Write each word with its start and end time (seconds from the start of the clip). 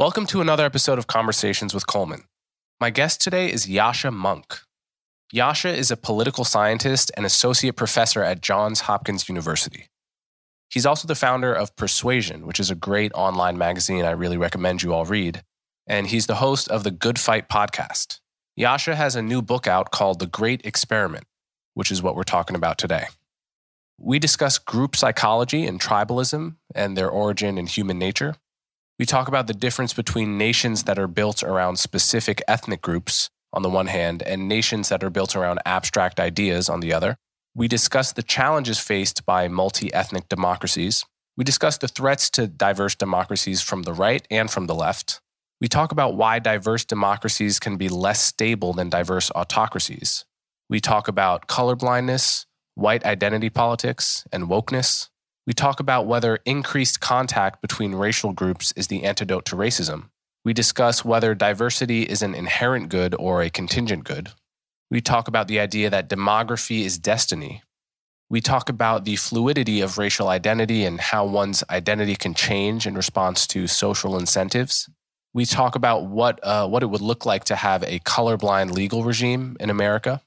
Welcome 0.00 0.24
to 0.28 0.40
another 0.40 0.64
episode 0.64 0.98
of 0.98 1.08
Conversations 1.08 1.74
with 1.74 1.86
Coleman. 1.86 2.24
My 2.80 2.88
guest 2.88 3.20
today 3.20 3.52
is 3.52 3.66
Yascha 3.66 4.10
Mounk. 4.10 4.62
Yascha 5.30 5.76
is 5.76 5.90
a 5.90 5.96
political 5.98 6.42
scientist 6.42 7.10
and 7.18 7.26
associate 7.26 7.76
professor 7.76 8.22
at 8.22 8.40
Johns 8.40 8.80
Hopkins 8.80 9.28
University. 9.28 9.88
He's 10.70 10.86
also 10.86 11.06
the 11.06 11.14
founder 11.14 11.52
of 11.52 11.76
Persuasion, 11.76 12.46
which 12.46 12.58
is 12.58 12.70
a 12.70 12.74
great 12.74 13.12
online 13.12 13.58
magazine 13.58 14.06
I 14.06 14.12
really 14.12 14.38
recommend 14.38 14.82
you 14.82 14.94
all 14.94 15.04
read. 15.04 15.42
And 15.86 16.06
he's 16.06 16.26
the 16.26 16.36
host 16.36 16.70
of 16.70 16.82
the 16.82 16.90
Good 16.90 17.18
Fight 17.18 17.50
podcast. 17.50 18.20
Yascha 18.58 18.94
has 18.94 19.16
a 19.16 19.20
new 19.20 19.42
book 19.42 19.66
out 19.66 19.90
called 19.90 20.18
The 20.18 20.26
Great 20.26 20.64
Experiment, 20.64 21.26
which 21.74 21.90
is 21.90 22.00
what 22.00 22.16
we're 22.16 22.22
talking 22.22 22.56
about 22.56 22.78
today. 22.78 23.04
We 23.98 24.18
discuss 24.18 24.58
group 24.58 24.96
psychology 24.96 25.66
and 25.66 25.78
tribalism 25.78 26.56
and 26.74 26.96
their 26.96 27.10
origin 27.10 27.58
in 27.58 27.66
human 27.66 27.98
nature. 27.98 28.36
We 29.00 29.06
talk 29.06 29.28
about 29.28 29.46
the 29.46 29.54
difference 29.54 29.94
between 29.94 30.36
nations 30.36 30.82
that 30.82 30.98
are 30.98 31.06
built 31.06 31.42
around 31.42 31.78
specific 31.78 32.42
ethnic 32.46 32.82
groups 32.82 33.30
on 33.50 33.62
the 33.62 33.70
one 33.70 33.86
hand 33.86 34.22
and 34.22 34.46
nations 34.46 34.90
that 34.90 35.02
are 35.02 35.08
built 35.08 35.34
around 35.34 35.58
abstract 35.64 36.20
ideas 36.20 36.68
on 36.68 36.80
the 36.80 36.92
other. 36.92 37.16
We 37.54 37.66
discuss 37.66 38.12
the 38.12 38.22
challenges 38.22 38.78
faced 38.78 39.24
by 39.24 39.48
multi 39.48 39.90
ethnic 39.94 40.28
democracies. 40.28 41.02
We 41.34 41.44
discuss 41.44 41.78
the 41.78 41.88
threats 41.88 42.28
to 42.32 42.46
diverse 42.46 42.94
democracies 42.94 43.62
from 43.62 43.84
the 43.84 43.94
right 43.94 44.28
and 44.30 44.50
from 44.50 44.66
the 44.66 44.74
left. 44.74 45.22
We 45.62 45.68
talk 45.68 45.92
about 45.92 46.14
why 46.14 46.38
diverse 46.38 46.84
democracies 46.84 47.58
can 47.58 47.78
be 47.78 47.88
less 47.88 48.20
stable 48.20 48.74
than 48.74 48.90
diverse 48.90 49.30
autocracies. 49.34 50.26
We 50.68 50.78
talk 50.78 51.08
about 51.08 51.48
colorblindness, 51.48 52.44
white 52.74 53.06
identity 53.06 53.48
politics, 53.48 54.26
and 54.30 54.44
wokeness. 54.50 55.08
We 55.50 55.54
talk 55.54 55.80
about 55.80 56.06
whether 56.06 56.38
increased 56.44 57.00
contact 57.00 57.60
between 57.60 57.96
racial 57.96 58.32
groups 58.32 58.72
is 58.76 58.86
the 58.86 59.02
antidote 59.02 59.44
to 59.46 59.56
racism. 59.56 60.10
We 60.44 60.52
discuss 60.52 61.04
whether 61.04 61.34
diversity 61.34 62.04
is 62.04 62.22
an 62.22 62.36
inherent 62.36 62.88
good 62.88 63.16
or 63.18 63.42
a 63.42 63.50
contingent 63.50 64.04
good. 64.04 64.28
We 64.92 65.00
talk 65.00 65.26
about 65.26 65.48
the 65.48 65.58
idea 65.58 65.90
that 65.90 66.08
demography 66.08 66.84
is 66.84 66.98
destiny. 66.98 67.64
We 68.28 68.40
talk 68.40 68.68
about 68.68 69.04
the 69.04 69.16
fluidity 69.16 69.80
of 69.80 69.98
racial 69.98 70.28
identity 70.28 70.84
and 70.84 71.00
how 71.00 71.24
one's 71.24 71.64
identity 71.68 72.14
can 72.14 72.32
change 72.34 72.86
in 72.86 72.94
response 72.94 73.48
to 73.48 73.66
social 73.66 74.16
incentives. 74.16 74.88
We 75.34 75.46
talk 75.46 75.74
about 75.74 76.06
what, 76.06 76.38
uh, 76.44 76.68
what 76.68 76.84
it 76.84 76.90
would 76.90 77.00
look 77.00 77.26
like 77.26 77.42
to 77.46 77.56
have 77.56 77.82
a 77.82 77.98
colorblind 77.98 78.70
legal 78.70 79.02
regime 79.02 79.56
in 79.58 79.68
America. 79.68 80.22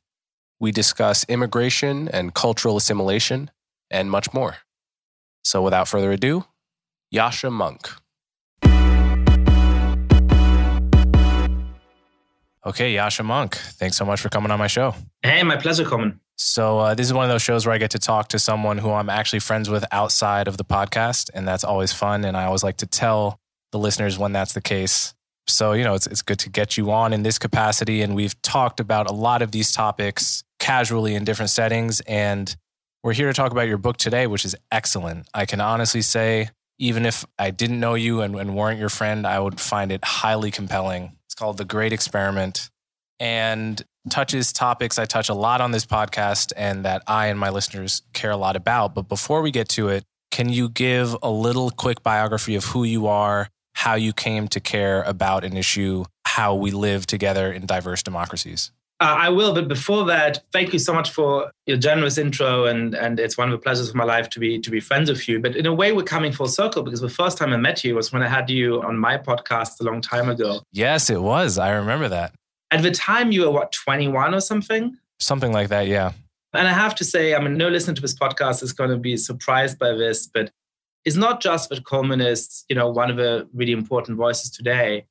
We 0.60 0.74
discuss 0.74 1.24
immigration 1.30 2.10
and 2.10 2.34
cultural 2.34 2.76
assimilation 2.76 3.52
and 3.90 4.12
much 4.12 4.34
more. 4.34 4.58
So 5.44 5.62
without 5.62 5.88
further 5.88 6.12
ado, 6.12 6.46
Yascha 7.14 7.52
Mounk. 7.52 8.00
Okay, 12.66 12.96
Yascha 12.96 13.26
Mounk, 13.26 13.56
thanks 13.56 13.98
so 13.98 14.06
much 14.06 14.22
for 14.22 14.30
coming 14.30 14.50
on 14.50 14.58
my 14.58 14.68
show. 14.68 14.96
Hey, 15.22 15.44
my 15.44 15.58
pleasure, 15.58 15.84
Coleman. 15.84 16.22
So, 16.38 16.80
uh, 16.80 16.96
this 16.96 17.06
is 17.06 17.14
one 17.14 17.26
of 17.26 17.30
those 17.30 17.42
shows 17.42 17.66
where 17.66 17.76
I 17.76 17.78
get 17.78 17.92
to 17.92 18.00
talk 18.00 18.30
to 18.30 18.40
someone 18.40 18.78
who 18.78 18.92
I'm 18.92 19.10
actually 19.10 19.40
friends 19.40 19.70
with 19.70 19.86
outside 19.92 20.48
of 20.48 20.58
the 20.58 20.66
podcast, 20.66 21.30
and 21.34 21.48
that's 21.48 21.64
always 21.64 21.94
fun. 21.94 22.24
And 22.24 22.36
I 22.36 22.46
always 22.46 22.64
like 22.64 22.78
to 22.78 22.88
tell 22.88 23.40
the 23.72 23.80
listeners 23.80 24.18
when 24.18 24.32
that's 24.32 24.54
the 24.54 24.62
case. 24.62 25.14
So, 25.46 25.74
you 25.74 25.84
know, 25.84 25.94
it's, 25.94 26.08
it's 26.08 26.22
good 26.22 26.40
to 26.40 26.50
get 26.50 26.78
you 26.78 26.92
on 26.92 27.12
in 27.12 27.24
this 27.24 27.38
capacity. 27.38 28.02
And 28.02 28.16
we've 28.16 28.40
talked 28.42 28.80
about 28.80 29.10
a 29.10 29.14
lot 29.14 29.42
of 29.42 29.52
these 29.52 29.74
topics 29.74 30.44
casually 30.60 31.16
in 31.16 31.26
different 31.26 31.50
settings. 31.50 32.00
And 32.02 32.56
we're 33.04 33.14
here 33.14 33.28
to 33.28 33.34
talk 33.34 33.52
about 33.52 33.68
your 33.68 33.78
book 33.78 33.98
today, 33.98 34.28
which 34.28 34.46
is 34.46 34.56
excellent. 34.72 35.28
I 35.34 35.46
can 35.46 35.60
honestly 35.60 36.02
say, 36.02 36.50
even 36.80 37.06
if 37.06 37.26
I 37.38 37.52
didn't 37.52 37.80
know 37.80 37.96
you 37.96 38.22
and, 38.22 38.36
and 38.36 38.56
weren't 38.56 38.80
your 38.80 38.90
friend, 38.90 39.28
I 39.28 39.40
would 39.40 39.60
find 39.60 39.92
it 39.92 40.04
highly 40.04 40.52
compelling 40.52 41.12
it's 41.34 41.36
called 41.36 41.58
The 41.58 41.66
Great 41.66 41.94
Experiment 41.94 42.70
and 43.20 43.82
touches 44.10 44.54
topics 44.54 45.00
I 45.00 45.06
touch 45.06 45.30
a 45.30 45.34
lot 45.34 45.62
on 45.62 45.72
this 45.72 45.86
podcast 45.86 46.54
and 46.56 46.86
that 46.86 47.04
I 47.08 47.28
and 47.28 47.40
my 47.40 47.50
listeners 47.50 48.04
care 48.14 48.32
a 48.32 48.38
lot 48.38 48.56
about. 48.56 48.94
But 48.94 49.10
before 49.10 49.42
we 49.42 49.50
get 49.50 49.68
to 49.70 49.90
it, 49.90 50.04
can 50.32 50.50
you 50.50 50.70
give 50.70 51.16
a 51.24 51.32
little 51.32 51.72
quick 51.72 52.04
biography 52.04 52.56
of 52.56 52.66
who 52.66 52.84
you 52.84 53.08
are, 53.08 53.50
how 53.74 53.96
you 53.96 54.14
came 54.14 54.48
to 54.50 54.60
care 54.60 55.02
about 55.04 55.44
an 55.44 55.58
issue, 55.58 56.06
how 56.26 56.56
we 56.56 56.72
live 56.72 57.06
together 57.06 57.52
in 57.52 57.66
diverse 57.66 58.04
democracies? 58.04 58.72
Uh, 59.04 59.18
I 59.20 59.28
will, 59.28 59.54
but 59.54 59.68
before 59.68 60.06
that, 60.06 60.42
thank 60.54 60.72
you 60.72 60.80
so 60.80 60.94
much 60.94 61.12
for 61.12 61.52
your 61.66 61.76
generous 61.76 62.18
intro, 62.18 62.68
and 62.68 62.96
and 62.96 63.20
it's 63.20 63.38
one 63.38 63.50
of 63.50 63.52
the 63.52 63.62
pleasures 63.62 63.90
of 63.90 63.96
my 63.96 64.06
life 64.06 64.30
to 64.30 64.40
be 64.40 64.58
to 64.60 64.72
be 64.72 64.80
friends 64.80 65.10
with 65.10 65.28
you. 65.28 65.42
But 65.42 65.58
in 65.58 65.66
a 65.66 65.74
way, 65.74 65.92
we're 65.92 66.04
coming 66.04 66.32
full 66.32 66.48
circle 66.48 66.84
because 66.84 67.02
the 67.02 67.10
first 67.10 67.38
time 67.38 67.52
I 67.52 67.58
met 67.58 67.84
you 67.84 67.96
was 67.96 68.14
when 68.14 68.24
I 68.24 68.30
had 68.30 68.50
you 68.50 68.82
on 68.82 68.98
my 68.98 69.18
podcast 69.18 69.82
a 69.82 69.84
long 69.84 70.00
time 70.00 70.30
ago. 70.30 70.62
Yes, 70.72 71.10
it 71.10 71.22
was. 71.22 71.58
I 71.58 71.72
remember 71.72 72.08
that. 72.08 72.34
At 72.72 72.82
the 72.82 72.92
time, 72.92 73.34
you 73.34 73.42
were 73.42 73.52
what 73.52 73.74
twenty 73.74 74.08
one 74.08 74.34
or 74.34 74.40
something. 74.40 74.98
Something 75.20 75.52
like 75.52 75.68
that, 75.68 75.88
yeah. 75.88 76.14
And 76.54 76.66
I 76.66 76.72
have 76.72 76.96
to 76.96 77.04
say, 77.04 77.36
I 77.36 77.42
mean, 77.42 77.58
no 77.58 77.68
listener 77.68 77.96
to 77.96 78.02
this 78.02 78.18
podcast 78.18 78.64
is 78.64 78.72
going 78.72 78.92
to 78.92 78.98
be 78.98 79.18
surprised 79.18 79.80
by 79.80 79.92
this, 79.92 80.28
but 80.28 80.50
it's 81.04 81.18
not 81.18 81.42
just 81.42 81.68
that 81.70 81.84
Coleman 81.84 82.22
is, 82.22 82.64
you 82.70 82.76
know, 82.78 82.90
one 82.90 83.12
of 83.12 83.18
the 83.18 83.50
really 83.54 83.74
important 83.74 84.18
voices 84.18 84.50
today. 84.50 85.08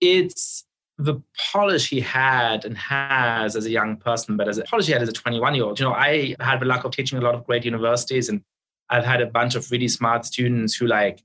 It's 0.00 0.64
the 0.98 1.20
polish 1.52 1.88
he 1.88 2.00
had 2.00 2.64
and 2.64 2.76
has 2.78 3.56
as 3.56 3.66
a 3.66 3.70
young 3.70 3.96
person, 3.96 4.36
but 4.36 4.48
as 4.48 4.58
a 4.58 4.64
polish 4.64 4.86
he 4.86 4.92
had 4.92 5.02
as 5.02 5.08
a 5.08 5.12
21 5.12 5.54
year 5.54 5.64
old. 5.64 5.78
You 5.78 5.86
know, 5.86 5.92
I 5.92 6.36
had 6.40 6.60
the 6.60 6.66
luck 6.66 6.84
of 6.84 6.92
teaching 6.92 7.18
a 7.18 7.22
lot 7.22 7.34
of 7.34 7.44
great 7.44 7.64
universities, 7.64 8.28
and 8.28 8.42
I've 8.90 9.04
had 9.04 9.20
a 9.20 9.26
bunch 9.26 9.54
of 9.54 9.70
really 9.70 9.88
smart 9.88 10.24
students 10.24 10.74
who, 10.74 10.86
like, 10.86 11.22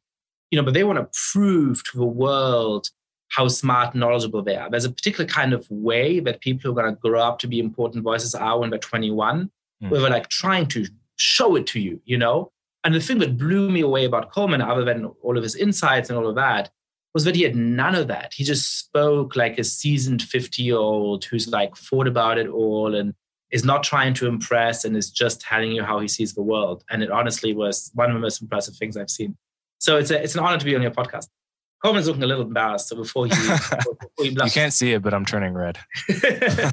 you 0.51 0.57
know, 0.57 0.65
but 0.65 0.73
they 0.73 0.83
want 0.83 0.97
to 0.99 1.19
prove 1.31 1.83
to 1.91 1.97
the 1.97 2.05
world 2.05 2.89
how 3.29 3.47
smart 3.47 3.93
and 3.93 3.99
knowledgeable 3.99 4.41
they 4.41 4.55
are. 4.55 4.69
There's 4.69 4.85
a 4.85 4.91
particular 4.91 5.27
kind 5.27 5.53
of 5.53 5.69
way 5.69 6.19
that 6.19 6.41
people 6.41 6.61
who 6.63 6.71
are 6.77 6.81
going 6.81 6.95
to 6.95 6.99
grow 6.99 7.21
up 7.21 7.37
to 7.39 7.47
be 7.47 7.59
important 7.59 8.03
voices 8.03 8.33
are 8.33 8.59
when 8.59 8.71
they're 8.71 8.79
21, 8.79 9.51
mm. 9.83 9.89
where 9.89 10.01
they're 10.01 10.09
like 10.09 10.29
trying 10.29 10.65
to 10.67 10.87
show 11.17 11.55
it 11.55 11.67
to 11.67 11.79
you, 11.79 12.01
you 12.05 12.17
know? 12.17 12.51
And 12.83 12.95
the 12.95 12.99
thing 12.99 13.19
that 13.19 13.37
blew 13.37 13.69
me 13.69 13.81
away 13.81 14.05
about 14.05 14.31
Coleman, 14.31 14.61
other 14.61 14.83
than 14.83 15.05
all 15.21 15.37
of 15.37 15.43
his 15.43 15.55
insights 15.55 16.09
and 16.09 16.17
all 16.17 16.27
of 16.27 16.35
that, 16.35 16.71
was 17.13 17.23
that 17.25 17.35
he 17.35 17.43
had 17.43 17.55
none 17.55 17.95
of 17.95 18.07
that. 18.07 18.33
He 18.33 18.43
just 18.43 18.79
spoke 18.79 19.35
like 19.35 19.57
a 19.57 19.63
seasoned 19.63 20.21
50 20.21 20.61
year 20.63 20.77
old 20.77 21.25
who's 21.25 21.47
like 21.47 21.75
thought 21.75 22.07
about 22.07 22.37
it 22.37 22.47
all 22.47 22.95
and 22.95 23.13
is 23.51 23.65
not 23.65 23.83
trying 23.83 24.13
to 24.13 24.27
impress 24.27 24.85
and 24.85 24.95
is 24.95 25.09
just 25.09 25.41
telling 25.41 25.71
you 25.71 25.83
how 25.83 25.99
he 25.99 26.07
sees 26.07 26.33
the 26.33 26.41
world. 26.41 26.83
And 26.89 27.01
it 27.01 27.09
honestly 27.09 27.53
was 27.53 27.89
one 27.95 28.09
of 28.09 28.13
the 28.13 28.19
most 28.19 28.41
impressive 28.41 28.75
things 28.75 28.95
I've 28.95 29.09
seen. 29.09 29.35
So 29.79 29.97
it's 29.97 30.11
a, 30.11 30.21
it's 30.21 30.35
an 30.35 30.41
honor 30.41 30.59
to 30.59 30.65
be 30.65 30.75
on 30.75 30.81
your 30.81 30.91
podcast. 30.91 31.27
Coleman's 31.83 32.07
looking 32.07 32.23
a 32.23 32.27
little 32.27 32.43
embarrassed. 32.43 32.89
So 32.89 32.97
before 32.97 33.25
he, 33.25 33.31
before 33.31 33.97
he 34.19 34.29
you 34.29 34.51
can't 34.51 34.73
see 34.73 34.93
it, 34.93 35.01
but 35.01 35.13
I'm 35.13 35.25
turning 35.25 35.53
red. 35.53 35.79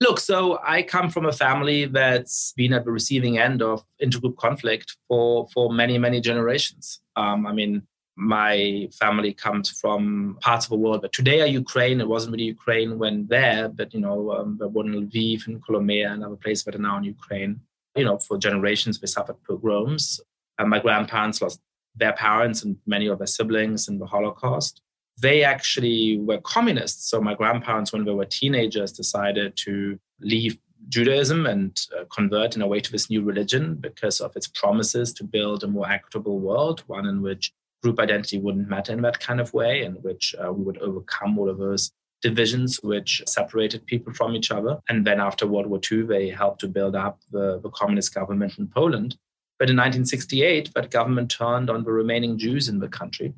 Look, 0.00 0.18
so 0.18 0.58
I 0.64 0.82
come 0.82 1.10
from 1.10 1.26
a 1.26 1.32
family 1.32 1.84
that's 1.84 2.52
been 2.56 2.72
at 2.72 2.84
the 2.84 2.90
receiving 2.90 3.38
end 3.38 3.62
of 3.62 3.84
intergroup 4.02 4.36
conflict 4.36 4.96
for 5.06 5.46
for 5.54 5.72
many 5.72 5.96
many 5.96 6.20
generations. 6.20 7.00
Um, 7.14 7.46
I 7.46 7.52
mean, 7.52 7.86
my 8.16 8.88
family 8.92 9.32
comes 9.32 9.70
from 9.70 10.36
parts 10.40 10.66
of 10.66 10.70
the 10.70 10.76
world 10.76 11.02
that 11.02 11.12
today 11.12 11.40
are 11.40 11.46
Ukraine. 11.46 12.00
It 12.00 12.08
wasn't 12.08 12.32
really 12.32 12.44
Ukraine 12.44 12.98
when 12.98 13.26
there, 13.26 13.68
but 13.68 13.94
you 13.94 14.00
know, 14.00 14.32
um, 14.32 14.56
there 14.58 14.68
were 14.68 14.84
in 14.84 15.08
Lviv 15.08 15.46
and 15.46 15.62
Kolomea 15.64 16.12
and 16.12 16.22
other 16.22 16.36
places 16.36 16.64
that 16.64 16.74
are 16.74 16.78
now 16.78 16.98
in 16.98 17.04
Ukraine. 17.04 17.60
You 17.96 18.04
know, 18.04 18.18
for 18.18 18.38
generations 18.38 19.00
we 19.00 19.08
suffered 19.08 19.42
pogroms. 19.44 20.20
And 20.58 20.68
my 20.68 20.78
grandparents 20.78 21.40
lost 21.40 21.60
their 21.94 22.12
parents 22.12 22.62
and 22.62 22.76
many 22.86 23.06
of 23.06 23.18
their 23.18 23.26
siblings 23.26 23.88
in 23.88 23.98
the 23.98 24.06
Holocaust. 24.06 24.82
They 25.20 25.44
actually 25.44 26.18
were 26.18 26.40
communists. 26.40 27.10
So 27.10 27.20
my 27.20 27.34
grandparents, 27.34 27.92
when 27.92 28.04
they 28.04 28.12
were 28.12 28.24
teenagers, 28.24 28.92
decided 28.92 29.56
to 29.58 29.98
leave 30.20 30.58
Judaism 30.88 31.46
and 31.46 31.78
uh, 31.98 32.04
convert 32.12 32.56
in 32.56 32.62
a 32.62 32.66
way 32.66 32.80
to 32.80 32.92
this 32.92 33.08
new 33.08 33.22
religion 33.22 33.76
because 33.76 34.20
of 34.20 34.34
its 34.36 34.48
promises 34.48 35.12
to 35.14 35.24
build 35.24 35.64
a 35.64 35.68
more 35.68 35.90
equitable 35.90 36.40
world, 36.40 36.82
one 36.86 37.06
in 37.06 37.22
which 37.22 37.52
group 37.82 37.98
identity 37.98 38.38
wouldn't 38.38 38.68
matter 38.68 38.92
in 38.92 39.02
that 39.02 39.20
kind 39.20 39.40
of 39.40 39.52
way, 39.52 39.84
in 39.84 39.94
which 40.02 40.34
uh, 40.42 40.52
we 40.52 40.62
would 40.64 40.78
overcome 40.78 41.38
all 41.38 41.50
of 41.50 41.58
those 41.58 41.92
divisions 42.22 42.78
which 42.82 43.22
separated 43.26 43.84
people 43.86 44.12
from 44.14 44.34
each 44.34 44.50
other. 44.50 44.78
And 44.88 45.04
then 45.04 45.20
after 45.20 45.46
World 45.46 45.66
War 45.66 45.80
II, 45.90 46.02
they 46.04 46.30
helped 46.30 46.60
to 46.60 46.68
build 46.68 46.94
up 46.94 47.20
the, 47.30 47.60
the 47.60 47.70
communist 47.70 48.14
government 48.14 48.58
in 48.58 48.68
Poland. 48.68 49.16
But 49.58 49.68
in 49.68 49.76
1968, 49.76 50.70
that 50.74 50.90
government 50.90 51.30
turned 51.30 51.68
on 51.68 51.84
the 51.84 51.92
remaining 51.92 52.38
Jews 52.38 52.68
in 52.68 52.78
the 52.78 52.88
country. 52.88 53.34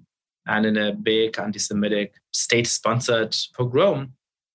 And 0.47 0.67
in 0.67 0.77
a 0.77 0.93
big 0.93 1.39
anti 1.39 1.59
Semitic 1.59 2.15
state 2.33 2.67
sponsored 2.67 3.35
pogrom, 3.57 4.13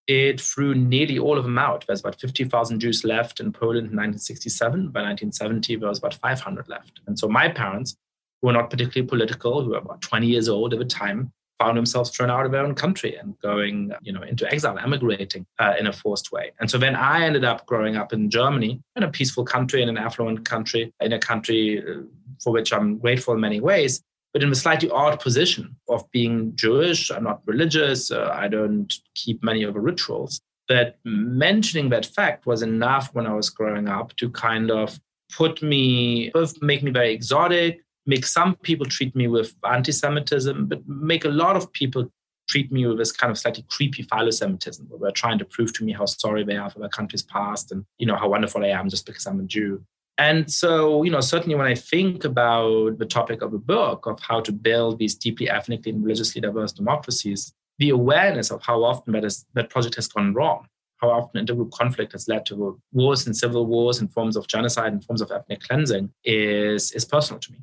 it 0.07 0.41
threw 0.41 0.73
nearly 0.73 1.19
all 1.19 1.37
of 1.37 1.43
them 1.43 1.57
out. 1.57 1.85
There's 1.85 1.99
about 1.99 2.19
50,000 2.19 2.79
Jews 2.79 3.03
left 3.03 3.39
in 3.39 3.51
Poland 3.51 3.91
in 3.91 3.97
1967. 3.97 4.89
By 4.89 5.01
1970, 5.01 5.75
there 5.75 5.89
was 5.89 5.99
about 5.99 6.15
500 6.15 6.67
left. 6.67 6.99
And 7.05 7.17
so 7.17 7.27
my 7.27 7.47
parents, 7.47 7.95
who 8.41 8.47
were 8.47 8.53
not 8.53 8.69
particularly 8.69 9.07
political, 9.07 9.63
who 9.63 9.71
were 9.71 9.77
about 9.77 10.01
20 10.01 10.27
years 10.27 10.49
old 10.49 10.73
at 10.73 10.79
the 10.79 10.85
time, 10.85 11.31
found 11.59 11.77
themselves 11.77 12.09
thrown 12.09 12.29
out 12.29 12.45
of 12.45 12.51
their 12.51 12.63
own 12.63 12.73
country 12.73 13.15
and 13.15 13.37
going, 13.39 13.91
you 14.01 14.13
know, 14.13 14.21
into 14.21 14.49
exile, 14.49 14.77
emigrating 14.79 15.45
uh, 15.59 15.73
in 15.77 15.87
a 15.87 15.93
forced 15.93 16.31
way. 16.31 16.51
And 16.59 16.71
so 16.71 16.77
then 16.77 16.95
I 16.95 17.25
ended 17.25 17.43
up 17.43 17.65
growing 17.65 17.97
up 17.97 18.13
in 18.13 18.29
Germany, 18.29 18.81
in 18.95 19.03
a 19.03 19.11
peaceful 19.11 19.43
country, 19.43 19.81
in 19.81 19.89
an 19.89 19.97
affluent 19.97 20.45
country, 20.45 20.93
in 21.01 21.13
a 21.13 21.19
country 21.19 21.83
uh, 21.83 22.01
for 22.41 22.53
which 22.53 22.71
I'm 22.71 22.97
grateful 22.97 23.33
in 23.33 23.41
many 23.41 23.59
ways 23.59 24.01
but 24.33 24.43
in 24.43 24.51
a 24.51 24.55
slightly 24.55 24.89
odd 24.89 25.19
position 25.19 25.75
of 25.87 26.09
being 26.11 26.55
Jewish. 26.55 27.09
I'm 27.09 27.23
not 27.23 27.41
religious. 27.45 28.11
Uh, 28.11 28.29
I 28.33 28.47
don't 28.47 28.93
keep 29.15 29.43
many 29.43 29.63
of 29.63 29.73
the 29.73 29.79
rituals. 29.79 30.39
But 30.67 30.99
mentioning 31.03 31.89
that 31.89 32.05
fact 32.05 32.45
was 32.45 32.61
enough 32.61 33.09
when 33.13 33.25
I 33.25 33.33
was 33.33 33.49
growing 33.49 33.87
up 33.87 34.15
to 34.17 34.29
kind 34.29 34.69
of 34.69 34.99
put 35.35 35.63
me, 35.63 36.29
both 36.29 36.61
make 36.61 36.83
me 36.83 36.91
very 36.91 37.11
exotic, 37.11 37.81
make 38.09 38.25
some 38.25 38.55
people 38.55 38.87
treat 38.87 39.15
me 39.15 39.27
with 39.27 39.55
anti 39.63 39.91
Semitism, 39.91 40.65
but 40.65 40.81
make 40.87 41.25
a 41.25 41.29
lot 41.43 41.55
of 41.55 41.71
people 41.73 42.11
treat 42.49 42.71
me 42.71 42.87
with 42.87 42.97
this 42.97 43.11
kind 43.11 43.29
of 43.29 43.37
slightly 43.37 43.63
creepy 43.69 44.01
philo-Semitism, 44.01 44.87
where 44.89 44.99
they're 44.99 45.21
trying 45.23 45.37
to 45.37 45.45
prove 45.45 45.71
to 45.73 45.83
me 45.85 45.91
how 45.93 46.07
sorry 46.07 46.43
they 46.43 46.57
are 46.57 46.71
for 46.71 46.79
their 46.79 46.89
country's 46.89 47.21
past 47.21 47.71
and 47.71 47.85
you 47.99 48.07
know 48.07 48.15
how 48.15 48.27
wonderful 48.27 48.65
I 48.65 48.69
am 48.69 48.89
just 48.89 49.05
because 49.05 49.27
I'm 49.27 49.39
a 49.39 49.43
Jew. 49.43 49.83
And 50.17 50.51
so, 50.51 51.03
you 51.03 51.11
know, 51.11 51.21
certainly 51.21 51.55
when 51.55 51.67
I 51.67 51.75
think 51.75 52.25
about 52.25 52.97
the 52.97 53.05
topic 53.05 53.41
of 53.43 53.53
a 53.53 53.59
book 53.59 54.07
of 54.07 54.19
how 54.19 54.41
to 54.41 54.51
build 54.51 54.97
these 54.97 55.15
deeply 55.15 55.47
ethnically 55.49 55.91
and 55.91 56.03
religiously 56.03 56.41
diverse 56.41 56.73
democracies, 56.73 57.53
the 57.77 57.89
awareness 57.91 58.51
of 58.51 58.61
how 58.63 58.83
often 58.83 59.13
that, 59.13 59.23
is, 59.23 59.45
that 59.53 59.69
project 59.69 59.95
has 59.95 60.07
gone 60.07 60.33
wrong, 60.33 60.67
how 60.97 61.09
often 61.09 61.45
intergroup 61.45 61.71
conflict 61.71 62.11
has 62.11 62.27
led 62.27 62.45
to 62.47 62.81
wars 62.91 63.27
and 63.27 63.37
civil 63.37 63.65
wars 63.65 63.99
and 64.01 64.11
forms 64.11 64.35
of 64.35 64.47
genocide 64.47 64.91
and 64.91 65.05
forms 65.05 65.21
of 65.21 65.31
ethnic 65.31 65.61
cleansing 65.61 66.11
is, 66.25 66.91
is 66.91 67.05
personal 67.05 67.39
to 67.39 67.53
me. 67.53 67.59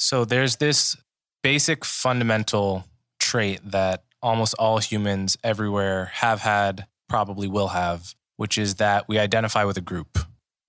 So 0.00 0.24
there's 0.24 0.56
this 0.56 0.96
basic 1.42 1.84
fundamental 1.84 2.86
trait 3.18 3.60
that 3.70 4.02
almost 4.22 4.54
all 4.58 4.78
humans 4.78 5.36
everywhere 5.44 6.06
have 6.14 6.40
had, 6.40 6.86
probably 7.06 7.48
will 7.48 7.68
have, 7.68 8.14
which 8.36 8.56
is 8.56 8.76
that 8.76 9.08
we 9.08 9.18
identify 9.18 9.64
with 9.64 9.76
a 9.76 9.82
group 9.82 10.18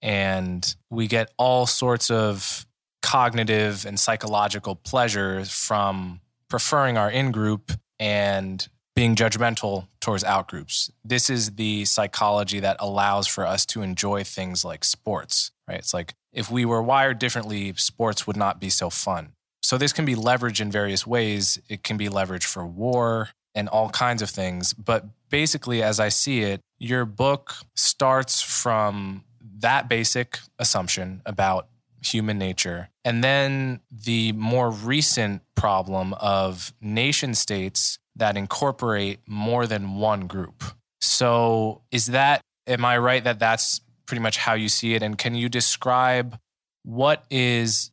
and 0.02 0.76
we 0.90 1.08
get 1.08 1.32
all 1.38 1.66
sorts 1.66 2.12
of 2.12 2.66
cognitive 3.02 3.86
and 3.86 3.98
psychological 3.98 4.76
pleasures 4.76 5.50
from 5.50 6.20
preferring 6.50 6.98
our 6.98 7.10
in 7.10 7.32
group 7.32 7.72
and 8.02 8.68
being 8.98 9.16
judgmental 9.16 9.88
towards 10.02 10.26
out 10.26 10.50
groups. 10.50 10.92
This 11.06 11.30
is 11.30 11.52
the 11.52 11.86
psychology 11.86 12.60
that 12.60 12.76
allows 12.82 13.28
for 13.28 13.46
us 13.46 13.66
to 13.68 13.82
enjoy 13.82 14.26
things 14.26 14.66
like 14.66 14.84
sports, 14.84 15.52
right? 15.70 15.78
It's 15.78 15.94
like 15.94 16.16
if 16.34 16.50
we 16.50 16.66
were 16.66 16.82
wired 16.82 17.20
differently, 17.20 17.74
sports 17.76 18.26
would 18.26 18.38
not 18.38 18.60
be 18.60 18.70
so 18.70 18.90
fun. 18.90 19.34
So 19.64 19.78
this 19.78 19.94
can 19.94 20.06
be 20.06 20.16
leveraged 20.16 20.62
in 20.62 20.72
various 20.72 21.06
ways. 21.06 21.60
It 21.70 21.84
can 21.84 21.98
be 21.98 22.10
leveraged 22.10 22.46
for 22.46 22.66
war 22.66 23.30
and 23.54 23.70
all 23.70 23.90
kinds 23.90 24.22
of 24.22 24.30
things. 24.30 24.74
But 24.74 25.06
basically, 25.30 25.84
as 25.84 26.00
I 26.00 26.10
see 26.10 26.42
it, 26.42 26.62
your 26.80 27.06
book 27.06 27.56
starts 27.76 28.42
from 28.42 29.24
that 29.60 29.88
basic 29.88 30.40
assumption 30.58 31.22
about 31.26 31.68
human 32.04 32.38
nature. 32.38 32.90
And 33.06 33.24
then 33.24 33.82
the 33.92 34.32
more 34.34 34.72
recent 34.72 35.42
problem 35.56 36.14
of 36.16 36.74
nation 36.82 37.36
states 37.36 38.00
that 38.16 38.38
incorporate 38.38 39.20
more 39.28 39.68
than 39.68 39.96
one 39.96 40.28
group. 40.28 40.64
So, 41.00 41.82
is 41.92 42.08
that, 42.08 42.42
am 42.68 42.86
I 42.86 42.98
right 42.98 43.24
that 43.24 43.40
that's 43.40 43.82
pretty 44.06 44.22
much 44.22 44.38
how 44.38 44.54
you 44.54 44.70
see 44.70 44.94
it? 44.94 45.04
And 45.04 45.18
can 45.18 45.36
you 45.36 45.50
describe 45.50 46.40
what 46.84 47.26
is 47.30 47.92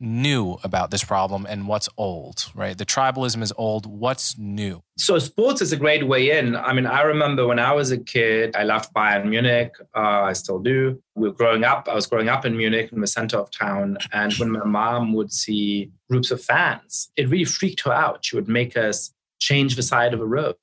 new 0.00 0.58
about 0.64 0.90
this 0.90 1.04
problem 1.04 1.46
and 1.48 1.68
what's 1.68 1.88
old, 1.96 2.46
right? 2.54 2.76
The 2.76 2.86
tribalism 2.86 3.42
is 3.42 3.52
old. 3.56 3.86
What's 3.86 4.38
new? 4.38 4.82
So, 4.96 5.18
sports 5.18 5.60
is 5.60 5.72
a 5.72 5.76
great 5.76 6.06
way 6.06 6.38
in. 6.38 6.56
I 6.56 6.72
mean, 6.72 6.86
I 6.86 7.02
remember 7.02 7.46
when 7.46 7.58
I 7.58 7.72
was 7.72 7.90
a 7.90 7.98
kid, 7.98 8.56
I 8.56 8.64
loved 8.64 8.92
Bayern 8.94 9.28
Munich. 9.28 9.74
Uh, 9.94 10.22
I 10.22 10.32
still 10.32 10.58
do. 10.58 11.00
We 11.14 11.28
were 11.28 11.34
growing 11.34 11.64
up, 11.64 11.86
I 11.88 11.94
was 11.94 12.06
growing 12.06 12.28
up 12.28 12.46
in 12.46 12.56
Munich 12.56 12.90
in 12.92 13.00
the 13.00 13.06
center 13.06 13.36
of 13.36 13.50
town. 13.50 13.98
And 14.12 14.32
when 14.34 14.50
my 14.50 14.64
mom 14.64 15.12
would 15.12 15.32
see 15.32 15.90
groups 16.08 16.30
of 16.30 16.42
fans, 16.42 17.10
it 17.16 17.28
really 17.28 17.44
freaked 17.44 17.82
her 17.82 17.92
out. 17.92 18.24
She 18.24 18.36
would 18.36 18.48
make 18.48 18.76
us 18.76 19.12
change 19.38 19.76
the 19.76 19.82
side 19.82 20.14
of 20.14 20.20
a 20.20 20.26
road. 20.26 20.56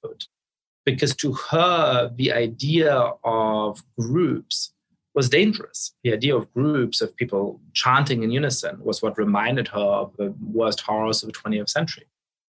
Because 0.85 1.15
to 1.17 1.33
her, 1.33 2.09
the 2.15 2.31
idea 2.31 3.11
of 3.23 3.83
groups 3.99 4.71
was 5.17 5.29
dangerous. 5.29 5.95
The 6.03 6.13
idea 6.13 6.35
of 6.35 6.53
groups 6.53 7.01
of 7.01 7.15
people 7.15 7.59
chanting 7.73 8.21
in 8.21 8.29
unison 8.29 8.77
was 8.79 9.01
what 9.01 9.17
reminded 9.17 9.67
her 9.69 9.89
of 10.03 10.15
the 10.15 10.31
worst 10.39 10.79
horrors 10.81 11.23
of 11.23 11.33
the 11.33 11.39
20th 11.39 11.69
century. 11.69 12.05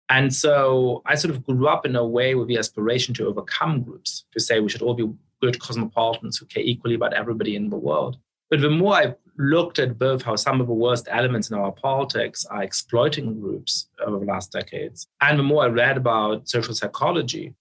And 0.09 0.33
so 0.33 1.03
I 1.05 1.15
sort 1.15 1.35
of 1.35 1.45
grew 1.45 1.69
up 1.69 1.85
in 1.85 1.95
a 1.95 2.07
way 2.07 2.35
with 2.35 2.49
the 2.49 2.57
aspiration 2.57 3.13
to 3.17 3.27
overcome 3.27 3.83
groups, 3.83 4.25
to 4.33 4.41
say 4.41 4.61
we 4.61 4.71
should 4.71 4.81
all 4.81 4.95
be 4.95 5.13
good 5.43 5.61
cosmopolitans 5.61 6.39
who 6.39 6.47
care 6.47 6.63
equally 6.63 6.95
about 6.95 7.13
everybody 7.13 7.55
in 7.55 7.69
the 7.69 7.77
world. 7.77 8.17
But 8.49 8.63
the 8.63 8.71
more 8.71 8.95
I 8.95 9.15
looked 9.37 9.79
at 9.79 9.99
both 9.99 10.23
how 10.23 10.37
some 10.37 10.63
of 10.63 10.67
the 10.67 10.73
worst 10.73 11.07
elements 11.11 11.51
in 11.51 11.59
our 11.59 11.71
politics 11.71 12.47
are 12.47 12.63
exploiting 12.63 13.41
groups 13.41 13.89
over 14.07 14.19
the 14.19 14.25
last 14.25 14.53
decades, 14.53 15.07
and 15.21 15.39
the 15.39 15.43
more 15.43 15.65
I 15.65 15.69
read 15.69 15.99
about 15.99 16.49
social 16.49 16.73
psychology, 16.73 17.53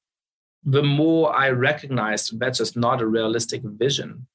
the 0.63 0.83
more 0.83 1.35
I 1.35 1.49
recognized 1.49 2.39
that's 2.39 2.59
just 2.59 2.77
not 2.77 3.01
a 3.01 3.05
realistic 3.05 3.63
vision 3.63 4.27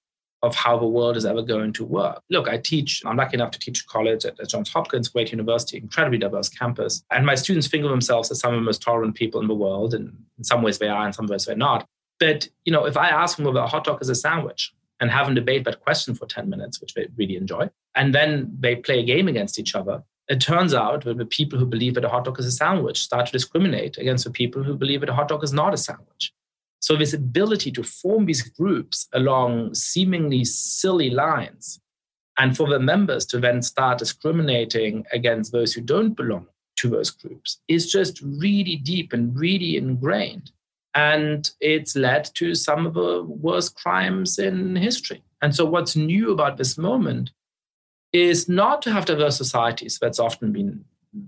of 0.43 0.55
how 0.55 0.79
the 0.79 0.87
world 0.87 1.17
is 1.17 1.27
ever 1.27 1.43
going 1.43 1.73
to 1.73 1.85
work. 1.85 2.23
Look, 2.31 2.49
I 2.49 2.59
teach, 2.59 3.03
I'm 3.05 3.17
lucky 3.17 3.35
enough 3.35 3.51
to 3.53 3.59
teach 3.59 3.87
college 3.87 4.25
at, 4.25 4.39
at 4.39 4.49
Johns 4.49 4.73
Hopkins, 4.73 5.09
great 5.09 5.33
university, 5.33 5.79
incredibly 5.79 6.19
diverse 6.19 6.49
campus. 6.49 7.03
And 7.11 7.27
my 7.27 7.35
students 7.35 7.67
think 7.67 7.85
of 7.85 7.91
themselves 7.91 8.31
as 8.31 8.41
some 8.41 8.55
of 8.55 8.61
the 8.61 8.65
most 8.65 8.83
tolerant 8.83 9.17
people 9.17 9.41
in 9.41 9.49
the 9.49 9.55
world. 9.55 9.95
And 9.95 10.17
in 10.37 10.45
some 10.45 10.63
ways 10.63 10.79
they 10.79 10.89
are, 10.89 11.07
in 11.07 11.13
some 11.13 11.27
ways 11.27 11.45
they're 11.45 11.57
not. 11.57 11.87
But, 12.21 12.49
you 12.65 12.73
know, 12.73 12.85
if 12.85 12.97
I 12.97 13.09
ask 13.09 13.37
them 13.37 13.47
whether 13.47 13.61
a 13.61 13.67
hot 13.67 13.85
dog 13.85 14.01
is 14.01 14.09
a 14.09 14.15
sandwich 14.15 14.73
and 15.01 15.11
have 15.11 15.27
them 15.27 15.35
debate 15.35 15.65
that 15.65 15.81
question 15.81 16.15
for 16.15 16.27
10 16.27 16.49
minutes, 16.49 16.81
which 16.81 16.95
they 16.95 17.09
really 17.17 17.37
enjoy, 17.37 17.71
and 17.95 18.15
then 18.15 18.57
they 18.59 18.77
play 18.77 19.01
a 19.01 19.05
game 19.05 19.29
against 19.29 19.59
each 19.59 19.75
other, 19.75 20.03
it 20.29 20.41
turns 20.41 20.75
out 20.75 21.05
that 21.05 21.17
the 21.17 21.25
people 21.25 21.59
who 21.59 21.65
believe 21.65 21.95
that 21.95 22.05
a 22.05 22.09
hot 22.09 22.25
dog 22.25 22.39
is 22.39 22.47
a 22.47 22.53
sandwich 22.53 23.01
start 23.01 23.27
to 23.27 23.33
discriminate 23.33 23.97
against 23.97 24.25
the 24.25 24.31
people 24.31 24.63
who 24.63 24.77
believe 24.77 25.01
that 25.01 25.09
a 25.09 25.15
hot 25.15 25.29
dog 25.29 25.43
is 25.43 25.53
not 25.53 25.73
a 25.73 25.79
sandwich. 25.79 26.33
So, 26.81 26.97
this 26.97 27.13
ability 27.13 27.73
to 27.73 27.83
form 27.83 28.27
these 28.27 28.43
groups 28.43 29.09
along 29.13 29.75
seemingly 29.75 30.45
silly 30.45 31.11
lines, 31.11 31.81
and 32.39 32.57
for 32.57 32.69
the 32.69 32.79
members 32.79 33.27
to 33.27 33.41
then 33.41 33.63
start 33.63 33.99
discriminating 33.99 35.05
against 35.13 35.53
those 35.53 35.73
who 35.73 35.81
don't 35.81 36.15
belong 36.15 36.47
to 36.77 36.89
those 36.89 37.11
groups, 37.11 37.61
is 37.67 37.91
just 37.91 38.21
really 38.23 38.77
deep 38.77 39.13
and 39.13 39.37
really 39.39 39.77
ingrained. 39.77 40.53
And 40.95 41.51
it's 41.61 41.97
led 41.97 42.31
to 42.35 42.55
some 42.55 42.87
of 42.87 42.95
the 42.95 43.25
worst 43.25 43.75
crimes 43.75 44.39
in 44.39 44.77
history. 44.77 45.23
And 45.43 45.55
so, 45.55 45.65
what's 45.65 45.97
new 45.97 46.33
about 46.33 46.57
this 46.57 46.79
moment 46.79 47.31
is 48.13 48.49
not 48.49 48.83
to 48.83 48.93
have 48.93 49.05
diverse 49.05 49.37
societies. 49.37 49.99
That's 50.01 50.19
often 50.21 50.53
been 50.53 50.85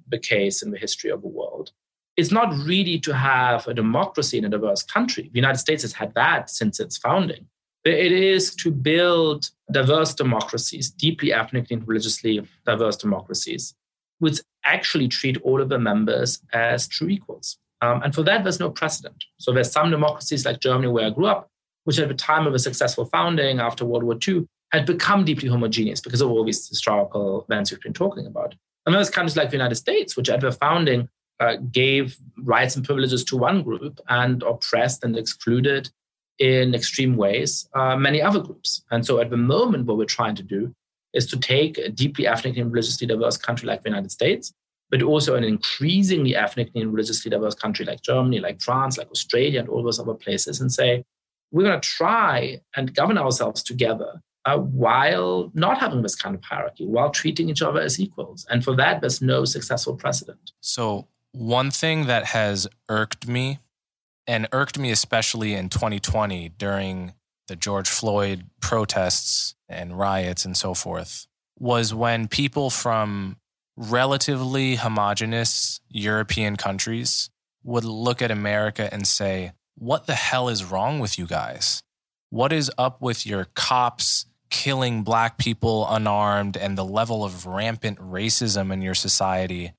the 0.08 0.18
case 0.18 0.62
in 0.62 0.70
the 0.70 0.78
history 0.78 1.10
of 1.10 1.22
the 1.22 1.28
world 1.28 1.72
it's 2.16 2.30
not 2.30 2.52
really 2.64 2.98
to 3.00 3.14
have 3.14 3.66
a 3.66 3.74
democracy 3.74 4.38
in 4.38 4.44
a 4.44 4.48
diverse 4.48 4.82
country. 4.82 5.30
The 5.32 5.38
United 5.38 5.58
States 5.58 5.82
has 5.82 5.92
had 5.92 6.14
that 6.14 6.50
since 6.50 6.80
its 6.80 6.96
founding. 6.96 7.46
It 7.84 8.12
is 8.12 8.54
to 8.56 8.70
build 8.70 9.48
diverse 9.72 10.14
democracies, 10.14 10.90
deeply 10.90 11.32
ethnically 11.32 11.76
and 11.76 11.88
religiously 11.88 12.46
diverse 12.66 12.96
democracies, 12.96 13.74
which 14.18 14.40
actually 14.64 15.08
treat 15.08 15.40
all 15.42 15.62
of 15.62 15.70
the 15.70 15.78
members 15.78 16.42
as 16.52 16.86
true 16.86 17.08
equals. 17.08 17.56
Um, 17.80 18.02
and 18.02 18.14
for 18.14 18.22
that, 18.24 18.42
there's 18.42 18.60
no 18.60 18.70
precedent. 18.70 19.24
So 19.38 19.52
there's 19.52 19.72
some 19.72 19.90
democracies 19.90 20.44
like 20.44 20.60
Germany, 20.60 20.88
where 20.88 21.06
I 21.06 21.10
grew 21.10 21.26
up, 21.26 21.48
which 21.84 21.98
at 21.98 22.08
the 22.08 22.14
time 22.14 22.46
of 22.46 22.52
a 22.52 22.58
successful 22.58 23.06
founding 23.06 23.60
after 23.60 23.86
World 23.86 24.04
War 24.04 24.18
II 24.26 24.46
had 24.72 24.84
become 24.84 25.24
deeply 25.24 25.48
homogeneous 25.48 26.00
because 26.00 26.20
of 26.20 26.30
all 26.30 26.44
these 26.44 26.68
historical 26.68 27.46
events 27.48 27.70
we've 27.70 27.80
been 27.80 27.94
talking 27.94 28.26
about. 28.26 28.54
And 28.84 28.94
there's 28.94 29.10
countries 29.10 29.36
like 29.36 29.50
the 29.50 29.56
United 29.56 29.76
States, 29.76 30.16
which 30.16 30.28
at 30.28 30.40
the 30.40 30.52
founding 30.52 31.08
uh, 31.40 31.56
gave 31.72 32.16
rights 32.38 32.76
and 32.76 32.84
privileges 32.84 33.24
to 33.24 33.36
one 33.36 33.62
group 33.62 33.98
and 34.08 34.42
oppressed 34.42 35.02
and 35.02 35.16
excluded 35.16 35.90
in 36.38 36.74
extreme 36.74 37.16
ways 37.16 37.68
uh, 37.74 37.96
many 37.96 38.22
other 38.22 38.40
groups. 38.40 38.82
And 38.90 39.04
so 39.04 39.20
at 39.20 39.30
the 39.30 39.36
moment, 39.36 39.86
what 39.86 39.98
we're 39.98 40.04
trying 40.04 40.34
to 40.36 40.42
do 40.42 40.74
is 41.12 41.26
to 41.26 41.38
take 41.38 41.76
a 41.78 41.88
deeply 41.88 42.26
ethnically 42.26 42.60
and 42.60 42.72
religiously 42.72 43.06
diverse 43.06 43.36
country 43.36 43.66
like 43.66 43.82
the 43.82 43.88
United 43.88 44.10
States, 44.10 44.52
but 44.90 45.02
also 45.02 45.34
an 45.34 45.44
increasingly 45.44 46.36
ethnically 46.36 46.80
and 46.80 46.92
religiously 46.92 47.30
diverse 47.30 47.54
country 47.54 47.84
like 47.84 48.02
Germany, 48.02 48.38
like 48.40 48.60
France, 48.60 48.96
like 48.96 49.10
Australia, 49.10 49.60
and 49.60 49.68
all 49.68 49.82
those 49.82 49.98
other 49.98 50.14
places, 50.14 50.60
and 50.60 50.72
say, 50.72 51.04
we're 51.52 51.64
going 51.64 51.80
to 51.80 51.88
try 51.88 52.60
and 52.76 52.94
govern 52.94 53.18
ourselves 53.18 53.62
together 53.62 54.22
uh, 54.44 54.56
while 54.58 55.50
not 55.54 55.78
having 55.78 56.02
this 56.02 56.14
kind 56.14 56.34
of 56.34 56.42
hierarchy, 56.42 56.86
while 56.86 57.10
treating 57.10 57.48
each 57.50 57.62
other 57.62 57.80
as 57.80 58.00
equals. 58.00 58.46
And 58.50 58.64
for 58.64 58.74
that, 58.76 59.00
there's 59.00 59.20
no 59.20 59.44
successful 59.44 59.96
precedent. 59.96 60.52
So, 60.60 61.08
one 61.32 61.70
thing 61.70 62.06
that 62.06 62.26
has 62.26 62.66
irked 62.88 63.28
me, 63.28 63.58
and 64.26 64.48
irked 64.52 64.78
me 64.78 64.90
especially 64.90 65.54
in 65.54 65.68
2020 65.68 66.50
during 66.50 67.14
the 67.48 67.56
George 67.56 67.88
Floyd 67.88 68.44
protests 68.60 69.54
and 69.68 69.98
riots 69.98 70.44
and 70.44 70.56
so 70.56 70.74
forth, 70.74 71.26
was 71.58 71.92
when 71.92 72.28
people 72.28 72.70
from 72.70 73.36
relatively 73.76 74.76
homogenous 74.76 75.80
European 75.88 76.56
countries 76.56 77.30
would 77.64 77.84
look 77.84 78.22
at 78.22 78.30
America 78.30 78.88
and 78.92 79.06
say, 79.06 79.52
What 79.76 80.06
the 80.06 80.14
hell 80.14 80.48
is 80.48 80.64
wrong 80.64 80.98
with 80.98 81.18
you 81.18 81.26
guys? 81.26 81.82
What 82.30 82.52
is 82.52 82.70
up 82.78 83.02
with 83.02 83.26
your 83.26 83.46
cops 83.54 84.26
killing 84.50 85.02
black 85.02 85.38
people 85.38 85.86
unarmed 85.88 86.56
and 86.56 86.76
the 86.76 86.84
level 86.84 87.24
of 87.24 87.46
rampant 87.46 87.98
racism 87.98 88.72
in 88.72 88.82
your 88.82 88.94
society? 88.94 89.72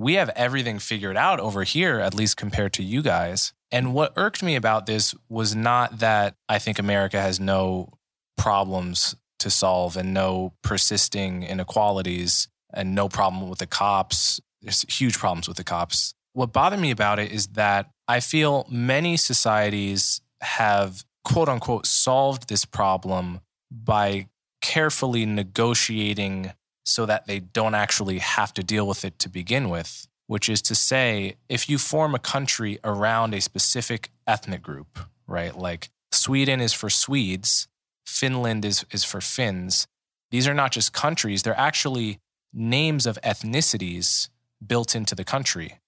We 0.00 0.14
have 0.14 0.30
everything 0.30 0.78
figured 0.78 1.18
out 1.18 1.40
over 1.40 1.62
here, 1.62 2.00
at 2.00 2.14
least 2.14 2.38
compared 2.38 2.72
to 2.72 2.82
you 2.82 3.02
guys. 3.02 3.52
And 3.70 3.92
what 3.92 4.14
irked 4.16 4.42
me 4.42 4.56
about 4.56 4.86
this 4.86 5.14
was 5.28 5.54
not 5.54 5.98
that 5.98 6.36
I 6.48 6.58
think 6.58 6.78
America 6.78 7.20
has 7.20 7.38
no 7.38 7.92
problems 8.38 9.14
to 9.40 9.50
solve 9.50 9.98
and 9.98 10.14
no 10.14 10.54
persisting 10.62 11.42
inequalities 11.42 12.48
and 12.72 12.94
no 12.94 13.10
problem 13.10 13.50
with 13.50 13.58
the 13.58 13.66
cops. 13.66 14.40
There's 14.62 14.86
huge 14.88 15.18
problems 15.18 15.46
with 15.46 15.58
the 15.58 15.64
cops. 15.64 16.14
What 16.32 16.50
bothered 16.50 16.80
me 16.80 16.90
about 16.90 17.18
it 17.18 17.30
is 17.30 17.48
that 17.48 17.90
I 18.08 18.20
feel 18.20 18.66
many 18.70 19.18
societies 19.18 20.22
have 20.40 21.04
quote 21.24 21.50
unquote 21.50 21.84
solved 21.84 22.48
this 22.48 22.64
problem 22.64 23.40
by 23.70 24.28
carefully 24.62 25.26
negotiating 25.26 26.54
so 26.90 27.06
that 27.06 27.28
they 27.28 27.38
don't 27.38 27.76
actually 27.76 28.18
have 28.18 28.52
to 28.52 28.64
deal 28.64 28.84
with 28.84 29.04
it 29.04 29.16
to 29.20 29.28
begin 29.28 29.68
with, 29.68 30.08
which 30.26 30.48
is 30.48 30.60
to 30.60 30.74
say, 30.74 31.36
if 31.48 31.68
you 31.70 31.78
form 31.78 32.16
a 32.16 32.18
country 32.18 32.80
around 32.82 33.32
a 33.32 33.40
specific 33.40 34.10
ethnic 34.26 34.60
group, 34.60 34.98
right? 35.28 35.56
Like 35.56 35.88
Sweden 36.10 36.60
is 36.60 36.72
for 36.72 36.90
Swedes, 36.90 37.68
Finland 38.04 38.64
is, 38.64 38.84
is 38.90 39.04
for 39.04 39.20
Finns. 39.20 39.86
These 40.32 40.48
are 40.48 40.54
not 40.54 40.72
just 40.72 40.92
countries, 40.92 41.44
they're 41.44 41.56
actually 41.56 42.18
names 42.52 43.06
of 43.06 43.20
ethnicities 43.22 44.28
built 44.66 44.96
into 44.96 45.14
the 45.14 45.24
country. 45.24 45.78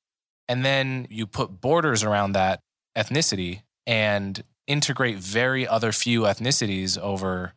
And 0.49 0.65
then 0.65 1.09
you 1.11 1.27
put 1.27 1.61
borders 1.61 2.05
around 2.05 2.33
that 2.33 2.61
ethnicity 2.97 3.63
and 3.89 4.45
integrate 4.69 5.19
very 5.19 5.67
other 5.67 5.91
few 5.91 6.23
ethnicities 6.23 6.97
over, 6.97 7.55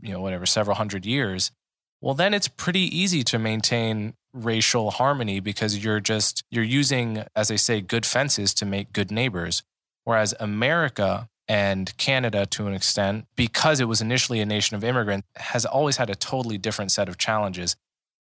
you 0.00 0.10
know, 0.10 0.20
whatever, 0.20 0.46
several 0.46 0.74
hundred 0.74 1.06
years. 1.06 1.52
Well, 2.02 2.14
then 2.14 2.34
it's 2.34 2.48
pretty 2.48 2.80
easy 2.80 3.22
to 3.24 3.38
maintain 3.38 4.14
racial 4.32 4.90
harmony 4.90 5.38
because 5.38 5.82
you're 5.82 6.00
just, 6.00 6.42
you're 6.50 6.64
using, 6.64 7.24
as 7.36 7.46
they 7.46 7.56
say, 7.56 7.80
good 7.80 8.04
fences 8.04 8.52
to 8.54 8.66
make 8.66 8.92
good 8.92 9.12
neighbors. 9.12 9.62
Whereas 10.04 10.34
America 10.40 11.28
and 11.46 11.96
Canada, 11.98 12.44
to 12.46 12.66
an 12.66 12.74
extent, 12.74 13.26
because 13.36 13.78
it 13.78 13.84
was 13.84 14.00
initially 14.00 14.40
a 14.40 14.46
nation 14.46 14.76
of 14.76 14.82
immigrants, 14.82 15.28
has 15.36 15.64
always 15.64 15.96
had 15.96 16.10
a 16.10 16.16
totally 16.16 16.58
different 16.58 16.90
set 16.90 17.08
of 17.08 17.18
challenges. 17.18 17.76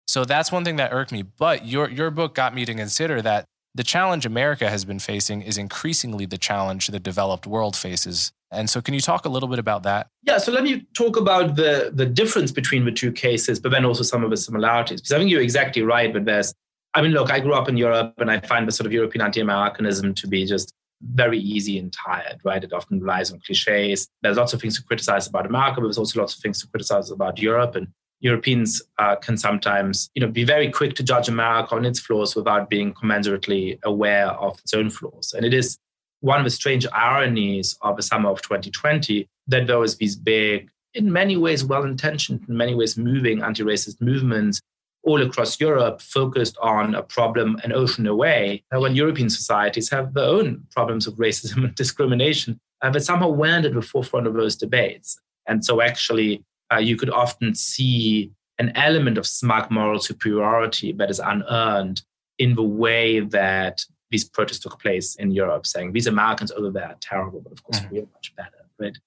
So 0.08 0.26
that's 0.26 0.52
one 0.52 0.66
thing 0.66 0.78
that 0.78 0.92
irked 0.92 1.12
me. 1.12 1.22
But 1.22 1.68
your 1.68 1.90
your 1.90 2.10
book 2.10 2.34
got 2.34 2.56
me 2.56 2.66
to 2.66 2.74
consider 2.74 3.22
that 3.22 3.46
the 3.76 3.84
challenge 3.84 4.26
America 4.26 4.70
has 4.70 4.86
been 4.86 5.00
facing 5.00 5.42
is 5.42 5.58
increasingly 5.58 6.26
the 6.26 6.38
challenge 6.38 6.88
the 6.88 7.00
developed 7.00 7.46
world 7.46 7.76
faces. 7.76 8.32
And 8.52 8.70
so 8.70 8.82
can 8.82 8.94
you 8.94 9.02
talk 9.02 9.26
a 9.26 9.30
little 9.30 9.50
bit 9.50 9.60
about 9.60 9.84
that? 9.84 10.08
Yeah, 10.24 10.38
so 10.38 10.52
let 10.52 10.64
me 10.64 10.86
talk 10.94 11.18
about 11.18 11.56
the 11.56 11.92
the 11.94 12.06
difference 12.06 12.52
between 12.52 12.86
the 12.86 12.92
two 12.92 13.12
cases, 13.12 13.60
but 13.60 13.72
then 13.72 13.86
also 13.86 14.04
some 14.04 14.24
of 14.24 14.30
the 14.30 14.38
similarities. 14.38 15.02
Because 15.02 15.12
I 15.14 15.18
think 15.18 15.30
you're 15.30 15.42
exactly 15.42 15.82
right, 15.82 16.12
but 16.14 16.26
there's 16.26 16.54
I 16.94 17.02
mean, 17.02 17.12
look, 17.12 17.32
I 17.32 17.40
grew 17.40 17.54
up 17.54 17.70
in 17.70 17.78
Europe 17.78 18.16
and 18.18 18.32
I 18.32 18.40
find 18.40 18.68
the 18.68 18.72
sort 18.72 18.88
of 18.88 18.94
European 18.94 19.24
anti-Americanism 19.24 20.16
to 20.16 20.28
be 20.28 20.46
just 20.46 20.74
very 21.02 21.38
easy 21.38 21.78
and 21.78 21.94
tired, 21.94 22.40
right? 22.44 22.64
It 22.64 22.74
often 22.74 23.00
relies 23.00 23.32
on 23.32 23.40
cliches. 23.46 24.08
There's 24.24 24.38
lots 24.38 24.54
of 24.54 24.62
things 24.62 24.78
to 24.78 24.84
criticize 24.84 25.28
about 25.28 25.46
America, 25.46 25.76
but 25.76 25.88
there's 25.88 25.98
also 25.98 26.20
lots 26.20 26.36
of 26.36 26.42
things 26.42 26.60
to 26.62 26.68
criticize 26.68 27.12
about 27.12 27.38
Europe. 27.38 27.76
And 27.76 27.88
Europeans 28.20 28.82
uh, 28.98 29.16
can 29.18 29.38
sometimes, 29.38 30.10
you 30.16 30.22
know, 30.22 30.32
be 30.32 30.44
very 30.44 30.72
quick 30.72 30.96
to 30.96 31.04
judge 31.04 31.30
America 31.30 31.76
on 31.76 31.86
its 31.86 32.00
flaws 32.00 32.36
without 32.36 32.70
being 32.70 32.94
commensurately 32.94 33.78
aware 33.84 34.30
of 34.30 34.58
its 34.60 34.74
own 34.74 34.90
flaws. 34.90 35.34
And 35.36 35.46
it 35.46 35.54
is 35.54 35.78
one 36.22 36.40
of 36.40 36.44
the 36.44 36.50
strange 36.50 36.86
ironies 36.94 37.78
of 37.82 37.96
the 37.96 38.04
summer 38.04 38.30
of 38.30 38.42
2020 38.42 39.28
that 39.48 39.68
there 39.68 39.80
was 39.80 39.98
these 39.98 40.16
big, 40.16 40.70
in 40.94 41.12
many 41.12 41.38
ways 41.38 41.64
well-intentioned, 41.64 42.46
in 42.48 42.58
many 42.58 42.76
ways 42.76 42.98
moving 42.98 43.42
anti-racist 43.42 44.02
movements 44.02 44.60
all 45.04 45.22
across 45.22 45.60
Europe 45.60 46.02
focused 46.02 46.58
on 46.62 46.96
a 46.96 47.02
problem 47.02 47.60
an 47.64 47.72
ocean 47.72 48.08
away. 48.08 48.64
When 48.72 48.96
European 48.96 49.30
societies 49.30 49.90
have 49.90 50.14
their 50.14 50.26
own 50.26 50.66
problems 50.72 51.08
of 51.08 51.16
racism 51.16 51.64
and 51.64 51.76
discrimination, 51.76 52.60
uh, 52.82 52.98
somehow 53.00 53.30
weren't 53.30 53.66
at 53.66 53.74
the 53.74 53.82
forefront 53.82 54.28
of 54.28 54.34
those 54.34 54.56
debates. 54.56 55.20
And 55.48 55.64
so 55.64 55.82
actually 55.82 56.44
uh, 56.72 56.80
you 56.80 56.98
could 56.98 57.10
often 57.10 57.56
see 57.56 58.32
an 58.60 58.72
element 58.76 59.18
of 59.18 59.28
smug 59.28 59.72
moral 59.72 60.00
superiority 60.00 60.92
that 60.94 61.10
is 61.10 61.20
unearned 61.20 62.02
in 62.40 62.56
the 62.56 62.64
way 62.64 63.20
that 63.20 63.86
these 64.12 64.24
protests 64.24 64.60
took 64.60 64.80
place 64.80 65.16
in 65.16 65.32
Europe, 65.32 65.66
saying 65.66 65.94
these 65.94 66.08
Americans 66.08 66.52
over 66.52 66.70
there 66.70 66.88
are 66.88 66.98
terrible, 67.00 67.42
but 67.42 67.52
of 67.52 67.64
course 67.64 67.80
mm-hmm. 67.80 67.96
we're 67.96 68.08
much 68.14 68.34
better, 68.36 68.66
right? 68.80 68.98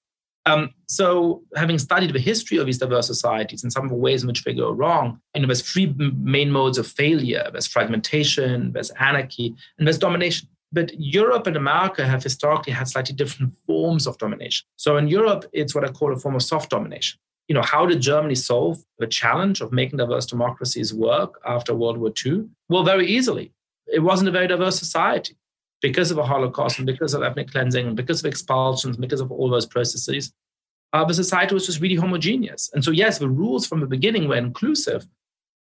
Um, 0.47 0.73
so, 0.87 1.43
having 1.55 1.77
studied 1.77 2.13
the 2.13 2.19
history 2.19 2.57
of 2.57 2.65
these 2.65 2.79
diverse 2.79 3.05
societies 3.05 3.61
and 3.61 3.71
some 3.71 3.83
of 3.83 3.91
the 3.91 3.95
ways 3.95 4.23
in 4.23 4.27
which 4.27 4.43
they 4.43 4.53
go 4.53 4.71
wrong, 4.71 5.19
you 5.35 5.41
know, 5.41 5.47
there's 5.47 5.61
three 5.61 5.93
main 5.97 6.49
modes 6.49 6.79
of 6.79 6.87
failure: 6.87 7.47
there's 7.51 7.67
fragmentation, 7.67 8.71
there's 8.73 8.89
anarchy, 8.91 9.55
and 9.77 9.87
there's 9.87 9.99
domination. 9.99 10.47
But 10.73 10.93
Europe 10.97 11.47
and 11.47 11.57
America 11.57 12.07
have 12.07 12.23
historically 12.23 12.73
had 12.73 12.87
slightly 12.87 13.13
different 13.13 13.53
forms 13.67 14.07
of 14.07 14.17
domination. 14.17 14.65
So, 14.77 14.97
in 14.97 15.07
Europe, 15.07 15.45
it's 15.53 15.75
what 15.75 15.87
I 15.87 15.91
call 15.91 16.11
a 16.11 16.17
form 16.17 16.35
of 16.35 16.41
soft 16.43 16.71
domination 16.71 17.19
you 17.51 17.55
know, 17.55 17.61
how 17.61 17.85
did 17.85 17.99
Germany 17.99 18.35
solve 18.35 18.81
the 18.97 19.05
challenge 19.07 19.59
of 19.59 19.73
making 19.73 19.97
diverse 19.97 20.25
democracies 20.25 20.93
work 20.93 21.37
after 21.45 21.75
World 21.75 21.97
War 21.97 22.13
II? 22.25 22.45
Well, 22.69 22.85
very 22.85 23.05
easily. 23.05 23.51
It 23.91 23.99
wasn't 23.99 24.29
a 24.29 24.31
very 24.31 24.47
diverse 24.47 24.79
society 24.79 25.35
because 25.81 26.11
of 26.11 26.17
the 26.17 26.23
Holocaust 26.23 26.77
and 26.77 26.85
because 26.85 27.13
of 27.13 27.23
ethnic 27.23 27.51
cleansing 27.51 27.87
and 27.87 27.95
because 27.95 28.19
of 28.19 28.25
expulsions, 28.25 28.97
because 28.97 29.21
of 29.21 29.31
all 29.31 29.49
those 29.49 29.65
processes. 29.65 30.31
Uh, 30.93 31.05
the 31.05 31.13
society 31.13 31.53
was 31.53 31.65
just 31.65 31.81
really 31.81 31.95
homogeneous. 31.95 32.69
And 32.73 32.83
so, 32.83 32.91
yes, 32.91 33.17
the 33.17 33.29
rules 33.29 33.65
from 33.65 33.79
the 33.79 33.87
beginning 33.87 34.27
were 34.27 34.35
inclusive, 34.35 35.07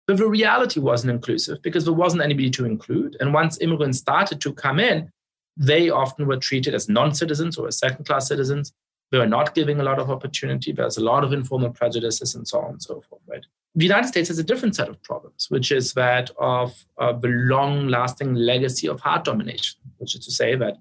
but 0.07 0.17
the 0.17 0.29
reality 0.29 0.81
wasn't 0.81 1.13
inclusive 1.13 1.63
because 1.63 1.85
there 1.85 1.95
wasn't 1.95 2.23
anybody 2.23 2.51
to 2.51 2.65
include. 2.65 3.17
And 3.21 3.33
once 3.33 3.61
immigrants 3.61 3.99
started 3.99 4.41
to 4.41 4.53
come 4.53 4.81
in, 4.81 5.11
they 5.57 5.89
often 5.91 6.27
were 6.27 6.37
treated 6.37 6.75
as 6.75 6.89
non 6.89 7.15
citizens 7.15 7.57
or 7.57 7.69
as 7.69 7.79
second 7.79 8.07
class 8.07 8.27
citizens. 8.29 8.73
They 9.13 9.19
were 9.19 9.27
not 9.27 9.55
giving 9.55 9.81
a 9.81 9.85
lot 9.85 9.99
of 9.99 10.11
opportunity. 10.11 10.73
There's 10.73 10.97
a 10.97 11.05
lot 11.05 11.25
of 11.25 11.33
informal 11.33 11.71
prejudices 11.71 12.35
and 12.35 12.47
so 12.47 12.61
on 12.61 12.71
and 12.71 12.83
so 12.83 13.01
forth, 13.09 13.23
right? 13.27 13.45
The 13.75 13.85
United 13.85 14.09
States 14.09 14.29
has 14.29 14.39
a 14.39 14.45
different 14.45 14.75
set 14.75 14.89
of 14.89 15.03
problems, 15.03 15.20
which 15.49 15.73
is 15.73 15.95
that 15.95 16.31
of 16.39 16.85
uh, 16.99 17.13
the 17.13 17.29
long 17.29 17.89
lasting 17.89 18.35
legacy 18.35 18.89
of 18.89 19.01
hard 19.01 19.23
domination, 19.25 19.81
which 19.99 20.15
is 20.15 20.25
to 20.25 20.31
say 20.31 20.55
that, 20.57 20.77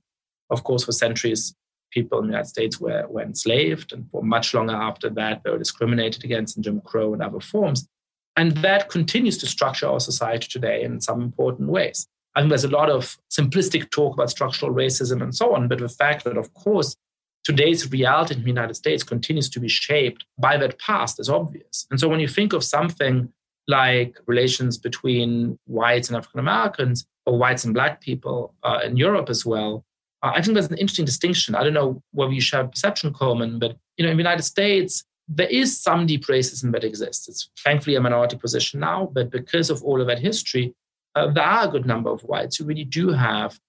of 0.49 0.63
course, 0.63 0.83
for 0.83 0.91
centuries, 0.91 1.55
people 1.91 2.19
in 2.19 2.25
the 2.25 2.31
United 2.31 2.49
States 2.49 2.79
were, 2.79 3.05
were 3.07 3.21
enslaved, 3.21 3.93
and 3.93 4.09
for 4.11 4.23
much 4.23 4.53
longer 4.53 4.73
after 4.73 5.09
that, 5.09 5.41
they 5.43 5.49
were 5.49 5.57
discriminated 5.57 6.23
against 6.23 6.57
in 6.57 6.63
Jim 6.63 6.81
Crow 6.81 7.13
and 7.13 7.21
other 7.21 7.39
forms. 7.39 7.87
And 8.35 8.55
that 8.57 8.89
continues 8.89 9.37
to 9.39 9.47
structure 9.47 9.87
our 9.87 9.99
society 9.99 10.47
today 10.47 10.83
in 10.83 11.01
some 11.01 11.21
important 11.21 11.69
ways. 11.69 12.07
I 12.35 12.41
think 12.41 12.49
there's 12.49 12.63
a 12.63 12.69
lot 12.69 12.89
of 12.89 13.17
simplistic 13.31 13.89
talk 13.89 14.13
about 14.13 14.29
structural 14.29 14.73
racism 14.73 15.21
and 15.21 15.35
so 15.35 15.55
on, 15.55 15.67
but 15.67 15.79
the 15.79 15.89
fact 15.89 16.23
that, 16.23 16.37
of 16.37 16.53
course, 16.53 16.95
today's 17.43 17.91
reality 17.91 18.35
in 18.35 18.41
the 18.41 18.47
United 18.47 18.75
States 18.75 19.03
continues 19.03 19.49
to 19.49 19.59
be 19.59 19.67
shaped 19.67 20.25
by 20.37 20.57
that 20.57 20.79
past 20.79 21.19
is 21.19 21.29
obvious. 21.29 21.87
And 21.89 21.99
so 21.99 22.07
when 22.07 22.19
you 22.19 22.27
think 22.27 22.53
of 22.53 22.63
something 22.63 23.33
like 23.69 24.17
relations 24.25 24.77
between 24.77 25.57
whites 25.67 26.07
and 26.07 26.17
African 26.17 26.39
Americans 26.39 27.05
or 27.27 27.37
whites 27.37 27.63
and 27.65 27.73
black 27.73 28.01
people 28.01 28.55
uh, 28.63 28.79
in 28.83 28.97
Europe 28.97 29.29
as 29.29 29.45
well, 29.45 29.85
uh, 30.23 30.31
I 30.35 30.41
think 30.41 30.55
there's 30.55 30.71
an 30.71 30.77
interesting 30.77 31.05
distinction. 31.05 31.53
I 31.53 31.63
don't 31.63 31.75
know 31.75 32.01
whether 32.11 32.33
you 32.33 32.41
share 32.41 32.67
perception, 32.67 33.13
Coleman, 33.13 33.59
but 33.59 33.77
you 33.95 34.03
know, 34.03 34.11
in 34.11 34.17
the 34.17 34.23
United 34.23 34.43
States, 34.43 35.03
there 35.27 35.47
is 35.47 35.79
some 35.79 36.07
deep 36.07 36.25
racism 36.25 36.71
that 36.71 36.83
exists. 36.83 37.29
It's 37.29 37.51
thankfully 37.63 37.95
a 37.95 38.01
minority 38.01 38.37
position 38.37 38.79
now, 38.79 39.11
but 39.13 39.29
because 39.29 39.69
of 39.69 39.83
all 39.83 40.01
of 40.01 40.07
that 40.07 40.17
history, 40.19 40.73
uh, 41.15 41.27
there 41.27 41.43
are 41.43 41.67
a 41.67 41.71
good 41.71 41.85
number 41.85 42.09
of 42.09 42.21
whites 42.21 42.57
who 42.57 42.65
really 42.65 42.85
do 42.85 43.09
have 43.09 43.59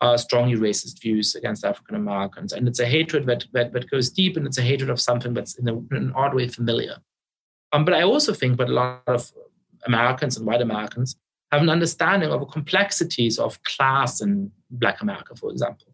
uh, 0.00 0.16
strongly 0.16 0.56
racist 0.56 1.02
views 1.02 1.34
against 1.34 1.64
African 1.64 1.96
Americans. 1.96 2.52
And 2.52 2.68
it's 2.68 2.78
a 2.78 2.86
hatred 2.86 3.26
that, 3.26 3.44
that, 3.52 3.72
that, 3.72 3.90
goes 3.90 4.10
deep 4.10 4.36
and 4.36 4.46
it's 4.46 4.58
a 4.58 4.62
hatred 4.62 4.90
of 4.90 5.00
something 5.00 5.34
that's 5.34 5.58
in, 5.58 5.68
a, 5.68 5.74
in 5.74 5.86
an 5.90 6.12
odd 6.14 6.34
way 6.34 6.46
familiar. 6.48 6.96
Um, 7.72 7.84
but 7.84 7.94
I 7.94 8.02
also 8.02 8.32
think 8.32 8.58
that 8.58 8.68
a 8.68 8.72
lot 8.72 9.02
of 9.06 9.30
Americans 9.86 10.36
and 10.36 10.46
white 10.46 10.60
Americans 10.60 11.16
have 11.52 11.62
an 11.62 11.70
understanding 11.70 12.30
of 12.30 12.40
the 12.40 12.46
complexities 12.46 13.38
of 13.38 13.62
class 13.62 14.20
in 14.20 14.50
Black 14.70 15.00
America, 15.00 15.34
for 15.34 15.50
example. 15.50 15.88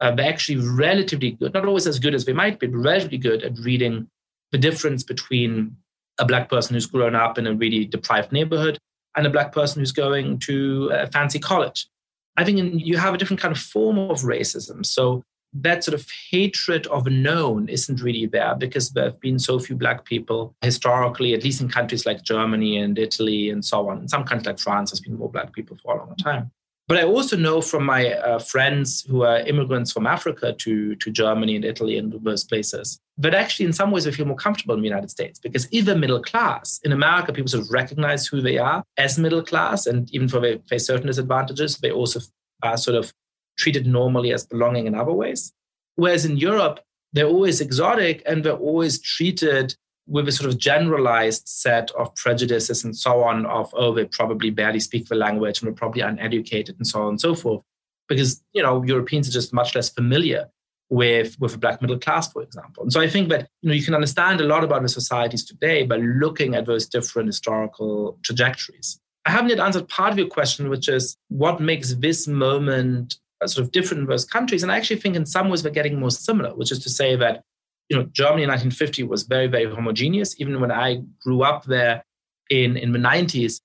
Uh, 0.00 0.14
they're 0.14 0.28
actually 0.28 0.56
relatively 0.56 1.32
good, 1.32 1.54
not 1.54 1.66
always 1.66 1.86
as 1.86 1.98
good 1.98 2.14
as 2.14 2.24
they 2.24 2.32
might 2.32 2.58
be, 2.58 2.66
but 2.66 2.78
relatively 2.78 3.18
good 3.18 3.42
at 3.42 3.58
reading 3.58 4.08
the 4.52 4.58
difference 4.58 5.02
between 5.02 5.76
a 6.18 6.24
black 6.24 6.48
person 6.48 6.74
who's 6.74 6.86
grown 6.86 7.14
up 7.14 7.38
in 7.38 7.46
a 7.46 7.54
really 7.54 7.84
deprived 7.84 8.32
neighborhood 8.32 8.78
and 9.16 9.26
a 9.26 9.30
black 9.30 9.52
person 9.52 9.80
who's 9.80 9.92
going 9.92 10.38
to 10.38 10.90
a 10.92 11.06
fancy 11.08 11.38
college. 11.38 11.88
I 12.36 12.44
think 12.44 12.84
you 12.84 12.96
have 12.96 13.14
a 13.14 13.18
different 13.18 13.40
kind 13.40 13.52
of 13.52 13.58
form 13.60 13.98
of 13.98 14.22
racism. 14.22 14.84
So 14.84 15.22
that 15.54 15.84
sort 15.84 15.94
of 15.94 16.06
hatred 16.30 16.86
of 16.88 17.06
known 17.06 17.68
isn't 17.68 18.02
really 18.02 18.26
there 18.26 18.54
because 18.56 18.90
there 18.90 19.04
have 19.04 19.20
been 19.20 19.38
so 19.38 19.58
few 19.58 19.76
black 19.76 20.04
people 20.04 20.54
historically, 20.62 21.34
at 21.34 21.44
least 21.44 21.60
in 21.60 21.68
countries 21.68 22.04
like 22.04 22.22
Germany 22.22 22.76
and 22.78 22.98
Italy 22.98 23.50
and 23.50 23.64
so 23.64 23.88
on. 23.88 24.00
In 24.00 24.08
some 24.08 24.24
countries 24.24 24.46
like 24.46 24.58
France, 24.58 24.90
there's 24.90 25.00
been 25.00 25.16
more 25.16 25.30
black 25.30 25.52
people 25.52 25.76
for 25.76 25.94
a 25.94 25.98
long 25.98 26.16
time. 26.16 26.50
But 26.86 26.98
I 26.98 27.04
also 27.04 27.36
know 27.36 27.62
from 27.62 27.86
my 27.86 28.12
uh, 28.12 28.38
friends 28.38 29.06
who 29.08 29.22
are 29.22 29.38
immigrants 29.38 29.90
from 29.90 30.06
Africa 30.06 30.52
to, 30.52 30.94
to 30.96 31.10
Germany 31.10 31.56
and 31.56 31.64
Italy 31.64 31.96
and 31.96 32.12
those 32.12 32.44
places 32.44 33.00
that 33.16 33.32
actually, 33.32 33.66
in 33.66 33.72
some 33.72 33.90
ways, 33.90 34.04
they 34.04 34.12
feel 34.12 34.26
more 34.26 34.36
comfortable 34.36 34.74
in 34.74 34.80
the 34.80 34.88
United 34.88 35.10
States 35.10 35.38
because 35.38 35.72
either 35.72 35.96
middle 35.96 36.20
class 36.20 36.80
in 36.84 36.92
America, 36.92 37.32
people 37.32 37.48
sort 37.48 37.64
of 37.64 37.70
recognize 37.70 38.26
who 38.26 38.42
they 38.42 38.58
are 38.58 38.82
as 38.98 39.18
middle 39.18 39.42
class, 39.42 39.86
and 39.86 40.12
even 40.12 40.26
though 40.26 40.40
they 40.40 40.58
face 40.68 40.86
certain 40.86 41.06
disadvantages, 41.06 41.78
they 41.78 41.90
also 41.90 42.20
are 42.62 42.76
sort 42.76 42.96
of 42.96 43.14
treated 43.56 43.86
normally 43.86 44.32
as 44.32 44.46
belonging 44.46 44.86
in 44.86 44.94
other 44.94 45.12
ways. 45.12 45.52
Whereas 45.96 46.24
in 46.24 46.36
Europe, 46.36 46.80
they're 47.12 47.26
always 47.26 47.60
exotic 47.60 48.22
and 48.26 48.44
they're 48.44 48.52
always 48.52 49.00
treated 49.00 49.74
with 50.06 50.28
a 50.28 50.32
sort 50.32 50.50
of 50.50 50.58
generalized 50.58 51.48
set 51.48 51.90
of 51.92 52.14
prejudices 52.14 52.84
and 52.84 52.94
so 52.96 53.22
on 53.22 53.46
of 53.46 53.72
oh 53.74 53.94
they 53.94 54.04
probably 54.04 54.50
barely 54.50 54.80
speak 54.80 55.08
the 55.08 55.14
language 55.14 55.60
and 55.60 55.66
they're 55.66 55.74
probably 55.74 56.02
uneducated 56.02 56.76
and 56.76 56.86
so 56.86 57.02
on 57.02 57.08
and 57.10 57.20
so 57.20 57.34
forth. 57.34 57.62
Because 58.08 58.42
you 58.52 58.62
know 58.62 58.82
europeans 58.82 59.28
are 59.28 59.32
just 59.32 59.54
much 59.54 59.74
less 59.74 59.88
familiar 59.88 60.50
with 60.90 61.40
with 61.40 61.54
a 61.54 61.58
black 61.58 61.80
middle 61.80 61.98
class 61.98 62.30
for 62.30 62.42
example. 62.42 62.82
And 62.82 62.92
so 62.92 63.00
i 63.00 63.08
think 63.08 63.30
that 63.30 63.48
you 63.62 63.68
know 63.68 63.74
you 63.74 63.84
can 63.84 63.94
understand 63.94 64.40
a 64.40 64.44
lot 64.44 64.64
about 64.64 64.82
the 64.82 64.88
societies 64.88 65.44
today 65.44 65.84
by 65.84 65.96
looking 65.96 66.54
at 66.54 66.66
those 66.66 66.86
different 66.86 67.28
historical 67.28 68.18
trajectories. 68.22 69.00
I 69.24 69.30
haven't 69.30 69.48
yet 69.48 69.60
answered 69.60 69.88
part 69.88 70.12
of 70.12 70.18
your 70.18 70.28
question 70.28 70.68
which 70.68 70.88
is 70.88 71.16
what 71.28 71.60
makes 71.60 71.94
this 71.94 72.26
moment 72.26 73.16
sort 73.46 73.64
of 73.64 73.72
different 73.72 74.02
in 74.02 74.08
those 74.08 74.24
countries 74.24 74.62
and 74.62 74.72
i 74.72 74.76
actually 74.76 74.98
think 74.98 75.16
in 75.16 75.26
some 75.26 75.48
ways 75.48 75.62
they're 75.62 75.72
getting 75.72 75.98
more 75.98 76.10
similar 76.10 76.54
which 76.54 76.72
is 76.72 76.78
to 76.78 76.88
say 76.88 77.14
that 77.16 77.42
you 77.88 77.96
know, 77.96 78.04
Germany 78.12 78.44
in 78.44 78.48
1950 78.48 79.02
was 79.04 79.24
very, 79.24 79.46
very 79.46 79.66
homogeneous. 79.72 80.40
Even 80.40 80.60
when 80.60 80.72
I 80.72 81.02
grew 81.22 81.42
up 81.42 81.64
there 81.64 82.04
in, 82.50 82.76
in 82.76 82.92
the 82.92 82.98
90s, 82.98 83.60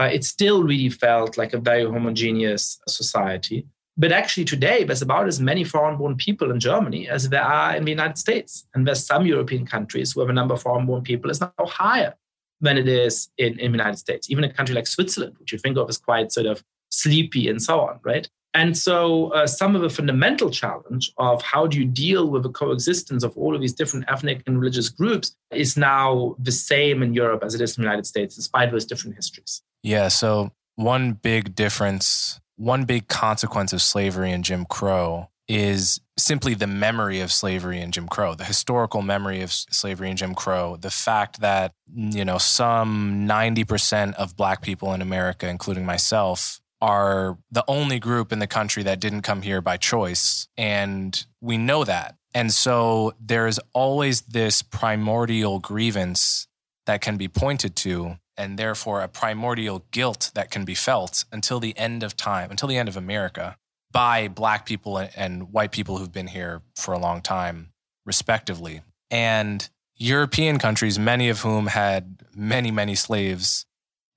uh, 0.00 0.04
it 0.04 0.24
still 0.24 0.62
really 0.62 0.88
felt 0.88 1.36
like 1.36 1.52
a 1.52 1.58
very 1.58 1.84
homogeneous 1.84 2.78
society. 2.88 3.66
But 3.96 4.10
actually, 4.10 4.44
today, 4.44 4.82
there's 4.82 5.02
about 5.02 5.28
as 5.28 5.40
many 5.40 5.62
foreign 5.62 5.96
born 5.96 6.16
people 6.16 6.50
in 6.50 6.58
Germany 6.58 7.08
as 7.08 7.28
there 7.28 7.44
are 7.44 7.76
in 7.76 7.84
the 7.84 7.92
United 7.92 8.18
States. 8.18 8.66
And 8.74 8.86
there's 8.86 9.04
some 9.04 9.24
European 9.24 9.66
countries 9.66 10.16
where 10.16 10.26
the 10.26 10.32
number 10.32 10.54
of 10.54 10.62
foreign 10.62 10.86
born 10.86 11.02
people 11.02 11.30
is 11.30 11.40
now 11.40 11.52
higher 11.60 12.14
than 12.60 12.76
it 12.76 12.88
is 12.88 13.28
in, 13.38 13.58
in 13.60 13.72
the 13.72 13.78
United 13.78 13.98
States. 13.98 14.30
Even 14.30 14.42
a 14.44 14.52
country 14.52 14.74
like 14.74 14.88
Switzerland, 14.88 15.36
which 15.38 15.52
you 15.52 15.58
think 15.58 15.76
of 15.76 15.88
as 15.88 15.98
quite 15.98 16.32
sort 16.32 16.46
of 16.46 16.64
sleepy 16.90 17.48
and 17.48 17.62
so 17.62 17.80
on, 17.80 18.00
right? 18.02 18.28
And 18.54 18.78
so, 18.78 19.32
uh, 19.32 19.48
some 19.48 19.74
of 19.74 19.82
the 19.82 19.90
fundamental 19.90 20.48
challenge 20.48 21.12
of 21.18 21.42
how 21.42 21.66
do 21.66 21.76
you 21.76 21.84
deal 21.84 22.30
with 22.30 22.44
the 22.44 22.50
coexistence 22.50 23.24
of 23.24 23.36
all 23.36 23.54
of 23.54 23.60
these 23.60 23.72
different 23.72 24.06
ethnic 24.08 24.42
and 24.46 24.58
religious 24.58 24.88
groups 24.88 25.34
is 25.50 25.76
now 25.76 26.36
the 26.38 26.52
same 26.52 27.02
in 27.02 27.14
Europe 27.14 27.42
as 27.42 27.54
it 27.56 27.60
is 27.60 27.76
in 27.76 27.82
the 27.82 27.86
United 27.86 28.06
States, 28.06 28.36
despite 28.36 28.70
those 28.70 28.84
different 28.84 29.16
histories. 29.16 29.62
Yeah. 29.82 30.06
So, 30.06 30.52
one 30.76 31.12
big 31.14 31.56
difference, 31.56 32.40
one 32.56 32.84
big 32.84 33.08
consequence 33.08 33.72
of 33.72 33.82
slavery 33.82 34.30
and 34.30 34.44
Jim 34.44 34.66
Crow 34.66 35.28
is 35.48 36.00
simply 36.16 36.54
the 36.54 36.66
memory 36.66 37.20
of 37.20 37.30
slavery 37.30 37.80
and 37.80 37.92
Jim 37.92 38.08
Crow, 38.08 38.34
the 38.34 38.44
historical 38.44 39.02
memory 39.02 39.42
of 39.42 39.52
slavery 39.52 40.08
and 40.08 40.16
Jim 40.16 40.34
Crow, 40.34 40.76
the 40.76 40.90
fact 40.90 41.40
that, 41.40 41.72
you 41.92 42.24
know, 42.24 42.38
some 42.38 43.26
90% 43.28 44.14
of 44.14 44.36
Black 44.36 44.62
people 44.62 44.94
in 44.94 45.02
America, 45.02 45.48
including 45.48 45.84
myself, 45.84 46.60
are 46.80 47.38
the 47.50 47.64
only 47.68 47.98
group 47.98 48.32
in 48.32 48.38
the 48.38 48.46
country 48.46 48.82
that 48.82 49.00
didn't 49.00 49.22
come 49.22 49.42
here 49.42 49.60
by 49.60 49.76
choice. 49.76 50.48
And 50.56 51.24
we 51.40 51.56
know 51.56 51.84
that. 51.84 52.16
And 52.34 52.52
so 52.52 53.14
there's 53.20 53.60
always 53.72 54.22
this 54.22 54.62
primordial 54.62 55.60
grievance 55.60 56.48
that 56.86 57.00
can 57.00 57.16
be 57.16 57.28
pointed 57.28 57.76
to, 57.76 58.18
and 58.36 58.58
therefore 58.58 59.00
a 59.00 59.08
primordial 59.08 59.84
guilt 59.92 60.32
that 60.34 60.50
can 60.50 60.64
be 60.64 60.74
felt 60.74 61.24
until 61.30 61.60
the 61.60 61.76
end 61.78 62.02
of 62.02 62.16
time, 62.16 62.50
until 62.50 62.68
the 62.68 62.76
end 62.76 62.88
of 62.88 62.96
America, 62.96 63.56
by 63.92 64.26
Black 64.26 64.66
people 64.66 64.98
and 64.98 65.52
white 65.52 65.70
people 65.70 65.98
who've 65.98 66.12
been 66.12 66.26
here 66.26 66.60
for 66.74 66.92
a 66.92 66.98
long 66.98 67.22
time, 67.22 67.70
respectively. 68.04 68.82
And 69.10 69.68
European 69.96 70.58
countries, 70.58 70.98
many 70.98 71.28
of 71.28 71.40
whom 71.40 71.68
had 71.68 72.24
many, 72.34 72.72
many 72.72 72.96
slaves, 72.96 73.64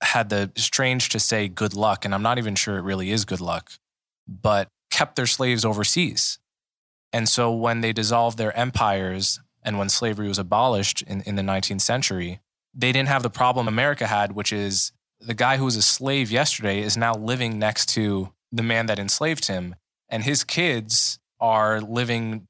had 0.02 0.28
the 0.28 0.50
strange 0.56 1.08
to 1.10 1.18
say 1.18 1.48
good 1.48 1.74
luck, 1.74 2.04
and 2.04 2.14
I'm 2.14 2.22
not 2.22 2.38
even 2.38 2.54
sure 2.54 2.76
it 2.78 2.82
really 2.82 3.10
is 3.10 3.24
good 3.24 3.40
luck, 3.40 3.72
but 4.26 4.68
kept 4.90 5.16
their 5.16 5.26
slaves 5.26 5.64
overseas. 5.64 6.38
And 7.12 7.28
so 7.28 7.52
when 7.52 7.80
they 7.80 7.92
dissolved 7.92 8.38
their 8.38 8.56
empires 8.56 9.40
and 9.62 9.78
when 9.78 9.88
slavery 9.88 10.28
was 10.28 10.38
abolished 10.38 11.02
in, 11.02 11.22
in 11.22 11.36
the 11.36 11.42
19th 11.42 11.80
century, 11.80 12.40
they 12.74 12.92
didn't 12.92 13.08
have 13.08 13.22
the 13.22 13.30
problem 13.30 13.66
America 13.66 14.06
had, 14.06 14.32
which 14.32 14.52
is 14.52 14.92
the 15.20 15.34
guy 15.34 15.56
who 15.56 15.64
was 15.64 15.76
a 15.76 15.82
slave 15.82 16.30
yesterday 16.30 16.80
is 16.80 16.96
now 16.96 17.14
living 17.14 17.58
next 17.58 17.86
to 17.90 18.32
the 18.52 18.62
man 18.62 18.86
that 18.86 18.98
enslaved 18.98 19.46
him. 19.46 19.74
And 20.08 20.22
his 20.22 20.44
kids 20.44 21.18
are 21.40 21.80
living 21.80 22.46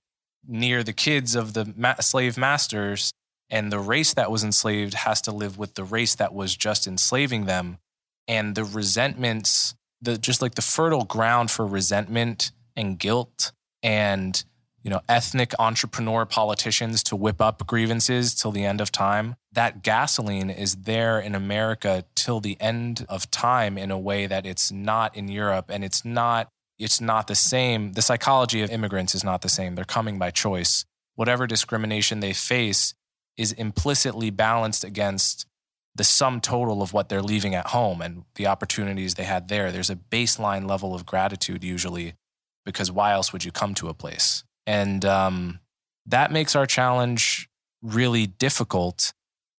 near 0.47 0.83
the 0.83 0.93
kids 0.93 1.35
of 1.35 1.55
the 1.55 1.73
ma- 1.77 2.01
slave 2.01 2.37
masters 2.37 3.13
and 3.51 3.73
the 3.73 3.79
race 3.79 4.15
that 4.15 4.31
was 4.31 4.45
enslaved 4.45 4.95
has 4.95 5.21
to 5.23 5.33
live 5.33 5.59
with 5.59 5.75
the 5.75 5.85
race 5.85 6.15
that 6.17 6.35
was 6.35 6.57
just 6.57 6.87
enslaving 6.87 7.47
them. 7.47 7.79
And 8.27 8.55
the 8.55 8.65
resentments 8.65 9.75
the 10.01 10.17
just 10.17 10.43
like 10.43 10.55
the 10.55 10.63
fertile 10.63 11.05
ground 11.05 11.51
for 11.51 11.67
resentment 11.67 12.53
and 12.77 12.99
guilt 12.99 13.53
and 13.83 14.45
you 14.85 14.91
know 14.91 15.01
ethnic 15.09 15.53
entrepreneur 15.59 16.25
politicians 16.25 17.03
to 17.03 17.17
whip 17.17 17.41
up 17.41 17.67
grievances 17.67 18.33
till 18.35 18.53
the 18.53 18.65
end 18.65 18.81
of 18.81 18.93
time 18.93 19.35
that 19.51 19.83
gasoline 19.83 20.51
is 20.51 20.77
there 20.77 21.19
in 21.19 21.35
america 21.35 22.05
till 22.15 22.39
the 22.39 22.57
end 22.61 23.05
of 23.09 23.29
time 23.31 23.77
in 23.77 23.91
a 23.91 23.99
way 23.99 24.27
that 24.27 24.47
it's 24.47 24.71
not 24.71 25.17
in 25.17 25.27
europe. 25.29 25.71
And 25.71 25.85
it's 25.85 26.05
not 26.05 26.49
it's 26.79 27.01
not 27.01 27.27
the 27.27 27.35
same. 27.35 27.95
The 27.95 28.03
psychology 28.03 28.63
of 28.63 28.71
immigrants 28.71 29.15
is 29.15 29.25
not 29.25 29.43
the 29.43 29.49
same. 29.49 29.75
They're 29.75 29.85
coming 29.85 30.19
by 30.19 30.31
choice. 30.31 30.85
Whatever 31.17 31.49
discrimination 31.49 32.21
they 32.21 32.33
face 32.33 32.95
is 33.39 33.53
implicitly 33.53 34.29
balanced 34.29 34.85
against 34.85 35.47
the 35.95 36.05
sum 36.05 36.41
total 36.41 36.83
of 36.83 36.93
what 36.93 37.09
they're 37.09 37.23
leaving 37.23 37.55
at 37.55 37.69
home 37.69 38.03
and 38.03 38.25
the 38.35 38.47
opportunities 38.47 39.15
they 39.15 39.25
had 39.25 39.49
there. 39.49 39.73
There's 39.73 39.91
a 39.91 39.97
baseline 39.97 40.69
level 40.69 40.95
of 40.95 41.07
gratitude 41.07 41.65
usually, 41.65 42.15
because 42.67 42.93
why 42.93 43.13
else 43.13 43.33
would 43.33 43.45
you 43.45 43.53
come 43.53 43.75
to 43.75 43.89
a 43.89 43.95
place? 43.95 44.45
And 44.67 45.05
um, 45.05 45.61
that 46.07 46.31
makes 46.31 46.55
our 46.55 46.67
challenge 46.67 47.49
really 47.83 48.27
difficult. 48.27 49.13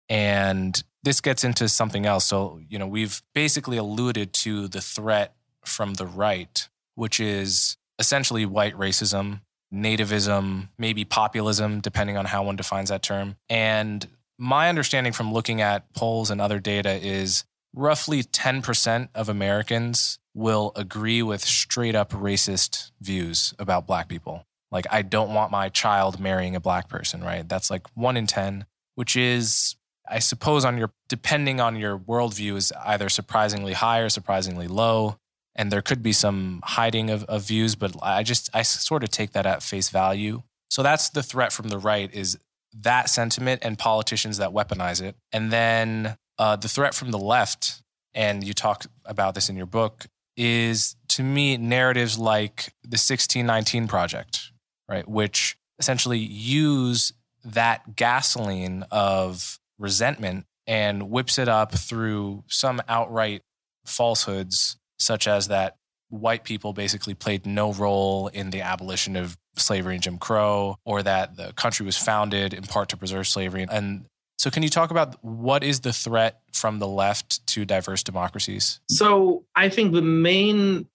And 0.08 0.82
this 1.02 1.20
gets 1.20 1.44
into 1.44 1.68
something 1.68 2.06
else. 2.06 2.26
So, 2.26 2.60
you 2.68 2.78
know, 2.78 2.86
we've 2.86 3.22
basically 3.34 3.76
alluded 3.76 4.32
to 4.34 4.68
the 4.68 4.80
threat 4.80 5.34
from 5.64 5.94
the 5.94 6.06
right, 6.06 6.68
which 6.94 7.20
is 7.20 7.76
essentially 7.98 8.46
white 8.46 8.74
racism, 8.74 9.40
nativism, 9.72 10.68
maybe 10.78 11.04
populism, 11.04 11.80
depending 11.80 12.16
on 12.16 12.24
how 12.24 12.44
one 12.44 12.56
defines 12.56 12.88
that 12.88 13.02
term. 13.02 13.36
And 13.48 14.06
my 14.38 14.68
understanding 14.68 15.12
from 15.12 15.32
looking 15.32 15.60
at 15.60 15.92
polls 15.94 16.30
and 16.30 16.40
other 16.40 16.58
data 16.58 16.90
is 16.90 17.44
roughly 17.74 18.22
10% 18.22 19.08
of 19.14 19.28
Americans 19.28 20.18
will 20.34 20.72
agree 20.76 21.22
with 21.22 21.42
straight 21.44 21.94
up 21.94 22.10
racist 22.12 22.90
views 23.00 23.54
about 23.58 23.86
black 23.86 24.08
people. 24.08 24.46
Like, 24.70 24.86
I 24.90 25.02
don't 25.02 25.34
want 25.34 25.50
my 25.50 25.68
child 25.68 26.20
marrying 26.20 26.56
a 26.56 26.60
black 26.60 26.88
person, 26.88 27.22
right? 27.22 27.48
That's 27.48 27.70
like 27.70 27.86
one 27.94 28.16
in 28.16 28.26
10, 28.26 28.66
which 28.94 29.16
is, 29.16 29.76
I 30.08 30.20
suppose, 30.20 30.64
on 30.64 30.78
your, 30.78 30.92
depending 31.08 31.60
on 31.60 31.76
your 31.76 31.98
worldview, 31.98 32.56
is 32.56 32.72
either 32.84 33.08
surprisingly 33.08 33.72
high 33.72 33.98
or 33.98 34.08
surprisingly 34.08 34.68
low 34.68 35.18
and 35.60 35.70
there 35.70 35.82
could 35.82 36.02
be 36.02 36.14
some 36.14 36.60
hiding 36.64 37.10
of, 37.10 37.22
of 37.24 37.42
views, 37.42 37.74
but 37.74 37.94
I 38.00 38.22
just 38.22 38.48
I 38.54 38.62
sort 38.62 39.02
of 39.02 39.10
take 39.10 39.32
that 39.32 39.44
at 39.44 39.62
face 39.62 39.90
value. 39.90 40.42
So 40.70 40.82
that's 40.82 41.10
the 41.10 41.22
threat 41.22 41.52
from 41.52 41.68
the 41.68 41.76
right 41.76 42.10
is 42.14 42.38
that 42.80 43.10
sentiment 43.10 43.60
and 43.62 43.78
politicians 43.78 44.38
that 44.38 44.52
weaponize 44.52 45.02
it, 45.02 45.16
and 45.32 45.52
then 45.52 46.16
uh, 46.38 46.56
the 46.56 46.68
threat 46.68 46.94
from 46.94 47.10
the 47.10 47.18
left, 47.18 47.82
and 48.14 48.42
you 48.42 48.54
talk 48.54 48.86
about 49.04 49.34
this 49.34 49.50
in 49.50 49.56
your 49.56 49.66
book, 49.66 50.06
is 50.34 50.96
to 51.08 51.22
me 51.22 51.58
narratives 51.58 52.18
like 52.18 52.72
the 52.82 52.96
1619 52.96 53.86
project, 53.86 54.52
right, 54.88 55.06
which 55.06 55.58
essentially 55.78 56.18
use 56.18 57.12
that 57.44 57.96
gasoline 57.96 58.86
of 58.90 59.58
resentment 59.78 60.46
and 60.66 61.10
whips 61.10 61.38
it 61.38 61.48
up 61.48 61.74
through 61.74 62.44
some 62.48 62.80
outright 62.88 63.42
falsehoods 63.84 64.78
such 65.00 65.26
as 65.26 65.48
that 65.48 65.76
white 66.10 66.44
people 66.44 66.72
basically 66.72 67.14
played 67.14 67.46
no 67.46 67.72
role 67.72 68.28
in 68.28 68.50
the 68.50 68.60
abolition 68.60 69.16
of 69.16 69.36
slavery 69.56 69.94
and 69.94 70.02
Jim 70.02 70.18
Crow, 70.18 70.76
or 70.84 71.02
that 71.02 71.36
the 71.36 71.52
country 71.54 71.86
was 71.86 71.96
founded 71.96 72.52
in 72.52 72.64
part 72.64 72.88
to 72.90 72.96
preserve 72.96 73.26
slavery. 73.26 73.66
And 73.70 74.04
So, 74.38 74.50
can 74.50 74.62
you 74.62 74.68
talk 74.68 74.90
about 74.90 75.22
what 75.24 75.62
is 75.62 75.80
the 75.80 75.92
threat 75.92 76.40
from 76.52 76.78
the 76.78 76.88
left 76.88 77.46
to 77.48 77.64
diverse 77.64 78.02
democracies? 78.02 78.80
So, 78.88 79.44
I 79.54 79.68
think 79.68 79.92
the 79.92 80.02
main 80.02 80.86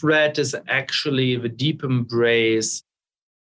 threat 0.00 0.38
is 0.38 0.54
actually 0.68 1.36
the 1.36 1.48
deep 1.48 1.82
embrace 1.84 2.82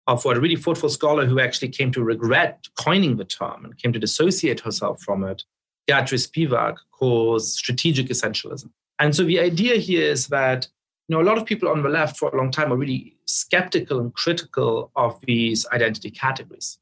of 0.07 0.23
what 0.23 0.37
a 0.37 0.39
really 0.39 0.55
thoughtful 0.55 0.89
scholar 0.89 1.25
who 1.25 1.39
actually 1.39 1.69
came 1.69 1.91
to 1.91 2.03
regret 2.03 2.67
coining 2.79 3.17
the 3.17 3.25
term 3.25 3.65
and 3.65 3.77
came 3.77 3.91
to 3.91 3.99
dissociate 3.99 4.59
herself 4.59 5.01
from 5.01 5.23
it, 5.23 5.43
Gayatri 5.89 6.19
Spivak, 6.27 6.75
calls 6.91 7.53
strategic 7.53 8.07
essentialism. 8.07 8.69
And 8.99 9.15
so 9.15 9.23
the 9.23 9.39
idea 9.39 9.75
here 9.75 10.09
is 10.09 10.27
that 10.27 10.67
you 11.07 11.15
know, 11.15 11.21
a 11.21 11.27
lot 11.27 11.37
of 11.37 11.45
people 11.45 11.69
on 11.69 11.83
the 11.83 11.89
left 11.89 12.17
for 12.17 12.29
a 12.29 12.37
long 12.37 12.51
time 12.51 12.73
are 12.73 12.77
really 12.77 13.15
skeptical 13.25 13.99
and 13.99 14.13
critical 14.13 14.91
of 14.95 15.19
these 15.21 15.65
identity 15.71 16.09
categories, 16.09 16.79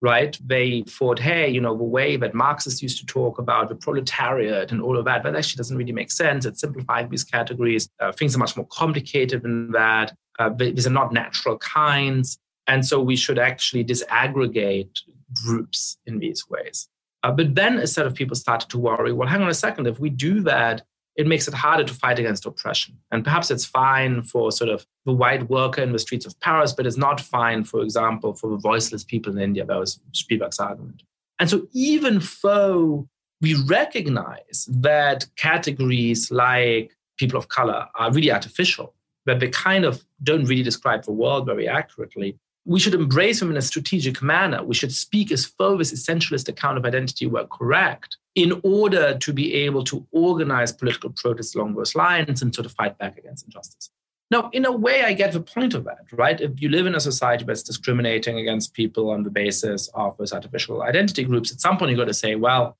right? 0.00 0.38
They 0.44 0.84
thought, 0.86 1.18
hey, 1.18 1.48
you 1.48 1.60
know, 1.60 1.76
the 1.76 1.82
way 1.82 2.16
that 2.16 2.34
Marxists 2.34 2.82
used 2.82 2.98
to 3.00 3.06
talk 3.06 3.38
about 3.38 3.68
the 3.68 3.74
proletariat 3.74 4.70
and 4.70 4.80
all 4.80 4.96
of 4.96 5.04
that, 5.06 5.24
that 5.24 5.34
actually 5.34 5.56
doesn't 5.56 5.76
really 5.76 5.92
make 5.92 6.12
sense. 6.12 6.44
It's 6.44 6.60
simplifying 6.60 7.08
these 7.08 7.24
categories. 7.24 7.88
Uh, 7.98 8.12
things 8.12 8.36
are 8.36 8.38
much 8.38 8.56
more 8.56 8.66
complicated 8.66 9.42
than 9.42 9.72
that. 9.72 10.14
Uh, 10.38 10.50
these 10.50 10.86
are 10.86 10.90
not 10.90 11.12
natural 11.12 11.58
kinds. 11.58 12.38
And 12.68 12.86
so 12.86 13.00
we 13.00 13.16
should 13.16 13.38
actually 13.38 13.84
disaggregate 13.84 15.00
groups 15.44 15.98
in 16.06 16.20
these 16.20 16.48
ways. 16.48 16.88
Uh, 17.24 17.32
but 17.32 17.54
then 17.54 17.78
a 17.78 17.86
set 17.86 18.06
of 18.06 18.14
people 18.14 18.36
started 18.36 18.68
to 18.70 18.78
worry 18.78 19.12
well, 19.12 19.28
hang 19.28 19.42
on 19.42 19.48
a 19.48 19.54
second, 19.54 19.86
if 19.86 19.98
we 19.98 20.10
do 20.10 20.40
that, 20.42 20.82
it 21.16 21.26
makes 21.26 21.46
it 21.46 21.54
harder 21.54 21.84
to 21.84 21.94
fight 21.94 22.18
against 22.18 22.46
oppression. 22.46 22.96
And 23.12 23.24
perhaps 23.24 23.50
it's 23.50 23.64
fine 23.64 24.22
for 24.22 24.50
sort 24.50 24.70
of 24.70 24.84
the 25.06 25.12
white 25.12 25.48
worker 25.48 25.80
in 25.80 25.92
the 25.92 25.98
streets 25.98 26.26
of 26.26 26.38
Paris, 26.40 26.72
but 26.72 26.86
it's 26.86 26.96
not 26.96 27.20
fine, 27.20 27.64
for 27.64 27.82
example, 27.82 28.34
for 28.34 28.50
the 28.50 28.56
voiceless 28.56 29.04
people 29.04 29.32
in 29.32 29.38
India. 29.38 29.64
That 29.64 29.78
was 29.78 30.00
Spivak's 30.12 30.58
argument. 30.58 31.02
And 31.38 31.48
so 31.48 31.66
even 31.72 32.20
though 32.42 33.08
we 33.40 33.54
recognize 33.66 34.68
that 34.70 35.26
categories 35.36 36.30
like 36.30 36.92
people 37.16 37.38
of 37.38 37.48
color 37.48 37.86
are 37.94 38.12
really 38.12 38.32
artificial, 38.32 38.94
that 39.26 39.40
they 39.40 39.48
kind 39.48 39.84
of 39.84 40.04
don't 40.22 40.44
really 40.44 40.62
describe 40.62 41.04
the 41.04 41.12
world 41.12 41.46
very 41.46 41.68
accurately, 41.68 42.38
we 42.64 42.80
should 42.80 42.94
embrace 42.94 43.40
them 43.40 43.50
in 43.50 43.56
a 43.56 43.62
strategic 43.62 44.22
manner. 44.22 44.64
We 44.64 44.74
should 44.74 44.92
speak 44.92 45.30
as 45.30 45.52
though 45.58 45.76
this 45.76 45.92
essentialist 45.92 46.48
account 46.48 46.78
of 46.78 46.84
identity 46.84 47.26
were 47.26 47.46
correct 47.46 48.16
in 48.34 48.60
order 48.64 49.16
to 49.18 49.32
be 49.32 49.54
able 49.54 49.84
to 49.84 50.06
organize 50.10 50.72
political 50.72 51.10
protests 51.10 51.54
along 51.54 51.74
those 51.74 51.94
lines 51.94 52.42
and 52.42 52.54
sort 52.54 52.66
of 52.66 52.72
fight 52.72 52.98
back 52.98 53.16
against 53.16 53.44
injustice. 53.44 53.90
Now, 54.30 54.50
in 54.52 54.64
a 54.64 54.72
way, 54.72 55.04
I 55.04 55.12
get 55.12 55.32
the 55.32 55.40
point 55.40 55.74
of 55.74 55.84
that, 55.84 56.06
right? 56.12 56.40
If 56.40 56.60
you 56.60 56.68
live 56.68 56.86
in 56.86 56.94
a 56.94 57.00
society 57.00 57.44
that's 57.44 57.62
discriminating 57.62 58.38
against 58.38 58.74
people 58.74 59.10
on 59.10 59.22
the 59.22 59.30
basis 59.30 59.88
of 59.94 60.16
those 60.16 60.32
artificial 60.32 60.82
identity 60.82 61.24
groups, 61.24 61.52
at 61.52 61.60
some 61.60 61.76
point 61.76 61.90
you've 61.90 61.98
got 61.98 62.06
to 62.06 62.14
say, 62.14 62.34
well, 62.34 62.76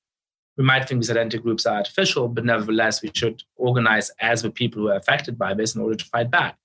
we 0.57 0.63
might 0.63 0.87
think 0.87 1.01
these 1.01 1.11
identity 1.11 1.37
groups 1.37 1.65
are 1.65 1.77
artificial, 1.77 2.27
but 2.27 2.45
nevertheless, 2.45 3.01
we 3.01 3.11
should 3.13 3.43
organize 3.57 4.11
as 4.19 4.41
the 4.41 4.49
people 4.49 4.81
who 4.81 4.89
are 4.89 4.95
affected 4.95 5.37
by 5.37 5.53
this 5.53 5.75
in 5.75 5.81
order 5.81 5.95
to 5.95 6.05
fight 6.05 6.31
back. 6.31 6.57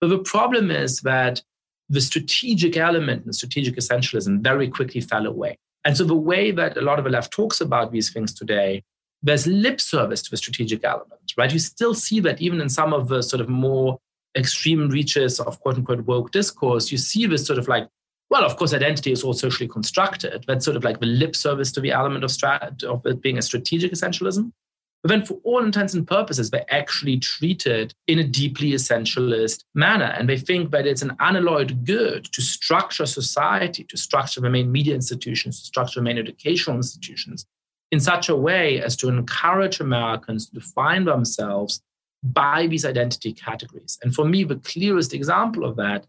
But 0.00 0.08
the 0.08 0.18
problem 0.18 0.70
is 0.70 1.00
that 1.00 1.42
the 1.88 2.00
strategic 2.00 2.76
element 2.76 3.24
and 3.24 3.34
strategic 3.34 3.76
essentialism 3.76 4.42
very 4.42 4.68
quickly 4.68 5.00
fell 5.00 5.26
away. 5.26 5.58
And 5.88 5.96
so 5.96 6.04
the 6.04 6.14
way 6.14 6.50
that 6.50 6.76
a 6.76 6.82
lot 6.82 6.98
of 6.98 7.06
the 7.06 7.10
left 7.10 7.32
talks 7.32 7.62
about 7.62 7.92
these 7.92 8.10
things 8.10 8.34
today, 8.34 8.84
there's 9.22 9.46
lip 9.46 9.80
service 9.80 10.20
to 10.20 10.30
the 10.30 10.36
strategic 10.36 10.84
element, 10.84 11.32
right? 11.38 11.50
You 11.50 11.58
still 11.58 11.94
see 11.94 12.20
that 12.20 12.42
even 12.42 12.60
in 12.60 12.68
some 12.68 12.92
of 12.92 13.08
the 13.08 13.22
sort 13.22 13.40
of 13.40 13.48
more 13.48 13.98
extreme 14.36 14.90
reaches 14.90 15.40
of 15.40 15.58
quote 15.60 15.76
unquote 15.76 16.04
woke 16.04 16.30
discourse, 16.30 16.92
you 16.92 16.98
see 16.98 17.24
this 17.24 17.46
sort 17.46 17.58
of 17.58 17.68
like, 17.68 17.88
well, 18.28 18.44
of 18.44 18.58
course, 18.58 18.74
identity 18.74 19.12
is 19.12 19.24
all 19.24 19.32
socially 19.32 19.66
constructed. 19.66 20.44
That's 20.46 20.62
sort 20.62 20.76
of 20.76 20.84
like 20.84 21.00
the 21.00 21.06
lip 21.06 21.34
service 21.34 21.72
to 21.72 21.80
the 21.80 21.92
element 21.92 22.22
of, 22.22 22.28
strat- 22.32 22.84
of 22.84 23.06
it 23.06 23.22
being 23.22 23.38
a 23.38 23.42
strategic 23.42 23.92
essentialism. 23.92 24.52
But 25.02 25.10
then, 25.10 25.24
for 25.24 25.38
all 25.44 25.62
intents 25.62 25.94
and 25.94 26.06
purposes, 26.06 26.50
they're 26.50 26.74
actually 26.74 27.18
treated 27.18 27.94
in 28.08 28.18
a 28.18 28.24
deeply 28.24 28.72
essentialist 28.72 29.64
manner. 29.74 30.12
And 30.18 30.28
they 30.28 30.36
think 30.36 30.72
that 30.72 30.86
it's 30.86 31.02
an 31.02 31.16
unalloyed 31.20 31.84
good 31.84 32.24
to 32.32 32.42
structure 32.42 33.06
society, 33.06 33.84
to 33.84 33.96
structure 33.96 34.40
the 34.40 34.50
main 34.50 34.72
media 34.72 34.94
institutions, 34.94 35.60
to 35.60 35.66
structure 35.66 36.00
the 36.00 36.04
main 36.04 36.18
educational 36.18 36.76
institutions 36.76 37.46
in 37.92 38.00
such 38.00 38.28
a 38.28 38.36
way 38.36 38.82
as 38.82 38.96
to 38.96 39.08
encourage 39.08 39.80
Americans 39.80 40.48
to 40.48 40.54
define 40.54 41.04
themselves 41.04 41.80
by 42.22 42.66
these 42.66 42.84
identity 42.84 43.32
categories. 43.32 43.98
And 44.02 44.14
for 44.14 44.24
me, 44.24 44.44
the 44.44 44.56
clearest 44.56 45.14
example 45.14 45.64
of 45.64 45.76
that 45.76 46.06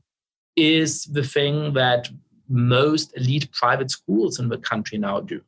is 0.55 1.05
the 1.05 1.23
thing 1.23 1.73
that 1.73 2.09
most 2.49 3.15
elite 3.15 3.51
private 3.51 3.91
schools 3.91 4.39
in 4.39 4.49
the 4.49 4.57
country 4.57 4.97
now 4.97 5.21
do 5.21 5.41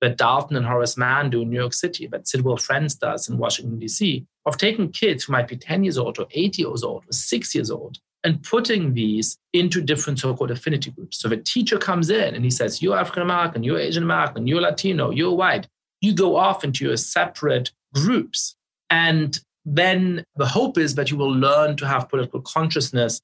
that 0.00 0.16
Dalton 0.16 0.56
and 0.56 0.66
Horace 0.66 0.96
Mann 0.96 1.30
do 1.30 1.42
in 1.42 1.50
New 1.50 1.58
York 1.58 1.74
City, 1.74 2.06
that 2.08 2.28
Sidwell 2.28 2.56
Friends 2.56 2.94
does 2.94 3.28
in 3.28 3.38
Washington, 3.38 3.78
D.C., 3.78 4.26
of 4.46 4.56
taking 4.56 4.90
kids 4.90 5.24
who 5.24 5.32
might 5.32 5.48
be 5.48 5.56
10 5.56 5.84
years 5.84 5.98
old 5.98 6.18
or 6.18 6.26
8 6.30 6.58
years 6.58 6.82
old 6.82 7.04
or 7.04 7.12
6 7.12 7.54
years 7.54 7.70
old 7.70 7.98
and 8.24 8.42
putting 8.42 8.94
these 8.94 9.38
into 9.52 9.80
different 9.80 10.18
so-called 10.18 10.50
affinity 10.50 10.90
groups. 10.90 11.18
So 11.18 11.28
the 11.28 11.36
teacher 11.36 11.78
comes 11.78 12.10
in 12.10 12.34
and 12.34 12.44
he 12.44 12.50
says, 12.50 12.82
you're 12.82 12.98
African 12.98 13.22
American, 13.22 13.62
you're 13.62 13.78
Asian 13.78 14.02
American, 14.02 14.46
you're 14.46 14.60
Latino, 14.60 15.10
you're 15.10 15.34
white. 15.34 15.68
You 16.00 16.14
go 16.14 16.36
off 16.36 16.64
into 16.64 16.84
your 16.84 16.96
separate 16.96 17.72
groups. 17.94 18.56
And 18.90 19.38
then 19.64 20.24
the 20.36 20.46
hope 20.46 20.78
is 20.78 20.94
that 20.94 21.10
you 21.10 21.16
will 21.16 21.32
learn 21.32 21.76
to 21.76 21.86
have 21.86 22.08
political 22.08 22.40
consciousness 22.40 23.20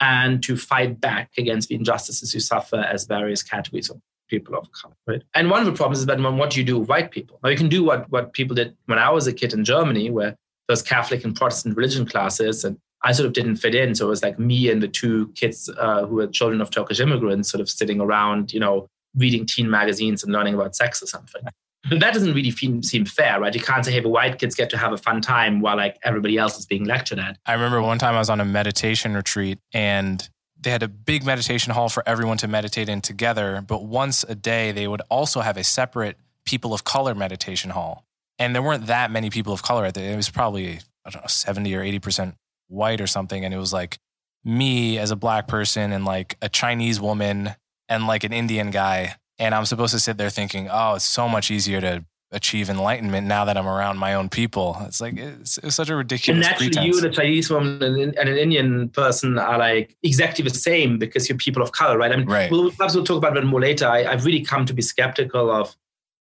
and 0.00 0.42
to 0.42 0.56
fight 0.56 1.00
back 1.00 1.30
against 1.36 1.68
the 1.68 1.74
injustices 1.74 2.32
you 2.32 2.40
suffer 2.40 2.76
as 2.76 3.06
various 3.06 3.42
categories 3.42 3.90
of 3.90 4.00
people 4.30 4.54
of 4.54 4.70
color, 4.72 4.94
right? 5.06 5.22
And 5.34 5.50
one 5.50 5.60
of 5.60 5.66
the 5.66 5.72
problems 5.72 5.98
is 5.98 6.06
that 6.06 6.18
when 6.20 6.38
what 6.38 6.50
do 6.50 6.60
you 6.60 6.64
do 6.64 6.78
with 6.78 6.88
white 6.88 7.10
people? 7.10 7.38
Now 7.42 7.50
you 7.50 7.56
can 7.56 7.68
do 7.68 7.84
what 7.84 8.10
what 8.10 8.32
people 8.32 8.54
did 8.54 8.76
when 8.86 8.98
I 8.98 9.10
was 9.10 9.26
a 9.26 9.32
kid 9.32 9.52
in 9.52 9.64
Germany, 9.64 10.10
where 10.10 10.36
there's 10.68 10.82
Catholic 10.82 11.24
and 11.24 11.36
Protestant 11.36 11.76
religion 11.76 12.06
classes, 12.06 12.64
and 12.64 12.78
I 13.02 13.12
sort 13.12 13.26
of 13.26 13.32
didn't 13.32 13.56
fit 13.56 13.74
in. 13.74 13.94
So 13.94 14.06
it 14.06 14.10
was 14.10 14.22
like 14.22 14.38
me 14.38 14.70
and 14.70 14.82
the 14.82 14.88
two 14.88 15.28
kids 15.34 15.68
uh, 15.78 16.06
who 16.06 16.16
were 16.16 16.26
children 16.26 16.60
of 16.60 16.70
Turkish 16.70 17.00
immigrants, 17.00 17.50
sort 17.50 17.60
of 17.60 17.68
sitting 17.68 18.00
around, 18.00 18.52
you 18.52 18.60
know, 18.60 18.86
reading 19.16 19.46
teen 19.46 19.68
magazines 19.68 20.22
and 20.22 20.32
learning 20.32 20.54
about 20.54 20.76
sex 20.76 21.02
or 21.02 21.06
something. 21.06 21.42
But 21.88 22.00
that 22.00 22.12
doesn't 22.12 22.34
really 22.34 22.50
seem 22.50 23.04
fair, 23.06 23.40
right? 23.40 23.54
You 23.54 23.60
can't 23.60 23.84
say, 23.84 23.92
hey, 23.92 24.00
the 24.00 24.08
white 24.10 24.38
kids 24.38 24.54
get 24.54 24.68
to 24.70 24.76
have 24.76 24.92
a 24.92 24.98
fun 24.98 25.22
time 25.22 25.60
while 25.60 25.76
like 25.76 25.96
everybody 26.02 26.36
else 26.36 26.58
is 26.58 26.66
being 26.66 26.84
lectured 26.84 27.18
at. 27.18 27.38
I 27.46 27.54
remember 27.54 27.80
one 27.80 27.98
time 27.98 28.14
I 28.14 28.18
was 28.18 28.28
on 28.28 28.40
a 28.40 28.44
meditation 28.44 29.14
retreat 29.14 29.58
and 29.72 30.28
they 30.60 30.70
had 30.70 30.82
a 30.82 30.88
big 30.88 31.24
meditation 31.24 31.72
hall 31.72 31.88
for 31.88 32.02
everyone 32.06 32.36
to 32.38 32.48
meditate 32.48 32.88
in 32.88 33.00
together. 33.00 33.64
But 33.66 33.84
once 33.84 34.24
a 34.28 34.34
day, 34.34 34.72
they 34.72 34.86
would 34.86 35.02
also 35.08 35.40
have 35.40 35.56
a 35.56 35.64
separate 35.64 36.18
people 36.44 36.74
of 36.74 36.84
color 36.84 37.14
meditation 37.14 37.70
hall. 37.70 38.04
And 38.38 38.54
there 38.54 38.62
weren't 38.62 38.86
that 38.86 39.10
many 39.10 39.30
people 39.30 39.52
of 39.52 39.62
color 39.62 39.84
at 39.84 39.94
the, 39.94 40.02
it 40.02 40.16
was 40.16 40.30
probably, 40.30 40.80
I 41.04 41.10
don't 41.10 41.22
know, 41.22 41.28
70 41.28 41.74
or 41.74 41.82
80% 41.82 42.34
white 42.68 43.00
or 43.00 43.06
something. 43.06 43.44
And 43.44 43.52
it 43.52 43.58
was 43.58 43.72
like 43.72 43.98
me 44.44 44.98
as 44.98 45.10
a 45.10 45.16
black 45.16 45.48
person 45.48 45.92
and 45.92 46.04
like 46.04 46.36
a 46.40 46.48
Chinese 46.48 47.00
woman 47.00 47.54
and 47.88 48.06
like 48.06 48.24
an 48.24 48.32
Indian 48.32 48.70
guy. 48.70 49.16
And 49.38 49.54
I'm 49.54 49.64
supposed 49.64 49.92
to 49.94 50.00
sit 50.00 50.18
there 50.18 50.30
thinking, 50.30 50.68
oh, 50.70 50.94
it's 50.94 51.04
so 51.04 51.28
much 51.28 51.50
easier 51.50 51.80
to 51.80 52.04
achieve 52.32 52.70
enlightenment 52.70 53.26
now 53.26 53.44
that 53.44 53.56
I'm 53.56 53.66
around 53.66 53.98
my 53.98 54.14
own 54.14 54.28
people. 54.28 54.76
It's 54.82 55.00
like 55.00 55.16
it's, 55.16 55.58
it's 55.58 55.74
such 55.74 55.88
a 55.88 55.96
ridiculous. 55.96 56.46
And 56.46 56.52
naturally, 56.52 56.70
pretense. 56.70 56.96
you, 56.96 57.00
the 57.00 57.10
Chinese 57.10 57.50
woman, 57.50 57.82
and 57.82 58.16
an 58.16 58.36
Indian 58.36 58.88
person 58.90 59.38
are 59.38 59.58
like 59.58 59.96
exactly 60.02 60.44
the 60.44 60.50
same 60.50 60.98
because 60.98 61.28
you're 61.28 61.38
people 61.38 61.62
of 61.62 61.72
color, 61.72 61.98
right? 61.98 62.12
I 62.12 62.16
mean, 62.16 62.26
right. 62.26 62.50
we'll 62.50 62.70
perhaps 62.70 62.94
we'll 62.94 63.04
talk 63.04 63.18
about 63.18 63.36
it 63.36 63.44
more 63.44 63.60
later. 63.60 63.86
I, 63.86 64.04
I've 64.04 64.24
really 64.24 64.42
come 64.42 64.64
to 64.66 64.72
be 64.72 64.82
skeptical 64.82 65.50
of 65.50 65.74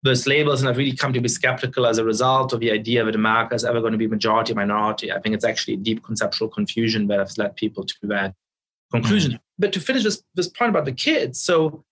those 0.02 0.26
labels, 0.26 0.60
and 0.60 0.70
I've 0.70 0.78
really 0.78 0.96
come 0.96 1.12
to 1.12 1.20
be 1.20 1.28
skeptical 1.28 1.86
as 1.86 1.98
a 1.98 2.04
result 2.04 2.54
of 2.54 2.60
the 2.60 2.70
idea 2.70 3.04
that 3.04 3.14
America 3.14 3.54
is 3.54 3.64
ever 3.64 3.80
going 3.80 3.92
to 3.92 3.98
be 3.98 4.06
majority 4.06 4.54
minority. 4.54 5.12
I 5.12 5.20
think 5.20 5.34
it's 5.34 5.44
actually 5.44 5.74
a 5.74 5.78
deep 5.78 6.02
conceptual 6.02 6.48
confusion 6.48 7.08
that 7.08 7.18
has 7.18 7.36
led 7.36 7.56
people 7.56 7.84
to 7.84 7.94
that 8.04 8.34
conclusion. 8.90 9.32
Mm-hmm. 9.32 9.42
But 9.58 9.74
to 9.74 9.80
finish 9.80 10.04
this 10.04 10.22
this 10.34 10.48
point 10.48 10.70
about 10.70 10.86
the 10.86 10.92
kids, 10.92 11.42
so 11.42 11.84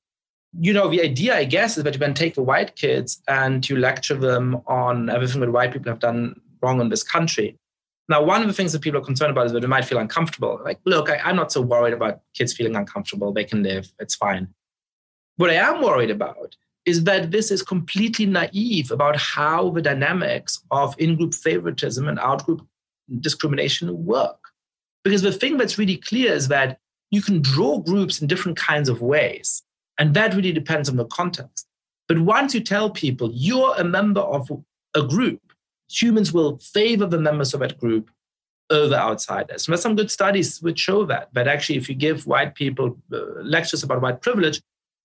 you 0.60 0.72
know, 0.72 0.88
the 0.88 1.02
idea, 1.02 1.36
I 1.36 1.44
guess, 1.44 1.78
is 1.78 1.84
that 1.84 1.94
you 1.94 2.00
then 2.00 2.14
take 2.14 2.34
the 2.34 2.42
white 2.42 2.74
kids 2.74 3.22
and 3.28 3.68
you 3.68 3.76
lecture 3.76 4.16
them 4.16 4.60
on 4.66 5.08
everything 5.08 5.40
that 5.40 5.52
white 5.52 5.72
people 5.72 5.90
have 5.90 6.00
done 6.00 6.40
wrong 6.60 6.80
in 6.80 6.88
this 6.88 7.04
country. 7.04 7.56
Now, 8.08 8.22
one 8.22 8.40
of 8.40 8.48
the 8.48 8.54
things 8.54 8.72
that 8.72 8.80
people 8.80 9.00
are 9.00 9.04
concerned 9.04 9.30
about 9.30 9.46
is 9.46 9.52
that 9.52 9.60
they 9.60 9.66
might 9.68 9.84
feel 9.84 9.98
uncomfortable. 9.98 10.60
Like, 10.64 10.80
look, 10.84 11.10
I, 11.10 11.18
I'm 11.18 11.36
not 11.36 11.52
so 11.52 11.60
worried 11.60 11.92
about 11.92 12.20
kids 12.34 12.52
feeling 12.54 12.74
uncomfortable. 12.74 13.32
They 13.32 13.44
can 13.44 13.62
live, 13.62 13.92
it's 14.00 14.14
fine. 14.14 14.48
What 15.36 15.50
I 15.50 15.54
am 15.54 15.82
worried 15.82 16.10
about 16.10 16.56
is 16.84 17.04
that 17.04 17.30
this 17.30 17.50
is 17.50 17.62
completely 17.62 18.26
naive 18.26 18.90
about 18.90 19.16
how 19.16 19.70
the 19.70 19.82
dynamics 19.82 20.60
of 20.70 20.94
in 20.98 21.16
group 21.16 21.34
favoritism 21.34 22.08
and 22.08 22.18
out 22.18 22.46
group 22.46 22.66
discrimination 23.20 24.06
work. 24.06 24.38
Because 25.04 25.22
the 25.22 25.32
thing 25.32 25.56
that's 25.56 25.78
really 25.78 25.98
clear 25.98 26.32
is 26.32 26.48
that 26.48 26.78
you 27.10 27.22
can 27.22 27.42
draw 27.42 27.78
groups 27.78 28.20
in 28.20 28.26
different 28.26 28.58
kinds 28.58 28.88
of 28.88 29.02
ways. 29.02 29.62
And 29.98 30.14
that 30.14 30.34
really 30.34 30.52
depends 30.52 30.88
on 30.88 30.96
the 30.96 31.04
context. 31.06 31.66
But 32.06 32.20
once 32.20 32.54
you 32.54 32.60
tell 32.60 32.90
people 32.90 33.30
you're 33.32 33.74
a 33.76 33.84
member 33.84 34.20
of 34.20 34.48
a 34.94 35.02
group, 35.02 35.40
humans 35.90 36.32
will 36.32 36.58
favor 36.58 37.06
the 37.06 37.18
members 37.18 37.52
of 37.54 37.60
that 37.60 37.78
group 37.78 38.10
over 38.70 38.94
outsiders. 38.94 39.66
And 39.66 39.72
there's 39.72 39.82
some 39.82 39.96
good 39.96 40.10
studies 40.10 40.60
which 40.62 40.78
show 40.78 41.04
that. 41.06 41.32
But 41.32 41.48
actually, 41.48 41.76
if 41.76 41.88
you 41.88 41.94
give 41.94 42.26
white 42.26 42.54
people 42.54 42.96
uh, 43.12 43.18
lectures 43.42 43.82
about 43.82 44.02
white 44.02 44.22
privilege, 44.22 44.60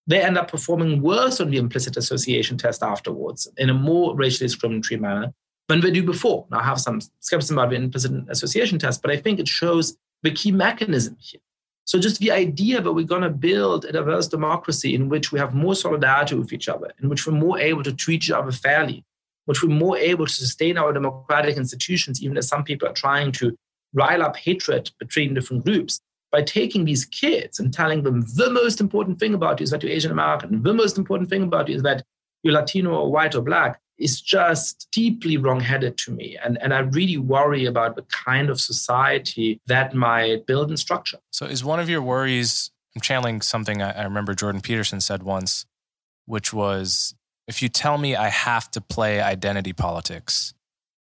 they 0.06 0.21
end 0.21 0.38
up 0.38 0.51
performing 0.51 1.01
worse 1.01 1.39
on 1.39 1.49
the 1.49 1.58
implicit 1.58 1.95
association 1.95 2.58
test 2.58 2.84
afterwards 2.84 3.47
in 3.58 3.69
a 3.69 3.73
more 3.73 4.15
racially 4.15 4.47
discriminatory 4.47 4.99
manner 4.99 5.34
than 5.69 5.79
they 5.79 5.91
do 5.91 6.03
before. 6.03 6.45
Now, 6.51 6.60
I 6.60 6.63
have 6.63 6.82
some 6.82 6.99
skepticism 7.19 7.58
about 7.58 7.69
the 7.69 7.77
implicit 7.77 8.12
association 8.27 8.79
test, 8.79 9.01
but 9.01 9.12
I 9.12 9.17
think 9.17 9.39
it 9.39 9.47
shows 9.47 9.97
the 10.21 10.32
key 10.32 10.51
mechanism 10.51 11.15
here. 11.19 11.41
So, 11.86 12.00
just 12.00 12.19
the 12.19 12.32
idea 12.32 12.82
that 12.82 12.93
we're 12.93 13.06
going 13.06 13.24
to 13.24 13.30
build 13.30 13.86
a 13.86 13.91
diverse 13.91 14.28
democracy 14.28 14.96
in 14.96 15.10
which 15.10 15.32
we 15.32 15.39
have 15.39 15.54
more 15.54 15.76
solidarity 15.76 16.36
with 16.36 16.54
each 16.54 16.69
other, 16.69 16.91
in 17.02 17.10
which 17.10 17.28
we're 17.28 17.34
more 17.34 17.60
able 17.60 17.84
to 17.84 17.93
treat 17.93 18.24
each 18.24 18.32
other 18.32 18.52
fairly, 18.52 19.04
which 19.46 19.62
we're 19.62 19.69
more 19.69 19.98
able 19.98 20.26
to 20.26 20.34
sustain 20.34 20.78
our 20.78 20.93
democratic 20.93 21.58
institutions, 21.58 22.24
even 22.24 22.38
as 22.38 22.48
some 22.48 22.63
people 22.63 22.88
are 22.88 22.93
trying 22.93 23.32
to 23.34 23.56
rile 23.93 24.24
up 24.24 24.38
hatred 24.38 24.91
between 25.00 25.34
different 25.34 25.65
groups 25.65 26.00
by 26.32 26.41
taking 26.41 26.86
these 26.86 27.06
kids 27.06 27.60
and 27.60 27.74
telling 27.74 28.02
them 28.04 28.22
the 28.36 28.50
most 28.50 28.82
important 28.82 29.19
thing 29.19 29.36
about 29.36 29.60
you 29.60 29.65
is 29.65 29.69
that 29.69 29.84
you're 29.84 29.91
Asian 29.91 30.12
American, 30.12 30.63
the 30.63 30.74
most 30.74 30.98
important 30.98 31.30
thing 31.30 31.43
about 31.43 31.69
you 31.69 31.76
is 31.76 31.84
that 31.84 32.04
you're 32.41 32.56
Latino 32.56 32.91
or 32.96 33.12
white 33.12 33.36
or 33.36 33.41
black, 33.41 33.80
is 33.97 34.21
just 34.21 34.88
deeply 34.91 35.38
wrongheaded 35.38 35.97
to 35.99 36.12
me. 36.12 36.38
And, 36.43 36.62
and 36.62 36.73
I 36.73 36.79
really 36.79 37.17
worry 37.17 37.65
about 37.65 37.95
the 37.95 38.03
kind 38.03 38.49
of 38.49 38.60
society 38.60 39.62
that 39.67 39.93
might 39.93 40.45
build 40.45 40.69
and 40.69 40.79
structure. 40.79 41.19
So, 41.32 41.45
is 41.45 41.63
one 41.63 41.79
of 41.79 41.89
your 41.89 42.01
worries, 42.01 42.71
I'm 42.95 43.01
channeling 43.01 43.41
something 43.41 43.82
I, 43.82 43.91
I 43.91 44.03
remember 44.03 44.34
Jordan 44.34 44.62
Peterson 44.62 45.01
said 45.01 45.23
once, 45.23 45.65
which 46.25 46.53
was 46.53 47.15
if 47.47 47.62
you 47.62 47.69
tell 47.69 47.97
me 47.97 48.15
I 48.15 48.29
have 48.29 48.71
to 48.71 48.82
play 48.82 49.21
identity 49.21 49.73
politics 49.73 50.53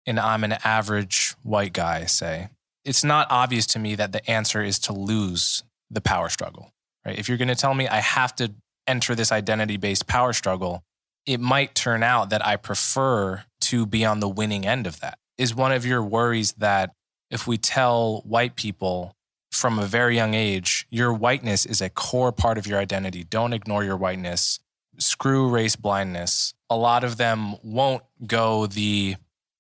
and 0.05 0.19
I'm 0.19 0.43
an 0.43 0.57
average 0.63 1.35
white 1.43 1.73
guy, 1.73 2.05
say, 2.05 2.49
it's 2.85 3.03
not 3.03 3.27
obvious 3.29 3.65
to 3.67 3.79
me 3.79 3.95
that 3.95 4.13
the 4.13 4.29
answer 4.29 4.63
is 4.63 4.79
to 4.79 4.93
lose 4.93 5.63
the 5.91 6.01
power 6.01 6.29
struggle, 6.29 6.71
right? 7.05 7.17
If 7.17 7.27
you're 7.27 7.37
going 7.37 7.47
to 7.49 7.55
tell 7.55 7.73
me 7.73 7.87
I 7.87 7.99
have 7.99 8.35
to 8.37 8.53
enter 8.87 9.15
this 9.15 9.31
identity 9.31 9.77
based 9.77 10.07
power 10.07 10.33
struggle, 10.33 10.83
it 11.27 11.39
might 11.41 11.75
turn 11.75 12.01
out 12.01 12.29
that 12.29 12.43
I 12.45 12.55
prefer 12.55 13.43
to 13.61 13.85
be 13.85 14.05
on 14.05 14.21
the 14.21 14.29
winning 14.29 14.65
end 14.65 14.87
of 14.87 15.01
that. 15.01 15.19
Is 15.37 15.53
one 15.53 15.73
of 15.73 15.85
your 15.85 16.01
worries 16.01 16.53
that 16.53 16.93
if 17.29 17.45
we 17.45 17.57
tell 17.57 18.21
white 18.25 18.55
people 18.55 19.13
from 19.51 19.77
a 19.77 19.85
very 19.85 20.15
young 20.15 20.33
age, 20.33 20.87
your 20.89 21.13
whiteness 21.13 21.65
is 21.65 21.81
a 21.81 21.89
core 21.89 22.31
part 22.31 22.57
of 22.57 22.65
your 22.65 22.79
identity, 22.79 23.23
don't 23.23 23.53
ignore 23.53 23.83
your 23.83 23.97
whiteness, 23.97 24.59
screw 24.97 25.49
race 25.49 25.75
blindness, 25.75 26.53
a 26.69 26.77
lot 26.77 27.03
of 27.03 27.17
them 27.17 27.55
won't 27.61 28.03
go 28.25 28.65
the 28.65 29.15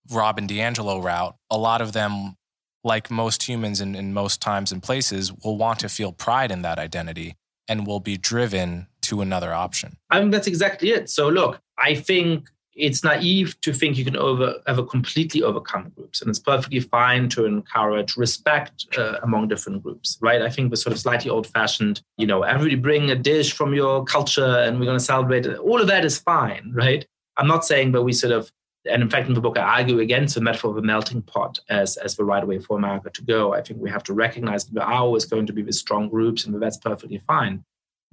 Robin 0.09 0.47
DiAngelo 0.47 1.03
route. 1.03 1.35
A 1.51 1.57
lot 1.57 1.81
of 1.81 1.91
them, 1.91 2.37
like 2.83 3.11
most 3.11 3.43
humans 3.43 3.81
in, 3.81 3.93
in 3.93 4.13
most 4.13 4.41
times 4.41 4.71
and 4.71 4.81
places, 4.81 5.33
will 5.43 5.57
want 5.57 5.79
to 5.79 5.89
feel 5.89 6.13
pride 6.13 6.51
in 6.51 6.61
that 6.61 6.79
identity 6.79 7.35
and 7.67 7.85
will 7.85 7.99
be 7.99 8.17
driven 8.17 8.87
to 9.07 9.21
another 9.21 9.53
option. 9.53 9.97
I 10.09 10.19
mean, 10.19 10.29
that's 10.29 10.47
exactly 10.47 10.89
it. 10.89 11.09
So, 11.09 11.27
look, 11.29 11.59
I 11.77 11.95
think 11.95 12.49
it's 12.77 13.03
naive 13.03 13.59
to 13.61 13.73
think 13.73 13.97
you 13.97 14.05
can 14.05 14.15
over 14.15 14.55
ever 14.67 14.83
completely 14.83 15.41
overcome 15.41 15.91
groups 15.95 16.21
and 16.21 16.29
it's 16.29 16.39
perfectly 16.39 16.79
fine 16.79 17.27
to 17.27 17.45
encourage 17.45 18.15
respect 18.15 18.85
uh, 18.97 19.17
among 19.23 19.47
different 19.47 19.81
groups 19.83 20.17
right? 20.21 20.41
I 20.41 20.49
think 20.49 20.69
we're 20.69 20.75
sort 20.75 20.93
of 20.93 20.99
slightly 20.99 21.29
old 21.29 21.47
fashioned 21.47 22.01
you 22.17 22.27
know 22.27 22.43
everybody 22.43 22.75
bring 22.75 23.09
a 23.09 23.15
dish 23.15 23.51
from 23.51 23.73
your 23.73 24.05
culture 24.05 24.59
and 24.59 24.79
we're 24.79 24.85
going 24.85 24.97
to 24.97 25.03
celebrate 25.03 25.45
it. 25.45 25.57
All 25.57 25.81
of 25.81 25.87
that 25.87 26.05
is 26.05 26.19
fine 26.19 26.71
right? 26.73 27.05
I'm 27.35 27.47
not 27.47 27.65
saying 27.65 27.91
that 27.93 28.03
we 28.03 28.13
sort 28.13 28.31
of 28.31 28.51
and 28.89 29.01
in 29.01 29.09
fact 29.09 29.27
in 29.27 29.33
the 29.33 29.41
book 29.41 29.57
i 29.57 29.79
argue 29.79 29.99
against 29.99 30.35
the 30.35 30.41
metaphor 30.41 30.71
of 30.71 30.77
a 30.77 30.81
melting 30.81 31.21
pot 31.21 31.59
as 31.69 31.97
as 31.97 32.15
the 32.15 32.23
right 32.23 32.47
way 32.47 32.59
for 32.59 32.77
america 32.77 33.09
to 33.09 33.23
go. 33.23 33.53
I 33.53 33.61
think 33.61 33.81
we 33.81 33.89
have 33.89 34.03
to 34.03 34.13
recognize 34.13 34.65
that 34.65 34.75
there 34.75 34.83
are 34.83 35.01
always 35.01 35.25
going 35.25 35.47
to 35.47 35.53
be 35.53 35.63
with 35.63 35.75
strong 35.75 36.09
groups 36.09 36.45
and 36.45 36.61
that's 36.61 36.77
perfectly 36.77 37.17
fine. 37.17 37.63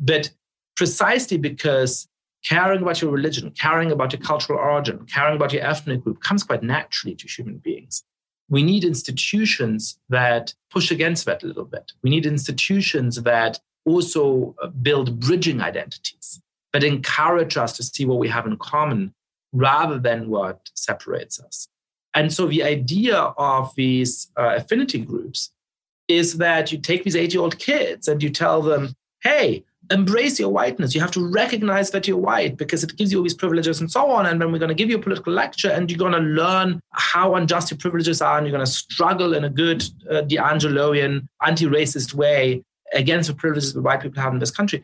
But 0.00 0.30
precisely 0.76 1.37
because 1.37 2.08
caring 2.44 2.82
about 2.82 3.00
your 3.00 3.10
religion, 3.10 3.50
caring 3.58 3.90
about 3.90 4.12
your 4.12 4.20
cultural 4.20 4.58
origin, 4.58 5.06
caring 5.06 5.37
about 5.37 5.52
your 5.52 5.64
ethnic 5.64 6.02
group 6.04 6.20
comes 6.22 6.42
quite 6.42 6.62
naturally 6.62 7.14
to 7.16 7.26
human 7.26 7.58
beings. 7.58 8.04
We 8.50 8.62
need 8.62 8.84
institutions 8.84 9.98
that 10.10 10.54
push 10.70 10.90
against 10.90 11.24
that 11.24 11.42
a 11.42 11.46
little 11.46 11.64
bit. 11.64 11.92
We 12.02 12.10
need 12.10 12.26
institutions 12.26 13.22
that 13.22 13.58
also 13.87 14.54
uh, 14.62 14.68
build 14.68 15.20
bridging 15.20 15.60
identities, 15.60 16.42
that 16.72 16.84
encourage 16.84 17.56
us 17.56 17.74
to 17.76 17.82
see 17.82 18.04
what 18.04 18.18
we 18.18 18.28
have 18.28 18.46
in 18.46 18.56
common 18.58 19.14
rather 19.52 19.98
than 19.98 20.28
what 20.28 20.70
separates 20.74 21.40
us. 21.40 21.68
And 22.14 22.32
so 22.32 22.46
the 22.46 22.62
idea 22.62 23.16
of 23.16 23.74
these 23.76 24.30
uh, 24.38 24.54
affinity 24.56 24.98
groups 24.98 25.50
is 26.08 26.37
that 26.38 26.70
you 26.70 26.78
take 26.78 27.04
these 27.04 27.16
eight 27.16 27.32
year 27.32 27.42
old 27.42 27.58
kids 27.58 28.08
and 28.08 28.22
you 28.22 28.30
tell 28.30 28.60
them, 28.60 28.94
hey, 29.22 29.64
embrace 29.90 30.38
your 30.38 30.50
whiteness. 30.50 30.94
You 30.94 31.00
have 31.00 31.10
to 31.12 31.26
recognize 31.26 31.90
that 31.90 32.08
you're 32.08 32.16
white 32.16 32.56
because 32.56 32.82
it 32.82 32.96
gives 32.96 33.12
you 33.12 33.18
all 33.18 33.24
these 33.24 33.34
privileges 33.34 33.80
and 33.80 33.90
so 33.90 34.10
on. 34.10 34.26
And 34.26 34.40
then 34.40 34.52
we're 34.52 34.58
going 34.58 34.68
to 34.68 34.74
give 34.74 34.90
you 34.90 34.96
a 34.96 35.02
political 35.02 35.32
lecture 35.32 35.70
and 35.70 35.90
you're 35.90 35.98
going 35.98 36.12
to 36.12 36.18
learn 36.18 36.80
how 36.92 37.34
unjust 37.34 37.70
your 37.70 37.78
privileges 37.78 38.22
are 38.22 38.38
and 38.38 38.46
you're 38.46 38.56
going 38.56 38.64
to 38.64 38.70
struggle 38.70 39.34
in 39.34 39.44
a 39.44 39.50
good 39.50 39.82
uh, 40.10 40.22
DiAngeloian, 40.22 41.26
anti-racist 41.44 42.14
way 42.14 42.62
against 42.92 43.28
the 43.28 43.34
privileges 43.34 43.74
that 43.74 43.82
white 43.82 44.00
people 44.00 44.22
have 44.22 44.32
in 44.32 44.38
this 44.38 44.50
country. 44.50 44.82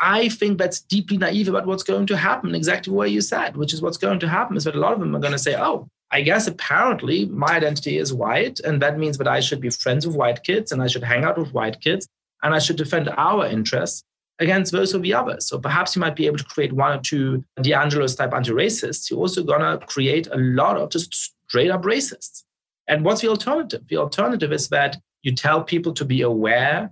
I 0.00 0.30
think 0.30 0.58
that's 0.58 0.80
deeply 0.80 1.18
naive 1.18 1.48
about 1.48 1.66
what's 1.66 1.82
going 1.82 2.06
to 2.06 2.16
happen, 2.16 2.54
exactly 2.54 2.92
what 2.92 3.10
you 3.10 3.20
said, 3.20 3.56
which 3.56 3.74
is 3.74 3.82
what's 3.82 3.98
going 3.98 4.18
to 4.20 4.28
happen 4.28 4.56
is 4.56 4.64
that 4.64 4.74
a 4.74 4.80
lot 4.80 4.94
of 4.94 5.00
them 5.00 5.14
are 5.14 5.20
going 5.20 5.32
to 5.32 5.38
say, 5.38 5.56
oh, 5.56 5.88
I 6.10 6.22
guess 6.22 6.46
apparently 6.46 7.26
my 7.26 7.56
identity 7.56 7.98
is 7.98 8.12
white, 8.12 8.58
and 8.60 8.82
that 8.82 8.98
means 8.98 9.18
that 9.18 9.28
I 9.28 9.40
should 9.40 9.60
be 9.60 9.70
friends 9.70 10.06
with 10.06 10.16
white 10.16 10.42
kids 10.42 10.72
and 10.72 10.82
I 10.82 10.86
should 10.86 11.04
hang 11.04 11.24
out 11.24 11.38
with 11.38 11.52
white 11.52 11.80
kids 11.80 12.08
and 12.42 12.54
I 12.54 12.58
should 12.58 12.76
defend 12.76 13.08
our 13.10 13.46
interests 13.46 14.02
against 14.40 14.72
those 14.72 14.94
of 14.94 15.02
the 15.02 15.14
others. 15.14 15.46
So 15.46 15.58
perhaps 15.58 15.94
you 15.94 16.00
might 16.00 16.16
be 16.16 16.26
able 16.26 16.38
to 16.38 16.44
create 16.44 16.72
one 16.72 16.98
or 16.98 17.00
two 17.00 17.44
DiAngelo's 17.58 18.14
type 18.14 18.32
anti-racists. 18.32 19.10
You're 19.10 19.20
also 19.20 19.42
gonna 19.42 19.78
create 19.86 20.26
a 20.32 20.36
lot 20.36 20.76
of 20.76 20.90
just 20.90 21.14
straight 21.46 21.70
up 21.70 21.82
racists. 21.82 22.44
And 22.88 23.04
what's 23.04 23.20
the 23.20 23.28
alternative? 23.28 23.82
The 23.88 23.98
alternative 23.98 24.52
is 24.52 24.68
that 24.70 24.98
you 25.22 25.34
tell 25.34 25.62
people 25.62 25.92
to 25.92 26.04
be 26.04 26.22
aware 26.22 26.90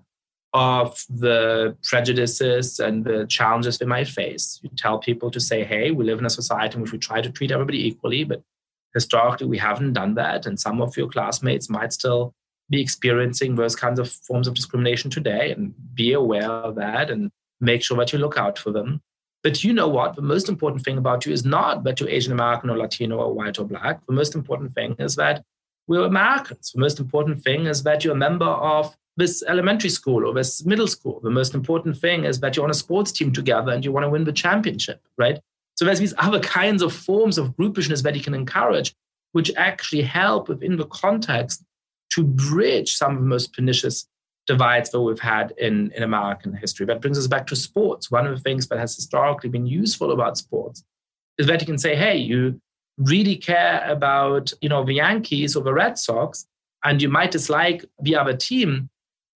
of 0.52 1.02
the 1.08 1.76
prejudices 1.82 2.78
and 2.80 3.04
the 3.04 3.26
challenges 3.26 3.78
they 3.78 3.86
might 3.86 4.08
face. 4.08 4.60
You 4.62 4.70
tell 4.76 4.98
people 4.98 5.30
to 5.30 5.40
say, 5.40 5.64
hey, 5.64 5.90
we 5.90 6.04
live 6.04 6.18
in 6.18 6.26
a 6.26 6.30
society 6.30 6.76
in 6.76 6.82
which 6.82 6.92
we 6.92 6.98
try 6.98 7.20
to 7.20 7.30
treat 7.30 7.50
everybody 7.50 7.86
equally, 7.86 8.24
but 8.24 8.42
historically 8.94 9.46
we 9.46 9.58
haven't 9.58 9.94
done 9.94 10.14
that. 10.14 10.46
And 10.46 10.58
some 10.60 10.80
of 10.80 10.96
your 10.96 11.08
classmates 11.08 11.68
might 11.68 11.92
still 11.92 12.34
be 12.70 12.80
experiencing 12.80 13.54
those 13.54 13.74
kinds 13.74 13.98
of 13.98 14.10
forms 14.10 14.46
of 14.46 14.54
discrimination 14.54 15.10
today 15.10 15.52
and 15.52 15.74
be 15.94 16.12
aware 16.12 16.50
of 16.50 16.74
that 16.76 17.10
and 17.10 17.30
make 17.60 17.82
sure 17.82 17.96
that 17.98 18.12
you 18.12 18.18
look 18.18 18.36
out 18.36 18.58
for 18.58 18.70
them. 18.70 19.00
But 19.42 19.62
you 19.62 19.72
know 19.72 19.88
what? 19.88 20.16
The 20.16 20.22
most 20.22 20.48
important 20.48 20.84
thing 20.84 20.98
about 20.98 21.24
you 21.24 21.32
is 21.32 21.44
not 21.44 21.84
that 21.84 22.00
you're 22.00 22.08
Asian 22.08 22.32
American 22.32 22.70
or 22.70 22.76
Latino 22.76 23.18
or 23.18 23.32
white 23.32 23.58
or 23.58 23.64
black. 23.64 24.04
The 24.06 24.12
most 24.12 24.34
important 24.34 24.74
thing 24.74 24.96
is 24.98 25.16
that 25.16 25.44
we're 25.86 26.04
Americans. 26.04 26.72
The 26.72 26.80
most 26.80 26.98
important 27.00 27.42
thing 27.42 27.66
is 27.66 27.82
that 27.84 28.04
you're 28.04 28.14
a 28.14 28.18
member 28.18 28.46
of 28.46 28.96
this 29.16 29.42
elementary 29.46 29.90
school 29.90 30.26
or 30.26 30.34
this 30.34 30.64
middle 30.64 30.86
school. 30.86 31.20
The 31.22 31.30
most 31.30 31.54
important 31.54 31.96
thing 31.96 32.24
is 32.24 32.40
that 32.40 32.56
you're 32.56 32.64
on 32.64 32.70
a 32.70 32.74
sports 32.74 33.12
team 33.12 33.32
together 33.32 33.72
and 33.72 33.84
you 33.84 33.92
want 33.92 34.04
to 34.04 34.10
win 34.10 34.24
the 34.24 34.32
championship, 34.32 35.00
right? 35.16 35.40
So 35.76 35.84
there's 35.84 36.00
these 36.00 36.14
other 36.18 36.40
kinds 36.40 36.82
of 36.82 36.92
forms 36.92 37.38
of 37.38 37.56
groupishness 37.56 38.02
that 38.02 38.16
you 38.16 38.22
can 38.22 38.34
encourage, 38.34 38.94
which 39.32 39.52
actually 39.56 40.02
help 40.02 40.48
within 40.48 40.76
the 40.76 40.86
context 40.86 41.62
to 42.10 42.24
bridge 42.24 42.94
some 42.94 43.14
of 43.16 43.20
the 43.20 43.28
most 43.28 43.52
pernicious 43.52 44.07
divides 44.48 44.90
that 44.90 45.00
we've 45.00 45.20
had 45.20 45.52
in, 45.58 45.92
in 45.94 46.02
American 46.02 46.54
history. 46.54 46.86
That 46.86 47.02
brings 47.02 47.18
us 47.18 47.28
back 47.28 47.46
to 47.48 47.56
sports. 47.56 48.10
One 48.10 48.26
of 48.26 48.34
the 48.34 48.42
things 48.42 48.66
that 48.68 48.78
has 48.78 48.96
historically 48.96 49.50
been 49.50 49.66
useful 49.66 50.10
about 50.10 50.38
sports 50.38 50.82
is 51.36 51.46
that 51.46 51.60
you 51.60 51.66
can 51.66 51.78
say, 51.78 51.94
hey, 51.94 52.16
you 52.16 52.60
really 52.96 53.36
care 53.36 53.84
about, 53.86 54.52
you 54.60 54.68
know, 54.68 54.84
the 54.84 54.94
Yankees 54.94 55.54
or 55.54 55.62
the 55.62 55.74
Red 55.74 55.98
Sox, 55.98 56.46
and 56.82 57.00
you 57.00 57.08
might 57.08 57.30
dislike 57.30 57.84
the 58.00 58.16
other 58.16 58.34
team, 58.34 58.88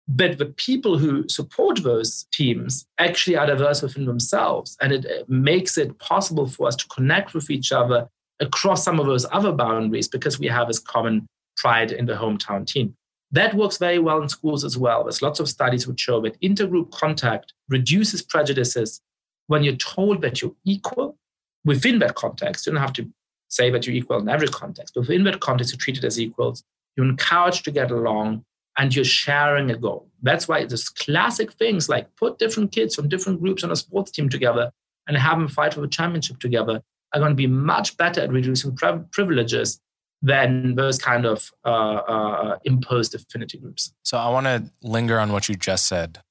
but 0.09 0.39
the 0.39 0.47
people 0.47 0.99
who 0.99 1.29
support 1.29 1.83
those 1.83 2.27
teams 2.33 2.87
actually 2.99 3.37
are 3.37 3.47
diverse 3.47 3.83
within 3.83 4.07
themselves. 4.07 4.77
And 4.81 4.93
it 4.93 5.29
makes 5.29 5.77
it 5.77 5.99
possible 5.99 6.49
for 6.49 6.67
us 6.67 6.77
to 6.77 6.89
connect 6.89 7.35
with 7.35 7.51
each 7.51 7.71
other 7.71 8.09
across 8.41 8.83
some 8.83 8.99
of 8.99 9.07
those 9.07 9.27
other 9.31 9.53
boundaries 9.53 10.09
because 10.09 10.39
we 10.39 10.47
have 10.49 10.69
this 10.69 10.79
common 10.79 11.27
pride 11.57 11.93
in 11.93 12.07
the 12.07 12.15
hometown 12.15 12.67
team. 12.67 12.97
That 13.33 13.55
works 13.55 13.79
very 13.79 13.99
well 13.99 14.23
in 14.23 14.29
schools 14.29 14.63
as 14.63 14.77
well. 14.77 15.05
There's 15.05 15.23
lots 15.23 15.41
of 15.41 15.49
studies 15.49 15.87
which 15.87 16.01
show 16.01 16.21
that 16.21 16.41
intergroup 16.41 16.91
contact 16.91 17.55
reduces 17.69 18.23
prejudices 18.23 19.01
when 19.47 19.65
you're 19.65 19.77
told 19.77 20.21
that 20.23 20.43
you're 20.43 20.55
equal 20.65 21.19
within 21.65 21.99
that 22.01 22.15
context. 22.15 22.67
You 22.67 22.73
don't 22.73 22.83
have 22.83 22.93
to 22.95 23.09
say 23.49 23.71
that 23.71 23.87
you're 23.87 23.97
equal 23.97 24.21
in 24.21 24.29
every 24.29 24.49
context, 24.49 24.95
but 24.95 25.03
within 25.03 25.25
that 25.25 25.41
context, 25.41 25.73
you're 25.73 25.79
treated 25.79 26.05
as 26.05 26.21
equals. 26.21 26.63
You're 26.97 27.07
encouraged 27.07 27.65
to 27.65 27.71
get 27.71 27.91
along 27.91 28.45
and 28.77 28.95
you're 28.95 29.05
sharing 29.05 29.71
a 29.71 29.77
goal. 29.77 30.09
That's 30.23 30.47
why 30.47 30.65
there's 30.65 30.89
classic 30.89 31.53
things 31.55 31.89
like 31.89 32.15
put 32.17 32.39
different 32.39 32.73
kids 32.73 32.95
from 32.95 33.09
different 33.09 33.41
groups 33.41 33.65
on 33.65 33.71
a 33.71 33.77
sports 33.77 34.11
team 34.11 34.29
together 34.29 34.71
and 35.07 35.17
have 35.17 35.39
them 35.39 35.49
fight 35.49 35.75
for 35.75 35.81
the 35.81 35.89
championship 35.89 36.39
together 36.39 36.83
are 37.13 37.21
going 37.21 37.33
to 37.33 37.37
be 37.37 37.47
much 37.47 37.97
better 37.97 38.23
at 38.23 38.33
reducing 38.33 38.77
privileges 39.11 39.81
than 40.23 40.77
those 40.77 40.99
kind 40.99 41.27
of 41.27 41.51
uh, 41.65 41.69
uh, 41.69 42.59
imposed 42.65 43.15
affinity 43.15 43.59
groups. 43.59 43.93
So 44.05 44.17
I 44.17 44.29
want 44.29 44.47
to 44.47 44.65
linger 44.83 45.19
on 45.19 45.33
what 45.33 45.49
you 45.49 45.57
just 45.57 45.87
said. 45.87 46.23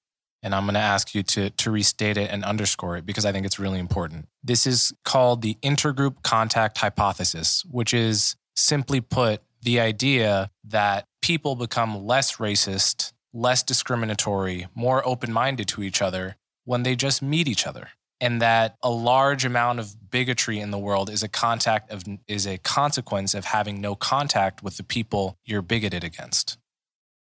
And 0.43 0.55
I'm 0.55 0.63
going 0.63 0.73
to 0.73 0.79
ask 0.79 1.13
you 1.13 1.21
to, 1.23 1.51
to 1.51 1.71
restate 1.71 2.17
it 2.17 2.31
and 2.31 2.43
underscore 2.43 2.97
it 2.97 3.05
because 3.05 3.25
I 3.25 3.31
think 3.31 3.45
it's 3.45 3.59
really 3.59 3.79
important. 3.79 4.27
This 4.43 4.65
is 4.65 4.91
called 5.05 5.43
the 5.43 5.55
intergroup 5.61 6.23
contact 6.23 6.79
hypothesis, 6.79 7.63
which 7.69 7.93
is 7.93 8.35
simply 8.55 9.01
put 9.01 9.43
the 9.61 9.79
idea 9.79 10.49
that 10.63 11.05
people 11.21 11.55
become 11.55 12.07
less 12.07 12.37
racist, 12.37 13.13
less 13.33 13.61
discriminatory, 13.61 14.67
more 14.73 15.07
open 15.07 15.31
minded 15.31 15.67
to 15.67 15.83
each 15.83 16.01
other 16.01 16.37
when 16.65 16.83
they 16.83 16.95
just 16.95 17.21
meet 17.21 17.47
each 17.47 17.67
other. 17.67 17.89
And 18.21 18.41
that 18.41 18.77
a 18.83 18.89
large 18.89 19.43
amount 19.45 19.79
of 19.79 20.11
bigotry 20.11 20.59
in 20.59 20.69
the 20.69 20.77
world 20.77 21.09
is 21.09 21.23
a 21.23 21.27
contact 21.27 21.91
of 21.91 22.03
is 22.27 22.45
a 22.45 22.59
consequence 22.59 23.33
of 23.33 23.45
having 23.45 23.81
no 23.81 23.95
contact 23.95 24.61
with 24.61 24.77
the 24.77 24.83
people 24.83 25.37
you're 25.43 25.63
bigoted 25.63 26.03
against. 26.03 26.59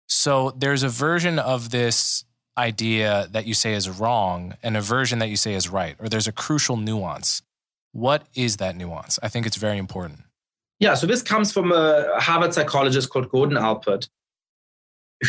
So 0.08 0.52
there's 0.58 0.82
a 0.84 0.90
version 0.90 1.38
of 1.38 1.70
this 1.70 2.26
idea 2.58 3.28
that 3.32 3.46
you 3.46 3.54
say 3.54 3.74
is 3.74 3.88
wrong 3.88 4.56
and 4.64 4.76
a 4.76 4.82
version 4.82 5.20
that 5.20 5.28
you 5.28 5.36
say 5.36 5.54
is 5.54 5.70
right, 5.70 5.96
or 6.00 6.10
there's 6.10 6.28
a 6.28 6.32
crucial 6.32 6.78
nuance. 6.78 7.44
What 7.92 8.26
is 8.34 8.58
that 8.58 8.76
nuance? 8.76 9.20
I 9.22 9.28
think 9.30 9.46
it's 9.46 9.58
very 9.58 9.78
important. 9.78 10.22
Yeah, 10.80 10.96
so 10.96 11.06
this 11.06 11.22
comes 11.22 11.52
from 11.52 11.72
a 11.72 12.20
Harvard 12.20 12.54
psychologist 12.54 13.10
called 13.10 13.30
Gordon 13.30 13.58
Allport, 13.58 14.10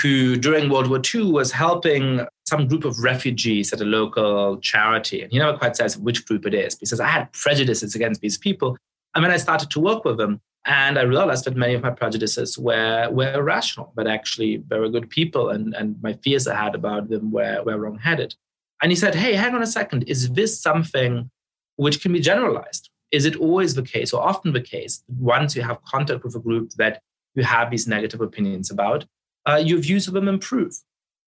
who 0.03 0.37
during 0.37 0.71
World 0.71 0.89
War 0.89 1.01
II 1.15 1.33
was 1.33 1.53
helping 1.53 2.27
some 2.49 2.67
group 2.67 2.85
of 2.85 2.99
refugees 2.99 3.73
at 3.73 3.81
a 3.81 3.85
local 3.85 4.59
charity. 4.59 5.23
And 5.23 5.31
he 5.31 5.39
never 5.39 5.57
quite 5.57 5.77
says 5.77 5.99
which 5.99 6.27
group 6.27 6.47
it 6.47 6.55
is. 6.55 6.75
because 6.75 7.01
I 7.01 7.07
had 7.07 7.33
prejudices 7.33 7.95
against 7.95 8.21
these 8.21 8.39
people. 8.39 8.77
And 9.15 9.23
when 9.23 9.31
I 9.31 9.37
started 9.37 9.71
to 9.71 9.81
work 9.81 10.05
with 10.05 10.17
them, 10.17 10.41
and 10.65 10.99
I 10.99 11.03
realized 11.03 11.45
that 11.45 11.57
many 11.57 11.75
of 11.75 11.83
my 11.83 11.91
prejudices 11.91 12.59
were, 12.59 13.09
were 13.11 13.33
irrational, 13.33 13.93
but 13.95 14.07
actually 14.07 14.63
were 14.71 14.89
good 14.89 15.09
people. 15.09 15.49
And, 15.51 15.75
and 15.75 15.97
my 16.03 16.15
fears 16.15 16.47
I 16.47 16.57
had 16.57 16.75
about 16.75 17.09
them 17.09 17.31
were, 17.31 17.63
were 17.65 17.79
wrong 17.79 17.99
headed. 17.99 18.35
And 18.83 18.93
he 18.93 18.97
said, 18.97 19.15
Hey, 19.15 19.35
hang 19.35 19.55
on 19.55 19.63
a 19.63 19.67
second. 19.67 20.05
Is 20.05 20.31
this 20.33 20.61
something 20.61 21.31
which 21.77 22.03
can 22.03 22.13
be 22.13 22.21
generalized? 22.21 22.91
Is 23.11 23.25
it 23.25 23.37
always 23.37 23.75
the 23.75 23.83
case 23.83 24.13
or 24.13 24.23
often 24.23 24.53
the 24.53 24.61
case 24.61 25.03
once 25.09 25.57
you 25.57 25.63
have 25.63 25.83
contact 25.85 26.25
with 26.25 26.35
a 26.35 26.41
group 26.41 26.71
that 26.73 27.01
you 27.35 27.45
have 27.45 27.71
these 27.71 27.89
negative 27.89 28.21
opinions 28.21 28.71
about, 28.71 29.07
uh, 29.49 29.57
your 29.65 29.79
views 29.79 30.07
of 30.07 30.15
them 30.15 30.29
improve? 30.29 30.75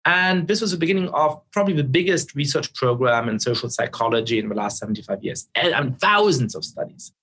And 0.05 0.47
this 0.47 0.59
was 0.59 0.71
the 0.71 0.77
beginning 0.77 1.07
of 1.09 1.39
probably 1.51 1.73
the 1.73 1.83
biggest 1.83 2.35
research 2.35 2.73
program 2.73 3.29
in 3.29 3.39
social 3.39 3.69
psychology 3.69 4.37
in 4.37 4.49
the 4.49 4.55
last 4.55 4.77
75 4.77 5.23
years, 5.23 5.47
and, 5.55 5.73
and 5.73 5.99
thousands 5.99 6.55
of 6.55 6.65
studies. 6.65 7.13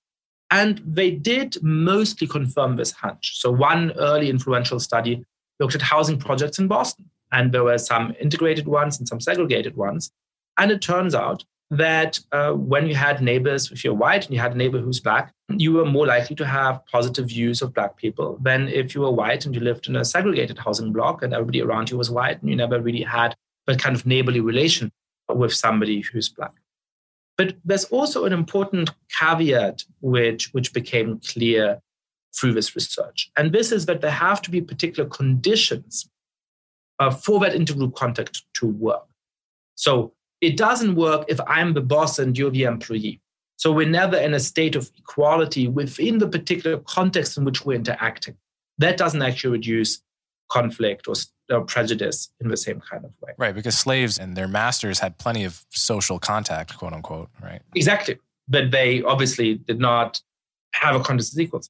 And 0.50 0.80
they 0.84 1.10
did 1.10 1.62
mostly 1.62 2.26
confirm 2.26 2.76
this 2.76 2.90
hunch. 2.90 3.38
So, 3.38 3.52
one 3.52 3.92
early 3.92 4.30
influential 4.30 4.80
study 4.80 5.24
looked 5.60 5.74
at 5.74 5.82
housing 5.82 6.18
projects 6.18 6.58
in 6.58 6.68
Boston, 6.68 7.10
and 7.32 7.52
there 7.52 7.64
were 7.64 7.78
some 7.78 8.14
integrated 8.18 8.66
ones 8.66 8.98
and 8.98 9.06
some 9.06 9.20
segregated 9.20 9.76
ones. 9.76 10.10
And 10.56 10.70
it 10.70 10.82
turns 10.82 11.14
out 11.14 11.44
that 11.70 12.18
uh, 12.32 12.52
when 12.52 12.88
you 12.88 12.94
had 12.96 13.22
neighbors, 13.22 13.70
if 13.70 13.84
you're 13.84 13.94
white 13.94 14.24
and 14.24 14.34
you 14.34 14.40
had 14.40 14.54
a 14.54 14.56
neighbor 14.56 14.78
who's 14.78 14.98
black, 14.98 15.32
you 15.48 15.72
were 15.72 15.84
more 15.84 16.06
likely 16.06 16.34
to 16.36 16.46
have 16.46 16.84
positive 16.86 17.28
views 17.28 17.62
of 17.62 17.72
black 17.72 17.96
people 17.96 18.38
than 18.42 18.68
if 18.68 18.94
you 18.94 19.02
were 19.02 19.10
white 19.10 19.46
and 19.46 19.54
you 19.54 19.60
lived 19.60 19.88
in 19.88 19.96
a 19.96 20.04
segregated 20.04 20.58
housing 20.58 20.92
block 20.92 21.22
and 21.22 21.32
everybody 21.32 21.62
around 21.62 21.88
you 21.88 21.96
was 21.96 22.10
white 22.10 22.40
and 22.40 22.50
you 22.50 22.56
never 22.56 22.80
really 22.80 23.02
had 23.02 23.36
that 23.66 23.80
kind 23.80 23.94
of 23.94 24.04
neighborly 24.04 24.40
relation 24.40 24.90
with 25.28 25.54
somebody 25.54 26.00
who's 26.00 26.28
black. 26.28 26.52
But 27.38 27.56
there's 27.64 27.84
also 27.86 28.24
an 28.24 28.32
important 28.32 28.90
caveat 29.18 29.84
which, 30.00 30.52
which 30.52 30.72
became 30.72 31.20
clear 31.20 31.80
through 32.38 32.54
this 32.54 32.74
research. 32.74 33.30
And 33.36 33.52
this 33.52 33.70
is 33.70 33.86
that 33.86 34.00
there 34.00 34.10
have 34.10 34.42
to 34.42 34.50
be 34.50 34.60
particular 34.60 35.08
conditions 35.08 36.08
uh, 36.98 37.10
for 37.10 37.38
that 37.40 37.54
intergroup 37.54 37.94
contact 37.94 38.42
to 38.54 38.66
work. 38.66 39.06
So 39.76 40.12
it 40.40 40.56
doesn't 40.56 40.94
work 40.94 41.24
if 41.28 41.40
I'm 41.46 41.74
the 41.74 41.80
boss 41.80 42.18
and 42.18 42.36
you're 42.36 42.50
the 42.50 42.64
employee. 42.64 43.20
So 43.56 43.72
we're 43.72 43.88
never 43.88 44.16
in 44.16 44.32
a 44.32 44.40
state 44.40 44.74
of 44.74 44.90
equality 44.96 45.68
within 45.68 46.18
the 46.18 46.26
particular 46.26 46.78
context 46.78 47.36
in 47.36 47.44
which 47.44 47.64
we're 47.64 47.74
interacting. 47.74 48.36
That 48.78 48.96
doesn't 48.96 49.20
actually 49.20 49.50
reduce 49.50 50.00
conflict 50.50 51.06
or, 51.06 51.14
or, 51.50 51.64
prejudice 51.64 52.32
in 52.40 52.48
the 52.48 52.56
same 52.56 52.80
kind 52.80 53.04
of 53.04 53.12
way. 53.20 53.32
Right, 53.36 53.54
because 53.54 53.76
slaves 53.76 54.18
and 54.18 54.34
their 54.34 54.48
masters 54.48 54.98
had 54.98 55.18
plenty 55.18 55.44
of 55.44 55.64
social 55.68 56.18
contact, 56.18 56.76
quote 56.76 56.94
unquote, 56.94 57.28
right? 57.42 57.60
Exactly. 57.74 58.18
But 58.48 58.70
they 58.70 59.02
obviously 59.02 59.56
did 59.56 59.78
not 59.78 60.20
have 60.72 60.96
a 60.96 61.00
context 61.00 61.34
as 61.34 61.38
equals. 61.38 61.68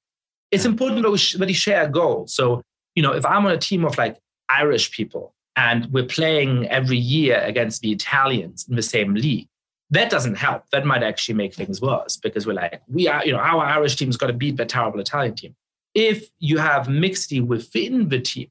It's 0.52 0.64
important 0.64 1.02
that 1.02 1.10
we, 1.10 1.18
sh- 1.18 1.34
that 1.34 1.46
we 1.46 1.52
share 1.52 1.82
a 1.82 1.88
goal. 1.88 2.26
So, 2.28 2.62
you 2.94 3.02
know, 3.02 3.12
if 3.12 3.26
I'm 3.26 3.44
on 3.44 3.52
a 3.52 3.58
team 3.58 3.84
of 3.84 3.98
like 3.98 4.16
Irish 4.48 4.92
people 4.92 5.34
and 5.56 5.86
we're 5.92 6.04
playing 6.04 6.68
every 6.68 6.96
year 6.96 7.40
against 7.40 7.82
the 7.82 7.92
Italians 7.92 8.66
in 8.68 8.76
the 8.76 8.82
same 8.82 9.14
league, 9.14 9.48
that 9.90 10.10
doesn't 10.10 10.36
help. 10.36 10.64
That 10.70 10.86
might 10.86 11.02
actually 11.02 11.34
make 11.34 11.54
things 11.54 11.80
worse 11.80 12.16
because 12.16 12.46
we're 12.46 12.54
like, 12.54 12.80
we 12.88 13.08
are, 13.08 13.24
you 13.24 13.32
know, 13.32 13.38
our 13.38 13.64
Irish 13.64 13.96
team's 13.96 14.16
got 14.16 14.28
to 14.28 14.32
beat 14.32 14.56
the 14.56 14.64
terrible 14.64 15.00
Italian 15.00 15.34
team. 15.34 15.56
If 15.94 16.28
you 16.38 16.58
have 16.58 16.88
mixity 16.88 17.40
within 17.40 18.08
the 18.08 18.20
team 18.20 18.48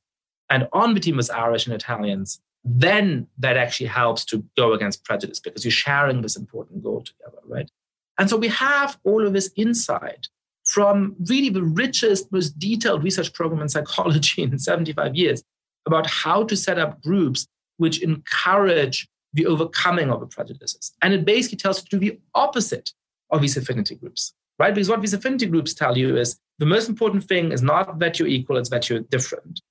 and 0.50 0.68
on 0.74 0.94
the 0.94 1.00
team 1.00 1.18
is 1.20 1.30
Irish 1.30 1.66
and 1.66 1.74
Italians, 1.74 2.42
then 2.66 3.28
that 3.38 3.56
actually 3.56 3.88
helps 3.88 4.26
to 4.26 4.44
go 4.58 4.74
against 4.74 5.06
prejudice 5.06 5.40
because 5.40 5.64
you're 5.64 5.72
sharing 5.72 6.22
this 6.22 6.36
important 6.36 6.84
goal 6.84 7.02
together, 7.02 7.38
right? 7.48 7.72
And 8.18 8.30
so 8.30 8.36
we 8.36 8.50
have 8.50 9.00
all 9.06 9.26
of 9.26 9.32
this 9.32 9.50
insight 9.56 10.28
from 10.66 11.16
really 11.30 11.50
the 11.50 11.64
richest, 11.64 12.32
most 12.34 12.60
detailed 12.60 13.04
research 13.04 13.34
program 13.34 13.62
in 13.62 13.70
psychology 13.70 14.44
in 14.44 14.60
75 14.60 15.16
years 15.16 15.42
about 15.86 16.08
how 16.08 16.44
to 16.44 16.56
set 16.56 16.80
up 16.80 17.02
groups 17.02 17.48
which 17.78 18.02
encourage 18.04 19.08
the 19.34 19.46
overcoming 19.46 20.10
of 20.10 20.20
the 20.20 20.28
prejudices. 20.28 20.92
And 21.02 21.14
it 21.14 21.26
basically 21.26 21.58
tells 21.58 21.80
you 21.80 21.86
to 21.90 22.00
do 22.00 22.10
the 22.12 22.20
opposite 22.36 22.92
of 23.32 23.42
these 23.42 23.58
affinity 23.58 23.96
groups, 23.96 24.34
right? 24.58 24.74
Because 24.74 24.90
what 24.90 25.02
these 25.02 25.14
affinity 25.14 25.46
groups 25.46 25.74
tell 25.74 25.98
you 25.98 26.18
is 26.18 26.38
the 26.58 26.66
most 26.66 26.90
important 26.90 27.24
thing 27.24 27.52
is 27.52 27.62
not 27.62 28.00
that 28.00 28.20
you're 28.20 28.28
equal, 28.28 28.58
it's 28.58 28.70
that 28.70 28.90
you're 28.90 29.00
different. 29.00 29.62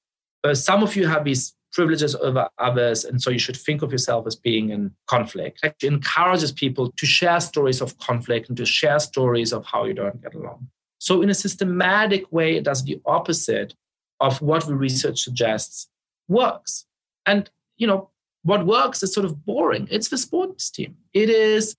Uh, 0.44 0.54
some 0.54 0.82
of 0.82 0.94
you 0.96 1.06
have 1.06 1.24
these 1.24 1.54
privileges 1.72 2.14
over 2.14 2.48
others, 2.58 3.04
and 3.04 3.20
so 3.20 3.30
you 3.30 3.38
should 3.38 3.56
think 3.56 3.82
of 3.82 3.92
yourself 3.92 4.26
as 4.26 4.36
being 4.36 4.70
in 4.70 4.90
conflict. 5.06 5.60
It 5.62 5.74
encourages 5.82 6.52
people 6.52 6.92
to 6.92 7.06
share 7.06 7.40
stories 7.40 7.80
of 7.80 7.98
conflict 7.98 8.48
and 8.48 8.56
to 8.56 8.64
share 8.64 8.98
stories 9.00 9.52
of 9.52 9.66
how 9.66 9.84
you 9.84 9.94
don't 9.94 10.22
get 10.22 10.34
along. 10.34 10.68
So, 10.98 11.22
in 11.22 11.30
a 11.30 11.34
systematic 11.34 12.30
way, 12.32 12.56
it 12.56 12.64
does 12.64 12.84
the 12.84 13.00
opposite 13.04 13.74
of 14.20 14.40
what 14.40 14.66
the 14.66 14.74
research 14.74 15.20
suggests 15.20 15.88
works. 16.28 16.86
And, 17.26 17.50
you 17.76 17.86
know, 17.86 18.10
what 18.42 18.66
works 18.66 19.02
is 19.02 19.12
sort 19.12 19.26
of 19.26 19.44
boring. 19.44 19.88
It's 19.90 20.08
the 20.08 20.18
sports 20.18 20.70
team. 20.70 20.96
It 21.12 21.28
is 21.28 21.76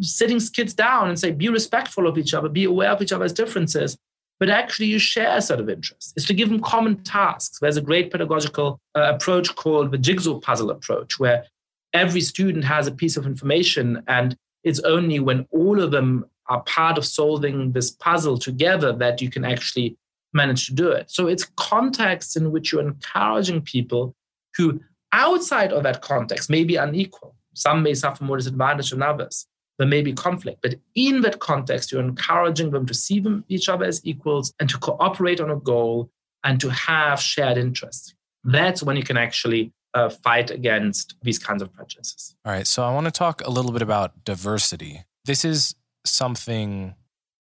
sitting 0.00 0.40
kids 0.40 0.74
down 0.74 1.08
and 1.08 1.18
say, 1.18 1.30
be 1.30 1.48
respectful 1.48 2.06
of 2.06 2.18
each 2.18 2.34
other, 2.34 2.48
be 2.48 2.64
aware 2.64 2.90
of 2.90 3.02
each 3.02 3.12
other's 3.12 3.32
differences, 3.32 3.96
but 4.38 4.50
actually 4.50 4.86
you 4.86 4.98
share 4.98 5.36
a 5.36 5.42
set 5.42 5.60
of 5.60 5.68
interests. 5.68 6.12
It's 6.16 6.26
to 6.26 6.34
give 6.34 6.48
them 6.48 6.60
common 6.60 7.02
tasks. 7.02 7.58
There's 7.58 7.76
a 7.76 7.82
great 7.82 8.10
pedagogical 8.10 8.80
uh, 8.96 9.14
approach 9.14 9.54
called 9.54 9.90
the 9.90 9.98
jigsaw 9.98 10.40
puzzle 10.40 10.70
approach, 10.70 11.18
where 11.18 11.44
every 11.92 12.20
student 12.20 12.64
has 12.64 12.86
a 12.86 12.92
piece 12.92 13.16
of 13.16 13.26
information, 13.26 14.02
and 14.06 14.36
it's 14.64 14.80
only 14.80 15.20
when 15.20 15.46
all 15.50 15.80
of 15.80 15.90
them 15.90 16.24
are 16.46 16.62
part 16.62 16.98
of 16.98 17.04
solving 17.04 17.72
this 17.72 17.90
puzzle 17.90 18.38
together 18.38 18.92
that 18.92 19.22
you 19.22 19.30
can 19.30 19.44
actually 19.44 19.96
manage 20.32 20.66
to 20.66 20.74
do 20.74 20.90
it. 20.90 21.10
So 21.10 21.26
it's 21.26 21.44
contexts 21.56 22.36
in 22.36 22.52
which 22.52 22.72
you're 22.72 22.82
encouraging 22.82 23.62
people 23.62 24.14
who, 24.56 24.80
outside 25.12 25.72
of 25.72 25.82
that 25.82 26.02
context, 26.02 26.50
may 26.50 26.64
be 26.64 26.76
unequal. 26.76 27.34
Some 27.54 27.82
may 27.82 27.94
suffer 27.94 28.24
more 28.24 28.36
disadvantage 28.36 28.90
than 28.90 29.02
others. 29.02 29.46
There 29.78 29.88
may 29.88 30.02
be 30.02 30.12
conflict, 30.12 30.60
but 30.62 30.74
in 30.94 31.22
that 31.22 31.40
context, 31.40 31.90
you're 31.90 32.02
encouraging 32.02 32.70
them 32.70 32.84
to 32.86 32.94
see 32.94 33.18
them, 33.18 33.44
each 33.48 33.68
other 33.68 33.86
as 33.86 34.04
equals 34.04 34.52
and 34.60 34.68
to 34.68 34.78
cooperate 34.78 35.40
on 35.40 35.50
a 35.50 35.56
goal 35.56 36.10
and 36.44 36.60
to 36.60 36.68
have 36.68 37.20
shared 37.20 37.56
interests. 37.56 38.14
That's 38.44 38.82
when 38.82 38.96
you 38.96 39.02
can 39.02 39.16
actually 39.16 39.72
uh, 39.94 40.10
fight 40.10 40.50
against 40.50 41.16
these 41.22 41.38
kinds 41.38 41.62
of 41.62 41.72
prejudices. 41.72 42.36
All 42.44 42.52
right. 42.52 42.66
So 42.66 42.84
I 42.84 42.92
want 42.92 43.06
to 43.06 43.10
talk 43.10 43.42
a 43.44 43.50
little 43.50 43.72
bit 43.72 43.82
about 43.82 44.24
diversity. 44.24 45.04
This 45.24 45.44
is 45.44 45.74
something 46.04 46.94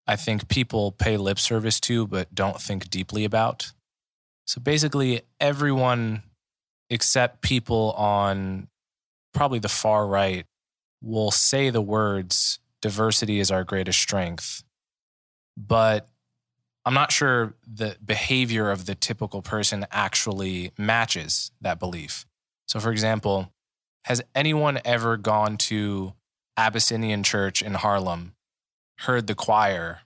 I 0.07 0.15
think 0.15 0.47
people 0.47 0.91
pay 0.91 1.17
lip 1.17 1.39
service 1.39 1.79
to, 1.81 2.07
but 2.07 2.33
don't 2.33 2.61
think 2.61 2.89
deeply 2.89 3.25
about. 3.25 3.73
So 4.45 4.61
basically, 4.61 5.21
everyone 5.39 6.23
except 6.89 7.41
people 7.41 7.91
on 7.97 8.69
probably 9.33 9.59
the 9.59 9.67
far 9.67 10.07
right 10.07 10.45
will 11.01 11.31
say 11.31 11.69
the 11.69 11.81
words, 11.81 12.59
diversity 12.81 13.39
is 13.39 13.51
our 13.51 13.63
greatest 13.63 13.99
strength. 13.99 14.63
But 15.57 16.07
I'm 16.85 16.93
not 16.93 17.11
sure 17.11 17.55
the 17.67 17.97
behavior 18.03 18.71
of 18.71 18.85
the 18.85 18.95
typical 18.95 19.41
person 19.41 19.85
actually 19.91 20.71
matches 20.77 21.51
that 21.59 21.79
belief. 21.79 22.25
So, 22.67 22.79
for 22.79 22.91
example, 22.91 23.51
has 24.05 24.21
anyone 24.33 24.79
ever 24.85 25.17
gone 25.17 25.57
to 25.57 26.13
Abyssinian 26.55 27.23
Church 27.23 27.61
in 27.61 27.73
Harlem 27.73 28.33
heard 28.99 29.27
the 29.27 29.35
choir 29.35 30.01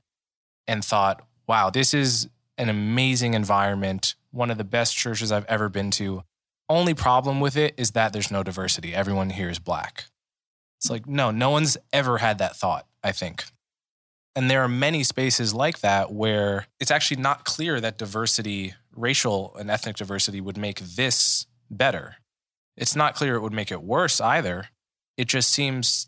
and 0.67 0.83
thought, 0.83 1.25
wow, 1.47 1.69
this 1.69 1.93
is 1.93 2.29
an 2.57 2.69
amazing 2.69 3.33
environment, 3.33 4.15
one 4.31 4.51
of 4.51 4.57
the 4.57 4.63
best 4.63 4.95
churches 4.95 5.31
I've 5.31 5.45
ever 5.45 5.69
been 5.69 5.91
to, 5.91 6.23
only 6.69 6.93
problem 6.93 7.39
with 7.39 7.57
it 7.57 7.73
is 7.77 7.91
that 7.91 8.13
there's 8.13 8.31
no 8.31 8.43
diversity. 8.43 8.93
Everyone 8.93 9.31
here 9.31 9.49
is 9.49 9.59
black. 9.59 10.05
It's 10.79 10.89
like, 10.89 11.05
no, 11.05 11.31
no 11.31 11.49
one's 11.49 11.77
ever 11.91 12.19
had 12.19 12.37
that 12.37 12.55
thought, 12.55 12.87
I 13.03 13.11
think. 13.11 13.43
And 14.35 14.49
there 14.49 14.63
are 14.63 14.69
many 14.69 15.03
spaces 15.03 15.53
like 15.53 15.79
that 15.81 16.13
where 16.13 16.67
it's 16.79 16.91
actually 16.91 17.21
not 17.21 17.43
clear 17.43 17.81
that 17.81 17.97
diversity, 17.97 18.75
racial 18.95 19.55
and 19.57 19.69
ethnic 19.69 19.97
diversity, 19.97 20.39
would 20.39 20.57
make 20.57 20.79
this 20.79 21.45
better. 21.69 22.15
It's 22.77 22.95
not 22.95 23.15
clear 23.15 23.35
it 23.35 23.41
would 23.41 23.51
make 23.51 23.71
it 23.71 23.83
worse 23.83 24.21
either. 24.21 24.69
It 25.17 25.27
just 25.27 25.49
seems 25.49 26.07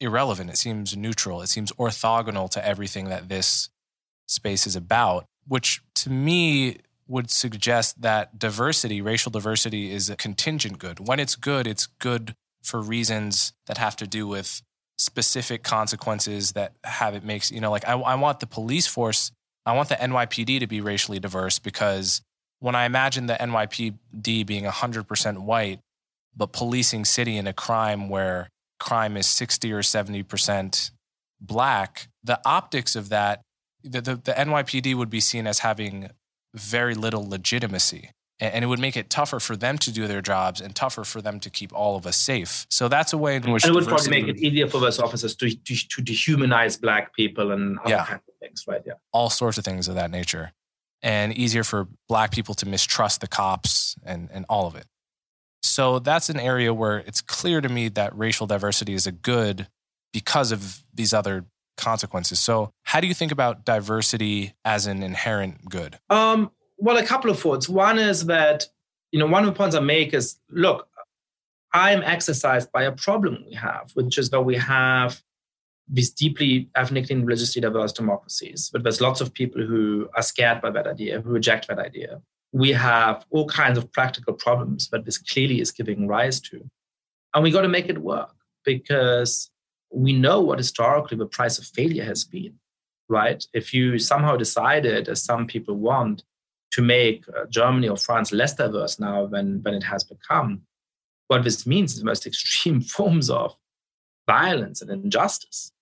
irrelevant. 0.00 0.50
It 0.50 0.58
seems 0.58 0.96
neutral. 0.96 1.42
It 1.42 1.48
seems 1.48 1.72
orthogonal 1.72 2.50
to 2.50 2.66
everything 2.66 3.08
that 3.08 3.28
this 3.28 3.70
space 4.26 4.66
is 4.66 4.76
about, 4.76 5.26
which 5.46 5.80
to 5.94 6.10
me 6.10 6.78
would 7.08 7.30
suggest 7.30 8.02
that 8.02 8.38
diversity, 8.38 9.00
racial 9.00 9.30
diversity, 9.30 9.92
is 9.92 10.10
a 10.10 10.16
contingent 10.16 10.78
good. 10.78 11.06
When 11.06 11.20
it's 11.20 11.36
good, 11.36 11.66
it's 11.66 11.86
good 11.86 12.34
for 12.62 12.80
reasons 12.80 13.52
that 13.66 13.78
have 13.78 13.96
to 13.96 14.06
do 14.06 14.26
with 14.26 14.62
specific 14.98 15.62
consequences 15.62 16.52
that 16.52 16.72
have 16.82 17.14
it 17.14 17.22
makes, 17.22 17.52
you 17.52 17.60
know, 17.60 17.70
like 17.70 17.86
I, 17.86 17.92
I 17.92 18.14
want 18.16 18.40
the 18.40 18.46
police 18.46 18.86
force, 18.86 19.30
I 19.64 19.74
want 19.74 19.88
the 19.88 19.94
NYPD 19.94 20.60
to 20.60 20.66
be 20.66 20.80
racially 20.80 21.20
diverse 21.20 21.58
because 21.58 22.22
when 22.60 22.74
I 22.74 22.86
imagine 22.86 23.26
the 23.26 23.34
NYPD 23.34 24.46
being 24.46 24.64
100% 24.64 25.38
white, 25.38 25.80
but 26.36 26.52
policing 26.52 27.04
city 27.04 27.36
in 27.36 27.46
a 27.46 27.52
crime 27.52 28.08
where 28.08 28.48
crime 28.78 29.16
is 29.16 29.26
60 29.26 29.72
or 29.72 29.80
70% 29.80 30.90
black, 31.40 32.08
the 32.22 32.40
optics 32.44 32.96
of 32.96 33.08
that, 33.10 33.42
the, 33.82 34.00
the, 34.00 34.16
the 34.16 34.32
NYPD 34.32 34.94
would 34.94 35.10
be 35.10 35.20
seen 35.20 35.46
as 35.46 35.60
having 35.60 36.10
very 36.54 36.94
little 36.94 37.28
legitimacy. 37.28 38.10
And 38.38 38.62
it 38.62 38.66
would 38.66 38.80
make 38.80 38.98
it 38.98 39.08
tougher 39.08 39.40
for 39.40 39.56
them 39.56 39.78
to 39.78 39.90
do 39.90 40.06
their 40.06 40.20
jobs 40.20 40.60
and 40.60 40.74
tougher 40.74 41.04
for 41.04 41.22
them 41.22 41.40
to 41.40 41.48
keep 41.48 41.72
all 41.72 41.96
of 41.96 42.06
us 42.06 42.18
safe. 42.18 42.66
So 42.68 42.86
that's 42.86 43.14
a 43.14 43.18
way 43.18 43.36
in 43.36 43.50
which. 43.50 43.64
And 43.64 43.72
it 43.72 43.74
would 43.74 43.86
probably 43.86 44.10
make 44.10 44.28
it 44.28 44.36
easier 44.36 44.68
for 44.68 44.78
those 44.78 44.98
officers 44.98 45.34
to, 45.36 45.48
to, 45.48 45.74
to 45.74 46.02
dehumanize 46.02 46.78
black 46.78 47.14
people 47.14 47.50
and 47.52 47.78
other 47.78 47.90
yeah. 47.90 48.04
kinds 48.04 48.22
of 48.28 48.34
things, 48.38 48.64
right? 48.68 48.82
Yeah. 48.84 48.92
All 49.10 49.30
sorts 49.30 49.56
of 49.56 49.64
things 49.64 49.88
of 49.88 49.94
that 49.94 50.10
nature. 50.10 50.52
And 51.00 51.32
easier 51.32 51.64
for 51.64 51.88
black 52.08 52.30
people 52.30 52.54
to 52.56 52.68
mistrust 52.68 53.22
the 53.22 53.26
cops 53.26 53.96
and, 54.04 54.28
and 54.30 54.44
all 54.50 54.66
of 54.66 54.76
it. 54.76 54.84
So 55.68 55.98
that's 55.98 56.28
an 56.28 56.40
area 56.40 56.72
where 56.72 56.98
it's 56.98 57.20
clear 57.20 57.60
to 57.60 57.68
me 57.68 57.88
that 57.90 58.16
racial 58.16 58.46
diversity 58.46 58.94
is 58.94 59.06
a 59.06 59.12
good 59.12 59.68
because 60.12 60.52
of 60.52 60.82
these 60.94 61.12
other 61.12 61.46
consequences. 61.76 62.40
So, 62.40 62.72
how 62.84 63.00
do 63.00 63.06
you 63.06 63.14
think 63.14 63.32
about 63.32 63.64
diversity 63.64 64.54
as 64.64 64.86
an 64.86 65.02
inherent 65.02 65.68
good? 65.68 65.98
Um, 66.10 66.50
well, 66.78 66.96
a 66.96 67.04
couple 67.04 67.30
of 67.30 67.38
thoughts. 67.38 67.68
One 67.68 67.98
is 67.98 68.26
that, 68.26 68.66
you 69.12 69.18
know, 69.18 69.26
one 69.26 69.44
of 69.44 69.46
the 69.46 69.56
points 69.56 69.76
I 69.76 69.80
make 69.80 70.14
is 70.14 70.38
look, 70.50 70.88
I'm 71.72 72.02
exercised 72.02 72.72
by 72.72 72.84
a 72.84 72.92
problem 72.92 73.44
we 73.46 73.54
have, 73.54 73.90
which 73.94 74.18
is 74.18 74.30
that 74.30 74.40
we 74.42 74.56
have 74.56 75.22
these 75.88 76.10
deeply 76.10 76.68
ethnically 76.74 77.14
and 77.14 77.26
religiously 77.26 77.60
diverse 77.60 77.92
democracies, 77.92 78.70
but 78.72 78.82
there's 78.82 79.00
lots 79.00 79.20
of 79.20 79.32
people 79.32 79.62
who 79.62 80.08
are 80.16 80.22
scared 80.22 80.60
by 80.60 80.70
that 80.70 80.86
idea, 80.86 81.20
who 81.20 81.30
reject 81.30 81.68
that 81.68 81.78
idea. 81.78 82.20
We 82.56 82.72
have 82.72 83.26
all 83.30 83.46
kinds 83.46 83.76
of 83.76 83.92
practical 83.92 84.32
problems 84.32 84.88
that 84.88 85.04
this 85.04 85.18
clearly 85.18 85.60
is 85.60 85.70
giving 85.70 86.08
rise 86.08 86.40
to. 86.48 86.70
And 87.34 87.42
we 87.44 87.50
got 87.50 87.60
to 87.62 87.68
make 87.68 87.90
it 87.90 87.98
work 87.98 88.34
because 88.64 89.50
we 89.90 90.14
know 90.14 90.40
what 90.40 90.58
historically 90.58 91.18
the 91.18 91.26
price 91.26 91.58
of 91.58 91.66
failure 91.66 92.04
has 92.04 92.24
been, 92.24 92.54
right? 93.10 93.46
If 93.52 93.74
you 93.74 93.98
somehow 93.98 94.36
decided, 94.36 95.06
as 95.06 95.22
some 95.22 95.46
people 95.46 95.76
want, 95.76 96.22
to 96.72 96.80
make 96.80 97.26
uh, 97.28 97.44
Germany 97.50 97.88
or 97.90 97.98
France 97.98 98.32
less 98.32 98.54
diverse 98.54 98.98
now 98.98 99.26
than, 99.26 99.62
than 99.62 99.74
it 99.74 99.84
has 99.84 100.02
become, 100.02 100.62
what 101.28 101.44
this 101.44 101.66
means 101.66 101.92
is 101.92 101.98
the 101.98 102.06
most 102.06 102.26
extreme 102.30 102.80
forms 102.80 103.28
of 103.28 103.54
violence 104.26 104.80
and 104.80 104.90
injustice, 104.90 105.72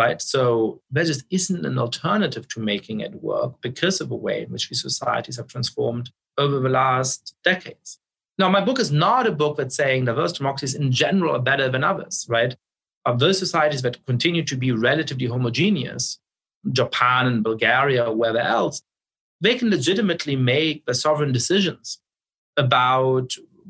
right? 0.00 0.22
So 0.22 0.80
there 0.90 1.04
just 1.04 1.24
isn't 1.30 1.66
an 1.66 1.78
alternative 1.78 2.48
to 2.48 2.60
making 2.72 3.00
it 3.00 3.22
work 3.22 3.60
because 3.60 4.00
of 4.00 4.08
the 4.08 4.22
way 4.26 4.42
in 4.44 4.50
which 4.50 4.68
these 4.68 4.80
societies 4.80 5.36
have 5.36 5.48
transformed 5.48 6.10
over 6.38 6.58
the 6.58 6.70
last 6.70 7.36
decades. 7.44 7.98
Now, 8.38 8.48
my 8.48 8.62
book 8.64 8.78
is 8.80 8.90
not 8.90 9.26
a 9.26 9.38
book 9.42 9.58
that's 9.58 9.76
saying 9.76 10.06
diverse 10.06 10.32
democracies 10.32 10.74
in 10.74 10.90
general 10.90 11.36
are 11.36 11.48
better 11.50 11.68
than 11.68 11.84
others, 11.84 12.26
right? 12.30 12.56
Of 13.04 13.18
those 13.18 13.38
societies 13.38 13.82
that 13.82 14.04
continue 14.06 14.44
to 14.44 14.56
be 14.56 14.72
relatively 14.72 15.26
homogeneous, 15.26 16.18
Japan 16.72 17.26
and 17.26 17.44
Bulgaria 17.44 18.02
or 18.08 18.16
wherever 18.16 18.38
else, 18.38 18.80
they 19.42 19.54
can 19.58 19.68
legitimately 19.68 20.36
make 20.36 20.86
the 20.86 20.94
sovereign 20.94 21.32
decisions 21.32 21.98
about 22.56 23.28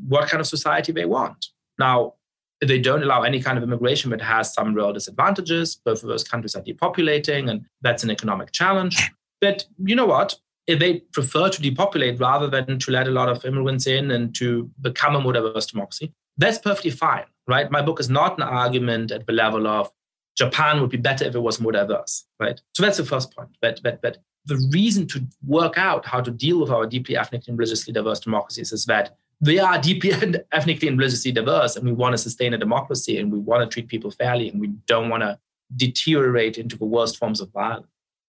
what 0.09 0.29
kind 0.29 0.41
of 0.41 0.47
society 0.47 0.93
they 0.93 1.07
want. 1.17 1.41
Now, 1.77 2.15
they 2.61 2.79
don't 2.79 3.03
allow 3.03 3.23
any 3.23 3.41
kind 3.41 3.57
of 3.57 3.65
immigration 3.65 4.11
but 4.11 4.21
has 4.21 4.53
some 4.53 4.75
real 4.75 4.93
disadvantages. 4.93 5.77
Both 5.77 6.03
of 6.03 6.09
those 6.09 6.25
countries 6.25 6.55
are 6.55 6.63
depopulating, 6.63 7.51
and 7.51 7.65
that's 7.81 8.05
an 8.05 8.11
economic 8.11 8.53
challenge. 8.53 9.11
But 9.41 9.65
you 9.79 9.97
know 9.97 10.07
what? 10.07 10.39
If 10.67 10.79
they 10.79 11.01
prefer 11.13 11.49
to 11.49 11.63
depopulate 11.63 12.21
rather 12.21 12.47
than 12.47 12.79
to 12.79 12.91
let 12.91 13.09
a 13.09 13.11
lot 13.11 13.29
of 13.29 13.45
immigrants 13.45 13.87
in 13.87 14.11
and 14.11 14.35
to 14.37 14.71
become 14.81 15.17
a 15.17 15.21
more 15.21 15.33
diverse 15.33 15.67
democracy, 15.67 16.13
that's 16.37 16.59
perfectly 16.59 16.91
fine, 16.91 17.25
right? 17.49 17.71
My 17.71 17.83
book 17.83 17.99
is 17.99 18.11
not 18.11 18.37
an 18.37 18.43
argument 18.43 19.11
at 19.11 19.27
the 19.27 19.33
level 19.33 19.67
of 19.67 19.91
Japan 20.37 20.81
would 20.81 20.91
be 20.91 20.97
better 20.97 21.25
if 21.25 21.35
it 21.35 21.41
was 21.41 21.61
more 21.61 21.73
diverse, 21.73 22.25
right? 22.39 22.61
So 22.75 22.83
that's 22.83 22.99
the 22.99 23.05
first 23.05 23.35
point. 23.35 23.51
But, 23.61 23.81
but, 23.83 24.01
but 24.01 24.19
the 24.47 24.57
reason 24.73 25.07
to 25.09 25.27
work 25.47 25.77
out 25.77 26.07
how 26.07 26.21
to 26.21 26.31
deal 26.31 26.61
with 26.61 26.71
our 26.71 26.87
deeply 26.87 27.17
ethnically 27.17 27.51
and 27.51 27.59
religiously 27.59 27.93
diverse 27.93 28.21
democracies 28.21 28.73
is 28.73 28.85
that 28.87 29.17
they 29.41 29.59
are 29.59 29.79
deeply 29.83 30.13
and 30.13 30.43
ethnically 30.53 30.89
and 30.89 30.99
religiously 30.99 31.33
diverse, 31.33 31.77
and 31.77 31.87
we 31.87 31.93
want 31.93 32.13
to 32.13 32.19
sustain 32.19 32.55
a 32.55 32.59
democracy, 32.59 33.19
and 33.19 33.33
we 33.33 33.39
want 33.39 33.63
to 33.63 33.73
treat 33.73 33.89
people 33.89 34.11
fairly, 34.11 34.49
and 34.49 34.61
we 34.61 34.69
don't 34.87 35.09
want 35.09 35.23
to 35.23 35.39
deteriorate 35.77 36.59
into 36.59 36.77
the 36.77 36.85
worst 36.85 37.17
forms 37.17 37.41
of 37.41 37.51
violence. 37.53 37.87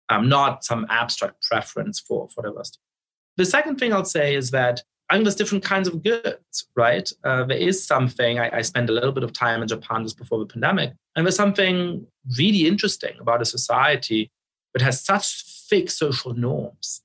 Um, 0.10 0.28
not 0.28 0.66
some 0.66 0.86
abstract 0.90 1.42
preference 1.42 2.00
for, 2.00 2.28
for 2.28 2.44
diversity. 2.44 2.80
The 3.38 3.46
second 3.46 3.78
thing 3.78 3.94
I'll 3.94 4.04
say 4.04 4.36
is 4.36 4.52
that 4.52 4.84
I 5.10 5.16
think 5.16 5.26
there's 5.26 5.36
different 5.36 5.64
kinds 5.64 5.88
of 5.88 6.04
goods, 6.04 6.68
right? 6.76 7.10
Uh, 7.24 7.44
there 7.44 7.58
is 7.58 7.86
something, 7.86 8.40
I, 8.40 8.58
I 8.58 8.62
spent 8.62 8.90
a 8.90 8.94
little 8.94 9.12
bit 9.12 9.24
of 9.24 9.34
time 9.34 9.62
in 9.62 9.68
Japan 9.68 10.04
just 10.04 10.18
before 10.18 10.40
the 10.40 10.46
pandemic, 10.46 10.94
and 11.16 11.26
there's 11.26 11.36
something 11.36 12.06
really 12.38 12.68
interesting 12.68 13.14
about 13.20 13.42
a 13.42 13.46
society 13.46 14.32
that 14.74 14.82
has 14.82 15.04
such 15.04 15.44
fixed 15.70 15.98
social 15.98 16.34
norms, 16.34 17.02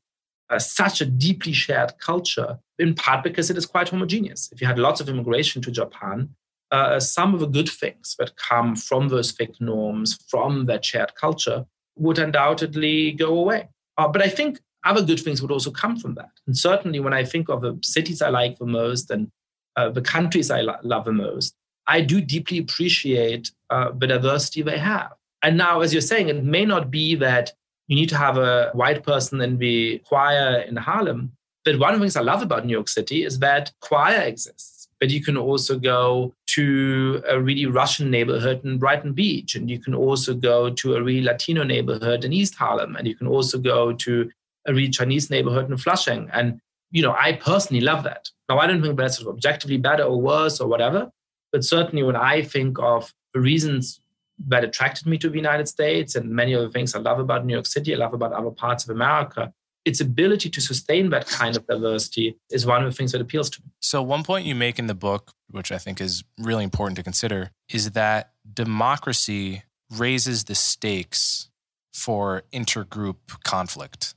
uh, 0.50 0.58
such 0.58 1.00
a 1.00 1.06
deeply 1.06 1.52
shared 1.52 1.98
culture, 1.98 2.58
in 2.78 2.94
part 2.94 3.24
because 3.24 3.50
it 3.50 3.56
is 3.56 3.66
quite 3.66 3.88
homogeneous. 3.88 4.50
If 4.52 4.60
you 4.60 4.66
had 4.66 4.78
lots 4.78 5.00
of 5.00 5.08
immigration 5.08 5.62
to 5.62 5.70
Japan, 5.70 6.30
uh, 6.70 6.98
some 7.00 7.34
of 7.34 7.40
the 7.40 7.46
good 7.46 7.68
things 7.68 8.16
that 8.18 8.36
come 8.36 8.76
from 8.76 9.08
those 9.08 9.30
fixed 9.30 9.60
norms, 9.60 10.18
from 10.28 10.66
that 10.66 10.84
shared 10.84 11.14
culture, 11.14 11.64
would 11.96 12.18
undoubtedly 12.18 13.12
go 13.12 13.38
away. 13.38 13.68
Uh, 13.96 14.08
but 14.08 14.22
I 14.22 14.28
think 14.28 14.60
other 14.84 15.02
good 15.02 15.20
things 15.20 15.42
would 15.42 15.50
also 15.50 15.70
come 15.70 15.96
from 15.96 16.14
that. 16.14 16.30
And 16.46 16.56
certainly, 16.56 17.00
when 17.00 17.12
I 17.12 17.24
think 17.24 17.48
of 17.48 17.60
the 17.60 17.78
cities 17.82 18.22
I 18.22 18.28
like 18.28 18.58
the 18.58 18.66
most 18.66 19.10
and 19.10 19.30
uh, 19.76 19.90
the 19.90 20.02
countries 20.02 20.50
I 20.50 20.60
lo- 20.60 20.76
love 20.82 21.04
the 21.04 21.12
most, 21.12 21.54
I 21.86 22.00
do 22.00 22.20
deeply 22.20 22.58
appreciate 22.58 23.50
uh, 23.70 23.90
the 23.96 24.06
diversity 24.06 24.62
they 24.62 24.78
have. 24.78 25.12
And 25.42 25.56
now, 25.56 25.80
as 25.80 25.92
you're 25.92 26.02
saying, 26.02 26.28
it 26.28 26.42
may 26.42 26.64
not 26.64 26.90
be 26.90 27.14
that 27.16 27.52
you 27.88 27.96
need 27.96 28.08
to 28.08 28.16
have 28.16 28.36
a 28.36 28.70
white 28.72 29.02
person 29.02 29.40
in 29.40 29.58
the 29.58 29.98
choir 30.06 30.60
in 30.60 30.76
Harlem. 30.76 31.32
But 31.64 31.78
one 31.78 31.94
of 31.94 32.00
the 32.00 32.04
things 32.04 32.16
I 32.16 32.20
love 32.20 32.42
about 32.42 32.64
New 32.64 32.72
York 32.72 32.88
City 32.88 33.24
is 33.24 33.38
that 33.40 33.72
choir 33.80 34.20
exists. 34.20 34.88
But 35.00 35.10
you 35.10 35.22
can 35.22 35.36
also 35.36 35.78
go 35.78 36.32
to 36.46 37.22
a 37.28 37.38
really 37.40 37.66
Russian 37.66 38.10
neighborhood 38.10 38.64
in 38.64 38.78
Brighton 38.78 39.12
Beach, 39.12 39.54
and 39.54 39.68
you 39.68 39.78
can 39.78 39.94
also 39.94 40.32
go 40.32 40.70
to 40.70 40.96
a 40.96 41.02
really 41.02 41.22
Latino 41.22 41.64
neighborhood 41.64 42.24
in 42.24 42.32
East 42.32 42.54
Harlem, 42.54 42.96
and 42.96 43.06
you 43.06 43.14
can 43.14 43.26
also 43.26 43.58
go 43.58 43.92
to 43.92 44.30
a 44.66 44.72
really 44.72 44.88
Chinese 44.88 45.28
neighborhood 45.28 45.70
in 45.70 45.76
Flushing. 45.76 46.30
And 46.32 46.60
you 46.90 47.02
know, 47.02 47.14
I 47.18 47.34
personally 47.34 47.82
love 47.82 48.04
that. 48.04 48.30
Now, 48.48 48.58
I 48.58 48.66
don't 48.66 48.80
think 48.80 48.96
that's 48.96 49.24
objectively 49.26 49.76
better 49.76 50.04
or 50.04 50.20
worse 50.20 50.60
or 50.60 50.68
whatever, 50.68 51.10
but 51.52 51.64
certainly 51.64 52.02
when 52.02 52.16
I 52.16 52.42
think 52.42 52.78
of 52.78 53.12
the 53.34 53.40
reasons 53.40 54.00
that 54.48 54.64
attracted 54.64 55.06
me 55.06 55.18
to 55.18 55.28
the 55.28 55.36
United 55.36 55.68
States 55.68 56.14
and 56.14 56.30
many 56.30 56.52
of 56.52 56.62
the 56.62 56.70
things 56.70 56.94
I 56.94 56.98
love 56.98 57.18
about 57.18 57.46
New 57.46 57.54
York 57.54 57.66
City, 57.66 57.94
I 57.94 57.98
love 57.98 58.14
about 58.14 58.32
other 58.32 58.50
parts 58.50 58.84
of 58.84 58.90
America. 58.90 59.52
Its 59.84 60.00
ability 60.00 60.50
to 60.50 60.60
sustain 60.60 61.10
that 61.10 61.26
kind 61.28 61.56
of 61.56 61.66
diversity 61.66 62.36
is 62.50 62.66
one 62.66 62.84
of 62.84 62.90
the 62.90 62.96
things 62.96 63.12
that 63.12 63.20
appeals 63.20 63.48
to 63.50 63.62
me. 63.62 63.70
So, 63.80 64.02
one 64.02 64.24
point 64.24 64.44
you 64.44 64.54
make 64.54 64.78
in 64.78 64.88
the 64.88 64.94
book, 64.94 65.32
which 65.48 65.70
I 65.70 65.78
think 65.78 66.00
is 66.00 66.24
really 66.38 66.64
important 66.64 66.96
to 66.96 67.04
consider, 67.04 67.52
is 67.72 67.92
that 67.92 68.32
democracy 68.52 69.62
raises 69.90 70.44
the 70.44 70.56
stakes 70.56 71.50
for 71.94 72.42
intergroup 72.52 73.16
conflict. 73.44 74.14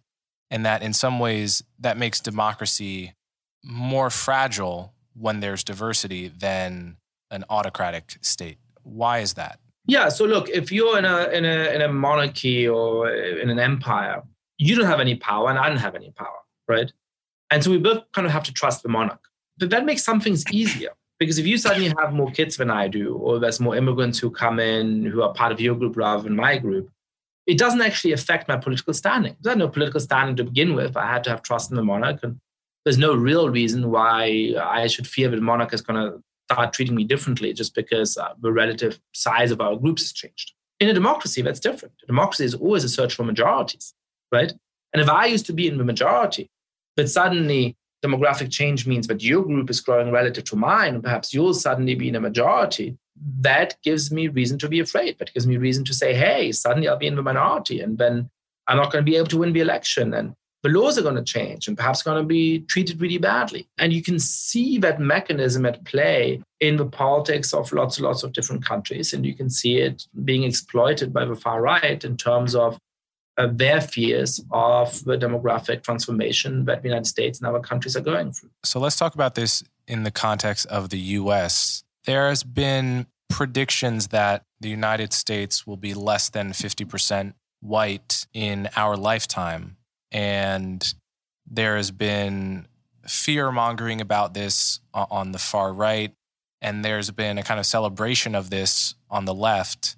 And 0.51 0.65
that 0.65 0.81
in 0.81 0.93
some 0.93 1.19
ways, 1.19 1.63
that 1.79 1.97
makes 1.97 2.19
democracy 2.19 3.13
more 3.63 4.09
fragile 4.09 4.93
when 5.13 5.39
there's 5.39 5.63
diversity 5.63 6.27
than 6.27 6.97
an 7.29 7.45
autocratic 7.49 8.17
state. 8.21 8.57
Why 8.83 9.19
is 9.19 9.35
that? 9.35 9.59
Yeah. 9.89 10.09
So 10.09 10.25
look, 10.25 10.49
if 10.49 10.71
you're 10.71 10.97
in 10.97 11.05
a 11.05 11.27
in 11.29 11.45
a 11.45 11.73
in 11.75 11.81
a 11.81 11.91
monarchy 11.91 12.67
or 12.67 13.09
in 13.11 13.49
an 13.49 13.59
empire, 13.59 14.21
you 14.57 14.75
don't 14.75 14.85
have 14.85 14.99
any 14.99 15.15
power, 15.15 15.49
and 15.49 15.57
I 15.57 15.67
don't 15.69 15.77
have 15.77 15.95
any 15.95 16.11
power, 16.11 16.39
right? 16.67 16.91
And 17.49 17.63
so 17.63 17.71
we 17.71 17.77
both 17.77 18.03
kind 18.13 18.27
of 18.27 18.33
have 18.33 18.43
to 18.43 18.53
trust 18.53 18.83
the 18.83 18.89
monarch. 18.89 19.23
but 19.57 19.69
that 19.71 19.85
makes 19.85 20.03
some 20.03 20.21
things 20.21 20.43
easier. 20.51 20.91
Because 21.19 21.37
if 21.37 21.45
you 21.45 21.57
suddenly 21.57 21.91
have 21.99 22.13
more 22.13 22.31
kids 22.31 22.55
than 22.55 22.69
I 22.71 22.87
do, 22.87 23.15
or 23.15 23.39
there's 23.39 23.59
more 23.59 23.75
immigrants 23.75 24.19
who 24.19 24.29
come 24.31 24.57
in 24.59 25.05
who 25.05 25.21
are 25.21 25.33
part 25.33 25.51
of 25.51 25.59
your 25.59 25.75
group 25.75 25.97
rather 25.97 26.23
than 26.23 26.35
my 26.35 26.57
group, 26.57 26.89
it 27.45 27.57
doesn't 27.57 27.81
actually 27.81 28.13
affect 28.13 28.47
my 28.47 28.55
political 28.55 28.93
standing. 28.93 29.35
There's 29.41 29.57
no 29.57 29.67
political 29.67 29.99
standing 29.99 30.35
to 30.37 30.45
begin 30.45 30.75
with. 30.75 30.95
I 30.95 31.07
had 31.11 31.23
to 31.25 31.29
have 31.31 31.41
trust 31.41 31.71
in 31.71 31.75
the 31.75 31.83
monarch, 31.83 32.19
and 32.23 32.39
there's 32.85 32.97
no 32.97 33.13
real 33.15 33.49
reason 33.49 33.91
why 33.91 34.53
I 34.61 34.87
should 34.87 35.07
fear 35.07 35.29
that 35.29 35.35
the 35.35 35.41
monarch 35.41 35.73
is 35.73 35.81
going 35.81 35.99
to 35.99 36.23
start 36.49 36.73
treating 36.73 36.95
me 36.95 37.03
differently 37.03 37.53
just 37.53 37.75
because 37.75 38.17
uh, 38.17 38.33
the 38.41 38.51
relative 38.51 38.99
size 39.13 39.51
of 39.51 39.61
our 39.61 39.75
groups 39.75 40.01
has 40.01 40.11
changed. 40.11 40.53
In 40.79 40.89
a 40.89 40.93
democracy, 40.93 41.41
that's 41.41 41.59
different. 41.59 41.93
A 42.03 42.07
democracy 42.07 42.45
is 42.45 42.55
always 42.55 42.83
a 42.83 42.89
search 42.89 43.13
for 43.13 43.23
majorities, 43.23 43.93
right? 44.31 44.51
And 44.93 45.01
if 45.01 45.09
I 45.09 45.25
used 45.25 45.45
to 45.47 45.53
be 45.53 45.67
in 45.67 45.77
the 45.77 45.83
majority, 45.83 46.49
but 46.95 47.09
suddenly 47.09 47.77
demographic 48.03 48.49
change 48.49 48.87
means 48.87 49.05
that 49.07 49.21
your 49.21 49.43
group 49.43 49.69
is 49.69 49.81
growing 49.81 50.11
relative 50.11 50.45
to 50.45 50.55
mine, 50.55 50.95
and 50.95 51.03
perhaps 51.03 51.33
you'll 51.33 51.53
suddenly 51.53 51.95
be 51.95 52.07
in 52.07 52.15
a 52.15 52.21
majority, 52.21 52.97
that 53.41 53.75
gives 53.83 54.11
me 54.11 54.27
reason 54.29 54.57
to 54.57 54.69
be 54.69 54.79
afraid. 54.79 55.19
That 55.19 55.33
gives 55.33 55.45
me 55.45 55.57
reason 55.57 55.83
to 55.85 55.93
say, 55.93 56.13
hey, 56.13 56.51
suddenly 56.51 56.87
I'll 56.87 56.97
be 56.97 57.07
in 57.07 57.15
the 57.15 57.21
minority, 57.21 57.81
and 57.81 57.97
then 57.97 58.29
I'm 58.67 58.77
not 58.77 58.91
going 58.91 59.03
to 59.05 59.11
be 59.11 59.17
able 59.17 59.27
to 59.27 59.39
win 59.39 59.53
the 59.53 59.59
election. 59.59 60.13
And 60.13 60.33
the 60.63 60.69
laws 60.69 60.97
are 60.97 61.01
going 61.01 61.15
to 61.15 61.23
change 61.23 61.67
and 61.67 61.77
perhaps 61.77 62.03
going 62.03 62.21
to 62.21 62.27
be 62.27 62.59
treated 62.61 63.01
really 63.01 63.17
badly. 63.17 63.67
And 63.77 63.93
you 63.93 64.01
can 64.01 64.19
see 64.19 64.77
that 64.79 64.99
mechanism 64.99 65.65
at 65.65 65.83
play 65.85 66.41
in 66.59 66.75
the 66.75 66.85
politics 66.85 67.53
of 67.53 67.71
lots 67.71 67.97
and 67.97 68.05
lots 68.05 68.23
of 68.23 68.33
different 68.33 68.65
countries. 68.65 69.13
And 69.13 69.25
you 69.25 69.33
can 69.33 69.49
see 69.49 69.77
it 69.77 70.05
being 70.25 70.43
exploited 70.43 71.13
by 71.13 71.25
the 71.25 71.35
far 71.35 71.61
right 71.61 72.03
in 72.03 72.17
terms 72.17 72.55
of 72.55 72.77
uh, 73.37 73.47
their 73.51 73.79
fears 73.79 74.41
of 74.51 75.03
the 75.05 75.17
demographic 75.17 75.81
transformation 75.81 76.65
that 76.65 76.81
the 76.81 76.89
United 76.89 77.07
States 77.07 77.39
and 77.39 77.47
other 77.47 77.61
countries 77.61 77.95
are 77.95 78.01
going 78.01 78.33
through. 78.33 78.49
So 78.65 78.81
let's 78.81 78.97
talk 78.97 79.15
about 79.15 79.35
this 79.35 79.63
in 79.87 80.03
the 80.03 80.11
context 80.11 80.65
of 80.65 80.89
the 80.89 80.99
US. 80.99 81.83
There 82.03 82.27
has 82.27 82.43
been 82.43 83.07
predictions 83.29 84.07
that 84.07 84.43
the 84.59 84.67
United 84.67 85.13
States 85.13 85.65
will 85.65 85.77
be 85.77 85.93
less 85.93 86.27
than 86.29 86.51
50% 86.51 87.33
white 87.61 88.27
in 88.33 88.67
our 88.75 88.97
lifetime. 88.97 89.77
And 90.11 90.93
there 91.45 91.77
has 91.77 91.91
been 91.91 92.67
fear 93.07 93.51
mongering 93.51 94.01
about 94.01 94.33
this 94.33 94.79
uh, 94.93 95.05
on 95.09 95.31
the 95.31 95.39
far 95.39 95.73
right. 95.73 96.13
And 96.61 96.83
there's 96.83 97.09
been 97.11 97.37
a 97.37 97.43
kind 97.43 97.59
of 97.59 97.65
celebration 97.65 98.35
of 98.35 98.49
this 98.49 98.95
on 99.09 99.25
the 99.25 99.33
left, 99.33 99.95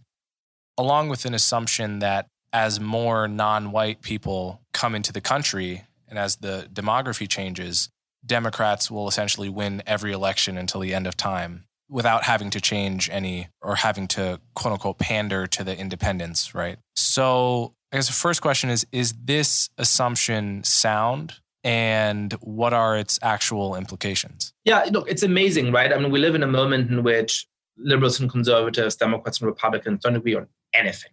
along 0.78 1.10
with 1.10 1.26
an 1.26 1.34
assumption 1.34 2.00
that 2.00 2.28
as 2.54 2.80
more 2.80 3.28
non 3.28 3.72
white 3.72 4.02
people 4.02 4.62
come 4.74 4.96
into 4.96 5.12
the 5.12 5.22
country 5.22 5.86
and 6.08 6.20
as 6.20 6.36
the 6.38 6.68
demography 6.72 7.28
changes, 7.28 7.90
Democrats 8.26 8.92
will 8.92 9.08
essentially 9.08 9.50
win 9.50 9.82
every 9.88 10.12
election 10.12 10.58
until 10.58 10.82
the 10.82 10.94
end 10.94 11.08
of 11.08 11.18
time 11.18 11.64
without 11.90 12.24
having 12.24 12.50
to 12.52 12.62
change 12.62 13.10
any 13.10 13.48
or 13.62 13.76
having 13.76 14.08
to 14.08 14.40
quote 14.54 14.74
unquote 14.74 15.00
pander 15.00 15.48
to 15.48 15.64
the 15.64 15.78
independents, 15.78 16.54
right? 16.54 16.78
So 16.96 17.74
I 17.92 17.98
guess 17.98 18.08
the 18.08 18.14
first 18.14 18.42
question 18.42 18.70
is 18.70 18.86
Is 18.92 19.14
this 19.24 19.70
assumption 19.78 20.64
sound? 20.64 21.36
And 21.64 22.34
what 22.42 22.74
are 22.74 22.98
its 22.98 23.20
actual 23.22 23.76
implications? 23.76 24.52
Yeah, 24.66 24.84
look, 24.92 25.08
it's 25.08 25.22
amazing, 25.22 25.72
right? 25.72 25.94
I 25.94 26.00
mean, 26.00 26.12
we 26.12 26.18
live 26.18 26.34
in 26.34 26.42
a 26.42 26.48
moment 26.48 26.90
in 26.90 27.04
which 27.04 27.48
liberals 27.78 28.20
and 28.20 28.32
conservatives, 28.32 28.96
Democrats 28.96 29.40
and 29.40 29.46
Republicans 29.46 30.02
don't 30.02 30.16
agree 30.16 30.34
on 30.34 30.48
anything. 30.74 31.12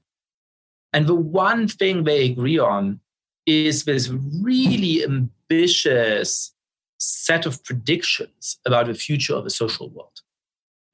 And 0.94 1.06
the 1.06 1.14
one 1.14 1.68
thing 1.68 2.04
they 2.04 2.24
agree 2.24 2.58
on 2.58 3.00
is 3.44 3.84
this 3.84 4.08
really 4.42 5.04
ambitious 5.04 6.54
set 6.98 7.44
of 7.44 7.62
predictions 7.62 8.58
about 8.66 8.86
the 8.86 8.94
future 8.94 9.34
of 9.34 9.44
the 9.44 9.50
social 9.50 9.90
world. 9.90 10.20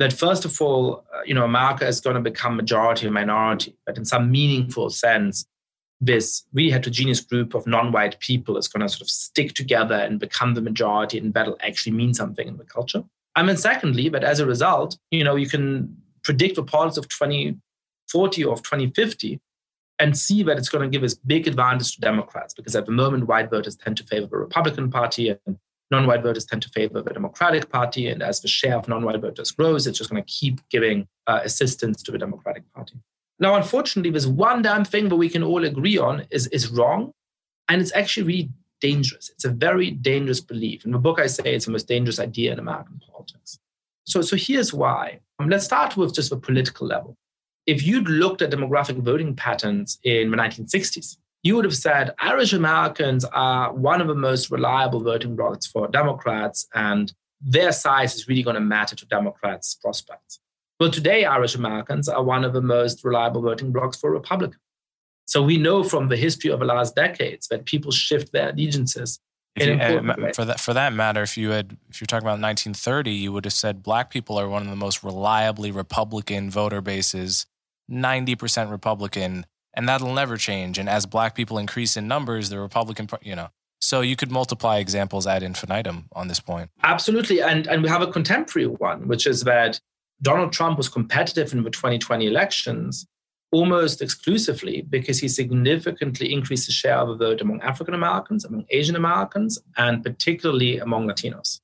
That 0.01 0.13
first 0.13 0.45
of 0.45 0.61
all, 0.61 1.05
uh, 1.15 1.21
you 1.25 1.35
know, 1.35 1.45
America 1.45 1.87
is 1.87 2.01
going 2.01 2.15
to 2.15 2.21
become 2.21 2.57
majority 2.57 3.07
and 3.07 3.15
minority, 3.15 3.77
but 3.87 3.97
in 3.97 4.05
some 4.05 4.31
meaningful 4.33 4.91
sense, 4.91 5.47
this 6.05 6.45
really 6.53 6.71
heterogeneous 6.71 7.21
group 7.21 7.55
of 7.55 7.67
non-white 7.67 8.19
people 8.21 8.57
is 8.57 8.69
going 8.69 8.81
to 8.83 8.89
sort 8.89 9.03
of 9.03 9.11
stick 9.11 9.55
together 9.55 9.95
and 9.95 10.21
become 10.21 10.55
the 10.55 10.61
majority, 10.61 11.19
and 11.19 11.33
that'll 11.35 11.59
actually 11.61 11.93
mean 11.93 12.15
something 12.15 12.47
in 12.47 12.57
the 12.57 12.65
culture. 12.65 13.03
I 13.37 13.43
mean, 13.43 13.57
secondly, 13.57 14.09
but 14.09 14.25
as 14.25 14.41
a 14.41 14.47
result, 14.47 14.97
you 15.11 15.25
know, 15.25 15.37
you 15.37 15.49
can 15.49 15.97
predict 16.23 16.57
the 16.57 16.63
politics 16.63 16.99
of 16.99 17.09
2040 17.09 18.45
or 18.45 18.53
of 18.53 18.63
2050 18.63 19.41
and 19.99 20.17
see 20.17 20.43
that 20.43 20.59
it's 20.59 20.69
going 20.69 20.89
to 20.89 20.93
give 20.93 21.05
us 21.05 21.15
big 21.15 21.47
advantage 21.47 21.95
to 21.95 22.01
Democrats 22.01 22.55
because 22.55 22.75
at 22.75 22.87
the 22.87 22.93
moment, 22.93 23.27
white 23.27 23.51
voters 23.51 23.77
tend 23.77 23.97
to 23.97 24.05
favor 24.05 24.27
the 24.27 24.37
Republican 24.37 24.91
Party 24.91 25.31
and 25.31 25.59
non-white 25.91 26.23
voters 26.23 26.45
tend 26.45 26.63
to 26.63 26.69
favor 26.71 27.03
the 27.03 27.13
Democratic 27.13 27.71
Party. 27.71 28.09
And 28.09 28.23
as 28.23 28.41
the 28.41 28.49
share 28.49 28.77
of 28.77 28.89
non-white 28.89 29.21
voters 29.21 29.51
grows, 29.51 29.87
it's 29.87 29.99
just 29.99 30.11
going 30.11 30.23
to 30.23 30.33
keep 30.33 30.61
giving 30.69 31.07
uh, 31.27 31.41
assistance 31.45 32.03
to 32.03 32.13
the 32.13 32.19
Democratic 32.19 32.65
Party. 32.73 32.95
Now, 33.39 33.57
unfortunately, 33.57 34.11
there's 34.11 34.27
one 34.27 34.63
damn 34.63 34.85
thing 34.85 35.09
that 35.09 35.17
we 35.17 35.29
can 35.29 35.43
all 35.43 35.65
agree 35.65 35.99
on 35.99 36.27
is, 36.31 36.47
is 36.49 36.69
wrong. 36.69 37.13
And 37.69 37.81
it's 37.81 37.95
actually 37.95 38.27
really 38.27 38.51
dangerous. 38.81 39.31
It's 39.31 39.45
a 39.45 39.51
very 39.51 39.91
dangerous 39.91 40.41
belief. 40.41 40.85
In 40.85 40.93
the 40.93 40.99
book, 40.99 41.19
I 41.19 41.27
say 41.27 41.55
it's 41.55 41.65
the 41.65 41.71
most 41.73 41.89
dangerous 41.89 42.21
idea 42.21 42.53
in 42.53 42.59
American 42.59 43.01
politics. 43.11 43.59
So, 44.05 44.21
so 44.21 44.37
here's 44.37 44.73
why. 44.73 45.21
Um, 45.39 45.49
let's 45.49 45.65
start 45.65 45.97
with 45.97 46.15
just 46.15 46.31
the 46.31 46.37
political 46.37 46.87
level. 46.87 47.17
If 47.67 47.87
you'd 47.87 48.09
looked 48.09 48.43
at 48.43 48.51
demographic 48.51 49.03
voting 49.03 49.35
patterns 49.35 49.99
in 50.05 50.31
the 50.31 50.37
1960s, 50.37 51.17
you 51.43 51.57
would 51.57 51.65
have 51.65 51.77
said 51.77 52.15
Irish 52.21 52.53
Americans 52.53 53.25
are 53.27 53.73
one 53.73 54.01
of 54.01 54.09
the 54.09 54.15
most 54.15 54.51
reliable 54.51 55.03
voting 55.03 55.35
blocs 55.35 55.67
for 55.67 55.89
Democrats, 55.89 56.67
and 56.75 57.13
their 57.41 57.73
size 57.73 58.15
is 58.15 58.29
really 58.29 58.43
going 58.43 58.55
to 58.55 58.61
matter 58.61 58.97
to 58.97 59.07
Democrats' 59.07 59.75
prospects. 59.75 60.41
Well, 60.85 60.91
today, 60.91 61.25
Irish 61.25 61.55
Americans 61.55 62.11
are 62.11 62.23
one 62.23 62.45
of 62.45 62.53
the 62.53 62.61
most 62.61 63.05
reliable 63.05 63.41
voting 63.41 63.73
blocs 63.73 63.97
for 63.97 64.11
Republicans. 64.11 64.61
So 65.25 65.43
we 65.43 65.57
know 65.57 65.83
from 65.83 66.09
the 66.09 66.17
history 66.19 66.51
of 66.51 66.61
the 66.61 66.67
last 66.67 66.95
decades 66.95 67.49
that 67.49 67.65
people 67.65 67.91
shift 67.91 68.33
their 68.33 68.51
allegiances. 68.51 69.19
You, 69.57 69.79
for 70.35 70.45
that 70.45 70.61
for 70.61 70.75
that 70.75 70.93
matter, 70.93 71.23
if 71.23 71.39
you 71.39 71.53
had 71.53 71.79
if 71.89 72.03
you're 72.03 72.07
talking 72.07 72.27
about 72.27 72.39
1930, 72.39 73.13
you 73.13 73.33
would 73.33 73.47
have 73.47 73.55
said 73.55 73.83
black 73.83 74.11
people 74.11 74.39
are 74.39 74.47
one 74.47 74.61
of 74.61 74.69
the 74.69 74.77
most 74.77 75.03
reliably 75.03 75.71
Republican 75.71 76.51
voter 76.51 76.83
bases, 76.83 77.47
90% 77.91 78.71
Republican, 78.71 79.47
and 79.73 79.89
that'll 79.89 80.13
never 80.13 80.37
change. 80.37 80.77
And 80.77 80.87
as 80.87 81.07
black 81.07 81.35
people 81.35 81.57
increase 81.57 81.97
in 81.97 82.07
numbers, 82.07 82.51
the 82.51 82.61
Republican, 82.61 83.09
you 83.23 83.35
know, 83.35 83.49
so 83.81 84.03
you 84.03 84.17
could 84.17 84.31
multiply 84.31 84.77
examples 84.77 85.27
ad 85.27 85.43
infinitum 85.43 86.09
on 86.13 86.29
this 86.29 86.41
point. 86.41 86.69
Absolutely, 86.83 87.41
and 87.41 87.67
and 87.69 87.83
we 87.83 87.89
have 87.89 88.03
a 88.03 88.13
contemporary 88.13 88.69
one, 88.69 89.09
which 89.09 89.27
is 89.27 89.45
that 89.45 89.81
Donald 90.25 90.53
Trump 90.53 90.79
was 90.79 90.89
competitive 90.89 91.53
in 91.53 91.63
the 91.63 91.71
2020 91.71 92.27
elections 92.27 93.07
almost 93.53 94.03
exclusively 94.03 94.83
because 94.83 95.21
he 95.21 95.29
significantly 95.29 96.33
increased 96.33 96.67
the 96.67 96.73
share 96.73 96.97
of 96.97 97.09
the 97.09 97.25
vote 97.27 97.41
among 97.41 97.61
African 97.61 97.95
Americans, 97.95 98.45
among 98.45 98.65
Asian 98.71 98.97
Americans, 98.97 99.61
and 99.77 100.03
particularly 100.03 100.79
among 100.79 101.07
Latinos. 101.07 101.61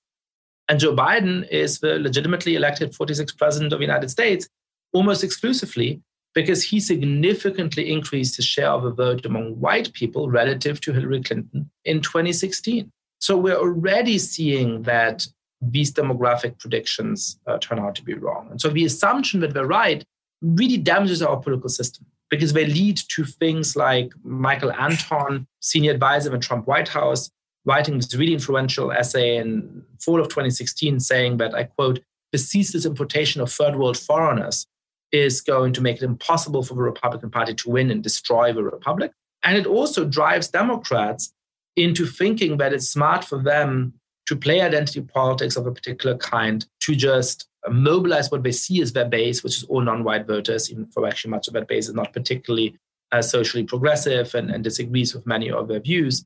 And 0.69 0.79
Joe 0.79 0.95
Biden 0.95 1.49
is 1.49 1.81
the 1.81 1.99
legitimately 1.99 2.55
elected 2.55 2.93
46th 2.93 3.37
president 3.37 3.73
of 3.73 3.81
the 3.81 3.85
United 3.85 4.11
States 4.11 4.49
almost 4.93 5.25
exclusively 5.25 6.03
because 6.35 6.63
he 6.63 6.79
significantly 6.79 7.91
increased 7.91 8.37
the 8.37 8.43
share 8.43 8.71
of 8.71 8.85
the 8.85 8.93
vote 8.93 9.27
among 9.27 9.59
white 9.59 9.93
people 9.95 10.31
relative 10.31 10.81
to 10.83 10.93
Hillary 10.93 11.23
Clinton 11.23 11.71
in 11.85 12.01
2016. 12.03 12.93
So 13.19 13.37
we're 13.37 13.57
already 13.57 14.19
seeing 14.19 14.83
that 14.83 15.27
these 15.61 15.93
demographic 15.93 16.59
predictions 16.59 17.39
uh, 17.47 17.59
turn 17.59 17.79
out 17.79 17.95
to 17.97 18.03
be 18.03 18.15
wrong. 18.15 18.49
And 18.51 18.61
so 18.61 18.69
the 18.69 18.85
assumption 18.85 19.41
that 19.41 19.55
we're 19.55 19.67
right 19.67 20.05
really 20.41 20.79
damages 20.79 21.23
our 21.23 21.37
political 21.37 21.69
system 21.69 22.07
because 22.31 22.53
they 22.53 22.67
lead 22.67 22.99
to 23.09 23.25
things 23.25 23.77
like 23.77 24.13
Michael 24.23 24.73
Anton, 24.73 25.47
senior 25.61 25.93
advisor 25.93 26.29
in 26.29 26.41
the 26.41 26.47
Trump 26.47 26.67
White 26.67 26.89
House, 26.89 27.31
writing 27.67 27.97
this 27.97 28.15
really 28.15 28.33
influential 28.33 28.93
essay 28.93 29.37
in 29.37 29.83
fall 30.01 30.21
of 30.21 30.29
2016 30.29 31.01
saying 31.01 31.37
that, 31.39 31.55
I 31.55 31.65
quote, 31.65 32.01
the 32.33 32.39
ceaseless 32.39 32.87
importation 32.87 33.41
of 33.41 33.53
third 33.53 33.77
world 33.77 33.99
foreigners 33.99 34.67
is 35.13 35.41
going 35.41 35.73
to 35.73 35.81
make 35.81 35.97
it 35.97 36.05
impossible 36.05 36.63
for 36.63 36.75
the 36.75 36.83
Republican 36.83 37.31
Party 37.31 37.53
to 37.55 37.71
win 37.71 37.91
and 37.91 38.03
destroy 38.03 38.53
the 38.53 38.63
Republic. 38.63 39.11
And 39.43 39.59
it 39.59 39.67
also 39.67 40.05
drives 40.05 40.49
Democrats 40.49 41.33
into 41.77 42.07
thinking 42.07 42.59
that 42.59 42.73
it's 42.73 42.89
smart 42.89 43.25
for 43.25 43.43
them 43.43 43.95
to 44.31 44.37
play 44.37 44.61
identity 44.61 45.01
politics 45.01 45.57
of 45.57 45.67
a 45.67 45.73
particular 45.73 46.17
kind, 46.17 46.65
to 46.79 46.95
just 46.95 47.49
mobilize 47.69 48.31
what 48.31 48.45
they 48.45 48.53
see 48.53 48.81
as 48.81 48.93
their 48.93 49.09
base, 49.09 49.43
which 49.43 49.57
is 49.57 49.65
all 49.65 49.81
non-white 49.81 50.25
voters, 50.25 50.71
even 50.71 50.89
though 50.95 51.05
actually 51.05 51.33
much 51.33 51.49
of 51.49 51.55
that 51.55 51.67
base 51.67 51.89
is 51.89 51.95
not 51.97 52.13
particularly 52.13 52.79
uh, 53.11 53.21
socially 53.21 53.65
progressive 53.65 54.33
and, 54.37 54.49
and 54.49 54.63
disagrees 54.63 55.13
with 55.13 55.27
many 55.27 55.51
of 55.51 55.67
their 55.67 55.81
views. 55.81 56.25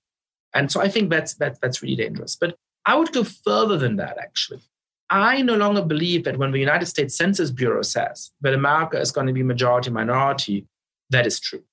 And 0.53 0.71
so 0.71 0.83
I 0.83 0.89
think 0.89 1.09
that's, 1.09 1.33
that, 1.37 1.59
that's 1.63 1.81
really 1.81 1.97
dangerous. 1.97 2.37
But 2.37 2.57
I 2.85 2.95
would 2.95 3.11
go 3.11 3.25
further 3.25 3.79
than 3.79 3.97
that, 3.97 4.19
actually. 4.19 4.61
I 5.09 5.41
no 5.41 5.57
longer 5.57 5.81
believe 5.83 6.25
that 6.25 6.37
when 6.37 6.53
the 6.53 6.59
United 6.59 6.85
States 6.85 7.17
Census 7.17 7.51
Bureau 7.51 7.81
says 7.81 8.33
that 8.43 8.53
America 8.53 9.01
is 9.01 9.13
going 9.13 9.29
to 9.29 9.33
be 9.33 9.43
majority 9.43 9.89
minority, 9.89 10.67
that 11.09 11.27
is 11.27 11.41
true. 11.41 11.65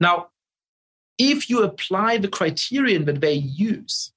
Now, 0.00 0.28
if 1.18 1.50
you 1.50 1.62
apply 1.64 2.16
the 2.16 2.28
criterion 2.28 3.04
that 3.04 3.20
they 3.20 3.34
use, 3.34 4.12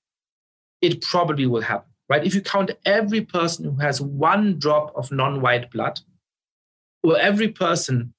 it 0.82 1.02
probably 1.02 1.46
will 1.46 1.62
happen. 1.62 1.90
right? 2.10 2.26
If 2.26 2.34
you 2.34 2.42
count 2.42 2.72
every 2.86 3.22
person 3.22 3.66
who 3.66 3.76
has 3.78 4.02
one 4.02 4.60
drop 4.60 4.94
of 4.96 5.12
non 5.12 5.42
white 5.42 5.72
blood, 5.72 6.00
or 7.04 7.18
every 7.18 7.50
person 7.50 8.14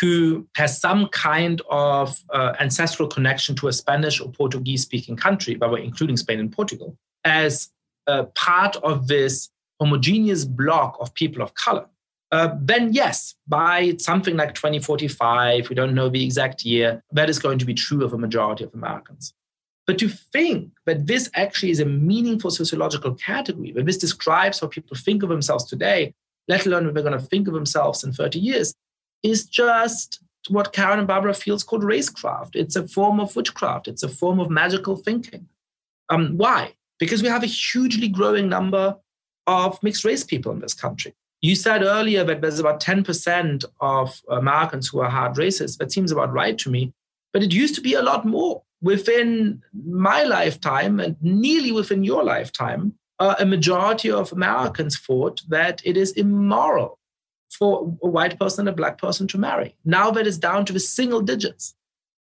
who 0.00 0.46
has 0.54 0.80
some 0.80 1.08
kind 1.08 1.60
of 1.68 2.16
uh, 2.30 2.54
ancestral 2.60 3.08
connection 3.08 3.56
to 3.56 3.68
a 3.68 3.72
Spanish 3.72 4.20
or 4.20 4.30
Portuguese 4.30 4.82
speaking 4.82 5.16
country, 5.16 5.56
but 5.56 5.70
we're 5.70 5.78
including 5.78 6.16
Spain 6.16 6.38
and 6.38 6.52
Portugal, 6.52 6.96
as 7.24 7.70
a 8.06 8.24
part 8.24 8.76
of 8.76 9.08
this 9.08 9.50
homogeneous 9.80 10.44
block 10.44 10.96
of 11.00 11.12
people 11.14 11.42
of 11.42 11.54
color, 11.54 11.86
uh, 12.32 12.54
then 12.60 12.92
yes, 12.92 13.34
by 13.48 13.94
something 13.98 14.36
like 14.36 14.54
2045, 14.54 15.68
we 15.68 15.74
don't 15.74 15.94
know 15.94 16.08
the 16.08 16.22
exact 16.22 16.64
year, 16.64 17.02
that 17.10 17.28
is 17.28 17.40
going 17.40 17.58
to 17.58 17.64
be 17.64 17.74
true 17.74 18.04
of 18.04 18.12
a 18.12 18.18
majority 18.18 18.62
of 18.62 18.72
Americans. 18.72 19.34
But 19.90 19.98
to 19.98 20.08
think 20.08 20.70
that 20.86 21.08
this 21.08 21.28
actually 21.34 21.72
is 21.72 21.80
a 21.80 21.84
meaningful 21.84 22.52
sociological 22.52 23.12
category, 23.16 23.72
that 23.72 23.86
this 23.86 23.98
describes 23.98 24.60
how 24.60 24.68
people 24.68 24.96
think 24.96 25.24
of 25.24 25.30
themselves 25.30 25.64
today, 25.64 26.14
let 26.46 26.64
alone 26.64 26.84
what 26.84 26.94
they're 26.94 27.02
going 27.02 27.18
to 27.18 27.26
think 27.26 27.48
of 27.48 27.54
themselves 27.54 28.04
in 28.04 28.12
30 28.12 28.38
years, 28.38 28.72
is 29.24 29.46
just 29.46 30.22
what 30.48 30.72
Karen 30.72 31.00
and 31.00 31.08
Barbara 31.08 31.34
Fields 31.34 31.64
called 31.64 31.82
racecraft. 31.82 32.54
It's 32.54 32.76
a 32.76 32.86
form 32.86 33.18
of 33.18 33.34
witchcraft, 33.34 33.88
it's 33.88 34.04
a 34.04 34.08
form 34.08 34.38
of 34.38 34.48
magical 34.48 34.94
thinking. 34.94 35.48
Um, 36.08 36.36
why? 36.36 36.74
Because 37.00 37.20
we 37.20 37.28
have 37.28 37.42
a 37.42 37.46
hugely 37.46 38.06
growing 38.06 38.48
number 38.48 38.96
of 39.48 39.82
mixed 39.82 40.04
race 40.04 40.22
people 40.22 40.52
in 40.52 40.60
this 40.60 40.72
country. 40.72 41.16
You 41.40 41.56
said 41.56 41.82
earlier 41.82 42.22
that 42.22 42.42
there's 42.42 42.60
about 42.60 42.80
10% 42.80 43.64
of 43.80 44.22
Americans 44.30 44.86
who 44.86 45.00
are 45.00 45.10
hard 45.10 45.34
racists. 45.34 45.78
That 45.78 45.90
seems 45.90 46.12
about 46.12 46.32
right 46.32 46.56
to 46.58 46.70
me. 46.70 46.92
But 47.32 47.42
it 47.42 47.52
used 47.52 47.74
to 47.74 47.80
be 47.80 47.94
a 47.94 48.02
lot 48.02 48.24
more. 48.24 48.62
Within 48.82 49.62
my 49.72 50.22
lifetime 50.24 51.00
and 51.00 51.16
nearly 51.20 51.72
within 51.72 52.02
your 52.02 52.24
lifetime, 52.24 52.94
uh, 53.18 53.34
a 53.38 53.44
majority 53.44 54.10
of 54.10 54.32
Americans 54.32 54.98
thought 54.98 55.42
that 55.48 55.82
it 55.84 55.96
is 55.96 56.12
immoral 56.12 56.98
for 57.56 57.96
a 58.02 58.08
white 58.08 58.38
person 58.38 58.66
and 58.66 58.72
a 58.72 58.76
black 58.76 58.98
person 58.98 59.26
to 59.28 59.38
marry. 59.38 59.76
Now 59.84 60.10
that 60.12 60.26
is 60.26 60.38
down 60.38 60.64
to 60.66 60.72
the 60.72 60.80
single 60.80 61.20
digits. 61.20 61.74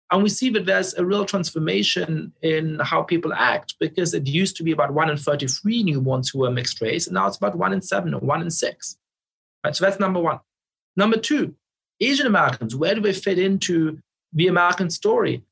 And 0.09 0.23
we 0.23 0.29
see 0.29 0.49
that 0.51 0.65
there's 0.65 0.93
a 0.93 1.05
real 1.05 1.25
transformation 1.25 2.31
in 2.41 2.79
how 2.79 3.03
people 3.03 3.33
act 3.33 3.75
because 3.79 4.13
it 4.13 4.25
used 4.25 4.55
to 4.57 4.63
be 4.63 4.71
about 4.71 4.93
one 4.93 5.09
in 5.09 5.17
33 5.17 5.83
newborns 5.83 6.31
who 6.31 6.39
were 6.39 6.51
mixed 6.51 6.79
race, 6.79 7.07
and 7.07 7.15
now 7.15 7.27
it's 7.27 7.35
about 7.35 7.57
one 7.57 7.73
in 7.73 7.81
seven 7.81 8.13
or 8.13 8.21
one 8.21 8.41
in 8.41 8.49
six. 8.49 8.97
Right, 9.65 9.75
so 9.75 9.83
that's 9.83 9.99
number 9.99 10.21
one. 10.21 10.39
Number 10.95 11.17
two, 11.17 11.55
Asian 11.99 12.25
Americans, 12.25 12.75
where 12.75 12.95
do 12.95 13.01
they 13.01 13.11
fit 13.11 13.37
into 13.37 13.99
the 14.31 14.47
American 14.47 14.89
story? 14.89 15.43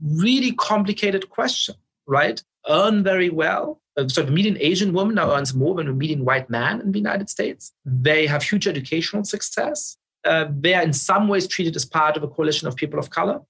Really 0.00 0.52
complicated 0.52 1.30
question, 1.30 1.76
right? 2.06 2.42
Earn 2.68 3.02
very 3.02 3.30
well. 3.30 3.80
Uh, 3.96 4.08
so 4.08 4.22
the 4.22 4.32
median 4.32 4.56
Asian 4.60 4.92
woman 4.92 5.14
now 5.14 5.34
earns 5.34 5.54
more 5.54 5.74
than 5.74 5.86
the 5.86 5.92
median 5.92 6.24
white 6.24 6.50
man 6.50 6.80
in 6.80 6.92
the 6.92 6.98
United 6.98 7.30
States. 7.30 7.72
They 7.84 8.26
have 8.26 8.42
huge 8.42 8.66
educational 8.66 9.24
success. 9.24 9.96
Uh, 10.24 10.46
they 10.50 10.74
are 10.74 10.82
in 10.82 10.92
some 10.92 11.28
ways 11.28 11.46
treated 11.46 11.76
as 11.76 11.84
part 11.84 12.16
of 12.16 12.22
a 12.22 12.28
coalition 12.28 12.66
of 12.66 12.76
people 12.76 12.98
of 12.98 13.10
color. 13.10 13.40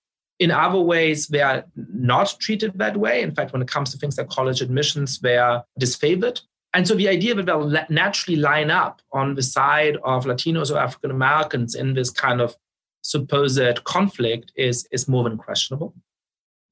In 0.40 0.50
other 0.50 0.80
ways, 0.80 1.28
they 1.28 1.40
are 1.40 1.64
not 1.76 2.34
treated 2.40 2.72
that 2.78 2.96
way. 2.96 3.22
In 3.22 3.34
fact, 3.34 3.52
when 3.52 3.62
it 3.62 3.68
comes 3.68 3.92
to 3.92 3.98
things 3.98 4.18
like 4.18 4.28
college 4.28 4.60
admissions, 4.60 5.20
they 5.20 5.38
are 5.38 5.64
disfavored. 5.80 6.40
And 6.74 6.88
so 6.88 6.96
the 6.96 7.08
idea 7.08 7.36
that 7.36 7.46
they'll 7.46 7.72
naturally 7.88 8.36
line 8.36 8.70
up 8.70 9.00
on 9.12 9.36
the 9.36 9.42
side 9.42 9.96
of 10.02 10.24
Latinos 10.24 10.74
or 10.74 10.78
African 10.78 11.12
Americans 11.12 11.76
in 11.76 11.94
this 11.94 12.10
kind 12.10 12.40
of 12.40 12.56
supposed 13.02 13.84
conflict 13.84 14.50
is, 14.56 14.88
is 14.90 15.06
more 15.06 15.22
than 15.22 15.38
questionable. 15.38 15.94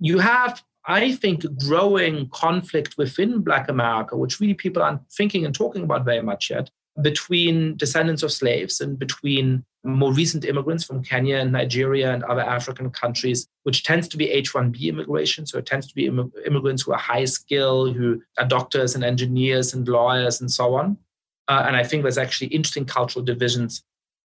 You 0.05 0.19
have, 0.19 0.65
I 0.85 1.13
think, 1.13 1.45
growing 1.61 2.29
conflict 2.31 2.99
within 2.99 3.41
Black 3.41 3.69
America, 3.69 4.17
which 4.17 4.41
really 4.41 4.55
people 4.55 4.83
aren't 4.83 5.09
thinking 5.13 5.47
and 5.47 5.55
talking 5.55 5.85
about 5.85 6.05
very 6.05 6.23
much 6.23 6.51
yet, 6.51 6.69
between 7.03 7.77
descendants 7.77 8.25
of 8.25 8.33
slaves 8.33 8.81
and 8.81 8.99
between 8.99 9.65
more 9.85 10.13
recent 10.13 10.45
immigrants 10.45 10.83
from 10.83 11.05
Kenya 11.05 11.37
and 11.37 11.53
Nigeria 11.53 12.13
and 12.13 12.25
other 12.25 12.41
African 12.41 12.91
countries, 12.91 13.47
which 13.63 13.85
tends 13.85 14.09
to 14.09 14.17
be 14.17 14.29
H 14.29 14.53
1B 14.53 14.81
immigration. 14.89 15.47
So 15.47 15.59
it 15.59 15.67
tends 15.67 15.87
to 15.87 15.95
be 15.95 16.07
Im- 16.07 16.33
immigrants 16.45 16.83
who 16.83 16.93
are 16.93 16.99
high 16.99 17.25
skill, 17.25 17.93
who 17.93 18.21
are 18.39 18.45
doctors 18.45 18.97
and 18.97 19.05
engineers 19.05 19.73
and 19.73 19.87
lawyers 19.87 20.41
and 20.41 20.51
so 20.51 20.75
on. 20.75 20.99
Uh, 21.47 21.63
and 21.65 21.77
I 21.77 21.85
think 21.85 22.03
there's 22.03 22.19
actually 22.19 22.49
interesting 22.49 22.87
cultural 22.87 23.25
divisions 23.25 23.85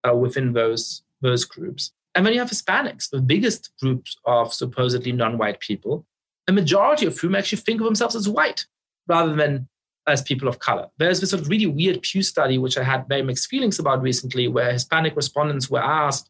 uh, 0.06 0.14
within 0.14 0.52
those, 0.52 1.04
those 1.22 1.46
groups. 1.46 1.94
And 2.16 2.26
then 2.26 2.34
you 2.34 2.40
have 2.40 2.50
Hispanics, 2.50 3.10
the 3.10 3.22
biggest 3.22 3.72
groups 3.82 4.18
of 4.26 4.54
supposedly 4.54 5.12
non 5.12 5.38
white 5.38 5.60
people, 5.60 6.06
a 6.48 6.52
majority 6.52 7.06
of 7.06 7.18
whom 7.18 7.36
actually 7.36 7.60
think 7.60 7.82
of 7.82 7.86
themselves 7.86 8.16
as 8.16 8.30
white 8.30 8.66
rather 9.08 9.36
than 9.36 9.68
as 10.08 10.22
people 10.22 10.48
of 10.48 10.60
color. 10.60 10.88
There's 10.98 11.22
this 11.22 11.32
sort 11.32 11.42
of 11.42 11.50
really 11.50 11.66
weird 11.66 12.02
Pew 12.02 12.22
study, 12.22 12.58
which 12.58 12.78
I 12.78 12.84
had 12.84 13.08
very 13.08 13.22
mixed 13.22 13.50
feelings 13.50 13.80
about 13.80 14.02
recently, 14.02 14.48
where 14.48 14.72
Hispanic 14.72 15.16
respondents 15.16 15.70
were 15.70 15.84
asked 15.84 16.30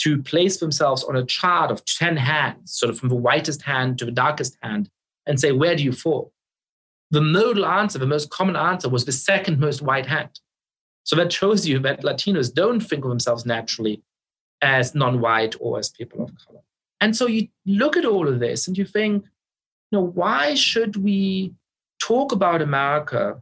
to 0.00 0.22
place 0.22 0.58
themselves 0.58 1.02
on 1.04 1.16
a 1.16 1.24
chart 1.24 1.70
of 1.70 1.84
10 1.84 2.18
hands, 2.18 2.72
sort 2.72 2.90
of 2.90 2.98
from 2.98 3.08
the 3.08 3.14
whitest 3.14 3.62
hand 3.62 3.98
to 3.98 4.04
the 4.04 4.12
darkest 4.12 4.58
hand, 4.62 4.90
and 5.26 5.40
say, 5.40 5.52
where 5.52 5.74
do 5.74 5.82
you 5.82 5.92
fall? 5.92 6.32
The 7.10 7.22
modal 7.22 7.64
answer, 7.64 7.98
the 7.98 8.06
most 8.06 8.30
common 8.30 8.56
answer, 8.56 8.88
was 8.88 9.06
the 9.06 9.12
second 9.12 9.58
most 9.58 9.80
white 9.80 10.06
hand. 10.06 10.38
So 11.04 11.16
that 11.16 11.32
shows 11.32 11.66
you 11.66 11.78
that 11.80 12.02
Latinos 12.02 12.52
don't 12.52 12.80
think 12.80 13.04
of 13.04 13.10
themselves 13.10 13.46
naturally 13.46 14.02
as 14.62 14.94
non 14.94 15.20
white 15.20 15.54
or 15.60 15.78
as 15.78 15.88
people 15.88 16.22
of 16.22 16.30
color. 16.46 16.60
And 17.00 17.16
so 17.16 17.26
you 17.26 17.48
look 17.66 17.96
at 17.96 18.04
all 18.04 18.26
of 18.26 18.40
this 18.40 18.66
and 18.66 18.76
you 18.76 18.84
think, 18.84 19.24
you 19.90 19.98
know, 19.98 20.04
why 20.04 20.54
should 20.54 20.96
we 20.96 21.54
talk 22.00 22.32
about 22.32 22.62
America 22.62 23.40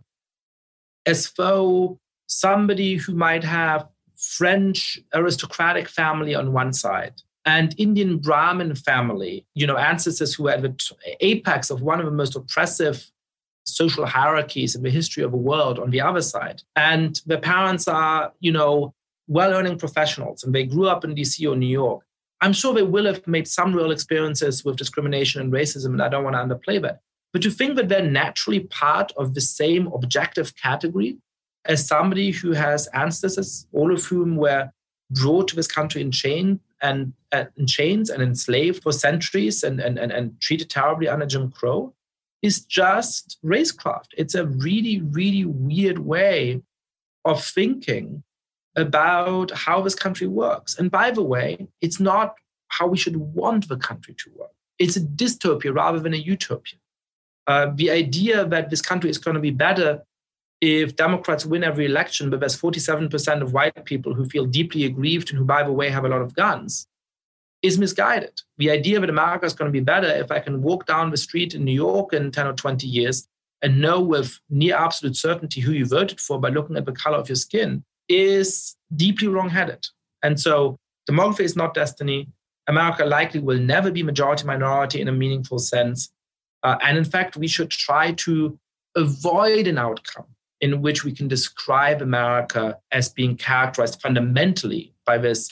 as 1.07 1.33
though 1.37 1.99
somebody 2.27 2.97
who 2.97 3.15
might 3.15 3.45
have 3.45 3.89
French 4.17 4.99
aristocratic 5.13 5.89
family 5.89 6.35
on 6.35 6.53
one 6.53 6.73
side 6.73 7.15
and 7.45 7.75
Indian 7.79 8.19
Brahmin 8.19 8.75
family, 8.75 9.47
you 9.55 9.67
know, 9.67 9.77
ancestors 9.77 10.35
who 10.35 10.45
were 10.45 10.53
at 10.53 10.63
the 10.63 10.75
apex 11.21 11.71
of 11.71 11.83
one 11.83 12.01
of 12.01 12.07
the 12.07 12.13
most 12.13 12.35
oppressive 12.35 13.11
social 13.65 14.07
hierarchies 14.07 14.75
in 14.75 14.83
the 14.83 14.91
history 14.91 15.23
of 15.23 15.31
the 15.31 15.37
world 15.37 15.79
on 15.79 15.91
the 15.91 16.01
other 16.01 16.23
side. 16.23 16.63
And 16.77 17.21
their 17.27 17.41
parents 17.41 17.89
are, 17.89 18.33
you 18.41 18.53
know, 18.53 18.95
well 19.27 19.53
earning 19.53 19.79
professionals 19.79 20.45
and 20.45 20.55
they 20.55 20.65
grew 20.65 20.89
up 20.89 21.05
in 21.05 21.15
DC 21.15 21.51
or 21.51 21.57
New 21.57 21.67
York. 21.67 22.05
I'm 22.41 22.53
sure 22.53 22.75
they 22.75 22.83
will 22.83 23.07
have 23.07 23.27
made 23.27 23.49
some 23.49 23.75
real 23.75 23.91
experiences 23.91 24.65
with 24.65 24.77
discrimination 24.77 25.41
and 25.41 25.53
racism, 25.53 25.87
and 25.87 26.03
I 26.03 26.09
don't 26.09 26.25
want 26.25 26.37
to 26.37 26.43
underplay 26.43 26.81
that. 26.83 27.01
But 27.33 27.43
to 27.43 27.51
think 27.51 27.77
that 27.77 27.89
they're 27.89 28.03
naturally 28.03 28.61
part 28.61 29.13
of 29.17 29.35
the 29.35 29.41
same 29.41 29.87
objective 29.89 30.55
category 30.57 31.17
as 31.65 31.87
somebody 31.87 32.31
who 32.31 32.53
has 32.53 32.87
ancestors, 32.89 33.67
all 33.73 33.93
of 33.93 34.05
whom 34.05 34.37
were 34.37 34.71
brought 35.11 35.49
to 35.49 35.57
this 35.57 35.67
country 35.67 36.01
in 36.01 36.11
chain 36.11 36.61
and 36.83 37.13
uh, 37.33 37.45
in 37.57 37.67
chains 37.67 38.11
and 38.11 38.23
enslaved 38.23 38.83
for 38.83 38.93
centuries 38.93 39.63
and, 39.63 39.81
and, 39.81 39.99
and, 39.99 40.13
and 40.13 40.39
treated 40.41 40.69
terribly 40.69 41.09
under 41.09 41.27
Jim 41.27 41.51
Crow 41.51 41.95
is 42.43 42.65
just 42.65 43.39
racecraft. 43.43 44.09
It's 44.19 44.35
a 44.35 44.47
really, 44.47 45.01
really 45.01 45.45
weird 45.47 46.01
way 46.01 46.61
of 47.25 47.43
thinking 47.43 48.23
about 48.77 49.51
how 49.53 49.81
this 49.81 49.95
country 49.95 50.27
works. 50.27 50.79
And 50.79 50.91
by 50.91 51.11
the 51.11 51.23
way, 51.23 51.69
it's 51.81 52.01
not 52.01 52.35
how 52.69 52.87
we 52.87 52.97
should 52.97 53.17
want 53.17 53.69
the 53.69 53.77
country 53.77 54.15
to 54.15 54.31
work. 54.37 54.51
It's 54.79 54.97
a 54.97 55.01
dystopia 55.01 55.75
rather 55.75 56.01
than 56.01 56.15
a 56.15 56.19
utopia. 56.19 56.79
Uh, 57.47 57.71
the 57.75 57.91
idea 57.91 58.45
that 58.47 58.71
this 58.71 58.83
country 58.83 59.11
is 59.11 59.19
going 59.19 59.35
to 59.35 59.41
be 59.41 59.51
better 59.51 60.03
if 60.61 60.97
Democrats 60.97 61.45
win 61.45 61.63
every 61.63 61.85
election, 61.85 62.31
but 62.31 62.41
there's 62.41 62.61
47% 62.61 63.43
of 63.43 63.53
white 63.53 63.85
people 63.85 64.15
who 64.15 64.25
feel 64.25 64.47
deeply 64.47 64.85
aggrieved 64.85 65.31
and 65.31 65.39
who, 65.39 65.45
by 65.45 65.63
the 65.63 65.73
way, 65.73 65.91
have 65.91 66.05
a 66.05 66.09
lot 66.09 66.23
of 66.23 66.35
guns, 66.35 66.87
is 67.63 67.79
misguided. 67.79 68.41
The 68.59 68.71
idea 68.71 68.99
that 68.99 69.11
America 69.11 69.47
is 69.47 69.53
going 69.53 69.69
to 69.69 69.73
be 69.73 69.85
better 69.85 70.09
if 70.09 70.31
I 70.31 70.41
can 70.41 70.63
walk 70.63 70.87
down 70.87 71.11
the 71.11 71.17
street 71.17 71.55
in 71.55 71.65
New 71.65 71.73
York 71.73 72.13
in 72.13 72.31
10 72.31 72.47
or 72.47 72.55
20 72.55 72.87
years 72.87 73.29
and 73.63 73.81
know 73.81 74.01
with 74.01 74.41
near 74.51 74.77
absolute 74.77 75.17
certainty 75.17 75.61
who 75.61 75.73
you 75.73 75.87
voted 75.87 76.21
for 76.21 76.41
by 76.41 76.49
looking 76.49 76.77
at 76.77 76.87
the 76.87 76.93
color 76.93 77.19
of 77.19 77.29
your 77.29 77.37
skin 77.37 77.85
is 78.09 78.77
deeply 78.95 79.29
wrong-headed. 79.29 79.87
And 80.23 80.39
so 80.41 80.79
demography 81.11 81.41
is 81.41 81.57
not 81.57 81.75
destiny. 81.75 82.29
America 82.67 83.05
likely 83.05 83.41
will 83.41 83.59
never 83.59 83.91
be 83.91 84.03
majority 84.03 84.47
minority 84.47 85.01
in 85.01 85.09
a 85.09 85.13
meaningful 85.13 85.59
sense. 85.59 86.11
Uh, 86.63 86.77
and 86.83 86.97
in 86.97 87.05
fact, 87.05 87.37
we 87.37 87.47
should 87.47 87.71
try 87.71 88.13
to 88.13 88.59
avoid 88.97 89.67
an 89.67 89.79
outcome 89.79 90.27
in 90.61 90.81
which 90.81 91.05
we 91.05 91.13
can 91.13 91.29
describe 91.29 92.01
America 92.01 92.79
as 92.91 93.09
being 93.09 93.37
characterized 93.37 94.01
fundamentally 94.01 94.95
by 95.05 95.19
this 95.19 95.51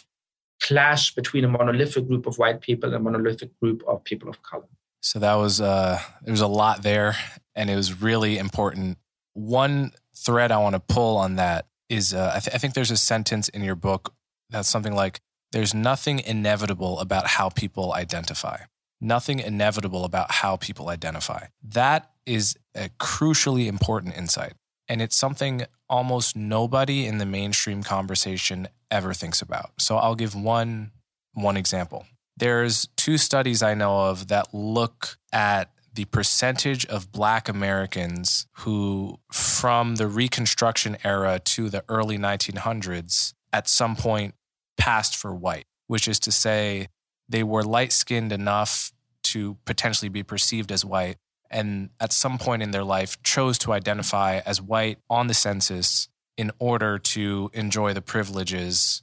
clash 0.63 1.15
between 1.15 1.45
a 1.45 1.49
monolithic 1.49 2.07
group 2.07 2.27
of 2.27 2.39
white 2.39 2.61
people 2.61 2.89
and 2.89 2.97
a 2.97 3.01
monolithic 3.01 3.51
group 3.61 3.83
of 3.87 4.03
people 4.05 4.29
of 4.31 4.43
color. 4.43 4.69
So 5.01 5.19
that 5.19 5.35
was 5.35 5.61
uh, 5.61 6.01
there 6.23 6.33
was 6.33 6.41
a 6.41 6.47
lot 6.47 6.83
there, 6.83 7.17
and 7.55 7.69
it 7.69 7.77
was 7.77 8.01
really 8.01 8.39
important. 8.39 8.99
One 9.35 9.93
thread 10.17 10.53
I 10.53 10.59
want 10.59 10.75
to 10.75 10.81
pull 10.81 11.17
on 11.17 11.37
that 11.37 11.67
is 11.93 12.15
uh, 12.15 12.33
I, 12.37 12.41
th- 12.41 12.55
I 12.55 12.59
think 12.59 12.75
there's 12.75 12.91
a 12.91 12.97
sentence 12.97 13.49
in 13.49 13.63
your 13.63 13.77
book 13.77 14.15
that's 14.51 14.69
something 14.69 14.95
like, 14.95 15.21
"There's 15.53 15.75
nothing 15.75 16.19
inevitable 16.21 16.99
about 16.99 17.27
how 17.27 17.49
people 17.51 17.93
identify." 17.93 18.59
nothing 19.03 19.41
inevitable 19.41 20.05
about 20.05 20.31
how 20.31 20.57
people 20.57 20.89
identify. 20.89 21.47
That 21.63 22.11
is 22.25 22.57
a 22.75 22.89
crucially 23.01 23.67
important 23.67 24.17
insight 24.17 24.55
And 24.89 25.03
it's 25.03 25.17
something 25.17 25.65
almost 25.89 26.37
nobody 26.37 27.07
in 27.07 27.19
the 27.19 27.27
mainstream 27.27 27.83
conversation 27.83 28.69
ever 28.91 29.15
thinks 29.15 29.43
about. 29.43 29.71
So 29.79 29.97
I'll 29.97 30.15
give 30.15 30.35
one 30.35 30.93
one 31.35 31.57
example. 31.57 32.07
There's 32.37 32.89
two 32.97 33.17
studies 33.19 33.63
I 33.63 33.75
know 33.75 34.11
of 34.11 34.29
that 34.29 34.53
look 34.53 35.17
at 35.33 35.71
the 35.95 36.05
percentage 36.07 36.85
of 36.87 37.11
black 37.11 37.49
Americans 37.49 38.42
who, 38.63 39.19
from 39.33 39.97
the 39.97 40.07
Reconstruction 40.07 40.97
era 41.05 41.41
to 41.41 41.69
the 41.69 41.85
early 41.89 42.17
1900s, 42.17 43.35
at 43.53 43.69
some 43.69 43.97
point 43.97 44.35
passed 44.79 45.17
for 45.17 45.35
white, 45.35 45.67
which 45.89 46.07
is 46.07 46.19
to 46.21 46.33
say 46.33 46.89
they 47.29 47.43
were 47.43 47.63
light 47.63 47.93
skinned 47.93 48.33
enough 48.33 48.93
to 49.25 49.57
potentially 49.65 50.09
be 50.09 50.23
perceived 50.23 50.71
as 50.71 50.85
white, 50.85 51.17
and 51.51 51.91
at 52.01 52.13
some 52.13 52.39
point 52.39 52.63
in 52.63 52.71
their 52.71 52.85
life 52.85 53.21
chose 53.23 53.59
to 53.59 53.73
identify 53.73 54.41
as 54.47 54.61
white 54.61 54.99
on 55.11 55.27
the 55.27 55.35
census 55.35 56.09
in 56.37 56.51
order 56.59 56.99
to 56.99 57.51
enjoy 57.53 57.93
the 57.93 58.03
privileges 58.03 59.03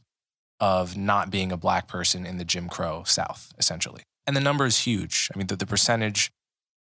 of 0.60 0.98
not 0.98 1.30
being 1.30 1.52
a 1.52 1.58
black 1.58 1.88
person 1.88 2.26
in 2.26 2.38
the 2.38 2.46
Jim 2.46 2.70
Crow 2.70 3.04
South, 3.06 3.54
essentially. 3.58 4.04
And 4.26 4.36
the 4.36 4.42
number 4.42 4.66
is 4.66 4.80
huge. 4.80 5.30
I 5.34 5.38
mean, 5.38 5.48
the, 5.48 5.56
the 5.56 5.66
percentage 5.66 6.32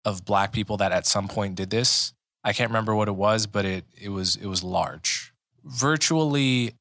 of 0.04 0.24
black 0.24 0.52
people 0.52 0.76
that 0.78 0.92
at 0.92 1.06
some 1.06 1.28
point 1.28 1.54
did 1.54 1.70
this, 1.70 2.12
I 2.44 2.52
can't 2.52 2.70
remember 2.70 2.94
what 2.94 3.08
it 3.08 3.16
was, 3.16 3.46
but 3.46 3.64
it, 3.64 3.84
it 4.00 4.10
was 4.10 4.36
it 4.36 4.46
was 4.46 4.62
large. 4.62 5.32
Virtually 5.64 6.74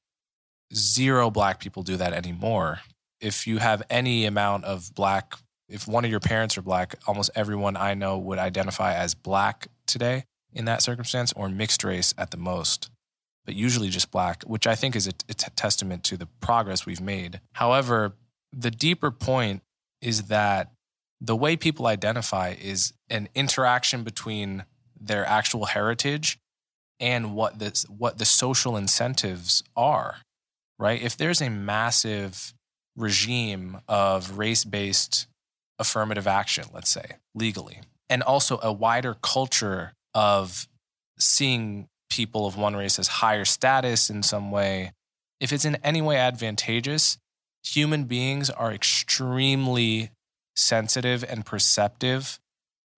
zero 0.74 1.30
black 1.30 1.60
people 1.60 1.84
do 1.84 1.98
that 1.98 2.14
anymore. 2.14 2.80
If 3.22 3.48
you 3.48 3.60
have 3.60 3.82
any 3.90 4.26
amount 4.26 4.66
of 4.66 4.94
black, 4.94 5.36
if 5.70 5.88
one 5.88 6.04
of 6.04 6.12
your 6.12 6.20
parents 6.20 6.58
are 6.58 6.62
black, 6.62 6.96
almost 7.08 7.32
everyone 7.36 7.78
I 7.78 7.94
know 7.94 8.18
would 8.18 8.40
identify 8.40 8.94
as 8.94 9.16
black 9.16 9.68
today 9.88 10.26
in 10.52 10.66
that 10.66 10.82
circumstance 10.82 11.32
or 11.34 11.48
mixed 11.48 11.84
race 11.84 12.14
at 12.18 12.32
the 12.32 12.38
most 12.38 12.90
but 13.46 13.56
usually 13.56 13.90
just 13.90 14.12
black, 14.12 14.44
which 14.44 14.68
I 14.68 14.76
think 14.76 14.96
is 14.96 15.08
a, 15.08 15.12
testament 15.12 16.04
to 16.06 16.18
the 16.18 16.28
progress 16.40 16.86
we've 16.86 17.02
made. 17.02 17.42
However, 17.54 18.16
the 18.52 18.72
deeper 18.72 19.12
point 19.12 19.64
is 20.02 20.24
that 20.24 20.72
the 21.20 21.36
way 21.36 21.56
people 21.56 21.88
identify 21.88 22.56
is 22.60 22.94
an 23.10 23.30
interaction 23.36 24.04
between 24.04 24.66
their 25.06 25.26
actual 25.26 25.66
heritage 25.66 26.38
and 27.00 27.36
what 27.36 27.60
this 27.60 27.84
what 27.90 28.18
the 28.18 28.26
social 28.26 28.78
incentives 28.78 29.64
are 29.76 30.18
right? 30.80 31.02
If 31.02 31.16
there's 31.16 31.42
a 31.42 31.50
massive 31.50 32.54
regime 32.96 33.80
of 33.88 34.38
race-based 34.38 35.28
affirmative 35.80 36.28
action 36.28 36.66
let's 36.74 36.90
say 36.90 37.18
legally 37.34 37.82
and 38.10 38.22
also 38.22 38.60
a 38.62 38.72
wider 38.72 39.16
culture 39.22 39.94
of 40.14 40.68
seeing 41.18 41.88
people 42.10 42.46
of 42.46 42.56
one 42.56 42.76
race 42.76 43.00
as 43.00 43.08
higher 43.08 43.46
status 43.46 44.10
in 44.10 44.22
some 44.22 44.52
way, 44.52 44.92
if 45.40 45.52
it's 45.52 45.66
in 45.66 45.78
any 45.84 46.02
way 46.02 46.18
advantageous, 46.18 47.18
human 47.64 48.04
beings 48.04 48.50
are 48.50 48.72
extremely 48.72 50.12
sensitive 50.56 51.24
and 51.28 51.46
perceptive 51.46 52.40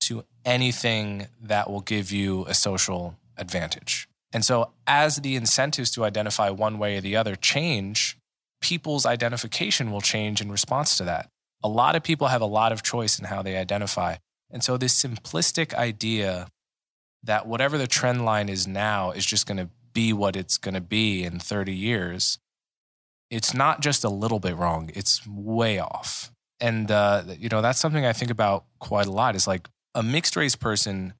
to 0.07 0.23
anything 0.43 1.27
that 1.41 1.69
will 1.69 1.81
give 1.81 2.11
you 2.11 2.45
a 2.47 2.53
social 2.53 3.15
advantage. 3.37 4.07
And 4.33 4.43
so, 4.43 4.71
as 4.85 5.17
the 5.17 5.35
incentives 5.35 5.91
to 5.91 6.03
identify 6.03 6.49
one 6.49 6.77
way 6.77 6.97
or 6.97 7.01
the 7.01 7.15
other 7.15 7.35
change, 7.35 8.17
people's 8.61 9.05
identification 9.05 9.91
will 9.91 10.01
change 10.01 10.41
in 10.41 10.51
response 10.51 10.97
to 10.97 11.03
that. 11.05 11.29
A 11.63 11.69
lot 11.69 11.95
of 11.95 12.03
people 12.03 12.27
have 12.27 12.41
a 12.41 12.45
lot 12.45 12.71
of 12.71 12.83
choice 12.83 13.17
in 13.17 13.25
how 13.25 13.41
they 13.41 13.55
identify. 13.55 14.17
And 14.51 14.63
so, 14.63 14.77
this 14.77 15.01
simplistic 15.01 15.73
idea 15.73 16.47
that 17.23 17.47
whatever 17.47 17.77
the 17.77 17.87
trend 17.87 18.25
line 18.25 18.49
is 18.49 18.67
now 18.67 19.11
is 19.11 19.25
just 19.25 19.47
going 19.47 19.57
to 19.57 19.69
be 19.93 20.13
what 20.13 20.35
it's 20.35 20.57
going 20.57 20.75
to 20.75 20.81
be 20.81 21.23
in 21.23 21.39
30 21.39 21.73
years, 21.73 22.37
it's 23.31 23.53
not 23.53 23.81
just 23.81 24.03
a 24.03 24.09
little 24.09 24.39
bit 24.39 24.55
wrong, 24.55 24.91
it's 24.93 25.25
way 25.25 25.79
off. 25.79 26.31
And, 26.59 26.91
uh, 26.91 27.23
you 27.39 27.49
know, 27.49 27.61
that's 27.61 27.79
something 27.79 28.05
I 28.05 28.13
think 28.13 28.31
about 28.31 28.65
quite 28.79 29.07
a 29.07 29.11
lot 29.11 29.35
is 29.35 29.47
like 29.47 29.67
a 29.95 30.03
mixed 30.03 30.35
race 30.35 30.55
person, 30.55 31.15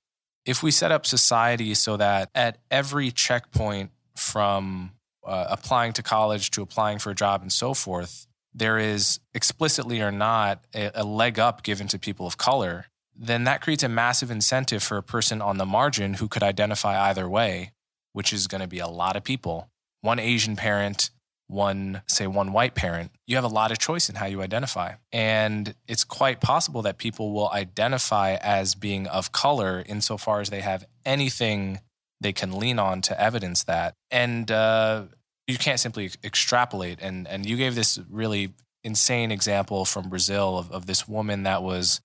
if 0.46 0.62
we 0.62 0.70
set 0.70 0.92
up 0.92 1.08
society 1.08 1.74
so 1.74 1.98
that 1.98 2.30
at 2.36 2.60
every 2.70 3.10
checkpoint 3.10 3.90
from 4.16 4.92
uh, 5.26 5.48
applying 5.50 5.94
to 5.94 6.04
college 6.04 6.52
to 6.52 6.62
applying 6.62 7.00
for 7.00 7.10
a 7.10 7.16
job 7.16 7.42
and 7.42 7.52
so 7.52 7.74
forth, 7.74 8.28
there 8.54 8.78
is 8.78 9.20
explicitly 9.34 10.02
or 10.02 10.12
not 10.12 10.64
a, 10.76 10.92
a 10.94 11.04
leg 11.04 11.40
up 11.40 11.64
given 11.64 11.88
to 11.88 11.98
people 11.98 12.28
of 12.28 12.38
color 12.38 12.86
then 13.16 13.46
that 13.46 13.62
creates 13.62 13.84
a 13.84 13.90
massive 13.90 14.30
incentive 14.30 14.84
for 14.84 14.98
a 14.98 15.04
person 15.04 15.42
on 15.42 15.58
the 15.58 15.66
margin 15.66 16.16
who 16.16 16.28
could 16.28 16.44
identify 16.44 17.10
either 17.10 17.30
way, 17.30 17.72
which 18.12 18.34
is 18.34 18.48
going 18.48 18.62
to 18.62 18.68
be 18.68 18.80
a 18.80 18.88
lot 18.88 19.16
of 19.16 19.24
people. 19.24 19.70
One 20.02 20.20
Asian 20.20 20.56
parent, 20.56 21.10
one, 21.48 22.02
say, 22.08 22.28
one 22.28 22.54
white 22.54 22.76
parent, 22.76 23.12
you 23.28 23.36
have 23.36 23.44
a 23.44 23.50
lot 23.50 23.72
of 23.72 23.78
choice 23.78 24.10
in 24.10 24.16
how 24.16 24.26
you 24.26 24.42
identify. 24.42 24.94
And 25.12 25.76
it's 25.88 26.04
quite 26.04 26.42
possible 26.42 26.82
that 26.84 26.98
people 26.98 27.34
will 27.34 27.50
identify 27.50 28.36
as 28.36 28.76
being 28.76 29.08
of 29.08 29.32
color 29.32 29.84
insofar 29.86 30.42
as 30.42 30.50
they 30.50 30.62
have 30.62 30.86
anything 31.06 31.82
they 32.20 32.34
can 32.34 32.58
lean 32.58 32.80
on 32.80 33.02
to 33.04 33.22
evidence 33.22 33.64
that. 33.66 33.94
And 34.10 34.50
uh, 34.50 35.04
you 35.48 35.58
can't 35.58 35.80
simply 35.80 36.10
extrapolate. 36.24 37.00
And, 37.02 37.28
and 37.28 37.46
you 37.46 37.58
gave 37.58 37.76
this 37.76 38.00
really 38.10 38.54
insane 38.84 39.32
example 39.32 39.86
from 39.86 40.10
Brazil 40.10 40.58
of, 40.58 40.72
of 40.72 40.86
this 40.86 41.08
woman 41.08 41.44
that 41.44 41.62
was 41.62 42.02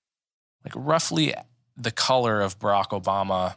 like 0.65 0.75
roughly 0.77 1.35
the 1.77 1.91
color 1.91 2.41
of 2.41 2.59
Barack 2.59 2.89
Obama, 2.89 3.57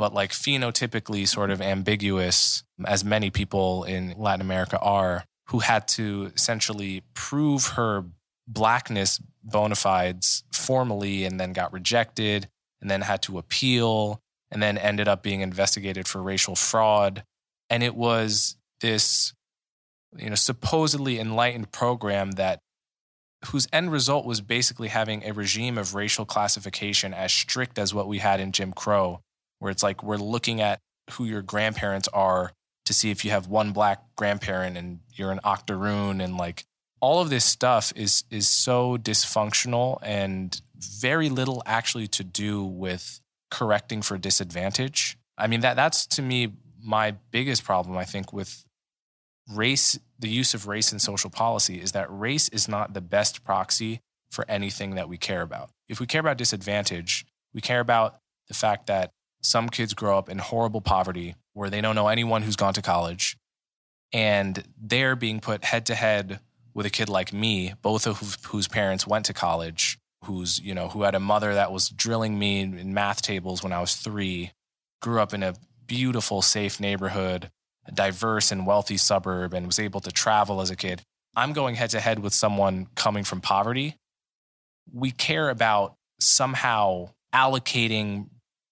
but 0.00 0.14
like 0.14 0.30
phenotypically 0.32 1.28
sort 1.28 1.50
of 1.50 1.60
ambiguous, 1.60 2.64
as 2.86 3.04
many 3.04 3.28
people 3.28 3.84
in 3.84 4.14
Latin 4.16 4.40
America 4.40 4.78
are, 4.78 5.26
who 5.48 5.58
had 5.58 5.86
to 5.88 6.32
essentially 6.34 7.02
prove 7.12 7.66
her 7.76 8.06
blackness 8.48 9.20
bona 9.44 9.74
fides 9.74 10.42
formally 10.54 11.26
and 11.26 11.38
then 11.38 11.52
got 11.52 11.70
rejected 11.74 12.48
and 12.80 12.90
then 12.90 13.02
had 13.02 13.20
to 13.20 13.36
appeal 13.36 14.22
and 14.50 14.62
then 14.62 14.78
ended 14.78 15.06
up 15.06 15.22
being 15.22 15.42
investigated 15.42 16.08
for 16.08 16.22
racial 16.22 16.56
fraud. 16.56 17.22
And 17.68 17.82
it 17.82 17.94
was 17.94 18.56
this, 18.80 19.34
you 20.16 20.30
know, 20.30 20.34
supposedly 20.34 21.18
enlightened 21.18 21.72
program 21.72 22.30
that 22.32 22.60
whose 23.48 23.68
end 23.70 23.92
result 23.92 24.24
was 24.24 24.40
basically 24.40 24.88
having 24.88 25.24
a 25.24 25.34
regime 25.34 25.76
of 25.76 25.94
racial 25.94 26.24
classification 26.24 27.12
as 27.12 27.34
strict 27.34 27.78
as 27.78 27.92
what 27.92 28.08
we 28.08 28.16
had 28.16 28.40
in 28.40 28.52
Jim 28.52 28.72
Crow, 28.72 29.20
where 29.60 29.70
it's 29.70 29.82
like 29.82 30.02
we're 30.02 30.16
looking 30.16 30.60
at 30.60 30.80
who 31.12 31.24
your 31.24 31.42
grandparents 31.42 32.08
are 32.08 32.52
to 32.86 32.92
see 32.92 33.10
if 33.10 33.24
you 33.24 33.30
have 33.30 33.46
one 33.46 33.72
black 33.72 34.02
grandparent 34.16 34.76
and 34.76 35.00
you're 35.14 35.30
an 35.30 35.40
octoroon 35.44 36.20
and 36.20 36.36
like 36.36 36.64
all 37.00 37.20
of 37.20 37.30
this 37.30 37.44
stuff 37.44 37.92
is 37.96 38.24
is 38.30 38.48
so 38.48 38.96
dysfunctional 38.96 39.98
and 40.02 40.60
very 40.76 41.28
little 41.28 41.62
actually 41.64 42.08
to 42.08 42.24
do 42.24 42.64
with 42.64 43.20
correcting 43.50 44.02
for 44.02 44.18
disadvantage. 44.18 45.16
I 45.38 45.46
mean 45.46 45.60
that 45.60 45.76
that's 45.76 46.06
to 46.08 46.22
me 46.22 46.52
my 46.82 47.12
biggest 47.30 47.64
problem 47.64 47.96
I 47.96 48.04
think 48.04 48.32
with 48.32 48.64
race, 49.54 49.98
the 50.18 50.28
use 50.28 50.54
of 50.54 50.66
race 50.66 50.92
in 50.92 50.98
social 50.98 51.30
policy 51.30 51.80
is 51.80 51.92
that 51.92 52.06
race 52.10 52.48
is 52.50 52.68
not 52.68 52.94
the 52.94 53.00
best 53.00 53.44
proxy 53.44 54.00
for 54.30 54.44
anything 54.48 54.94
that 54.94 55.08
we 55.08 55.16
care 55.16 55.42
about. 55.42 55.70
If 55.88 56.00
we 56.00 56.06
care 56.06 56.20
about 56.20 56.38
disadvantage, 56.38 57.26
we 57.52 57.60
care 57.60 57.80
about 57.80 58.18
the 58.48 58.54
fact 58.54 58.86
that 58.86 59.12
some 59.42 59.68
kids 59.68 59.94
grow 59.94 60.18
up 60.18 60.28
in 60.28 60.38
horrible 60.38 60.80
poverty 60.80 61.34
where 61.54 61.70
they 61.70 61.80
don't 61.80 61.94
know 61.94 62.08
anyone 62.08 62.42
who's 62.42 62.56
gone 62.56 62.74
to 62.74 62.82
college 62.82 63.36
and 64.12 64.64
they're 64.80 65.16
being 65.16 65.40
put 65.40 65.64
head 65.64 65.86
to 65.86 65.94
head 65.94 66.40
with 66.74 66.86
a 66.86 66.90
kid 66.90 67.08
like 67.08 67.32
me, 67.32 67.74
both 67.82 68.06
of 68.06 68.38
whose 68.46 68.68
parents 68.68 69.06
went 69.06 69.24
to 69.26 69.32
college, 69.32 69.98
who's, 70.24 70.60
you 70.60 70.74
know, 70.74 70.88
who 70.88 71.02
had 71.02 71.14
a 71.14 71.20
mother 71.20 71.54
that 71.54 71.72
was 71.72 71.88
drilling 71.88 72.38
me 72.38 72.60
in 72.60 72.94
math 72.94 73.22
tables 73.22 73.62
when 73.62 73.72
I 73.72 73.80
was 73.80 73.94
3, 73.96 74.52
grew 75.00 75.20
up 75.20 75.34
in 75.34 75.42
a 75.42 75.54
beautiful 75.86 76.42
safe 76.42 76.78
neighborhood 76.78 77.50
a 77.86 77.92
diverse 77.92 78.52
and 78.52 78.66
wealthy 78.66 78.96
suburb 78.96 79.54
and 79.54 79.66
was 79.66 79.78
able 79.78 80.00
to 80.00 80.10
travel 80.10 80.60
as 80.60 80.70
a 80.70 80.76
kid. 80.76 81.02
I'm 81.36 81.52
going 81.52 81.74
head 81.74 81.90
to 81.90 82.00
head 82.00 82.18
with 82.18 82.34
someone 82.34 82.88
coming 82.94 83.24
from 83.24 83.40
poverty. 83.40 83.96
We 84.92 85.10
care 85.10 85.48
about 85.48 85.94
somehow 86.18 87.10
allocating 87.34 88.26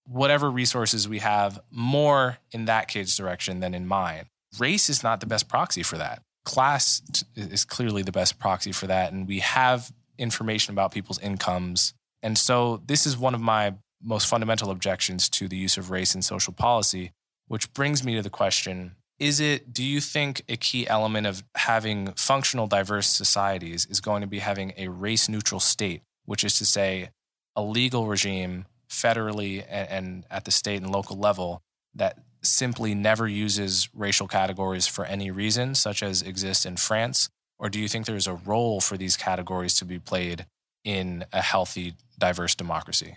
whatever 0.08 0.50
resources 0.50 1.08
we 1.08 1.18
have 1.18 1.60
more 1.70 2.38
in 2.50 2.64
that 2.64 2.88
kid's 2.88 3.16
direction 3.16 3.60
than 3.60 3.74
in 3.74 3.86
mine. 3.86 4.26
Race 4.58 4.88
is 4.88 5.02
not 5.02 5.20
the 5.20 5.26
best 5.26 5.48
proxy 5.48 5.82
for 5.82 5.98
that. 5.98 6.22
Class 6.44 7.02
is 7.36 7.64
clearly 7.64 8.02
the 8.02 8.12
best 8.12 8.38
proxy 8.38 8.72
for 8.72 8.86
that. 8.86 9.12
And 9.12 9.28
we 9.28 9.40
have 9.40 9.92
information 10.16 10.72
about 10.72 10.92
people's 10.92 11.18
incomes. 11.18 11.92
And 12.22 12.38
so 12.38 12.82
this 12.86 13.06
is 13.06 13.18
one 13.18 13.34
of 13.34 13.40
my 13.40 13.74
most 14.02 14.26
fundamental 14.26 14.70
objections 14.70 15.28
to 15.28 15.48
the 15.48 15.56
use 15.56 15.76
of 15.76 15.90
race 15.90 16.14
in 16.14 16.22
social 16.22 16.52
policy, 16.52 17.12
which 17.48 17.72
brings 17.74 18.02
me 18.02 18.14
to 18.16 18.22
the 18.22 18.30
question 18.30 18.96
is 19.18 19.40
it 19.40 19.72
do 19.72 19.82
you 19.82 20.00
think 20.00 20.42
a 20.48 20.56
key 20.56 20.86
element 20.88 21.26
of 21.26 21.42
having 21.56 22.12
functional 22.12 22.66
diverse 22.66 23.08
societies 23.08 23.86
is 23.86 24.00
going 24.00 24.20
to 24.20 24.28
be 24.28 24.38
having 24.38 24.72
a 24.76 24.88
race 24.88 25.28
neutral 25.28 25.60
state 25.60 26.02
which 26.24 26.44
is 26.44 26.56
to 26.58 26.64
say 26.64 27.10
a 27.56 27.62
legal 27.62 28.06
regime 28.06 28.64
federally 28.90 29.64
and, 29.68 29.88
and, 29.88 30.26
at 30.30 30.44
the 30.44 30.50
state 30.50 30.82
and 30.82 30.90
local 30.90 31.16
level 31.16 31.62
that 31.94 32.18
simply 32.42 32.94
never 32.94 33.26
uses 33.26 33.88
racial 33.94 34.28
categories 34.28 34.86
for 34.86 35.04
any 35.04 35.30
reason, 35.30 35.74
such 35.74 36.02
as 36.02 36.22
exist 36.22 36.64
in 36.64 36.76
France? 36.76 37.28
Or 37.58 37.68
do 37.68 37.80
you 37.80 37.88
think 37.88 38.06
there's 38.06 38.26
a 38.26 38.34
role 38.34 38.80
for 38.80 38.96
these 38.96 39.16
categories 39.16 39.74
to 39.74 39.84
be 39.84 39.98
played 39.98 40.46
in 40.84 41.24
a 41.32 41.42
healthy, 41.42 41.94
diverse 42.18 42.54
democracy? 42.54 43.16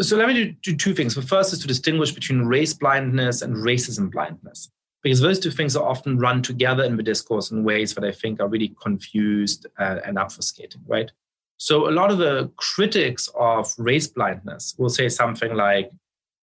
So 0.00 0.16
let 0.16 0.28
me 0.28 0.34
do, 0.34 0.52
do 0.62 0.76
two 0.76 0.94
things. 0.94 1.14
The 1.14 1.22
first 1.22 1.52
is 1.52 1.60
to 1.60 1.66
distinguish 1.66 2.12
between 2.12 2.42
race 2.42 2.74
blindness 2.74 3.42
and 3.42 3.56
racism 3.56 4.10
blindness, 4.10 4.70
because 5.02 5.20
those 5.20 5.38
two 5.38 5.50
things 5.50 5.76
are 5.76 5.88
often 5.88 6.18
run 6.18 6.42
together 6.42 6.84
in 6.84 6.96
the 6.96 7.02
discourse 7.02 7.50
in 7.50 7.64
ways 7.64 7.94
that 7.94 8.04
I 8.04 8.12
think 8.12 8.40
are 8.40 8.48
really 8.48 8.74
confused 8.82 9.66
uh, 9.78 10.00
and 10.04 10.18
obfuscating, 10.18 10.82
right? 10.86 11.10
So 11.58 11.88
a 11.88 11.92
lot 11.92 12.10
of 12.10 12.18
the 12.18 12.50
critics 12.56 13.28
of 13.34 13.72
race 13.78 14.06
blindness 14.06 14.74
will 14.78 14.90
say 14.90 15.08
something 15.08 15.54
like, 15.54 15.90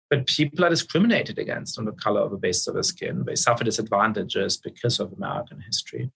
but 0.09 0.25
people 0.27 0.65
are 0.65 0.69
discriminated 0.69 1.37
against 1.39 1.77
on 1.77 1.85
the 1.85 1.91
color 1.91 2.21
of 2.21 2.31
the 2.31 2.37
base 2.37 2.67
of 2.67 2.73
their 2.73 2.83
skin. 2.83 3.23
They 3.25 3.35
suffer 3.35 3.63
disadvantages 3.63 4.57
because 4.57 4.99
of 4.99 5.13
American 5.13 5.61
history. 5.61 6.11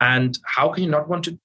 And 0.00 0.38
how 0.44 0.72
can 0.72 0.84
you 0.84 0.90
not 0.90 1.08
want 1.08 1.24
to 1.24 1.38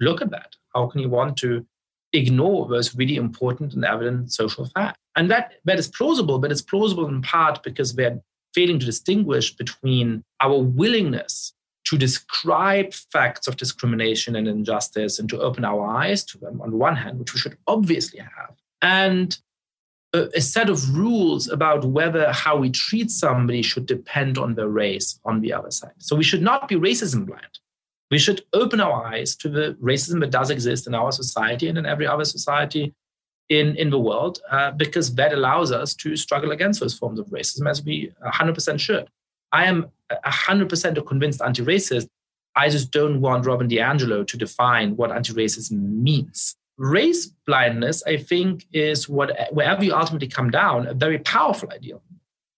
look 0.00 0.22
at 0.22 0.30
that? 0.30 0.54
How 0.74 0.86
can 0.86 1.00
you 1.00 1.08
want 1.08 1.36
to 1.38 1.66
ignore 2.12 2.68
those 2.68 2.94
really 2.94 3.16
important 3.16 3.74
and 3.74 3.84
evident 3.84 4.32
social 4.32 4.66
facts? 4.66 4.98
And 5.16 5.30
that, 5.30 5.54
that 5.64 5.78
is 5.78 5.88
plausible, 5.88 6.38
but 6.38 6.50
it's 6.50 6.62
plausible 6.62 7.06
in 7.08 7.20
part 7.22 7.62
because 7.62 7.94
we're 7.94 8.20
failing 8.54 8.78
to 8.78 8.86
distinguish 8.86 9.54
between 9.54 10.24
our 10.40 10.58
willingness 10.58 11.54
to 11.92 11.98
describe 11.98 12.94
facts 12.94 13.46
of 13.46 13.58
discrimination 13.58 14.34
and 14.34 14.48
injustice 14.48 15.18
and 15.18 15.28
to 15.28 15.38
open 15.38 15.62
our 15.62 15.86
eyes 15.86 16.24
to 16.24 16.38
them 16.38 16.58
on 16.62 16.70
the 16.70 16.76
one 16.76 16.96
hand, 16.96 17.18
which 17.18 17.34
we 17.34 17.38
should 17.38 17.58
obviously 17.66 18.18
have, 18.18 18.54
and 18.80 19.38
a, 20.14 20.28
a, 20.34 20.40
set 20.40 20.70
of 20.70 20.96
rules 20.96 21.50
about 21.50 21.84
whether 21.84 22.32
how 22.32 22.56
we 22.56 22.70
treat 22.70 23.10
somebody 23.10 23.60
should 23.60 23.84
depend 23.84 24.38
on 24.38 24.54
their 24.54 24.68
race 24.68 25.20
on 25.26 25.42
the 25.42 25.52
other 25.52 25.70
side. 25.70 25.92
So 25.98 26.16
we 26.16 26.24
should 26.24 26.40
not 26.40 26.66
be 26.66 26.76
racism 26.76 27.26
blind. 27.26 27.58
We 28.10 28.18
should 28.18 28.40
open 28.54 28.80
our 28.80 29.04
eyes 29.04 29.36
to 29.36 29.50
the 29.50 29.76
racism 29.82 30.20
that 30.20 30.30
does 30.30 30.48
exist 30.48 30.86
in 30.86 30.94
our 30.94 31.12
society 31.12 31.68
and 31.68 31.76
in 31.76 31.84
every 31.84 32.06
other 32.06 32.24
society 32.24 32.94
in, 33.50 33.76
in 33.76 33.90
the 33.90 33.98
world, 33.98 34.40
uh, 34.50 34.70
because 34.70 35.14
that 35.16 35.34
allows 35.34 35.72
us 35.72 35.94
to 35.96 36.16
struggle 36.16 36.52
against 36.52 36.80
those 36.80 36.96
forms 36.96 37.18
of 37.18 37.26
racism 37.26 37.68
as 37.68 37.84
we 37.84 38.10
100% 38.24 38.80
should. 38.80 39.10
I 39.52 39.66
am 39.66 39.86
100% 40.10 40.98
a 40.98 41.02
convinced 41.02 41.42
anti 41.42 41.62
racist. 41.62 42.08
I 42.54 42.68
just 42.68 42.90
don't 42.90 43.20
want 43.20 43.46
Robin 43.46 43.68
DiAngelo 43.68 44.26
to 44.26 44.36
define 44.36 44.96
what 44.96 45.10
anti 45.12 45.32
racism 45.32 46.02
means. 46.02 46.56
Race 46.78 47.26
blindness, 47.46 48.02
I 48.06 48.16
think, 48.16 48.66
is 48.72 49.08
what, 49.08 49.30
wherever 49.52 49.84
you 49.84 49.94
ultimately 49.94 50.28
come 50.28 50.50
down, 50.50 50.86
a 50.86 50.94
very 50.94 51.18
powerful 51.18 51.70
ideal. 51.70 52.02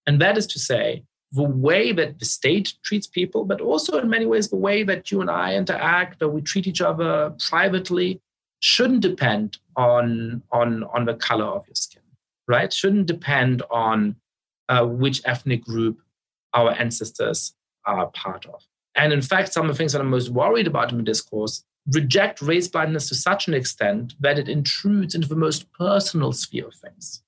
And 0.07 0.21
that 0.21 0.39
is 0.39 0.47
to 0.49 0.59
say, 0.59 1.03
the 1.33 1.43
way 1.43 1.91
that 1.91 2.21
the 2.21 2.25
state 2.25 2.75
treats 2.85 3.09
people, 3.09 3.45
but 3.45 3.61
also 3.61 3.99
in 3.99 4.09
many 4.09 4.25
ways 4.25 4.49
the 4.49 4.57
way 4.57 4.85
that 4.85 5.11
you 5.11 5.21
and 5.21 5.29
I 5.29 5.57
interact, 5.57 6.21
that 6.21 6.29
we 6.29 6.41
treat 6.41 6.69
each 6.69 6.81
other 6.81 7.35
privately, 7.49 8.21
shouldn't 8.61 9.01
depend 9.01 9.59
on, 9.77 10.43
on, 10.53 10.85
on 10.85 11.05
the 11.07 11.15
color 11.15 11.45
of 11.45 11.67
your 11.67 11.75
skin, 11.75 12.03
right? 12.47 12.73
Shouldn't 12.73 13.07
depend 13.07 13.63
on 13.69 14.15
uh, 14.69 14.87
which 14.87 15.23
ethnic 15.25 15.65
group 15.65 16.01
our 16.55 16.73
ancestors 16.73 17.55
are 17.85 18.07
part 18.09 18.47
of. 18.47 18.63
And 18.95 19.13
in 19.13 19.23
fact, 19.23 19.53
some 19.53 19.69
of 19.69 19.73
the 19.73 19.77
things 19.77 19.93
that 19.93 20.01
I'm 20.01 20.11
most 20.11 20.31
worried 20.31 20.67
about 20.67 20.93
in 20.93 20.99
the 20.99 21.05
discourse 21.05 21.65
reject 21.93 22.41
race 22.41 22.69
blindness 22.69 23.09
to 23.09 23.15
such 23.15 23.49
an 23.49 23.55
extent 23.55 24.15
that 24.21 24.39
it 24.39 24.49
intrudes 24.49 25.15
into 25.15 25.29
the 25.29 25.37
most 25.37 25.71
personal 25.73 26.33
sphere 26.33 26.69
of 26.69 26.75
things. 26.75 27.23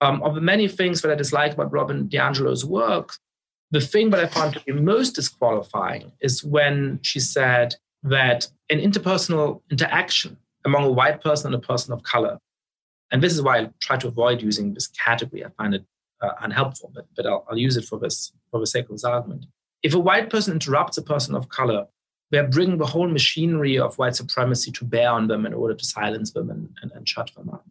Um, 0.00 0.22
of 0.22 0.34
the 0.34 0.40
many 0.40 0.68
things 0.68 1.00
that 1.02 1.10
I 1.10 1.14
dislike 1.14 1.54
about 1.54 1.72
Robin 1.72 2.08
DiAngelo's 2.08 2.64
work, 2.64 3.14
the 3.70 3.80
thing 3.80 4.10
that 4.10 4.20
I 4.20 4.26
found 4.26 4.54
to 4.54 4.60
be 4.60 4.72
most 4.72 5.14
disqualifying 5.14 6.12
is 6.20 6.44
when 6.44 7.00
she 7.02 7.20
said 7.20 7.74
that 8.02 8.48
an 8.70 8.78
interpersonal 8.78 9.62
interaction 9.70 10.36
among 10.64 10.84
a 10.84 10.92
white 10.92 11.22
person 11.22 11.52
and 11.52 11.62
a 11.62 11.66
person 11.66 11.92
of 11.92 12.02
color, 12.02 12.38
and 13.10 13.22
this 13.22 13.32
is 13.32 13.42
why 13.42 13.58
I 13.58 13.70
try 13.80 13.96
to 13.96 14.08
avoid 14.08 14.42
using 14.42 14.74
this 14.74 14.86
category, 14.86 15.44
I 15.44 15.48
find 15.56 15.74
it 15.74 15.84
uh, 16.20 16.30
unhelpful, 16.40 16.90
but, 16.94 17.06
but 17.16 17.26
I'll, 17.26 17.46
I'll 17.50 17.58
use 17.58 17.76
it 17.76 17.84
for 17.84 17.98
this 17.98 18.32
for 18.50 18.60
the 18.60 18.66
sake 18.66 18.86
of 18.86 18.92
this 18.92 19.04
argument. 19.04 19.46
If 19.82 19.94
a 19.94 19.98
white 19.98 20.30
person 20.30 20.54
interrupts 20.54 20.98
a 20.98 21.02
person 21.02 21.34
of 21.34 21.48
color, 21.48 21.86
we 22.30 22.38
are 22.38 22.46
bringing 22.46 22.78
the 22.78 22.86
whole 22.86 23.08
machinery 23.08 23.78
of 23.78 23.96
white 23.98 24.16
supremacy 24.16 24.70
to 24.72 24.84
bear 24.84 25.10
on 25.10 25.28
them 25.28 25.46
in 25.46 25.54
order 25.54 25.74
to 25.74 25.84
silence 25.84 26.32
them 26.32 26.50
and, 26.50 26.68
and, 26.82 26.92
and 26.92 27.08
shut 27.08 27.30
them 27.34 27.48
up. 27.50 27.64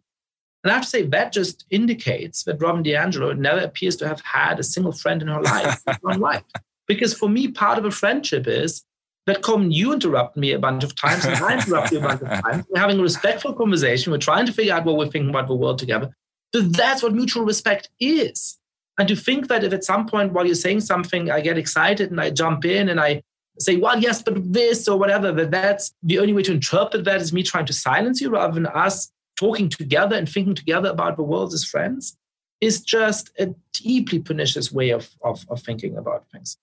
And 0.64 0.72
I 0.72 0.74
have 0.74 0.84
to 0.84 0.90
say, 0.90 1.02
that 1.02 1.32
just 1.32 1.66
indicates 1.70 2.42
that 2.44 2.60
Robin 2.60 2.82
DiAngelo 2.82 3.36
never 3.38 3.60
appears 3.60 3.94
to 3.96 4.08
have 4.08 4.20
had 4.22 4.58
a 4.58 4.64
single 4.64 4.92
friend 4.92 5.22
in 5.22 5.28
her 5.28 5.40
life 5.40 5.80
non-white. 6.02 6.42
Because 6.86 7.14
for 7.14 7.28
me, 7.28 7.48
part 7.48 7.78
of 7.78 7.84
a 7.84 7.90
friendship 7.90 8.48
is 8.48 8.84
that 9.26 9.42
come 9.42 9.70
you 9.70 9.92
interrupt 9.92 10.36
me 10.36 10.52
a 10.52 10.58
bunch 10.58 10.82
of 10.82 10.96
times 10.96 11.24
and 11.24 11.36
I 11.36 11.58
interrupt 11.58 11.92
you 11.92 11.98
a 11.98 12.02
bunch 12.02 12.22
of 12.22 12.28
times. 12.42 12.64
We're 12.70 12.80
having 12.80 12.98
a 12.98 13.02
respectful 13.02 13.52
conversation. 13.52 14.10
We're 14.10 14.18
trying 14.18 14.46
to 14.46 14.52
figure 14.52 14.72
out 14.72 14.84
what 14.84 14.96
we're 14.96 15.08
thinking 15.08 15.28
about 15.30 15.46
the 15.46 15.54
world 15.54 15.78
together. 15.78 16.16
So 16.54 16.62
that's 16.62 17.02
what 17.02 17.14
mutual 17.14 17.44
respect 17.44 17.90
is. 18.00 18.58
And 18.98 19.06
to 19.08 19.16
think 19.16 19.48
that 19.48 19.64
if 19.64 19.72
at 19.72 19.84
some 19.84 20.06
point 20.06 20.32
while 20.32 20.46
you're 20.46 20.54
saying 20.54 20.80
something, 20.80 21.30
I 21.30 21.40
get 21.40 21.58
excited 21.58 22.10
and 22.10 22.20
I 22.20 22.30
jump 22.30 22.64
in 22.64 22.88
and 22.88 23.00
I 23.00 23.22
say, 23.60 23.76
well, 23.76 23.98
yes, 23.98 24.22
but 24.22 24.52
this 24.52 24.88
or 24.88 24.98
whatever, 24.98 25.32
that 25.32 25.50
that's 25.50 25.92
the 26.02 26.18
only 26.18 26.32
way 26.32 26.42
to 26.42 26.52
interpret 26.52 27.04
that 27.04 27.20
is 27.20 27.32
me 27.32 27.42
trying 27.42 27.66
to 27.66 27.72
silence 27.72 28.20
you 28.20 28.30
rather 28.30 28.54
than 28.54 28.66
us 28.66 29.10
talking 29.38 29.68
together 29.68 30.16
and 30.16 30.28
thinking 30.28 30.54
together 30.54 30.88
about 30.88 31.16
the 31.16 31.22
world 31.22 31.52
as 31.52 31.64
friends 31.64 32.16
is 32.60 32.80
just 32.80 33.30
a 33.38 33.54
deeply 33.72 34.18
pernicious 34.18 34.72
way 34.72 34.90
of, 34.90 35.10
of, 35.22 35.46
of 35.48 35.62
thinking 35.62 35.96
about 35.96 36.24
things. 36.32 36.56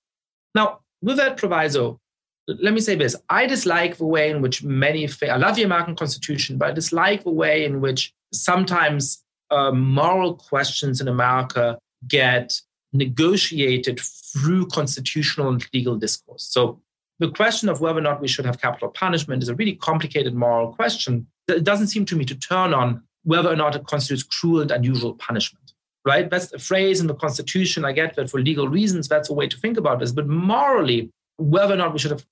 Now, 0.54 0.80
with 1.02 1.18
that 1.18 1.38
proviso, 1.38 2.00
let 2.48 2.74
me 2.74 2.82
say 2.82 2.96
this. 2.96 3.16
I 3.30 3.48
dislike 3.48 3.98
the 3.98 4.06
way 4.06 4.30
in 4.30 4.42
which 4.42 4.64
many, 4.64 5.08
I 5.30 5.38
love 5.38 5.56
the 5.56 5.64
American 5.64 5.96
Constitution, 5.96 6.58
but 6.58 6.70
I 6.70 6.72
dislike 6.74 7.24
the 7.24 7.32
way 7.32 7.66
in 7.66 7.82
which 7.82 8.14
sometimes 8.34 9.24
uh, 9.56 9.72
moral 9.72 10.36
questions 10.36 11.02
in 11.02 11.08
America 11.08 11.78
get 12.08 12.60
negotiated 12.94 14.00
through 14.00 14.68
constitutional 14.68 15.50
and 15.50 15.66
legal 15.74 15.96
discourse. 15.96 16.44
So 16.44 16.82
the 17.20 17.32
question 17.32 17.70
of 17.70 17.80
whether 17.82 18.00
or 18.00 18.02
not 18.10 18.22
we 18.22 18.28
should 18.28 18.46
have 18.46 18.62
capital 18.62 18.90
punishment 18.90 19.44
is 19.44 19.50
a 19.50 19.56
really 19.56 19.76
complicated 19.76 20.34
moral 20.36 20.74
question. 20.74 21.28
It 21.48 21.64
doesn't 21.64 21.88
seem 21.88 22.06
to 22.06 22.16
me 22.16 22.26
to 22.26 22.36
turn 22.36 22.74
on 22.74 23.04
whether 23.24 23.50
or 23.50 23.56
not 23.56 23.76
it 23.76 23.86
constitutes 23.86 24.24
cruel 24.24 24.62
and 24.62 24.72
unusual 24.72 25.14
punishment, 25.14 25.74
right? 26.06 26.30
That's 26.30 26.52
a 26.54 26.60
phrase 26.60 27.00
in 27.00 27.08
the 27.08 27.16
Constitution. 27.16 27.86
I 27.86 27.92
get 27.92 28.16
that 28.16 28.30
for 28.30 28.40
legal 28.42 28.68
reasons, 28.68 29.08
that's 29.08 29.30
a 29.30 29.34
way 29.34 29.48
to 29.48 29.58
think 29.58 29.78
about 29.78 30.00
this. 30.00 30.12
But 30.12 30.28
morally, 30.28 31.12
whether 31.38 31.74
or 31.74 31.78
not 31.78 31.94
we 31.94 32.00
should 32.00 32.12
have 32.12 32.26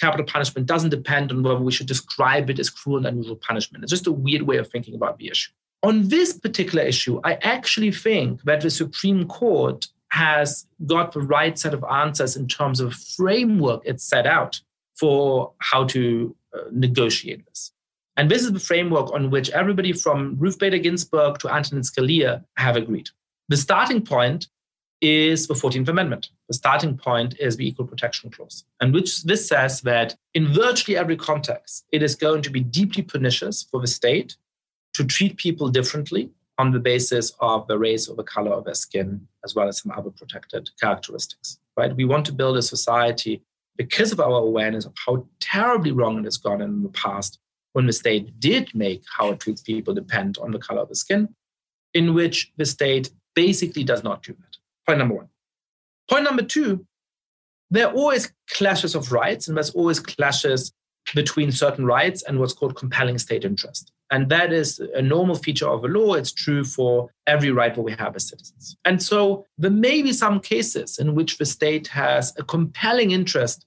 capital 0.00 0.26
punishment 0.26 0.66
doesn't 0.66 0.90
depend 0.90 1.30
on 1.30 1.42
whether 1.42 1.60
we 1.60 1.72
should 1.72 1.86
describe 1.86 2.50
it 2.50 2.58
as 2.58 2.68
cruel 2.68 2.98
and 2.98 3.06
unusual 3.06 3.36
punishment. 3.36 3.84
It's 3.84 3.90
just 3.90 4.06
a 4.06 4.12
weird 4.12 4.42
way 4.42 4.56
of 4.56 4.68
thinking 4.68 4.94
about 4.94 5.18
the 5.18 5.28
issue. 5.28 5.52
On 5.84 6.08
this 6.08 6.32
particular 6.32 6.82
issue, 6.82 7.20
I 7.24 7.34
actually 7.42 7.92
think 7.92 8.42
that 8.44 8.62
the 8.62 8.70
Supreme 8.70 9.28
Court 9.28 9.86
has 10.08 10.66
got 10.86 11.12
the 11.12 11.20
right 11.20 11.58
set 11.58 11.74
of 11.74 11.84
answers 11.84 12.36
in 12.36 12.48
terms 12.48 12.80
of 12.80 12.94
framework 12.94 13.82
it's 13.84 14.02
set 14.02 14.26
out 14.26 14.62
for 14.96 15.52
how 15.58 15.84
to 15.88 16.34
uh, 16.54 16.60
negotiate 16.72 17.44
this. 17.44 17.70
And 18.16 18.30
this 18.30 18.44
is 18.44 18.52
the 18.52 18.60
framework 18.60 19.12
on 19.12 19.28
which 19.28 19.50
everybody 19.50 19.92
from 19.92 20.36
Ruth 20.38 20.58
Bader 20.58 20.78
Ginsburg 20.78 21.38
to 21.40 21.52
Antonin 21.52 21.82
Scalia 21.82 22.44
have 22.56 22.76
agreed. 22.76 23.10
The 23.50 23.58
starting 23.58 24.00
point 24.00 24.46
is 25.02 25.48
the 25.48 25.54
14th 25.54 25.88
Amendment. 25.88 26.30
The 26.48 26.54
starting 26.54 26.96
point 26.96 27.38
is 27.38 27.58
the 27.58 27.68
Equal 27.68 27.86
Protection 27.86 28.30
Clause, 28.30 28.64
and 28.80 28.94
which 28.94 29.24
this 29.24 29.46
says 29.46 29.82
that 29.82 30.16
in 30.32 30.50
virtually 30.50 30.96
every 30.96 31.18
context, 31.18 31.84
it 31.92 32.02
is 32.02 32.14
going 32.14 32.40
to 32.40 32.50
be 32.50 32.60
deeply 32.60 33.02
pernicious 33.02 33.64
for 33.70 33.82
the 33.82 33.86
state 33.86 34.38
to 34.94 35.04
treat 35.04 35.36
people 35.36 35.68
differently 35.68 36.30
on 36.58 36.70
the 36.70 36.78
basis 36.78 37.32
of 37.40 37.66
the 37.66 37.78
race 37.78 38.08
or 38.08 38.16
the 38.16 38.22
color 38.22 38.52
of 38.52 38.64
their 38.64 38.74
skin, 38.74 39.26
as 39.44 39.54
well 39.54 39.68
as 39.68 39.80
some 39.80 39.92
other 39.92 40.10
protected 40.10 40.70
characteristics. 40.80 41.58
Right? 41.76 41.94
We 41.94 42.04
want 42.04 42.24
to 42.26 42.32
build 42.32 42.56
a 42.56 42.62
society 42.62 43.42
because 43.76 44.12
of 44.12 44.20
our 44.20 44.38
awareness 44.38 44.84
of 44.84 44.94
how 45.04 45.26
terribly 45.40 45.90
wrong 45.90 46.18
it 46.18 46.24
has 46.24 46.36
gone 46.36 46.62
in 46.62 46.82
the 46.82 46.88
past 46.90 47.40
when 47.72 47.86
the 47.86 47.92
state 47.92 48.38
did 48.38 48.72
make 48.72 49.02
how 49.16 49.30
it 49.30 49.40
treats 49.40 49.60
people 49.60 49.92
depend 49.92 50.38
on 50.38 50.52
the 50.52 50.60
color 50.60 50.82
of 50.82 50.88
the 50.88 50.94
skin, 50.94 51.34
in 51.92 52.14
which 52.14 52.52
the 52.56 52.64
state 52.64 53.10
basically 53.34 53.82
does 53.82 54.04
not 54.04 54.22
do 54.22 54.32
that. 54.32 54.56
Point 54.86 55.00
number 55.00 55.16
one. 55.16 55.28
Point 56.08 56.24
number 56.24 56.42
two, 56.42 56.86
there 57.70 57.88
are 57.88 57.94
always 57.94 58.32
clashes 58.50 58.94
of 58.94 59.10
rights, 59.10 59.48
and 59.48 59.56
there's 59.56 59.70
always 59.70 59.98
clashes 59.98 60.72
between 61.14 61.50
certain 61.50 61.84
rights 61.84 62.22
and 62.22 62.38
what's 62.38 62.52
called 62.52 62.76
compelling 62.76 63.18
state 63.18 63.44
interest. 63.44 63.90
And 64.10 64.28
that 64.28 64.52
is 64.52 64.80
a 64.94 65.02
normal 65.02 65.34
feature 65.34 65.68
of 65.68 65.84
a 65.84 65.88
law. 65.88 66.14
It's 66.14 66.32
true 66.32 66.64
for 66.64 67.10
every 67.26 67.50
right 67.50 67.74
that 67.74 67.82
we 67.82 67.92
have 67.92 68.14
as 68.14 68.28
citizens. 68.28 68.76
And 68.84 69.02
so 69.02 69.46
there 69.58 69.70
may 69.70 70.02
be 70.02 70.12
some 70.12 70.40
cases 70.40 70.98
in 70.98 71.14
which 71.14 71.38
the 71.38 71.46
state 71.46 71.88
has 71.88 72.32
a 72.38 72.44
compelling 72.44 73.12
interest 73.12 73.66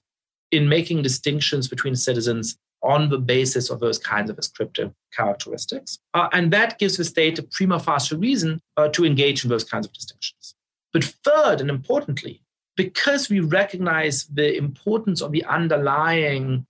in 0.50 0.68
making 0.68 1.02
distinctions 1.02 1.68
between 1.68 1.94
citizens 1.96 2.56
on 2.82 3.08
the 3.08 3.18
basis 3.18 3.70
of 3.70 3.80
those 3.80 3.98
kinds 3.98 4.30
of 4.30 4.38
ascriptive 4.38 4.92
characteristics. 5.12 5.98
Uh, 6.14 6.28
and 6.32 6.52
that 6.52 6.78
gives 6.78 6.96
the 6.96 7.04
state 7.04 7.38
a 7.38 7.42
prima 7.42 7.80
facie 7.80 8.16
reason 8.16 8.60
uh, 8.76 8.88
to 8.88 9.04
engage 9.04 9.44
in 9.44 9.50
those 9.50 9.64
kinds 9.64 9.86
of 9.86 9.92
distinctions. 9.92 10.54
But 10.92 11.04
third, 11.04 11.60
and 11.60 11.68
importantly, 11.68 12.40
because 12.76 13.28
we 13.28 13.40
recognize 13.40 14.26
the 14.26 14.56
importance 14.56 15.20
of 15.20 15.32
the 15.32 15.44
underlying 15.44 16.66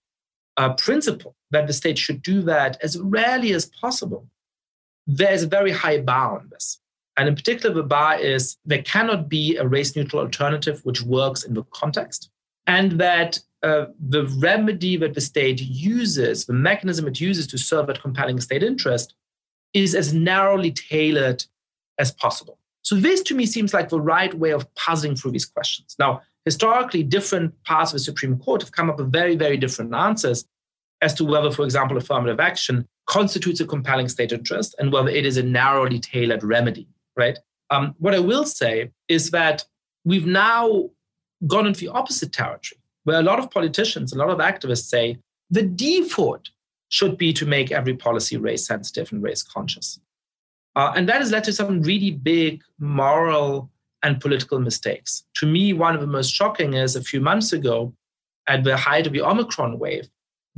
uh, 0.56 0.72
principle 0.74 1.36
that 1.50 1.66
the 1.66 1.72
state 1.72 1.98
should 1.98 2.22
do 2.22 2.42
that 2.42 2.78
as 2.82 2.98
rarely 2.98 3.52
as 3.52 3.66
possible, 3.66 4.28
there's 5.06 5.42
a 5.42 5.48
very 5.48 5.72
high 5.72 5.98
bar 5.98 6.38
on 6.38 6.48
this. 6.50 6.80
And 7.16 7.28
in 7.28 7.34
particular, 7.34 7.74
the 7.74 7.82
bar 7.82 8.18
is 8.18 8.56
there 8.64 8.82
cannot 8.82 9.28
be 9.28 9.56
a 9.56 9.66
race 9.66 9.96
neutral 9.96 10.22
alternative 10.22 10.80
which 10.84 11.02
works 11.02 11.42
in 11.42 11.54
the 11.54 11.64
context, 11.64 12.30
and 12.66 12.92
that 12.92 13.40
uh, 13.64 13.86
the 13.98 14.26
remedy 14.38 14.96
that 14.98 15.14
the 15.14 15.20
state 15.20 15.60
uses, 15.60 16.46
the 16.46 16.52
mechanism 16.52 17.08
it 17.08 17.20
uses 17.20 17.48
to 17.48 17.58
serve 17.58 17.88
that 17.88 18.00
compelling 18.00 18.40
state 18.40 18.62
interest, 18.62 19.14
is 19.74 19.96
as 19.96 20.14
narrowly 20.14 20.70
tailored 20.70 21.44
as 21.98 22.12
possible. 22.12 22.58
So, 22.82 22.94
this 22.94 23.20
to 23.22 23.34
me 23.34 23.46
seems 23.46 23.74
like 23.74 23.88
the 23.88 24.00
right 24.00 24.32
way 24.32 24.50
of 24.50 24.72
puzzling 24.76 25.16
through 25.16 25.32
these 25.32 25.44
questions. 25.44 25.96
Now, 25.98 26.22
historically, 26.44 27.02
different 27.02 27.52
parts 27.64 27.90
of 27.90 27.96
the 27.96 28.04
Supreme 28.04 28.38
Court 28.38 28.62
have 28.62 28.70
come 28.70 28.88
up 28.88 28.98
with 28.98 29.10
very, 29.10 29.34
very 29.34 29.56
different 29.56 29.92
answers 29.92 30.44
as 31.00 31.14
to 31.14 31.24
whether, 31.24 31.50
for 31.50 31.64
example, 31.64 31.96
affirmative 31.96 32.40
action 32.40 32.86
constitutes 33.06 33.60
a 33.60 33.66
compelling 33.66 34.08
state 34.08 34.32
interest 34.32 34.74
and 34.78 34.92
whether 34.92 35.08
it 35.08 35.24
is 35.24 35.36
a 35.36 35.42
narrowly 35.42 35.98
tailored 35.98 36.42
remedy, 36.42 36.88
right? 37.16 37.38
Um, 37.70 37.94
what 37.98 38.14
I 38.14 38.18
will 38.18 38.44
say 38.44 38.90
is 39.08 39.30
that 39.30 39.64
we've 40.04 40.26
now 40.26 40.90
gone 41.46 41.66
into 41.66 41.80
the 41.80 41.88
opposite 41.88 42.32
territory, 42.32 42.80
where 43.04 43.20
a 43.20 43.22
lot 43.22 43.38
of 43.38 43.50
politicians, 43.50 44.12
a 44.12 44.18
lot 44.18 44.30
of 44.30 44.38
activists 44.38 44.88
say 44.88 45.18
the 45.50 45.62
default 45.62 46.50
should 46.88 47.16
be 47.18 47.32
to 47.34 47.46
make 47.46 47.70
every 47.70 47.94
policy 47.94 48.36
race 48.36 48.66
sensitive 48.66 49.12
and 49.12 49.22
race 49.22 49.42
conscious. 49.42 50.00
Uh, 50.74 50.92
and 50.96 51.08
that 51.08 51.16
has 51.20 51.30
led 51.30 51.44
to 51.44 51.52
some 51.52 51.82
really 51.82 52.10
big 52.10 52.62
moral 52.78 53.70
and 54.02 54.20
political 54.20 54.60
mistakes. 54.60 55.24
To 55.34 55.46
me, 55.46 55.72
one 55.72 55.94
of 55.94 56.00
the 56.00 56.06
most 56.06 56.32
shocking 56.32 56.74
is 56.74 56.96
a 56.96 57.02
few 57.02 57.20
months 57.20 57.52
ago, 57.52 57.92
at 58.46 58.64
the 58.64 58.76
height 58.76 59.06
of 59.06 59.12
the 59.12 59.20
Omicron 59.20 59.78
wave, 59.78 60.08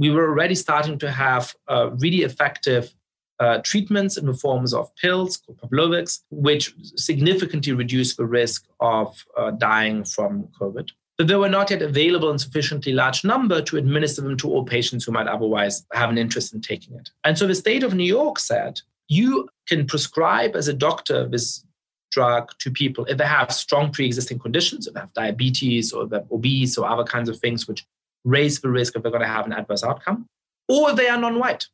we 0.01 0.11
were 0.11 0.27
already 0.31 0.55
starting 0.55 0.99
to 0.99 1.11
have 1.11 1.55
uh, 1.69 1.91
really 1.99 2.23
effective 2.23 2.95
uh, 3.39 3.59
treatments 3.63 4.17
in 4.17 4.25
the 4.25 4.33
forms 4.33 4.73
of 4.73 4.95
pills, 4.97 5.37
called 5.37 5.61
Paxlovid, 5.61 6.19
which 6.31 6.75
significantly 6.97 7.75
reduce 7.75 8.17
the 8.17 8.25
risk 8.25 8.65
of 8.81 9.23
uh, 9.37 9.51
dying 9.53 10.05
from 10.05 10.49
COVID. 10.59 10.89
But 11.19 11.27
they 11.27 11.37
were 11.37 11.51
not 11.51 11.71
yet 11.71 11.83
available 11.83 12.31
in 12.31 12.39
sufficiently 12.39 12.95
large 12.95 13.25
number 13.25 13.61
to 13.61 13.77
administer 13.77 14.23
them 14.23 14.39
to 14.39 14.49
all 14.49 14.65
patients 14.65 15.05
who 15.05 15.13
might 15.13 15.27
otherwise 15.27 15.85
have 15.93 16.09
an 16.09 16.17
interest 16.17 16.55
in 16.55 16.63
taking 16.63 16.97
it. 16.97 17.11
And 17.25 17.37
so 17.37 17.47
the 17.47 17.55
state 17.55 17.83
of 17.83 17.95
New 17.95 18.05
York 18.05 18.39
said, 18.39 18.81
you 19.09 19.51
can 19.69 19.87
prescribe 19.87 20.57
as 20.57 20.69
a 20.69 20.73
doctor 20.73 21.29
this 21.29 21.63
drug 22.11 22.53
to 22.61 22.71
people 22.71 23.05
if 23.05 23.19
they 23.19 23.27
have 23.27 23.53
strong 23.53 23.93
pre-existing 23.93 24.39
conditions, 24.39 24.87
if 24.87 24.95
they 24.95 25.01
have 25.01 25.13
diabetes 25.13 25.93
or 25.93 26.07
they're 26.07 26.25
obese 26.33 26.79
or 26.79 26.89
other 26.89 27.05
kinds 27.05 27.29
of 27.29 27.39
things 27.39 27.69
which 27.69 27.85
raise 28.25 28.61
the 28.61 28.71
risk 28.71 28.97
of 28.97 29.03
they're 29.03 29.13
going 29.13 29.23
to 29.23 29.29
have 29.29 29.47
an 29.47 29.53
adverse 29.53 29.85
outcome, 29.85 30.27
or 30.69 30.93
they 30.93 31.09
are 31.09 31.19
non-white. 31.19 31.67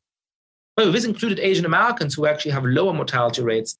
Well, 0.77 0.93
this 0.93 1.05
included 1.05 1.39
Asian 1.39 1.65
Americans 1.65 2.15
who 2.15 2.27
actually 2.27 2.53
have 2.53 2.65
lower 2.65 2.93
mortality 2.93 3.43
rates 3.43 3.79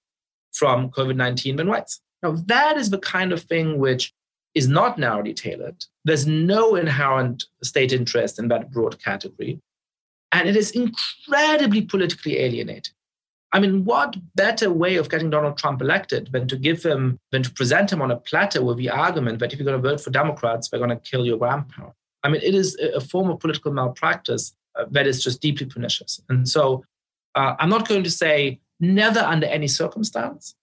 from 0.53 0.91
COVID 0.91 1.17
19 1.17 1.57
than 1.57 1.69
whites. 1.69 2.01
Now, 2.23 2.33
that 2.47 2.77
is 2.77 2.91
the 2.91 2.99
kind 2.99 3.33
of 3.33 3.43
thing 3.43 3.79
which 3.79 4.13
is 4.55 4.69
not 4.69 4.99
narrowly 4.99 5.35
tailored. 5.35 5.85
There's 6.05 6.27
no 6.27 6.77
inherent 6.77 7.45
state 7.63 7.93
interest 7.93 8.39
in 8.39 8.49
that 8.49 8.71
broad 8.71 9.03
category. 9.03 9.61
And 10.33 10.49
it 10.49 10.57
is 10.57 10.71
incredibly 10.71 11.83
politically 11.83 12.39
alienated. 12.39 12.95
I 13.53 13.61
mean, 13.61 13.85
what 13.85 14.17
better 14.35 14.73
way 14.73 14.97
of 14.97 15.09
getting 15.09 15.31
Donald 15.31 15.57
Trump 15.57 15.81
elected 15.81 16.31
than 16.33 16.49
to 16.49 16.57
give 16.57 16.83
him, 16.83 17.19
than 17.33 17.43
to 17.43 17.51
present 17.51 17.93
him 17.93 18.03
on 18.03 18.11
a 18.11 18.17
platter 18.17 18.65
with 18.65 18.77
the 18.79 18.91
argument 18.91 19.39
that 19.39 19.53
if 19.53 19.59
you're 19.59 19.67
going 19.67 19.81
to 19.81 19.89
vote 19.89 20.01
for 20.01 20.11
Democrats, 20.11 20.69
they're 20.69 20.81
going 20.81 20.91
to 20.91 20.97
kill 20.97 21.25
your 21.25 21.39
grandparent? 21.39 21.95
I 22.27 22.29
mean, 22.29 22.43
it 22.43 22.57
is 22.57 22.77
a 22.77 23.01
form 23.01 23.31
of 23.31 23.39
political 23.39 23.73
malpractice 23.73 24.53
uh, 24.75 24.87
that 24.91 25.07
is 25.07 25.23
just 25.23 25.41
deeply 25.41 25.67
pernicious. 25.67 26.21
And 26.29 26.49
so 26.49 26.85
uh, 27.37 27.55
I'm 27.61 27.69
not 27.69 27.87
going 27.87 28.03
to 28.03 28.11
say 28.11 28.59
never 28.81 29.21
under 29.21 29.47
any 29.47 29.69
circumstance, 29.69 30.57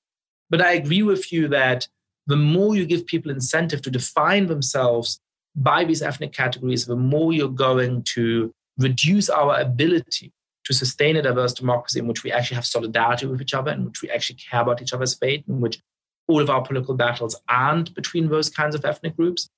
but 0.49 0.61
I 0.61 0.73
agree 0.73 1.03
with 1.03 1.31
you 1.31 1.47
that 1.47 1.87
the 2.27 2.35
more 2.35 2.75
you 2.75 2.85
give 2.85 3.05
people 3.05 3.31
incentive 3.31 3.81
to 3.83 3.89
define 3.89 4.47
themselves 4.47 5.21
by 5.55 5.85
these 5.85 6.01
ethnic 6.01 6.33
categories, 6.33 6.85
the 6.85 6.97
more 6.97 7.31
you're 7.31 7.47
going 7.47 8.03
to 8.15 8.53
reduce 8.77 9.29
our 9.29 9.57
ability 9.59 10.33
to 10.65 10.73
sustain 10.73 11.15
a 11.15 11.21
diverse 11.21 11.53
democracy 11.53 11.99
in 11.99 12.07
which 12.07 12.23
we 12.23 12.31
actually 12.31 12.55
have 12.55 12.65
solidarity 12.65 13.25
with 13.25 13.41
each 13.41 13.53
other, 13.53 13.71
in 13.71 13.85
which 13.85 14.01
we 14.01 14.09
actually 14.09 14.35
care 14.35 14.61
about 14.61 14.81
each 14.81 14.93
other's 14.93 15.13
fate, 15.13 15.45
in 15.47 15.61
which 15.61 15.79
all 16.27 16.41
of 16.41 16.49
our 16.49 16.61
political 16.61 16.95
battles 16.95 17.39
aren't 17.47 17.93
between 17.93 18.27
those 18.27 18.49
kinds 18.49 18.75
of 18.75 18.83
ethnic 18.83 19.15
groups. 19.15 19.49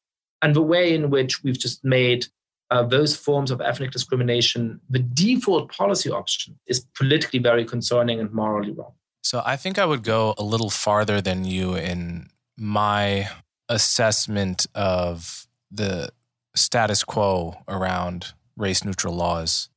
And 0.42 0.56
the 0.56 0.62
way 0.62 0.94
in 0.94 1.10
which 1.10 1.44
we've 1.44 1.58
just 1.58 1.84
made 1.84 2.28
uh, 2.72 2.84
those 2.84 3.16
forms 3.16 3.52
of 3.52 3.62
ethnic 3.62 3.92
discrimination 3.92 4.80
the 4.90 5.00
default 5.00 5.72
policy 5.72 6.10
option 6.10 6.58
is 6.68 6.86
politically 6.98 7.40
very 7.40 7.64
concerning 7.64 8.20
and 8.20 8.32
morally 8.32 8.72
wrong. 8.72 8.94
So 9.24 9.42
I 9.46 9.56
think 9.56 9.80
I 9.80 9.86
would 9.86 10.04
go 10.04 10.34
a 10.38 10.44
little 10.44 10.70
farther 10.70 11.22
than 11.22 11.46
you 11.46 11.76
in 11.76 12.30
my 12.58 13.30
assessment 13.70 14.68
of 14.76 15.48
the 15.72 16.10
status 16.56 17.04
quo 17.04 17.58
around 17.68 18.34
race 18.56 18.84
neutral 18.84 19.16
laws. 19.16 19.70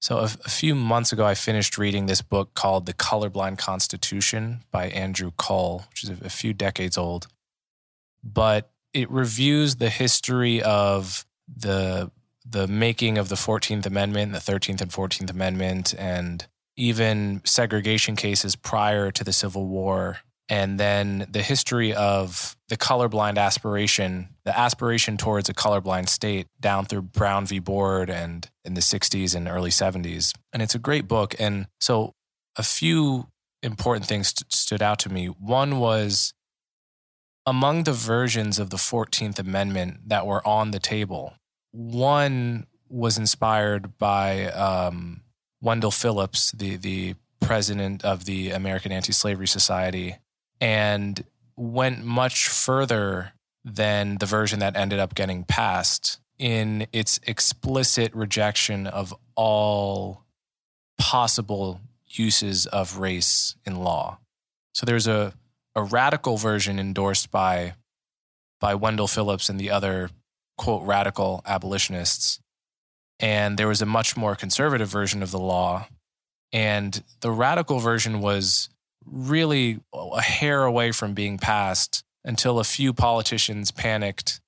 So, 0.00 0.18
a, 0.18 0.28
few 0.28 0.74
months 0.74 1.12
ago, 1.12 1.24
I 1.24 1.32
finished 1.34 1.78
reading 1.78 2.04
this 2.04 2.20
book 2.20 2.52
called 2.52 2.84
The 2.84 2.92
Colorblind 2.92 3.56
Constitution 3.56 4.62
by 4.70 4.88
Andrew 4.88 5.30
Kull, 5.38 5.86
which 5.88 6.04
is 6.04 6.10
a, 6.10 6.26
a 6.26 6.28
few 6.28 6.52
decades 6.52 6.98
old. 6.98 7.26
But 8.22 8.70
it 8.94 9.10
reviews 9.10 9.76
the 9.76 9.90
history 9.90 10.62
of 10.62 11.26
the 11.54 12.10
the 12.46 12.68
making 12.68 13.16
of 13.16 13.30
the 13.30 13.36
14th 13.36 13.86
Amendment, 13.86 14.32
the 14.32 14.38
13th 14.38 14.82
and 14.82 14.90
14th 14.90 15.30
Amendment, 15.30 15.94
and 15.98 16.46
even 16.76 17.40
segregation 17.44 18.16
cases 18.16 18.54
prior 18.54 19.10
to 19.10 19.24
the 19.24 19.32
Civil 19.32 19.66
War 19.66 20.18
and 20.48 20.78
then 20.78 21.26
the 21.30 21.42
history 21.42 21.94
of 21.94 22.56
the 22.68 22.76
colorblind 22.76 23.38
aspiration, 23.38 24.28
the 24.44 24.56
aspiration 24.58 25.16
towards 25.16 25.48
a 25.48 25.54
colorblind 25.54 26.08
state 26.08 26.48
down 26.60 26.84
through 26.84 27.02
Brown 27.02 27.46
v. 27.46 27.58
Board 27.58 28.10
and 28.10 28.48
in 28.64 28.74
the 28.74 28.80
60s 28.80 29.34
and 29.34 29.48
early 29.48 29.70
70s. 29.70 30.34
And 30.52 30.62
it's 30.62 30.74
a 30.74 30.78
great 30.78 31.08
book. 31.08 31.34
And 31.38 31.66
so 31.80 32.12
a 32.56 32.62
few 32.62 33.28
important 33.62 34.06
things 34.06 34.28
st- 34.28 34.52
stood 34.52 34.82
out 34.82 34.98
to 35.00 35.08
me. 35.08 35.26
One 35.28 35.78
was 35.78 36.34
among 37.46 37.84
the 37.84 37.92
versions 37.92 38.58
of 38.58 38.70
the 38.70 38.76
14th 38.76 39.38
Amendment 39.38 40.08
that 40.08 40.26
were 40.26 40.46
on 40.46 40.70
the 40.70 40.78
table, 40.78 41.34
one 41.72 42.66
was 42.88 43.18
inspired 43.18 43.98
by 43.98 44.46
um, 44.46 45.22
Wendell 45.60 45.90
Phillips, 45.90 46.52
the, 46.52 46.76
the 46.76 47.14
president 47.40 48.04
of 48.04 48.24
the 48.24 48.50
American 48.50 48.92
Anti 48.92 49.12
Slavery 49.12 49.46
Society 49.46 50.16
and 50.60 51.24
went 51.56 52.04
much 52.04 52.48
further 52.48 53.32
than 53.64 54.18
the 54.18 54.26
version 54.26 54.58
that 54.60 54.76
ended 54.76 54.98
up 54.98 55.14
getting 55.14 55.44
passed 55.44 56.18
in 56.38 56.86
its 56.92 57.20
explicit 57.26 58.14
rejection 58.14 58.86
of 58.86 59.14
all 59.36 60.24
possible 60.98 61.80
uses 62.06 62.66
of 62.66 62.98
race 62.98 63.56
in 63.64 63.76
law. 63.76 64.18
So 64.74 64.86
there's 64.86 65.06
a, 65.06 65.32
a 65.74 65.82
radical 65.82 66.36
version 66.36 66.78
endorsed 66.78 67.30
by 67.30 67.74
by 68.60 68.74
Wendell 68.74 69.08
Phillips 69.08 69.48
and 69.48 69.60
the 69.60 69.70
other 69.70 70.10
quote 70.56 70.86
radical 70.86 71.42
abolitionists. 71.44 72.40
And 73.20 73.58
there 73.58 73.68
was 73.68 73.82
a 73.82 73.86
much 73.86 74.16
more 74.16 74.34
conservative 74.34 74.88
version 74.88 75.22
of 75.22 75.30
the 75.30 75.38
law. 75.38 75.86
And 76.52 77.02
the 77.20 77.30
radical 77.30 77.78
version 77.78 78.20
was 78.20 78.68
really 79.04 79.80
a 79.92 80.22
hair 80.22 80.64
away 80.64 80.92
from 80.92 81.14
being 81.14 81.36
passed 81.36 82.04
until 82.24 82.58
a 82.58 82.64
few 82.64 82.92
politicians 82.92 83.70
panicked 83.70 84.40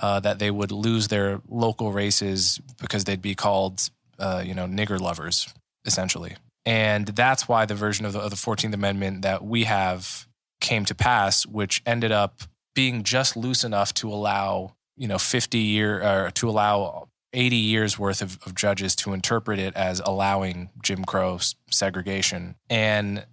uh, 0.00 0.20
that 0.20 0.38
they 0.38 0.50
would 0.50 0.72
lose 0.72 1.08
their 1.08 1.40
local 1.48 1.92
races 1.92 2.60
because 2.80 3.04
they'd 3.04 3.22
be 3.22 3.34
called, 3.34 3.88
uh, 4.18 4.42
you 4.44 4.54
know, 4.54 4.66
nigger 4.66 5.00
lovers, 5.00 5.52
essentially. 5.86 6.36
And 6.66 7.06
that's 7.06 7.48
why 7.48 7.64
the 7.64 7.74
version 7.74 8.04
of 8.04 8.12
the, 8.12 8.20
of 8.20 8.30
the 8.30 8.36
14th 8.36 8.74
Amendment 8.74 9.22
that 9.22 9.42
we 9.42 9.64
have 9.64 10.26
came 10.66 10.84
to 10.84 10.94
pass, 10.94 11.46
which 11.46 11.80
ended 11.86 12.10
up 12.10 12.42
being 12.74 13.04
just 13.04 13.36
loose 13.36 13.62
enough 13.62 13.94
to 13.94 14.12
allow, 14.12 14.74
you 14.96 15.06
know, 15.06 15.16
50 15.16 15.58
year, 15.58 16.02
or 16.02 16.30
to 16.32 16.50
allow 16.50 17.08
80 17.32 17.56
years 17.56 17.98
worth 17.98 18.20
of, 18.20 18.38
of 18.44 18.54
judges 18.54 18.96
to 18.96 19.12
interpret 19.12 19.60
it 19.60 19.74
as 19.76 20.02
allowing 20.04 20.70
Jim 20.82 21.04
Crow 21.04 21.38
segregation. 21.70 22.56
And 22.68 23.24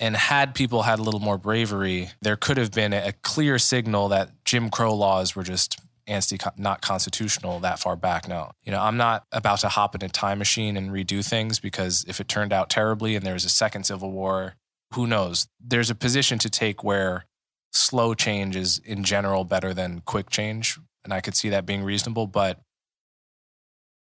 and 0.00 0.16
had 0.16 0.54
people 0.54 0.82
had 0.82 1.00
a 1.00 1.02
little 1.02 1.20
more 1.20 1.38
bravery, 1.38 2.10
there 2.22 2.36
could 2.36 2.56
have 2.56 2.70
been 2.70 2.92
a 2.92 3.12
clear 3.12 3.58
signal 3.58 4.08
that 4.10 4.30
Jim 4.44 4.70
Crow 4.70 4.94
laws 4.94 5.34
were 5.34 5.42
just 5.42 5.76
anti 6.06 6.38
not 6.56 6.80
constitutional 6.80 7.60
that 7.60 7.80
far 7.80 7.96
back 7.96 8.28
now. 8.28 8.52
You 8.64 8.72
know, 8.72 8.80
I'm 8.80 8.96
not 8.96 9.26
about 9.32 9.58
to 9.60 9.68
hop 9.68 9.94
in 9.94 10.04
a 10.04 10.08
time 10.08 10.38
machine 10.38 10.76
and 10.76 10.90
redo 10.90 11.28
things 11.28 11.58
because 11.60 12.04
if 12.08 12.20
it 12.20 12.28
turned 12.28 12.52
out 12.52 12.70
terribly 12.70 13.16
and 13.16 13.26
there 13.26 13.34
was 13.34 13.44
a 13.44 13.50
second 13.50 13.84
civil 13.84 14.12
war, 14.12 14.54
who 14.94 15.06
knows? 15.06 15.48
There's 15.60 15.90
a 15.90 15.94
position 15.94 16.38
to 16.40 16.50
take 16.50 16.82
where 16.82 17.26
slow 17.72 18.14
change 18.14 18.56
is 18.56 18.78
in 18.78 19.04
general 19.04 19.44
better 19.44 19.74
than 19.74 20.02
quick 20.04 20.30
change. 20.30 20.78
And 21.04 21.12
I 21.12 21.20
could 21.20 21.36
see 21.36 21.48
that 21.50 21.66
being 21.66 21.82
reasonable. 21.82 22.26
But 22.26 22.60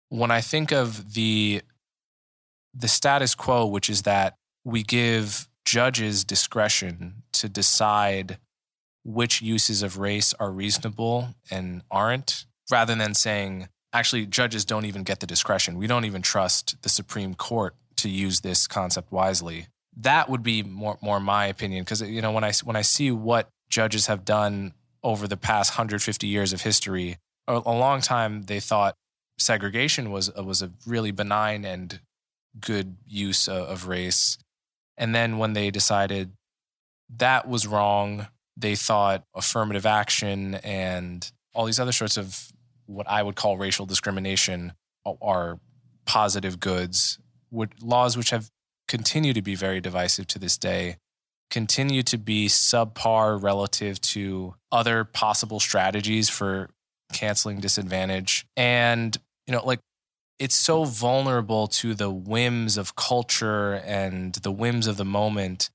when 0.09 0.31
I 0.31 0.41
think 0.41 0.73
of 0.73 1.15
the 1.15 1.63
the 2.75 2.89
status 2.89 3.35
quo, 3.35 3.67
which 3.67 3.91
is 3.91 4.03
that 4.03 4.37
we 4.65 4.83
give 4.83 5.49
judges 5.65 6.25
discretion 6.25 7.23
to 7.33 7.49
decide 7.49 8.39
which 9.05 9.41
uses 9.43 9.83
of 9.83 9.99
race 9.99 10.35
are 10.35 10.51
reasonable 10.51 11.35
and 11.51 11.83
aren't, 11.91 12.45
rather 12.71 12.95
than 12.95 13.15
saying, 13.15 13.69
actually, 13.93 14.27
judges 14.27 14.65
don't 14.65 14.85
even 14.85 15.03
get 15.03 15.21
the 15.21 15.27
discretion. 15.27 15.79
We 15.79 15.87
don't 15.87 16.05
even 16.05 16.23
trust 16.23 16.81
the 16.83 16.89
Supreme 16.89 17.35
Court 17.35 17.75
to 17.97 18.09
use 18.09 18.41
this 18.41 18.67
concept 18.67 19.11
wisely. 19.11 19.67
That 19.99 20.29
would 20.29 20.43
be 20.43 20.63
more, 20.63 20.99
more 21.03 21.21
my 21.21 21.47
opinion, 21.47 21.83
because 21.83 22.03
you 22.03 22.23
know 22.23 22.33
when 22.33 22.45
I 22.45 22.53
when 22.65 22.77
I 22.77 22.83
see 22.83 23.11
what 23.11 23.49
judges 23.69 24.07
have 24.07 24.25
done 24.25 24.75
over 25.03 25.27
the 25.27 25.37
past 25.37 25.73
150 25.73 26.27
years 26.27 26.53
of 26.53 26.63
history, 26.63 27.19
a, 27.47 27.55
a 27.55 27.77
long 27.77 28.01
time 28.01 28.43
they 28.43 28.61
thought 28.61 28.95
segregation 29.39 30.11
was 30.11 30.31
uh, 30.37 30.45
was 30.45 30.63
a 30.63 30.71
really 30.87 31.11
benign 31.11 31.65
and 31.65 32.01
good 32.61 32.97
use 33.07 33.49
of, 33.49 33.69
of 33.69 33.89
race, 33.89 34.39
and 34.97 35.15
then 35.15 35.39
when 35.39 35.53
they 35.53 35.71
decided 35.71 36.33
that 37.17 37.49
was 37.49 37.67
wrong, 37.67 38.29
they 38.57 38.75
thought 38.75 39.25
affirmative 39.35 39.87
action 39.87 40.57
and 40.57 41.31
all 41.55 41.65
these 41.65 41.81
other 41.81 41.93
sorts 41.93 42.17
of 42.17 42.53
what 42.87 43.09
I 43.09 43.23
would 43.23 43.37
call 43.37 43.57
racial 43.57 43.87
discrimination 43.87 44.73
are 45.05 45.59
positive 46.07 46.61
goods, 46.61 47.19
would, 47.51 47.83
laws 47.83 48.17
which 48.17 48.31
have 48.31 48.51
continued 48.89 49.35
to 49.35 49.43
be 49.43 49.55
very 49.55 49.81
divisive 49.81 50.27
to 50.29 50.39
this 50.39 50.59
day, 50.59 50.97
continue 51.51 52.03
to 52.03 52.19
be 52.19 52.49
subpar 52.49 53.41
relative 53.41 54.01
to 54.01 54.55
other 54.73 55.05
possible 55.05 55.61
strategies 55.61 56.29
for 56.29 56.69
canceling 57.13 57.61
disadvantage. 57.61 58.47
And, 58.57 59.17
you 59.47 59.53
know, 59.53 59.65
like 59.65 59.81
it's 60.39 60.55
so 60.55 60.85
vulnerable 60.85 61.67
to 61.69 61.95
the 61.95 62.11
whims 62.11 62.77
of 62.77 62.97
culture 62.97 63.75
and 63.75 64.35
the 64.35 64.53
whims 64.53 64.87
of 64.87 64.97
the 64.97 65.05
moment. 65.05 65.71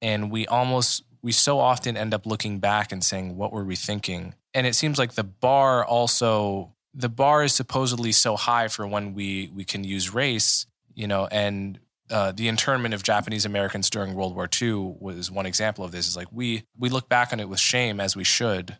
And 0.00 0.30
we 0.30 0.46
almost 0.46 1.04
we 1.22 1.32
so 1.32 1.58
often 1.58 1.96
end 1.96 2.14
up 2.14 2.26
looking 2.26 2.60
back 2.60 2.92
and 2.92 3.02
saying, 3.02 3.36
what 3.36 3.52
were 3.52 3.64
we 3.64 3.76
thinking? 3.76 4.34
And 4.54 4.66
it 4.66 4.74
seems 4.74 4.98
like 4.98 5.14
the 5.14 5.24
bar 5.24 5.84
also, 5.84 6.72
the 6.94 7.08
bar 7.08 7.42
is 7.42 7.54
supposedly 7.54 8.12
so 8.12 8.36
high 8.36 8.68
for 8.68 8.86
when 8.86 9.14
we, 9.14 9.50
we 9.54 9.64
can 9.64 9.82
use 9.82 10.14
race, 10.14 10.66
you 10.94 11.08
know, 11.08 11.26
and 11.30 11.80
uh, 12.10 12.32
the 12.32 12.48
internment 12.48 12.94
of 12.94 13.02
Japanese 13.02 13.44
Americans 13.44 13.90
during 13.90 14.14
World 14.14 14.34
War 14.34 14.48
II 14.60 14.96
was 15.00 15.30
one 15.30 15.46
example 15.46 15.84
of 15.84 15.92
this. 15.92 16.08
Is 16.08 16.16
like 16.16 16.28
we 16.32 16.64
we 16.76 16.88
look 16.88 17.08
back 17.08 17.32
on 17.32 17.40
it 17.40 17.48
with 17.48 17.60
shame 17.60 18.00
as 18.00 18.16
we 18.16 18.24
should, 18.24 18.78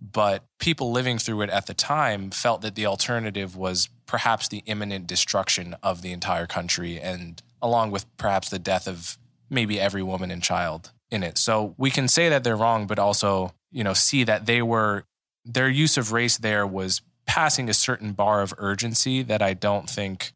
but 0.00 0.44
people 0.58 0.92
living 0.92 1.18
through 1.18 1.42
it 1.42 1.50
at 1.50 1.66
the 1.66 1.74
time 1.74 2.30
felt 2.30 2.62
that 2.62 2.74
the 2.74 2.86
alternative 2.86 3.56
was 3.56 3.88
perhaps 4.06 4.48
the 4.48 4.62
imminent 4.66 5.06
destruction 5.06 5.76
of 5.82 6.02
the 6.02 6.12
entire 6.12 6.46
country, 6.46 7.00
and 7.00 7.42
along 7.60 7.90
with 7.90 8.04
perhaps 8.16 8.48
the 8.48 8.58
death 8.58 8.86
of 8.86 9.18
maybe 9.50 9.80
every 9.80 10.02
woman 10.02 10.30
and 10.30 10.42
child 10.42 10.92
in 11.10 11.22
it. 11.22 11.38
So 11.38 11.74
we 11.78 11.90
can 11.90 12.08
say 12.08 12.28
that 12.28 12.44
they're 12.44 12.56
wrong, 12.56 12.86
but 12.86 12.98
also, 12.98 13.54
you 13.70 13.82
know, 13.82 13.94
see 13.94 14.24
that 14.24 14.46
they 14.46 14.62
were, 14.62 15.04
their 15.44 15.68
use 15.68 15.96
of 15.96 16.12
race 16.12 16.36
there 16.36 16.66
was 16.66 17.00
passing 17.26 17.68
a 17.68 17.74
certain 17.74 18.12
bar 18.12 18.42
of 18.42 18.54
urgency 18.58 19.22
that 19.22 19.42
I 19.42 19.54
don't 19.54 19.88
think 19.88 20.32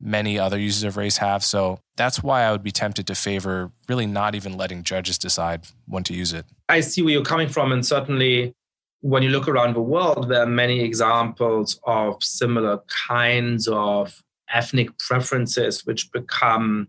many 0.00 0.38
other 0.38 0.58
uses 0.58 0.84
of 0.84 0.96
race 0.96 1.18
have. 1.18 1.42
So 1.42 1.80
that's 1.96 2.22
why 2.22 2.42
I 2.42 2.52
would 2.52 2.62
be 2.62 2.70
tempted 2.70 3.06
to 3.06 3.14
favor 3.14 3.72
really 3.88 4.06
not 4.06 4.34
even 4.34 4.56
letting 4.56 4.82
judges 4.82 5.18
decide 5.18 5.66
when 5.86 6.04
to 6.04 6.14
use 6.14 6.32
it. 6.32 6.44
I 6.68 6.80
see 6.80 7.02
where 7.02 7.12
you're 7.12 7.24
coming 7.24 7.48
from. 7.48 7.72
And 7.72 7.84
certainly 7.84 8.54
when 9.00 9.22
you 9.22 9.30
look 9.30 9.48
around 9.48 9.74
the 9.74 9.80
world, 9.82 10.28
there 10.28 10.42
are 10.42 10.46
many 10.46 10.80
examples 10.80 11.80
of 11.84 12.22
similar 12.22 12.80
kinds 13.08 13.68
of 13.68 14.22
ethnic 14.52 14.96
preferences 14.98 15.84
which 15.86 16.10
become 16.12 16.88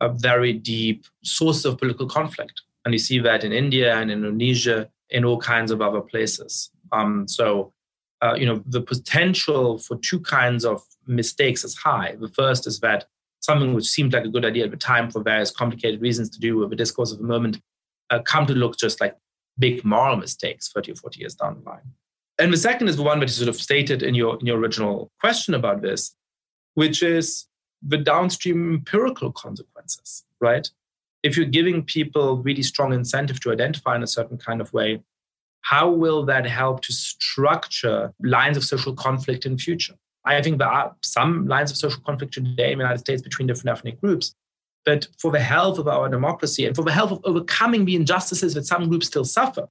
a 0.00 0.08
very 0.08 0.52
deep 0.52 1.06
source 1.24 1.64
of 1.64 1.78
political 1.78 2.06
conflict. 2.06 2.62
And 2.84 2.94
you 2.94 2.98
see 2.98 3.18
that 3.20 3.42
in 3.42 3.52
India 3.52 3.96
and 3.96 4.10
Indonesia, 4.10 4.88
in 5.10 5.24
all 5.24 5.38
kinds 5.38 5.70
of 5.70 5.80
other 5.80 6.00
places. 6.00 6.70
Um, 6.92 7.26
so, 7.26 7.72
uh, 8.22 8.34
you 8.34 8.46
know, 8.46 8.62
the 8.66 8.80
potential 8.80 9.78
for 9.78 9.96
two 9.98 10.20
kinds 10.20 10.64
of 10.64 10.82
mistakes 11.06 11.64
as 11.64 11.74
high. 11.74 12.16
The 12.18 12.28
first 12.28 12.66
is 12.66 12.80
that 12.80 13.06
something 13.40 13.74
which 13.74 13.86
seemed 13.86 14.12
like 14.12 14.24
a 14.24 14.28
good 14.28 14.44
idea 14.44 14.64
at 14.64 14.70
the 14.70 14.76
time 14.76 15.10
for 15.10 15.22
various 15.22 15.50
complicated 15.50 16.00
reasons 16.00 16.30
to 16.30 16.40
do 16.40 16.56
with 16.58 16.70
the 16.70 16.76
discourse 16.76 17.12
of 17.12 17.18
the 17.18 17.24
moment 17.24 17.60
uh, 18.10 18.20
come 18.20 18.46
to 18.46 18.54
look 18.54 18.78
just 18.78 19.00
like 19.00 19.16
big 19.58 19.84
moral 19.84 20.16
mistakes 20.16 20.70
30 20.72 20.92
or 20.92 20.96
40 20.96 21.20
years 21.20 21.34
down 21.34 21.60
the 21.62 21.70
line. 21.70 21.92
And 22.38 22.52
the 22.52 22.58
second 22.58 22.88
is 22.88 22.96
the 22.96 23.02
one 23.02 23.20
that 23.20 23.26
you 23.26 23.32
sort 23.32 23.48
of 23.48 23.56
stated 23.56 24.02
in 24.02 24.14
your, 24.14 24.38
in 24.38 24.46
your 24.46 24.58
original 24.58 25.10
question 25.20 25.54
about 25.54 25.80
this, 25.80 26.14
which 26.74 27.02
is 27.02 27.46
the 27.82 27.96
downstream 27.96 28.74
empirical 28.74 29.32
consequences, 29.32 30.24
right? 30.40 30.68
If 31.22 31.36
you're 31.36 31.46
giving 31.46 31.82
people 31.82 32.38
really 32.38 32.62
strong 32.62 32.92
incentive 32.92 33.40
to 33.40 33.52
identify 33.52 33.96
in 33.96 34.02
a 34.02 34.06
certain 34.06 34.36
kind 34.36 34.60
of 34.60 34.72
way, 34.72 35.02
how 35.62 35.88
will 35.90 36.24
that 36.26 36.46
help 36.46 36.82
to 36.82 36.92
structure 36.92 38.12
lines 38.22 38.56
of 38.56 38.64
social 38.64 38.94
conflict 38.94 39.46
in 39.46 39.58
future? 39.58 39.94
I 40.26 40.42
think 40.42 40.58
there 40.58 40.68
are 40.68 40.94
some 41.02 41.46
lines 41.46 41.70
of 41.70 41.76
social 41.76 42.00
conflict 42.02 42.34
today 42.34 42.72
in 42.72 42.78
the 42.78 42.84
United 42.84 42.98
States 42.98 43.22
between 43.22 43.46
different 43.46 43.78
ethnic 43.78 44.00
groups. 44.00 44.34
But 44.84 45.08
for 45.18 45.30
the 45.30 45.40
health 45.40 45.78
of 45.78 45.88
our 45.88 46.08
democracy 46.08 46.66
and 46.66 46.74
for 46.74 46.84
the 46.84 46.92
health 46.92 47.12
of 47.12 47.20
overcoming 47.24 47.84
the 47.84 47.96
injustices 47.96 48.54
that 48.54 48.66
some 48.66 48.88
groups 48.88 49.06
still 49.06 49.24
suffer, 49.24 49.68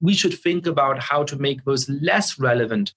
we 0.00 0.14
should 0.14 0.34
think 0.34 0.66
about 0.66 1.00
how 1.00 1.22
to 1.24 1.36
make 1.36 1.64
those 1.64 1.88
less 1.88 2.38
relevant 2.38 2.92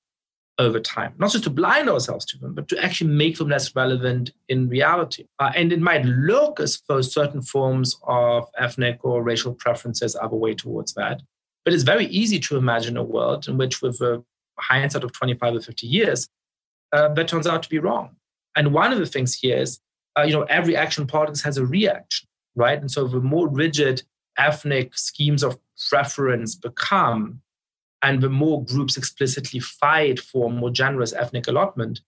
over 0.57 0.79
time, 0.79 1.13
not 1.17 1.31
just 1.31 1.43
to 1.43 1.49
blind 1.49 1.89
ourselves 1.89 2.25
to 2.25 2.37
them, 2.37 2.53
but 2.53 2.67
to 2.69 2.83
actually 2.83 3.11
make 3.11 3.37
them 3.37 3.49
less 3.49 3.75
relevant 3.75 4.31
in 4.47 4.69
reality. 4.69 5.25
Uh, 5.39 5.51
and 5.55 5.73
it 5.73 5.81
might 5.81 6.05
look 6.05 6.59
as 6.59 6.81
though 6.87 7.01
certain 7.01 7.41
forms 7.41 7.95
of 8.07 8.47
ethnic 8.57 9.03
or 9.03 9.21
racial 9.21 9.53
preferences 9.53 10.15
are 10.15 10.29
the 10.29 10.35
way 10.35 10.53
towards 10.53 10.93
that. 10.93 11.21
But 11.65 11.73
it's 11.73 11.83
very 11.83 12.05
easy 12.05 12.39
to 12.39 12.57
imagine 12.57 12.95
a 12.95 13.03
world 13.03 13.47
in 13.47 13.57
which, 13.57 13.81
with 13.81 13.99
a 14.01 14.23
hindsight 14.57 15.03
of 15.03 15.11
25 15.11 15.55
or 15.55 15.61
50 15.61 15.87
years, 15.87 16.29
uh, 16.95 17.09
that 17.15 17.27
turns 17.27 17.47
out 17.47 17.61
to 17.63 17.69
be 17.69 17.79
wrong. 17.79 18.07
And 18.55 18.73
one 18.73 18.93
of 18.93 18.99
the 18.99 19.05
things 19.05 19.35
here 19.35 19.57
is, 19.57 19.79
uh, 20.17 20.23
you 20.27 20.33
know, 20.33 20.43
every 20.43 20.75
action 20.75 21.05
politics 21.05 21.41
has 21.41 21.57
a 21.57 21.65
reaction, 21.65 22.27
right? 22.55 22.79
And 22.79 22.89
so 22.89 23.05
the 23.05 23.19
more 23.19 23.47
rigid 23.49 24.03
ethnic 24.37 24.97
schemes 24.97 25.43
of 25.43 25.57
preference 25.89 26.55
become, 26.55 27.41
and 28.01 28.21
the 28.21 28.29
more 28.29 28.63
groups 28.63 28.97
explicitly 28.97 29.59
fight 29.59 30.19
for 30.19 30.49
more 30.49 30.69
generous 30.69 31.13
ethnic 31.13 31.47
allotment, 31.47 31.99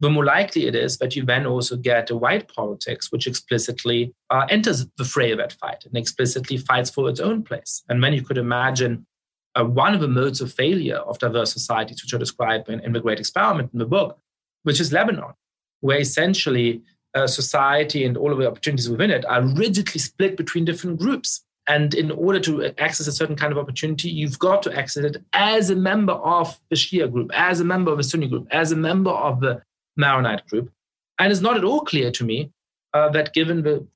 the 0.00 0.10
more 0.10 0.24
likely 0.24 0.66
it 0.66 0.74
is 0.74 0.98
that 0.98 1.14
you 1.16 1.24
then 1.24 1.46
also 1.46 1.76
get 1.76 2.10
a 2.10 2.16
white 2.16 2.46
politics 2.48 3.10
which 3.12 3.26
explicitly 3.26 4.12
uh, 4.30 4.44
enters 4.50 4.86
the 4.98 5.04
fray 5.04 5.30
of 5.30 5.38
that 5.38 5.52
fight 5.52 5.84
and 5.86 5.96
explicitly 5.96 6.56
fights 6.58 6.90
for 6.90 7.08
its 7.08 7.20
own 7.20 7.42
place. 7.42 7.82
And 7.88 8.02
then 8.02 8.12
you 8.12 8.22
could 8.22 8.36
imagine 8.36 9.06
uh, 9.54 9.64
one 9.64 9.94
of 9.94 10.00
the 10.00 10.08
modes 10.08 10.40
of 10.40 10.52
failure 10.52 10.96
of 10.96 11.18
diverse 11.18 11.52
societies, 11.52 12.02
which 12.02 12.12
are 12.12 12.18
described 12.18 12.68
in, 12.68 12.80
in 12.80 12.92
The 12.92 13.00
Great 13.00 13.20
Experiment 13.20 13.70
in 13.72 13.78
the 13.78 13.86
book, 13.86 14.18
which 14.64 14.80
is 14.80 14.92
Lebanon, 14.92 15.32
where 15.80 16.00
essentially 16.00 16.82
uh, 17.14 17.26
society 17.26 18.04
and 18.04 18.16
all 18.16 18.32
of 18.32 18.38
the 18.38 18.48
opportunities 18.48 18.90
within 18.90 19.10
it 19.10 19.24
are 19.26 19.42
rigidly 19.42 20.00
split 20.00 20.36
between 20.36 20.64
different 20.64 20.98
groups. 20.98 21.44
And 21.66 21.94
in 21.94 22.10
order 22.10 22.40
to 22.40 22.74
access 22.78 23.06
a 23.06 23.12
certain 23.12 23.36
kind 23.36 23.52
of 23.52 23.58
opportunity, 23.58 24.10
you've 24.10 24.38
got 24.38 24.62
to 24.64 24.76
access 24.76 25.04
it 25.04 25.16
as 25.32 25.70
a 25.70 25.76
member 25.76 26.12
of 26.12 26.58
the 26.68 26.76
Shia 26.76 27.10
group, 27.10 27.30
as 27.32 27.60
a 27.60 27.64
member 27.64 27.90
of 27.90 27.96
the 27.96 28.04
Sunni 28.04 28.26
group, 28.26 28.46
as 28.50 28.72
a 28.72 28.76
member 28.76 29.10
of 29.10 29.40
the 29.40 29.62
Maronite 29.96 30.46
group. 30.48 30.70
And 31.18 31.32
it's 31.32 31.40
not 31.40 31.56
at 31.56 31.64
all 31.64 31.80
clear 31.80 32.10
to 32.10 32.24
me 32.24 32.50
uh, 32.92 33.08
that 33.10 33.32
given 33.32 33.62
the 33.62 33.86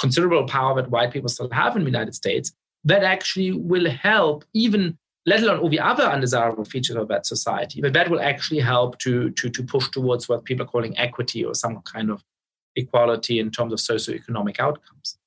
considerable 0.00 0.46
power 0.46 0.74
that 0.74 0.90
white 0.90 1.12
people 1.12 1.28
still 1.28 1.50
have 1.50 1.76
in 1.76 1.82
the 1.82 1.90
United 1.90 2.14
States, 2.14 2.52
that 2.84 3.02
actually 3.02 3.52
will 3.52 3.88
help, 3.90 4.44
even 4.52 4.98
let 5.26 5.42
alone 5.42 5.58
all 5.58 5.68
the 5.68 5.80
other 5.80 6.04
undesirable 6.04 6.64
features 6.64 6.96
of 6.96 7.08
that 7.08 7.26
society, 7.26 7.80
but 7.80 7.92
that 7.92 8.08
will 8.08 8.20
actually 8.20 8.60
help 8.60 8.98
to, 9.00 9.30
to, 9.30 9.50
to 9.50 9.62
push 9.62 9.88
towards 9.88 10.28
what 10.28 10.44
people 10.44 10.64
are 10.64 10.68
calling 10.68 10.96
equity 10.96 11.44
or 11.44 11.54
some 11.54 11.82
kind 11.82 12.10
of 12.10 12.22
equality 12.76 13.40
in 13.40 13.50
terms 13.50 13.72
of 13.72 13.80
socioeconomic 13.80 14.60
outcomes. 14.60 15.18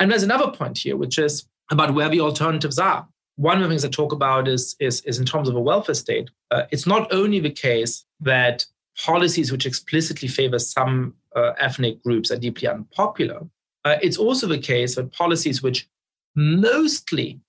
And 0.00 0.10
there's 0.10 0.24
another 0.24 0.50
point 0.50 0.78
here, 0.78 0.96
which 0.96 1.18
is 1.18 1.46
about 1.70 1.94
where 1.94 2.08
the 2.08 2.20
alternatives 2.20 2.78
are. 2.78 3.06
One 3.36 3.58
of 3.58 3.62
the 3.62 3.68
things 3.68 3.84
I 3.84 3.88
talk 3.88 4.12
about 4.12 4.48
is, 4.48 4.74
is, 4.80 5.00
is 5.02 5.18
in 5.18 5.26
terms 5.26 5.48
of 5.48 5.54
a 5.54 5.60
welfare 5.60 5.94
state. 5.94 6.30
Uh, 6.50 6.64
it's 6.72 6.86
not 6.86 7.12
only 7.12 7.38
the 7.38 7.50
case 7.50 8.04
that 8.20 8.66
policies 9.04 9.52
which 9.52 9.64
explicitly 9.64 10.26
favor 10.26 10.58
some 10.58 11.14
uh, 11.36 11.52
ethnic 11.58 12.02
groups 12.02 12.30
are 12.30 12.36
deeply 12.36 12.66
unpopular. 12.66 13.46
Uh, 13.84 13.96
it's 14.02 14.16
also 14.16 14.46
the 14.46 14.58
case 14.58 14.96
that 14.96 15.12
policies 15.12 15.62
which 15.62 15.88
mostly 16.34 17.40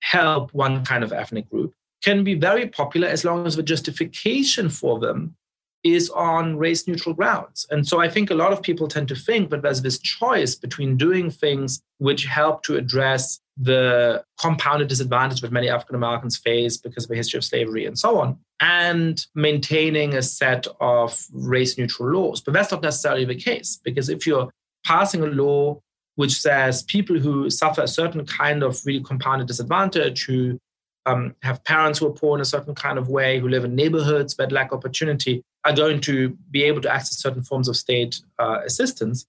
help 0.00 0.52
one 0.54 0.84
kind 0.84 1.04
of 1.04 1.12
ethnic 1.12 1.48
group 1.50 1.74
can 2.02 2.24
be 2.24 2.34
very 2.34 2.66
popular 2.66 3.08
as 3.08 3.24
long 3.24 3.46
as 3.46 3.56
the 3.56 3.62
justification 3.62 4.68
for 4.68 4.98
them 4.98 5.36
is 5.82 6.10
on 6.10 6.56
race 6.56 6.86
neutral 6.86 7.14
grounds. 7.14 7.66
And 7.70 7.86
so 7.86 8.00
I 8.00 8.08
think 8.08 8.30
a 8.30 8.34
lot 8.34 8.52
of 8.52 8.62
people 8.62 8.86
tend 8.86 9.08
to 9.08 9.14
think 9.14 9.50
that 9.50 9.62
there's 9.62 9.80
this 9.82 9.98
choice 9.98 10.54
between 10.54 10.96
doing 10.96 11.30
things 11.30 11.80
which 11.98 12.26
help 12.26 12.62
to 12.64 12.76
address 12.76 13.40
the 13.56 14.22
compounded 14.38 14.88
disadvantage 14.88 15.40
that 15.40 15.52
many 15.52 15.68
African 15.68 15.94
Americans 15.94 16.36
face 16.36 16.76
because 16.76 17.04
of 17.04 17.10
a 17.10 17.16
history 17.16 17.38
of 17.38 17.44
slavery 17.44 17.86
and 17.86 17.98
so 17.98 18.18
on, 18.18 18.38
and 18.60 19.26
maintaining 19.34 20.14
a 20.14 20.22
set 20.22 20.66
of 20.80 21.22
race 21.32 21.76
neutral 21.76 22.10
laws. 22.10 22.40
But 22.40 22.54
that's 22.54 22.70
not 22.70 22.82
necessarily 22.82 23.24
the 23.24 23.34
case 23.34 23.78
because 23.82 24.08
if 24.08 24.26
you're 24.26 24.50
passing 24.84 25.22
a 25.22 25.26
law 25.26 25.80
which 26.20 26.38
says 26.38 26.82
people 26.82 27.18
who 27.18 27.48
suffer 27.48 27.80
a 27.80 27.88
certain 27.88 28.26
kind 28.26 28.62
of 28.62 28.84
really 28.84 29.02
compounded 29.02 29.48
disadvantage, 29.48 30.26
who 30.26 30.60
um, 31.06 31.34
have 31.40 31.64
parents 31.64 31.98
who 31.98 32.06
are 32.06 32.12
poor 32.12 32.36
in 32.36 32.42
a 32.42 32.44
certain 32.44 32.74
kind 32.74 32.98
of 32.98 33.08
way, 33.08 33.40
who 33.40 33.48
live 33.48 33.64
in 33.64 33.74
neighborhoods 33.74 34.36
that 34.36 34.52
lack 34.52 34.70
opportunity, 34.70 35.42
are 35.64 35.72
going 35.72 35.98
to 36.02 36.36
be 36.50 36.62
able 36.64 36.82
to 36.82 36.92
access 36.92 37.16
certain 37.16 37.42
forms 37.42 37.68
of 37.68 37.76
state 37.76 38.20
uh, 38.38 38.58
assistance. 38.66 39.24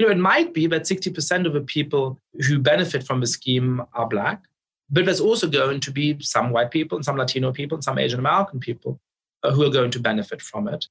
You 0.00 0.06
know, 0.06 0.12
it 0.12 0.18
might 0.18 0.52
be 0.52 0.66
that 0.66 0.82
60% 0.82 1.46
of 1.46 1.52
the 1.52 1.60
people 1.60 2.18
who 2.48 2.58
benefit 2.58 3.06
from 3.06 3.20
the 3.20 3.28
scheme 3.28 3.82
are 3.92 4.08
black, 4.08 4.42
but 4.90 5.04
there's 5.04 5.20
also 5.20 5.46
going 5.46 5.78
to 5.78 5.92
be 5.92 6.18
some 6.18 6.50
white 6.50 6.72
people 6.72 6.98
and 6.98 7.04
some 7.04 7.16
Latino 7.16 7.52
people 7.52 7.76
and 7.76 7.84
some 7.84 7.96
Asian 7.96 8.18
American 8.18 8.58
people 8.58 8.98
uh, 9.44 9.52
who 9.52 9.62
are 9.62 9.70
going 9.70 9.92
to 9.92 10.00
benefit 10.00 10.42
from 10.42 10.66
it. 10.66 10.88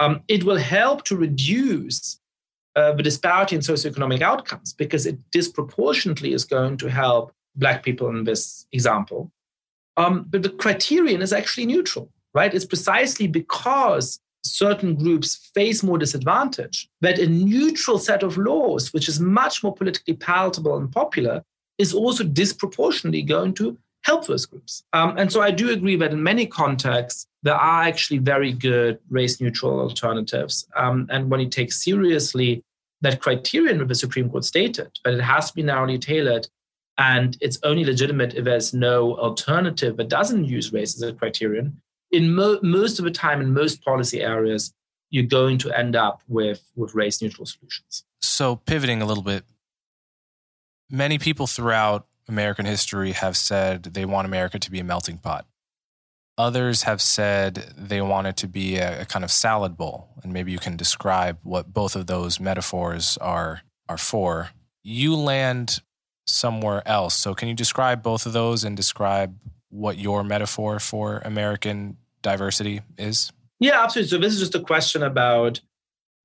Um, 0.00 0.22
it 0.26 0.42
will 0.42 0.58
help 0.58 1.04
to 1.04 1.14
reduce 1.14 2.19
uh, 2.76 2.92
the 2.92 3.02
disparity 3.02 3.56
in 3.56 3.62
socioeconomic 3.62 4.22
outcomes 4.22 4.72
because 4.72 5.06
it 5.06 5.18
disproportionately 5.30 6.32
is 6.32 6.44
going 6.44 6.76
to 6.78 6.88
help 6.88 7.32
black 7.56 7.82
people 7.82 8.08
in 8.08 8.24
this 8.24 8.66
example. 8.72 9.30
Um, 9.96 10.26
but 10.30 10.42
the 10.42 10.50
criterion 10.50 11.20
is 11.20 11.32
actually 11.32 11.66
neutral, 11.66 12.10
right? 12.32 12.54
It's 12.54 12.64
precisely 12.64 13.26
because 13.26 14.20
certain 14.44 14.94
groups 14.94 15.50
face 15.54 15.82
more 15.82 15.98
disadvantage 15.98 16.88
that 17.00 17.18
a 17.18 17.26
neutral 17.26 17.98
set 17.98 18.22
of 18.22 18.38
laws, 18.38 18.92
which 18.92 19.08
is 19.08 19.20
much 19.20 19.62
more 19.62 19.74
politically 19.74 20.14
palatable 20.14 20.76
and 20.76 20.90
popular, 20.90 21.42
is 21.78 21.92
also 21.92 22.24
disproportionately 22.24 23.22
going 23.22 23.54
to 23.54 23.76
help 24.02 24.26
those 24.26 24.46
groups. 24.46 24.82
Um, 24.92 25.16
and 25.18 25.30
so 25.30 25.40
I 25.40 25.50
do 25.50 25.70
agree 25.70 25.96
that 25.96 26.12
in 26.12 26.22
many 26.22 26.46
contexts, 26.46 27.26
there 27.42 27.54
are 27.54 27.82
actually 27.82 28.18
very 28.18 28.52
good 28.52 28.98
race 29.10 29.40
neutral 29.40 29.80
alternatives. 29.80 30.66
Um, 30.76 31.06
and 31.10 31.30
when 31.30 31.40
you 31.40 31.48
take 31.48 31.72
seriously 31.72 32.64
that 33.02 33.20
criterion 33.20 33.78
that 33.78 33.88
the 33.88 33.94
Supreme 33.94 34.30
Court 34.30 34.44
stated, 34.44 34.90
but 35.04 35.14
it 35.14 35.20
has 35.20 35.50
to 35.50 35.54
be 35.54 35.62
narrowly 35.62 35.98
tailored. 35.98 36.48
And 36.98 37.36
it's 37.40 37.58
only 37.62 37.84
legitimate 37.84 38.34
if 38.34 38.44
there's 38.44 38.74
no 38.74 39.16
alternative 39.16 39.96
that 39.96 40.08
doesn't 40.08 40.44
use 40.44 40.72
race 40.72 40.94
as 40.94 41.02
a 41.02 41.14
criterion. 41.14 41.80
In 42.12 42.34
mo- 42.34 42.60
most 42.62 42.98
of 42.98 43.04
the 43.04 43.10
time, 43.10 43.40
in 43.40 43.54
most 43.54 43.82
policy 43.82 44.20
areas, 44.20 44.74
you're 45.08 45.24
going 45.24 45.56
to 45.58 45.76
end 45.76 45.96
up 45.96 46.22
with, 46.28 46.62
with 46.76 46.94
race 46.94 47.22
neutral 47.22 47.46
solutions. 47.46 48.04
So, 48.20 48.56
pivoting 48.56 49.00
a 49.00 49.06
little 49.06 49.22
bit, 49.22 49.44
many 50.90 51.18
people 51.18 51.46
throughout 51.46 52.06
American 52.30 52.64
history 52.64 53.12
have 53.12 53.36
said 53.36 53.82
they 53.82 54.04
want 54.04 54.26
America 54.26 54.58
to 54.58 54.70
be 54.70 54.78
a 54.78 54.84
melting 54.84 55.18
pot. 55.18 55.46
Others 56.38 56.84
have 56.84 57.02
said 57.02 57.74
they 57.76 58.00
want 58.00 58.28
it 58.28 58.36
to 58.38 58.46
be 58.46 58.76
a, 58.76 59.02
a, 59.02 59.04
kind 59.04 59.24
of 59.24 59.30
salad 59.30 59.76
bowl, 59.76 60.08
and 60.22 60.32
maybe 60.32 60.52
you 60.52 60.58
can 60.58 60.76
describe 60.76 61.38
what 61.42 61.72
both 61.74 61.96
of 61.96 62.06
those 62.06 62.40
metaphors 62.40 63.18
are 63.18 63.62
are 63.88 63.98
for. 63.98 64.50
You 64.82 65.16
land 65.16 65.80
somewhere 66.26 66.86
else, 66.86 67.14
so 67.14 67.34
can 67.34 67.48
you 67.48 67.54
describe 67.54 68.02
both 68.02 68.24
of 68.24 68.32
those 68.32 68.64
and 68.64 68.76
describe 68.76 69.36
what 69.68 69.98
your 69.98 70.24
metaphor 70.24 70.78
for 70.78 71.18
American 71.24 71.98
diversity 72.22 72.80
is? 72.96 73.32
Yeah, 73.58 73.82
absolutely. 73.82 74.08
So 74.08 74.18
this 74.18 74.32
is 74.32 74.40
just 74.40 74.54
a 74.54 74.60
question 74.60 75.02
about 75.02 75.60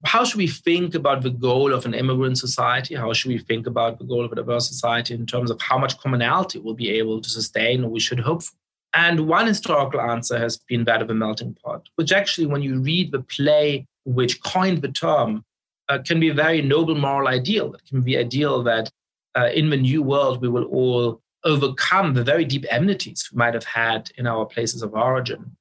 how 0.05 0.23
should 0.23 0.37
we 0.37 0.47
think 0.47 0.95
about 0.95 1.21
the 1.21 1.29
goal 1.29 1.73
of 1.73 1.85
an 1.85 1.93
immigrant 1.93 2.37
society? 2.37 2.95
How 2.95 3.11
should 3.13 3.29
we 3.29 3.39
think 3.39 3.67
about 3.67 3.97
the 3.97 4.05
goal 4.05 4.23
of 4.25 4.31
a 4.31 4.35
diverse 4.35 4.67
society 4.67 5.13
in 5.13 5.25
terms 5.25 5.51
of 5.51 5.61
how 5.61 5.77
much 5.77 5.97
commonality 5.99 6.59
we'll 6.59 6.73
be 6.73 6.91
able 6.91 7.21
to 7.21 7.29
sustain 7.29 7.83
or 7.83 7.89
we 7.89 7.99
should 7.99 8.19
hope 8.19 8.43
for? 8.43 8.53
And 8.93 9.27
one 9.27 9.47
historical 9.47 9.99
answer 9.99 10.37
has 10.37 10.57
been 10.57 10.85
that 10.85 11.01
of 11.01 11.09
a 11.09 11.13
melting 11.13 11.57
pot, 11.61 11.89
which 11.95 12.13
actually, 12.13 12.47
when 12.47 12.61
you 12.61 12.79
read 12.79 13.11
the 13.11 13.21
play 13.21 13.85
which 14.05 14.41
coined 14.41 14.81
the 14.81 14.91
term, 14.91 15.43
uh, 15.89 15.99
can 15.99 16.19
be 16.19 16.29
a 16.29 16.33
very 16.33 16.61
noble 16.61 16.95
moral 16.95 17.27
ideal. 17.27 17.73
It 17.73 17.81
can 17.87 18.01
be 18.01 18.17
ideal 18.17 18.63
that 18.63 18.89
uh, 19.37 19.49
in 19.53 19.69
the 19.69 19.77
new 19.77 20.01
world 20.01 20.41
we 20.41 20.47
will 20.47 20.65
all 20.65 21.21
overcome 21.43 22.13
the 22.13 22.23
very 22.23 22.45
deep 22.45 22.65
enmities 22.69 23.29
we 23.31 23.37
might 23.37 23.53
have 23.53 23.65
had 23.65 24.11
in 24.17 24.27
our 24.27 24.45
places 24.45 24.81
of 24.81 24.93
origin 24.93 25.55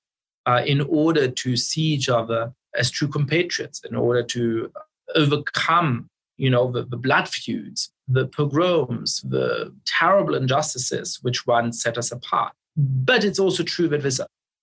uh, 0.46 0.62
in 0.64 0.80
order 0.82 1.28
to 1.28 1.56
see 1.56 1.82
each 1.82 2.08
other 2.08 2.52
as 2.76 2.90
true 2.90 3.08
compatriots, 3.08 3.80
in 3.88 3.94
order 3.94 4.22
to 4.22 4.72
overcome 5.14 6.08
you 6.36 6.50
know 6.50 6.72
the, 6.72 6.82
the 6.84 6.96
blood 6.96 7.28
feuds 7.28 7.92
the 8.08 8.26
pogroms 8.26 9.20
the 9.28 9.72
terrible 9.86 10.34
injustices 10.34 11.20
which 11.22 11.46
once 11.46 11.80
set 11.80 11.96
us 11.96 12.10
apart 12.10 12.52
but 12.76 13.22
it's 13.22 13.38
also 13.38 13.62
true 13.62 13.86
that 13.86 14.02
this 14.02 14.20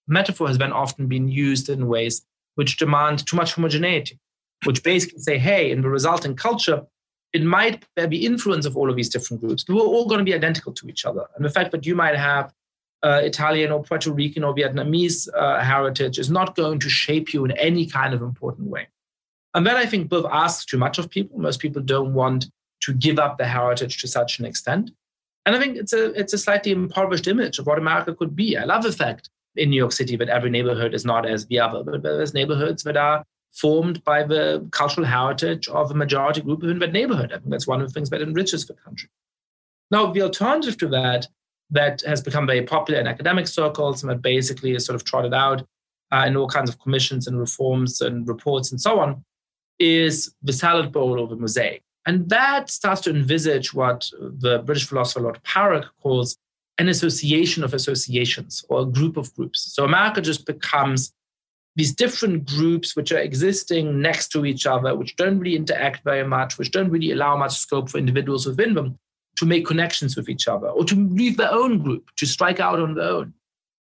metaphor 0.07 0.47
has 0.47 0.57
been 0.57 0.73
often 0.73 1.07
been 1.07 1.29
used 1.29 1.69
in 1.69 1.87
ways 1.87 2.25
which 2.55 2.77
demand 2.77 3.25
too 3.25 3.35
much 3.35 3.53
homogeneity, 3.53 4.19
which 4.65 4.83
basically 4.83 5.19
say, 5.19 5.37
hey, 5.37 5.71
in 5.71 5.81
the 5.81 5.89
resulting 5.89 6.35
culture, 6.35 6.83
it 7.33 7.43
might 7.43 7.85
be 8.09 8.25
influence 8.25 8.65
of 8.65 8.75
all 8.75 8.89
of 8.89 8.95
these 8.95 9.09
different 9.09 9.41
groups, 9.41 9.63
but 9.63 9.75
we're 9.75 9.81
all 9.81 10.05
going 10.05 10.19
to 10.19 10.25
be 10.25 10.33
identical 10.33 10.73
to 10.73 10.87
each 10.87 11.05
other. 11.05 11.25
And 11.35 11.45
the 11.45 11.49
fact 11.49 11.71
that 11.71 11.85
you 11.85 11.95
might 11.95 12.15
have 12.15 12.51
uh, 13.03 13.21
Italian 13.23 13.71
or 13.71 13.83
Puerto 13.83 14.11
Rican 14.11 14.43
or 14.43 14.53
Vietnamese 14.53 15.27
uh, 15.35 15.59
heritage 15.59 16.19
is 16.19 16.29
not 16.29 16.55
going 16.55 16.79
to 16.79 16.89
shape 16.89 17.33
you 17.33 17.45
in 17.45 17.51
any 17.51 17.85
kind 17.85 18.13
of 18.13 18.21
important 18.21 18.69
way. 18.69 18.87
And 19.53 19.65
that 19.65 19.75
I 19.75 19.85
think 19.85 20.09
both 20.09 20.25
asks 20.31 20.65
too 20.65 20.77
much 20.77 20.97
of 20.97 21.09
people. 21.09 21.39
Most 21.39 21.59
people 21.59 21.81
don't 21.81 22.13
want 22.13 22.47
to 22.81 22.93
give 22.93 23.19
up 23.19 23.37
their 23.37 23.47
heritage 23.47 23.99
to 24.01 24.07
such 24.07 24.39
an 24.39 24.45
extent. 24.45 24.91
And 25.45 25.55
I 25.55 25.59
think 25.59 25.77
it's 25.77 25.93
a 25.93 26.11
it's 26.19 26.33
a 26.33 26.37
slightly 26.37 26.71
impoverished 26.71 27.27
image 27.27 27.59
of 27.59 27.65
what 27.65 27.79
America 27.79 28.13
could 28.13 28.35
be. 28.35 28.57
I 28.57 28.65
love 28.65 28.83
the 28.83 28.91
fact 28.91 29.29
in 29.55 29.69
New 29.69 29.77
York 29.77 29.91
City 29.91 30.15
that 30.15 30.29
every 30.29 30.49
neighborhood 30.49 30.93
is 30.93 31.03
not 31.03 31.25
as 31.25 31.47
the 31.47 31.59
other, 31.59 31.83
but 31.83 32.03
there's 32.03 32.33
neighborhoods 32.33 32.83
that 32.83 32.95
are 32.95 33.25
formed 33.51 34.03
by 34.03 34.23
the 34.23 34.65
cultural 34.71 35.05
heritage 35.05 35.67
of 35.67 35.91
a 35.91 35.95
majority 35.95 36.41
group 36.41 36.61
within 36.61 36.79
that 36.79 36.93
neighborhood. 36.93 37.33
I 37.33 37.37
think 37.37 37.49
that's 37.49 37.67
one 37.67 37.81
of 37.81 37.87
the 37.87 37.93
things 37.93 38.09
that 38.11 38.21
enriches 38.21 38.65
the 38.65 38.75
country. 38.75 39.09
Now, 39.89 40.11
the 40.11 40.21
alternative 40.21 40.77
to 40.77 40.87
that, 40.89 41.27
that 41.71 42.01
has 42.01 42.21
become 42.21 42.45
very 42.45 42.61
popular 42.61 42.99
in 42.99 43.07
academic 43.07 43.47
circles 43.47 44.03
and 44.03 44.11
that 44.11 44.21
basically 44.21 44.75
is 44.75 44.85
sort 44.85 44.95
of 44.95 45.03
trotted 45.03 45.33
out 45.33 45.65
uh, 46.11 46.25
in 46.27 46.35
all 46.35 46.47
kinds 46.47 46.69
of 46.69 46.79
commissions 46.79 47.27
and 47.27 47.39
reforms 47.39 48.01
and 48.01 48.27
reports 48.27 48.71
and 48.71 48.81
so 48.81 48.99
on, 48.99 49.23
is 49.79 50.35
the 50.43 50.53
salad 50.53 50.91
bowl 50.91 51.19
or 51.19 51.27
the 51.27 51.35
mosaic. 51.35 51.81
And 52.05 52.29
that 52.29 52.69
starts 52.69 53.01
to 53.01 53.09
envisage 53.09 53.73
what 53.73 54.09
the 54.19 54.59
British 54.65 54.87
philosopher 54.87 55.21
Lord 55.21 55.39
Parekh 55.43 55.87
calls 56.01 56.37
an 56.77 56.89
association 56.89 57.63
of 57.63 57.73
associations 57.73 58.65
or 58.69 58.81
a 58.81 58.85
group 58.85 59.15
of 59.15 59.33
groups. 59.35 59.73
So 59.73 59.85
America 59.85 60.19
just 60.19 60.45
becomes 60.45 61.13
these 61.75 61.93
different 61.93 62.47
groups 62.47 62.95
which 62.95 63.11
are 63.11 63.19
existing 63.19 64.01
next 64.01 64.29
to 64.29 64.45
each 64.45 64.65
other, 64.65 64.95
which 64.95 65.15
don't 65.15 65.39
really 65.39 65.55
interact 65.55 66.03
very 66.03 66.27
much, 66.27 66.57
which 66.57 66.71
don't 66.71 66.89
really 66.89 67.11
allow 67.11 67.37
much 67.37 67.57
scope 67.57 67.89
for 67.89 67.97
individuals 67.97 68.45
within 68.45 68.73
them 68.73 68.97
to 69.37 69.45
make 69.45 69.65
connections 69.65 70.15
with 70.15 70.29
each 70.29 70.47
other 70.47 70.67
or 70.67 70.83
to 70.85 70.95
leave 70.95 71.37
their 71.37 71.51
own 71.51 71.79
group, 71.81 72.09
to 72.17 72.25
strike 72.25 72.59
out 72.59 72.79
on 72.79 72.95
their 72.95 73.09
own. 73.09 73.33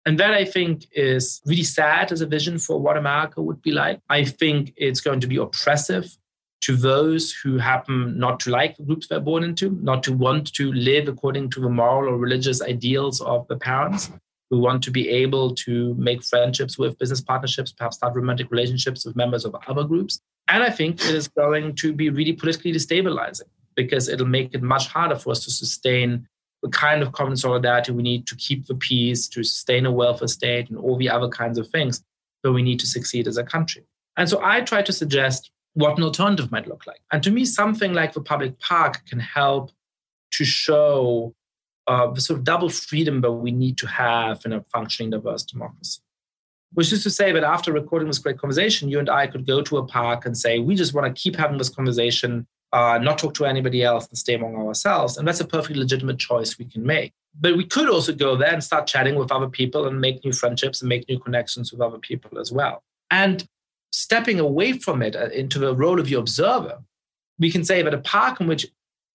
And 0.05 0.19
that 0.19 0.33
I 0.33 0.43
think 0.43 0.85
is 0.91 1.41
really 1.45 1.63
sad 1.63 2.11
as 2.11 2.21
a 2.21 2.25
vision 2.25 2.59
for 2.59 2.79
what 2.79 2.97
America 2.97 3.41
would 3.41 3.61
be 3.61 3.71
like. 3.71 4.01
I 4.09 4.25
think 4.25 4.73
it's 4.75 4.99
going 4.99 5.21
to 5.21 5.27
be 5.27 5.37
oppressive 5.37 6.17
to 6.61 6.75
those 6.75 7.31
who 7.31 7.57
happen 7.57 8.17
not 8.17 8.39
to 8.41 8.49
like 8.49 8.77
the 8.77 8.83
groups 8.83 9.07
they're 9.07 9.19
born 9.19 9.43
into, 9.43 9.71
not 9.81 10.03
to 10.03 10.13
want 10.13 10.53
to 10.53 10.71
live 10.73 11.07
according 11.07 11.49
to 11.51 11.59
the 11.59 11.69
moral 11.69 12.13
or 12.13 12.17
religious 12.17 12.61
ideals 12.61 13.21
of 13.21 13.47
the 13.47 13.57
parents, 13.57 14.11
who 14.49 14.59
want 14.59 14.83
to 14.83 14.91
be 14.91 15.09
able 15.09 15.55
to 15.55 15.93
make 15.95 16.23
friendships 16.23 16.77
with 16.77 16.97
business 16.99 17.21
partnerships, 17.21 17.71
perhaps 17.71 17.97
start 17.97 18.15
romantic 18.15 18.51
relationships 18.51 19.05
with 19.05 19.15
members 19.15 19.45
of 19.45 19.55
other 19.67 19.83
groups. 19.83 20.21
And 20.47 20.63
I 20.63 20.69
think 20.69 21.01
it 21.01 21.15
is 21.15 21.27
going 21.27 21.75
to 21.75 21.91
be 21.91 22.09
really 22.09 22.33
politically 22.33 22.71
destabilizing 22.71 23.49
because 23.75 24.07
it'll 24.07 24.27
make 24.27 24.53
it 24.53 24.61
much 24.61 24.87
harder 24.87 25.15
for 25.15 25.31
us 25.31 25.43
to 25.45 25.51
sustain 25.51 26.27
the 26.61 26.69
kind 26.69 27.01
of 27.01 27.11
common 27.11 27.35
solidarity 27.35 27.91
we 27.91 28.03
need 28.03 28.25
to 28.27 28.35
keep 28.35 28.67
the 28.67 28.75
peace, 28.75 29.27
to 29.27 29.43
sustain 29.43 29.85
a 29.85 29.91
welfare 29.91 30.27
state, 30.27 30.69
and 30.69 30.77
all 30.77 30.97
the 30.97 31.09
other 31.09 31.27
kinds 31.27 31.57
of 31.57 31.67
things 31.67 32.03
that 32.43 32.53
we 32.53 32.61
need 32.61 32.79
to 32.79 32.87
succeed 32.87 33.27
as 33.27 33.37
a 33.37 33.43
country. 33.43 33.83
And 34.15 34.29
so 34.29 34.39
I 34.43 34.61
try 34.61 34.81
to 34.81 34.93
suggest 34.93 35.51
what 35.73 35.97
an 35.97 36.03
alternative 36.03 36.51
might 36.51 36.67
look 36.67 36.85
like. 36.85 37.01
And 37.11 37.23
to 37.23 37.31
me, 37.31 37.45
something 37.45 37.93
like 37.93 38.13
the 38.13 38.21
public 38.21 38.59
park 38.59 39.05
can 39.07 39.19
help 39.19 39.71
to 40.33 40.45
show 40.45 41.33
uh, 41.87 42.11
the 42.11 42.21
sort 42.21 42.39
of 42.39 42.45
double 42.45 42.69
freedom 42.69 43.21
that 43.21 43.31
we 43.31 43.51
need 43.51 43.77
to 43.79 43.87
have 43.87 44.41
in 44.45 44.53
a 44.53 44.63
functioning 44.71 45.09
diverse 45.09 45.43
democracy. 45.43 45.99
Which 46.73 46.91
is 46.91 47.03
to 47.03 47.09
say 47.09 47.31
that 47.31 47.43
after 47.43 47.71
recording 47.71 48.07
this 48.07 48.19
great 48.19 48.39
conversation, 48.39 48.89
you 48.89 48.99
and 48.99 49.09
I 49.09 49.27
could 49.27 49.45
go 49.45 49.61
to 49.61 49.77
a 49.77 49.85
park 49.85 50.25
and 50.25 50.35
say, 50.35 50.59
we 50.59 50.75
just 50.75 50.93
want 50.93 51.13
to 51.13 51.21
keep 51.21 51.35
having 51.35 51.57
this 51.57 51.69
conversation, 51.69 52.47
uh, 52.73 52.97
not 52.97 53.19
talk 53.19 53.35
to 53.35 53.45
anybody 53.45 53.83
else 53.83 54.07
and 54.07 54.17
stay 54.17 54.33
among 54.33 54.55
ourselves. 54.55 55.17
And 55.17 55.27
that's 55.27 55.39
a 55.39 55.45
perfectly 55.45 55.79
legitimate 55.79 56.17
choice 56.17 56.57
we 56.57 56.65
can 56.65 56.83
make. 56.83 57.13
But 57.39 57.55
we 57.55 57.65
could 57.65 57.87
also 57.87 58.13
go 58.13 58.35
there 58.35 58.51
and 58.51 58.63
start 58.63 58.87
chatting 58.87 59.15
with 59.15 59.31
other 59.31 59.47
people 59.47 59.85
and 59.85 60.01
make 60.01 60.25
new 60.25 60.33
friendships 60.33 60.81
and 60.81 60.89
make 60.89 61.07
new 61.07 61.19
connections 61.19 61.71
with 61.71 61.81
other 61.81 61.99
people 61.99 62.39
as 62.39 62.51
well. 62.51 62.83
And 63.11 63.47
stepping 63.91 64.39
away 64.39 64.73
from 64.73 65.03
it 65.03 65.15
uh, 65.15 65.29
into 65.29 65.59
the 65.59 65.75
role 65.75 65.99
of 65.99 66.07
the 66.07 66.15
observer, 66.15 66.79
we 67.37 67.51
can 67.51 67.63
say 67.63 67.83
that 67.83 67.93
a 67.93 67.99
park 67.99 68.41
in 68.41 68.47
which 68.47 68.65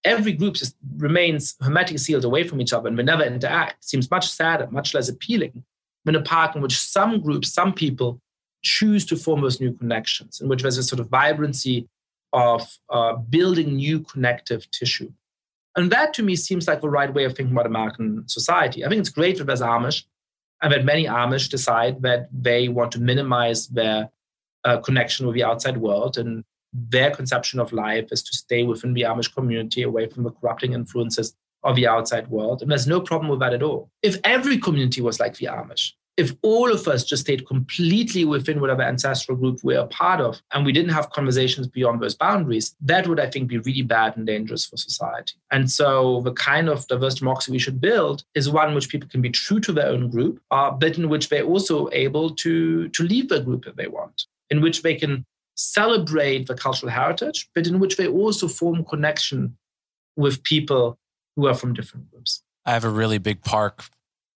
every 0.05 0.33
group 0.33 0.55
just 0.55 0.77
remains 0.97 1.57
hermetically 1.61 1.99
sealed 1.99 2.25
away 2.25 2.45
from 2.45 2.61
each 2.61 2.73
other 2.73 2.87
and 2.87 2.97
we 2.97 3.03
never 3.03 3.25
interact 3.25 3.85
seems 3.85 4.09
much 4.09 4.29
sadder, 4.29 4.69
much 4.71 4.95
less 4.95 5.09
appealing 5.09 5.65
than 6.05 6.15
a 6.15 6.23
park 6.23 6.55
in 6.55 6.63
which 6.63 6.79
some 6.79 7.21
groups, 7.21 7.53
some 7.53 7.73
people 7.73 8.21
choose 8.63 9.05
to 9.07 9.17
form 9.17 9.41
those 9.41 9.61
new 9.61 9.73
connections, 9.73 10.41
in 10.41 10.49
which 10.49 10.63
there's 10.63 10.79
a 10.79 10.83
sort 10.83 11.01
of 11.01 11.09
vibrancy 11.09 11.89
of 12.33 12.63
uh, 12.91 13.15
building 13.15 13.77
new 13.77 14.01
connective 14.01 14.71
tissue. 14.71 15.11
And 15.77 15.91
that 15.93 16.13
to 16.15 16.23
me 16.23 16.37
seems 16.37 16.67
like 16.67 16.81
the 16.81 16.91
right 16.91 17.13
way 17.13 17.25
of 17.25 17.37
thinking 17.37 17.55
about 17.55 17.67
American 17.67 18.25
society. 18.27 18.85
I 18.85 18.89
think 18.89 19.01
it's 19.01 19.11
great 19.11 19.39
that 19.39 19.45
there's 19.45 19.61
Amish, 19.61 20.05
and 20.61 20.73
that 20.73 20.85
many 20.85 21.07
Amish 21.07 21.49
decide 21.49 22.03
that 22.03 22.29
they 22.33 22.69
want 22.69 22.93
to 22.93 23.01
minimize 23.01 23.69
their 23.69 24.11
uh, 24.65 24.79
connection 24.79 25.27
with 25.27 25.35
the 25.35 25.45
outside 25.45 25.77
world 25.77 26.19
and 26.19 26.45
their 26.73 27.11
conception 27.11 27.61
of 27.61 27.73
life 27.73 28.09
is 28.11 28.23
to 28.23 28.37
stay 28.37 28.63
within 28.65 28.93
the 28.93 29.03
Amish 29.03 29.33
community, 29.33 29.83
away 29.83 30.07
from 30.09 30.25
the 30.25 30.31
corrupting 30.31 30.73
influences 30.73 31.35
of 31.63 31.77
the 31.77 31.87
outside 31.87 32.29
world. 32.29 32.61
And 32.61 32.71
there's 32.71 32.87
no 32.87 33.01
problem 33.01 33.31
with 33.31 33.41
that 33.41 33.55
at 33.55 33.63
all. 33.63 33.91
If 34.03 34.17
every 34.25 34.59
community 34.59 35.01
was 35.01 35.19
like 35.19 35.37
the 35.37 35.47
Amish, 35.47 35.93
if 36.19 36.35
all 36.43 36.71
of 36.73 36.89
us 36.89 37.05
just 37.05 37.23
stayed 37.23 37.47
completely 37.47 38.25
within 38.25 38.61
whatever 38.61 38.83
ancestral 38.83 39.39
group 39.39 39.61
we're 39.63 39.79
a 39.79 39.87
part 39.87 40.21
of 40.21 40.43
and 40.53 40.67
we 40.67 40.73
didn't 40.73 40.91
have 40.91 41.11
conversations 41.11 41.69
beyond 41.69 42.03
those 42.03 42.17
boundaries, 42.17 42.75
that 42.81 43.07
would, 43.07 43.21
I 43.21 43.31
think, 43.31 43.49
be 43.49 43.59
really 43.59 43.83
bad 43.83 44.17
and 44.17 44.27
dangerous 44.27 44.67
for 44.67 44.77
society. 44.77 45.35
And 45.53 45.71
so 45.71 46.21
the 46.23 46.33
kind 46.33 46.69
of 46.69 46.89
diverse 46.89 47.15
democracy 47.15 47.53
we 47.53 47.61
should 47.61 47.81
build 47.81 48.25
is 48.35 48.51
one 48.51 48.71
in 48.71 48.75
which 48.75 48.89
people 48.89 49.09
can 49.09 49.23
be 49.23 49.31
true 49.31 49.61
to 49.61 49.73
their 49.73 49.87
own 49.87 50.11
group, 50.11 50.43
uh, 50.51 50.73
but 50.73 50.99
in 50.99 51.09
which 51.09 51.29
they're 51.29 51.45
also 51.45 51.89
able 51.93 52.35
to, 52.35 52.89
to 52.89 53.03
leave 53.05 53.29
the 53.29 53.41
group 53.41 53.69
if 53.69 53.77
they 53.77 53.87
want, 53.87 54.25
in 54.51 54.61
which 54.61 54.83
they 54.83 54.97
can 54.97 55.25
celebrate 55.55 56.49
the 56.49 56.55
cultural 56.55 56.91
heritage, 56.91 57.49
but 57.55 57.69
in 57.69 57.79
which 57.79 57.97
they 57.97 58.09
also 58.09 58.49
form 58.49 58.85
connection 58.85 59.57
with 60.17 60.43
people 60.43 60.99
who 61.37 61.47
are 61.47 61.55
from 61.55 61.75
different 61.75 62.11
groups. 62.11 62.43
I 62.67 62.73
have 62.73 62.85
a 62.85 62.91
really 62.91 63.19
big 63.19 63.45
park 63.45 63.85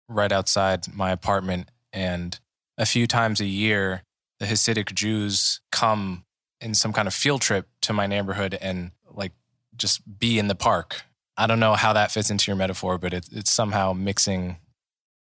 right 0.09 0.30
outside 0.30 0.92
my 0.94 1.10
apartment, 1.10 1.70
and 1.93 2.39
a 2.78 2.86
few 2.86 3.06
times 3.06 3.40
a 3.40 3.47
year, 3.47 4.02
the 4.40 4.47
Hasidic 4.47 4.94
Jews 4.94 5.60
come 5.70 6.24
in 6.60 6.74
some 6.74 6.93
kind 6.93 7.06
of 7.09 7.14
field 7.14 7.43
trip 7.43 7.69
to 7.82 7.93
my 7.93 8.06
neighborhood 8.06 8.56
and 8.60 8.93
like 9.10 9.32
just 9.77 10.19
be 10.19 10.39
in 10.39 10.48
the 10.48 10.55
park. 10.55 11.02
I 11.36 11.47
don't 11.47 11.60
know 11.60 11.74
how 11.74 11.93
that 11.93 12.10
fits 12.10 12.31
into 12.31 12.51
your 12.51 12.56
metaphor, 12.56 12.98
but 12.98 13.12
it, 13.12 13.28
it's 13.32 13.51
somehow 13.51 13.93
mixing 13.93 14.56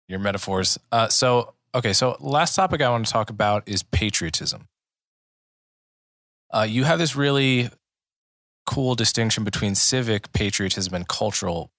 your 0.08 0.18
metaphors. 0.18 0.78
Uh, 0.90 1.08
so, 1.08 1.54
okay, 1.74 1.92
so 1.92 2.16
last 2.20 2.54
topic 2.54 2.80
I 2.80 2.88
want 2.88 3.06
to 3.06 3.12
talk 3.12 3.30
about 3.30 3.68
is 3.68 3.82
patriotism. 3.82 4.68
Uh, 6.50 6.66
you 6.68 6.84
have 6.84 6.98
this 6.98 7.14
really 7.14 7.68
cool 8.64 8.94
distinction 8.94 9.44
between 9.44 9.74
civic 9.74 10.32
patriotism 10.32 10.94
and 10.94 11.06
cultural 11.08 11.70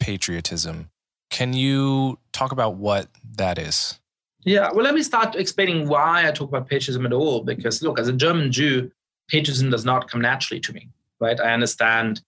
patriotism. 0.00 0.90
Can 1.30 1.52
you 1.52 2.18
talk 2.32 2.50
about 2.50 2.74
what 2.74 3.08
that 3.36 3.58
is? 3.58 4.00
Yeah, 4.44 4.70
well, 4.72 4.84
let 4.84 4.94
me 4.94 5.02
start 5.02 5.36
explaining 5.36 5.88
why 5.88 6.26
I 6.26 6.30
talk 6.30 6.48
about 6.48 6.68
patriotism 6.68 7.04
at 7.06 7.12
all. 7.12 7.42
Because, 7.42 7.82
look, 7.82 7.98
as 7.98 8.08
a 8.08 8.12
German 8.12 8.50
Jew, 8.50 8.90
patriotism 9.28 9.70
does 9.70 9.84
not 9.84 10.10
come 10.10 10.20
naturally 10.20 10.60
to 10.60 10.72
me, 10.72 10.88
right? 11.20 11.38
I 11.38 11.52
understand 11.52 12.22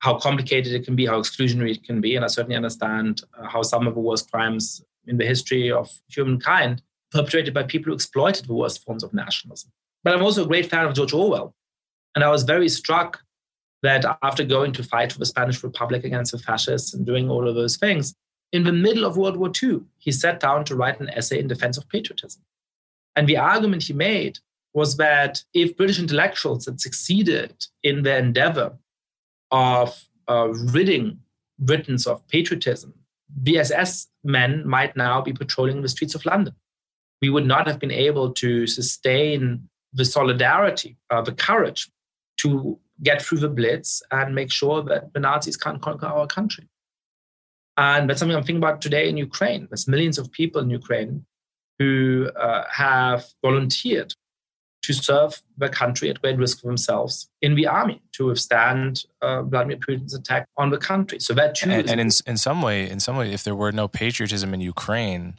how 0.00 0.18
complicated 0.18 0.74
it 0.74 0.84
can 0.84 0.94
be, 0.94 1.06
how 1.06 1.18
exclusionary 1.18 1.72
it 1.72 1.84
can 1.84 2.00
be, 2.00 2.14
and 2.14 2.24
I 2.24 2.28
certainly 2.28 2.56
understand 2.56 3.22
uh, 3.38 3.48
how 3.48 3.62
some 3.62 3.86
of 3.86 3.94
the 3.94 4.00
worst 4.00 4.30
crimes 4.30 4.84
in 5.06 5.16
the 5.16 5.24
history 5.24 5.72
of 5.72 5.90
humankind 6.08 6.82
perpetrated 7.10 7.54
by 7.54 7.62
people 7.62 7.90
who 7.90 7.94
exploited 7.94 8.44
the 8.46 8.54
worst 8.54 8.84
forms 8.84 9.02
of 9.02 9.14
nationalism. 9.14 9.70
But 10.02 10.14
I'm 10.14 10.22
also 10.22 10.44
a 10.44 10.46
great 10.46 10.68
fan 10.68 10.84
of 10.84 10.94
George 10.94 11.14
Orwell. 11.14 11.54
And 12.14 12.22
I 12.22 12.28
was 12.28 12.42
very 12.42 12.68
struck 12.68 13.20
that 13.82 14.04
after 14.22 14.44
going 14.44 14.72
to 14.72 14.82
fight 14.82 15.12
for 15.12 15.18
the 15.18 15.26
Spanish 15.26 15.62
Republic 15.62 16.04
against 16.04 16.32
the 16.32 16.38
fascists 16.38 16.92
and 16.92 17.06
doing 17.06 17.30
all 17.30 17.48
of 17.48 17.54
those 17.54 17.76
things, 17.76 18.14
in 18.54 18.62
the 18.62 18.72
middle 18.72 19.04
of 19.04 19.16
World 19.16 19.36
War 19.36 19.50
II, 19.60 19.80
he 19.98 20.12
sat 20.12 20.38
down 20.38 20.64
to 20.66 20.76
write 20.76 21.00
an 21.00 21.10
essay 21.10 21.40
in 21.40 21.48
defense 21.48 21.76
of 21.76 21.88
patriotism. 21.88 22.40
And 23.16 23.28
the 23.28 23.36
argument 23.36 23.82
he 23.82 23.92
made 23.92 24.38
was 24.72 24.96
that 24.96 25.42
if 25.52 25.76
British 25.76 25.98
intellectuals 25.98 26.66
had 26.66 26.80
succeeded 26.80 27.66
in 27.82 28.04
their 28.04 28.18
endeavor 28.18 28.78
of 29.50 30.06
uh, 30.28 30.50
ridding 30.72 31.18
Britons 31.58 32.06
of 32.06 32.26
patriotism, 32.28 32.94
SS 33.44 34.06
men 34.22 34.64
might 34.64 34.96
now 34.96 35.20
be 35.20 35.32
patrolling 35.32 35.82
the 35.82 35.88
streets 35.88 36.14
of 36.14 36.24
London. 36.24 36.54
We 37.22 37.30
would 37.30 37.46
not 37.46 37.66
have 37.66 37.80
been 37.80 37.90
able 37.90 38.32
to 38.34 38.68
sustain 38.68 39.68
the 39.92 40.04
solidarity, 40.04 40.96
uh, 41.10 41.22
the 41.22 41.32
courage 41.32 41.90
to 42.38 42.78
get 43.02 43.20
through 43.20 43.38
the 43.38 43.48
Blitz 43.48 44.00
and 44.12 44.32
make 44.32 44.52
sure 44.52 44.80
that 44.84 45.12
the 45.12 45.18
Nazis 45.18 45.56
can't 45.56 45.82
conquer 45.82 46.06
our 46.06 46.28
country. 46.28 46.68
And 47.76 48.08
that's 48.08 48.20
something 48.20 48.36
I'm 48.36 48.44
thinking 48.44 48.62
about 48.62 48.80
today 48.80 49.08
in 49.08 49.16
Ukraine. 49.16 49.66
There's 49.70 49.88
millions 49.88 50.18
of 50.18 50.30
people 50.30 50.60
in 50.60 50.70
Ukraine 50.70 51.24
who 51.78 52.30
uh, 52.36 52.64
have 52.70 53.24
volunteered 53.42 54.14
to 54.82 54.92
serve 54.92 55.40
the 55.56 55.68
country 55.68 56.10
at 56.10 56.20
great 56.20 56.36
risk 56.36 56.60
for 56.60 56.66
themselves 56.66 57.28
in 57.40 57.54
the 57.54 57.66
army 57.66 58.02
to 58.12 58.26
withstand 58.26 59.04
uh, 59.22 59.42
Vladimir 59.42 59.78
Putin's 59.78 60.14
attack 60.14 60.46
on 60.58 60.68
the 60.70 60.76
country. 60.76 61.18
So 61.20 61.32
that 61.34 61.54
too. 61.54 61.70
And, 61.70 61.88
and 61.90 62.00
in, 62.00 62.10
in 62.26 62.36
some 62.36 62.60
way, 62.60 62.88
in 62.88 63.00
some 63.00 63.16
way, 63.16 63.32
if 63.32 63.42
there 63.42 63.54
were 63.54 63.72
no 63.72 63.88
patriotism 63.88 64.52
in 64.52 64.60
Ukraine, 64.60 65.38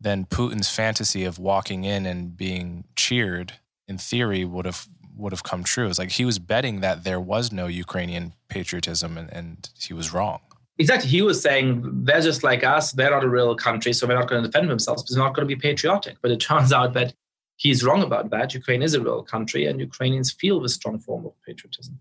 then 0.00 0.24
Putin's 0.24 0.68
fantasy 0.68 1.24
of 1.24 1.38
walking 1.38 1.84
in 1.84 2.06
and 2.06 2.36
being 2.36 2.84
cheered 2.96 3.54
in 3.86 3.98
theory 3.98 4.44
would 4.44 4.66
have 4.66 4.88
would 5.16 5.32
have 5.32 5.44
come 5.44 5.62
true. 5.62 5.88
It's 5.88 5.98
like 5.98 6.10
he 6.10 6.24
was 6.24 6.38
betting 6.38 6.80
that 6.80 7.04
there 7.04 7.20
was 7.20 7.52
no 7.52 7.66
Ukrainian 7.66 8.32
patriotism 8.48 9.16
and, 9.16 9.32
and 9.32 9.70
he 9.78 9.92
was 9.94 10.12
wrong. 10.12 10.40
Exactly. 10.78 11.10
He 11.10 11.22
was 11.22 11.40
saying 11.40 12.04
they're 12.04 12.20
just 12.20 12.42
like 12.42 12.64
us, 12.64 12.92
they're 12.92 13.10
not 13.10 13.24
a 13.24 13.28
real 13.28 13.54
country, 13.54 13.92
so 13.92 14.06
they're 14.06 14.18
not 14.18 14.28
going 14.28 14.42
to 14.42 14.48
defend 14.48 14.70
themselves, 14.70 15.04
they're 15.04 15.22
not 15.22 15.34
going 15.34 15.46
to 15.46 15.54
be 15.54 15.60
patriotic. 15.60 16.16
But 16.22 16.30
it 16.30 16.40
turns 16.50 16.72
out 16.72 16.94
that 16.94 17.14
he's 17.56 17.84
wrong 17.84 18.02
about 18.02 18.30
that. 18.30 18.54
Ukraine 18.54 18.82
is 18.82 18.94
a 18.94 19.00
real 19.00 19.22
country 19.22 19.66
and 19.66 19.80
Ukrainians 19.80 20.32
feel 20.32 20.60
this 20.60 20.74
strong 20.74 20.98
form 20.98 21.26
of 21.26 21.32
patriotism. 21.46 22.00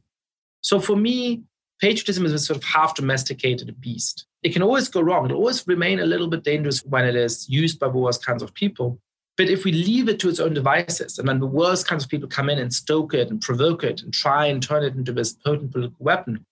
So 0.61 0.79
for 0.79 0.95
me, 0.95 1.43
patriotism 1.79 2.25
is 2.25 2.33
a 2.33 2.39
sort 2.39 2.57
of 2.57 2.63
half 2.63 2.95
domesticated 2.95 3.79
beast. 3.81 4.25
It 4.43 4.53
can 4.53 4.63
always 4.63 4.87
go 4.87 5.01
wrong. 5.01 5.29
It 5.29 5.33
always 5.33 5.67
remain 5.67 5.99
a 5.99 6.05
little 6.05 6.27
bit 6.27 6.43
dangerous 6.43 6.83
when 6.85 7.05
it 7.05 7.15
is 7.15 7.49
used 7.49 7.79
by 7.79 7.87
the 7.87 7.97
worst 7.97 8.25
kinds 8.25 8.41
of 8.41 8.53
people. 8.53 8.99
But 9.37 9.49
if 9.49 9.65
we 9.65 9.71
leave 9.71 10.07
it 10.09 10.19
to 10.19 10.29
its 10.29 10.39
own 10.39 10.53
devices, 10.53 11.17
and 11.17 11.27
then 11.27 11.39
the 11.39 11.47
worst 11.47 11.87
kinds 11.87 12.03
of 12.03 12.09
people 12.09 12.27
come 12.27 12.49
in 12.49 12.59
and 12.59 12.73
stoke 12.73 13.13
it 13.13 13.29
and 13.29 13.41
provoke 13.41 13.83
it 13.83 14.01
and 14.01 14.13
try 14.13 14.45
and 14.45 14.61
turn 14.61 14.83
it 14.83 14.95
into 14.95 15.11
this 15.11 15.33
potent 15.33 15.71
political 15.71 16.03
weapon, 16.03 16.45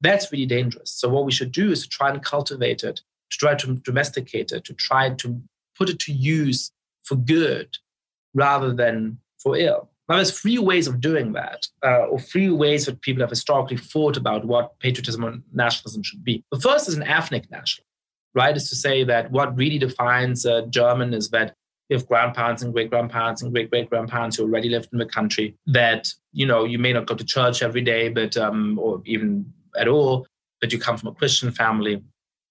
that's 0.00 0.30
really 0.32 0.46
dangerous. 0.46 0.90
So 0.90 1.08
what 1.08 1.24
we 1.24 1.32
should 1.32 1.52
do 1.52 1.70
is 1.70 1.86
try 1.86 2.10
and 2.10 2.22
cultivate 2.22 2.84
it, 2.84 3.00
to 3.30 3.38
try 3.38 3.54
to 3.54 3.74
domesticate 3.76 4.52
it, 4.52 4.64
to 4.64 4.74
try 4.74 5.10
to 5.10 5.40
put 5.76 5.88
it 5.90 5.98
to 6.00 6.12
use 6.12 6.70
for 7.04 7.16
good 7.16 7.68
rather 8.34 8.72
than 8.72 9.18
for 9.38 9.56
ill. 9.56 9.90
Now, 10.08 10.16
there's 10.16 10.38
three 10.38 10.58
ways 10.58 10.86
of 10.86 11.00
doing 11.00 11.32
that, 11.32 11.66
uh, 11.84 12.06
or 12.06 12.20
three 12.20 12.50
ways 12.50 12.86
that 12.86 13.00
people 13.00 13.22
have 13.22 13.30
historically 13.30 13.76
thought 13.76 14.16
about 14.16 14.44
what 14.44 14.78
patriotism 14.78 15.24
and 15.24 15.42
nationalism 15.52 16.02
should 16.04 16.22
be. 16.22 16.44
The 16.52 16.60
first 16.60 16.88
is 16.88 16.94
an 16.94 17.02
ethnic 17.02 17.50
nationalism, 17.50 17.84
right? 18.34 18.56
Is 18.56 18.68
to 18.68 18.76
say 18.76 19.02
that 19.02 19.32
what 19.32 19.56
really 19.56 19.78
defines 19.78 20.44
a 20.44 20.66
German 20.66 21.12
is 21.12 21.30
that 21.30 21.54
you 21.88 21.96
have 21.96 22.06
grandparents 22.06 22.62
and 22.62 22.72
great 22.72 22.90
grandparents 22.90 23.42
and 23.42 23.52
great 23.52 23.70
great 23.70 23.88
grandparents 23.90 24.36
who 24.36 24.44
already 24.44 24.68
lived 24.68 24.88
in 24.92 24.98
the 24.98 25.06
country 25.06 25.56
that 25.66 26.08
you 26.32 26.44
know 26.44 26.64
you 26.64 26.78
may 26.78 26.92
not 26.92 27.06
go 27.06 27.14
to 27.14 27.24
church 27.24 27.62
every 27.62 27.80
day 27.80 28.08
but 28.08 28.36
um, 28.36 28.76
or 28.78 29.00
even 29.04 29.52
at 29.78 29.88
all 29.88 30.26
but 30.60 30.72
you 30.72 30.78
come 30.78 30.96
from 30.96 31.08
a 31.08 31.14
christian 31.14 31.50
family 31.50 32.02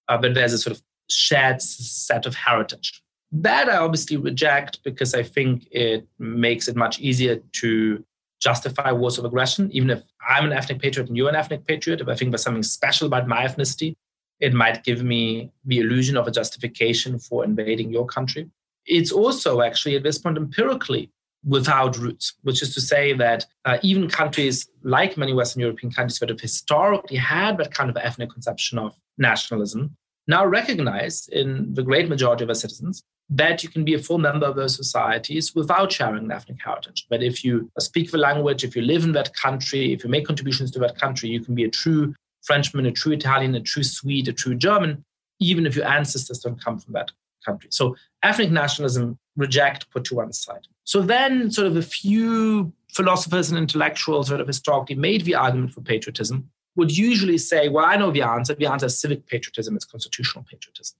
uh, 0.08 0.18
but 0.18 0.34
there's 0.34 0.52
a 0.52 0.58
sort 0.58 0.76
of 0.76 0.82
shared 1.08 1.62
set 1.62 2.26
of 2.26 2.34
heritage. 2.34 3.02
That 3.32 3.68
i 3.68 3.76
obviously 3.76 4.16
reject 4.16 4.82
because 4.84 5.14
i 5.14 5.22
think 5.22 5.66
it 5.70 6.06
makes 6.18 6.68
it 6.68 6.76
much 6.76 6.98
easier 7.00 7.36
to 7.60 8.04
justify 8.40 8.92
wars 8.92 9.18
of 9.18 9.24
aggression. 9.24 9.70
Even 9.72 9.90
if 9.90 10.02
i'm 10.28 10.44
an 10.44 10.52
ethnic 10.52 10.80
patriot 10.80 11.08
and 11.08 11.16
you're 11.16 11.28
an 11.28 11.34
ethnic 11.36 11.66
patriot 11.66 12.00
if 12.00 12.08
i 12.08 12.14
think 12.14 12.30
there's 12.30 12.42
something 12.42 12.62
special 12.62 13.06
about 13.06 13.26
my 13.26 13.44
ethnicity 13.46 13.94
it 14.40 14.52
might 14.52 14.84
give 14.84 15.02
me 15.02 15.50
the 15.64 15.78
illusion 15.78 16.16
of 16.16 16.26
a 16.26 16.30
justification 16.30 17.18
for 17.18 17.44
invading 17.44 17.90
your 17.90 18.06
country. 18.06 18.50
It's 18.84 19.10
also 19.10 19.62
actually 19.62 19.96
at 19.96 20.02
this 20.02 20.18
point 20.18 20.36
empirically 20.36 21.10
without 21.46 21.96
roots, 21.96 22.34
which 22.42 22.60
is 22.60 22.74
to 22.74 22.80
say 22.80 23.12
that 23.12 23.46
uh, 23.64 23.78
even 23.82 24.10
countries 24.10 24.68
like 24.82 25.16
many 25.16 25.32
Western 25.32 25.60
European 25.60 25.92
countries 25.92 26.18
that 26.18 26.28
have 26.28 26.40
historically 26.40 27.16
had 27.16 27.56
that 27.56 27.72
kind 27.72 27.88
of 27.88 27.96
ethnic 27.96 28.30
conception 28.30 28.78
of 28.78 28.94
nationalism 29.16 29.96
now 30.26 30.44
recognize 30.44 31.28
in 31.28 31.72
the 31.72 31.84
great 31.84 32.08
majority 32.08 32.42
of 32.42 32.50
our 32.50 32.54
citizens 32.54 33.04
that 33.28 33.62
you 33.62 33.68
can 33.68 33.84
be 33.84 33.94
a 33.94 33.98
full 33.98 34.18
member 34.18 34.46
of 34.46 34.56
those 34.56 34.74
societies 34.76 35.54
without 35.54 35.90
sharing 35.92 36.24
an 36.24 36.32
ethnic 36.32 36.58
heritage. 36.64 37.06
But 37.08 37.22
if 37.22 37.44
you 37.44 37.70
speak 37.78 38.10
the 38.10 38.18
language, 38.18 38.64
if 38.64 38.76
you 38.76 38.82
live 38.82 39.04
in 39.04 39.12
that 39.12 39.34
country, 39.34 39.92
if 39.92 40.04
you 40.04 40.10
make 40.10 40.26
contributions 40.26 40.70
to 40.72 40.78
that 40.80 40.98
country, 40.98 41.28
you 41.28 41.40
can 41.40 41.54
be 41.54 41.64
a 41.64 41.70
true 41.70 42.14
Frenchman, 42.42 42.86
a 42.86 42.92
true 42.92 43.12
Italian, 43.12 43.54
a 43.54 43.60
true 43.60 43.82
Swede, 43.82 44.28
a 44.28 44.32
true 44.32 44.54
German, 44.54 45.04
even 45.40 45.66
if 45.66 45.74
your 45.74 45.86
ancestors 45.86 46.38
don't 46.38 46.62
come 46.62 46.78
from 46.78 46.92
that 46.94 47.10
country. 47.44 47.68
So 47.72 47.96
ethnic 48.26 48.50
nationalism 48.50 49.18
reject, 49.36 49.90
put 49.90 50.04
to 50.04 50.16
one 50.16 50.32
side. 50.32 50.66
So 50.84 51.02
then 51.02 51.50
sort 51.50 51.66
of 51.66 51.76
a 51.76 51.82
few 51.82 52.72
philosophers 52.92 53.50
and 53.50 53.58
intellectuals 53.58 54.28
sort 54.28 54.40
of 54.40 54.46
historically 54.46 54.96
made 54.96 55.24
the 55.24 55.34
argument 55.34 55.72
for 55.72 55.80
patriotism 55.80 56.50
would 56.76 56.96
usually 56.96 57.38
say, 57.38 57.68
well, 57.68 57.84
I 57.84 57.96
know 57.96 58.10
the 58.10 58.22
answer. 58.22 58.54
The 58.54 58.66
answer 58.66 58.86
is 58.86 59.00
civic 59.00 59.26
patriotism, 59.26 59.76
it's 59.76 59.84
constitutional 59.84 60.44
patriotism. 60.50 60.96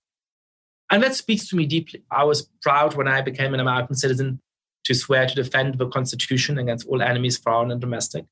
And 0.91 1.03
that 1.03 1.15
speaks 1.15 1.49
to 1.49 1.57
me 1.57 1.67
deeply. 1.67 2.03
I 2.11 2.25
was 2.25 2.49
proud 2.63 2.95
when 2.95 3.09
I 3.09 3.21
became 3.21 3.55
an 3.55 3.61
American 3.61 3.97
citizen 3.97 4.41
to 4.85 4.95
swear 4.95 5.27
to 5.27 5.35
defend 5.35 5.79
the 5.79 5.89
Constitution 5.89 6.59
against 6.59 6.87
all 6.87 7.03
enemies, 7.03 7.37
foreign 7.37 7.73
and 7.73 7.81
domestic. 7.81 8.25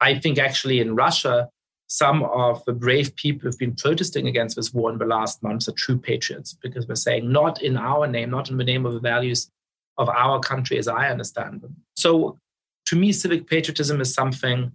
I 0.00 0.18
think 0.18 0.38
actually 0.38 0.80
in 0.80 0.96
Russia, 0.96 1.48
some 1.92 2.22
of 2.22 2.64
the 2.66 2.72
brave 2.72 3.16
people 3.16 3.40
who've 3.42 3.58
been 3.58 3.74
protesting 3.74 4.28
against 4.28 4.54
this 4.54 4.72
war 4.72 4.92
in 4.92 4.98
the 4.98 5.04
last 5.04 5.42
months 5.42 5.68
are 5.68 5.72
true 5.72 5.98
patriots 5.98 6.56
because 6.62 6.86
we're 6.86 6.94
saying 6.94 7.30
not 7.30 7.60
in 7.62 7.76
our 7.76 8.06
name, 8.06 8.30
not 8.30 8.48
in 8.48 8.56
the 8.56 8.64
name 8.64 8.86
of 8.86 8.94
the 8.94 9.00
values 9.00 9.50
of 9.98 10.08
our 10.08 10.38
country 10.38 10.78
as 10.78 10.86
I 10.86 11.10
understand 11.10 11.62
them. 11.62 11.74
So 11.96 12.38
to 12.86 12.96
me, 12.96 13.10
civic 13.10 13.48
patriotism 13.48 14.00
is 14.00 14.14
something 14.14 14.70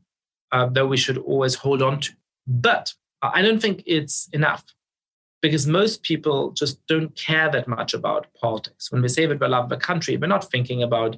uh, 0.52 0.66
that 0.68 0.88
we 0.88 0.98
should 0.98 1.18
always 1.20 1.56
hold 1.56 1.82
on 1.82 2.02
to. 2.02 2.12
But 2.48 2.94
I 3.22 3.42
don't 3.42 3.62
think 3.62 3.84
it's 3.86 4.28
enough 4.34 4.66
because 5.42 5.66
most 5.66 6.04
people 6.04 6.52
just 6.52 6.86
don't 6.88 7.16
care 7.16 7.50
that 7.50 7.70
much 7.70 7.94
about 7.94 8.28
politics. 8.34 8.92
When 8.92 9.02
we 9.02 9.08
say 9.08 9.26
that 9.26 9.40
we 9.40 9.48
love 9.48 9.70
the 9.70 9.78
country, 9.78 10.18
we're 10.18 10.28
not 10.28 10.52
thinking 10.52 10.84
about 10.84 11.16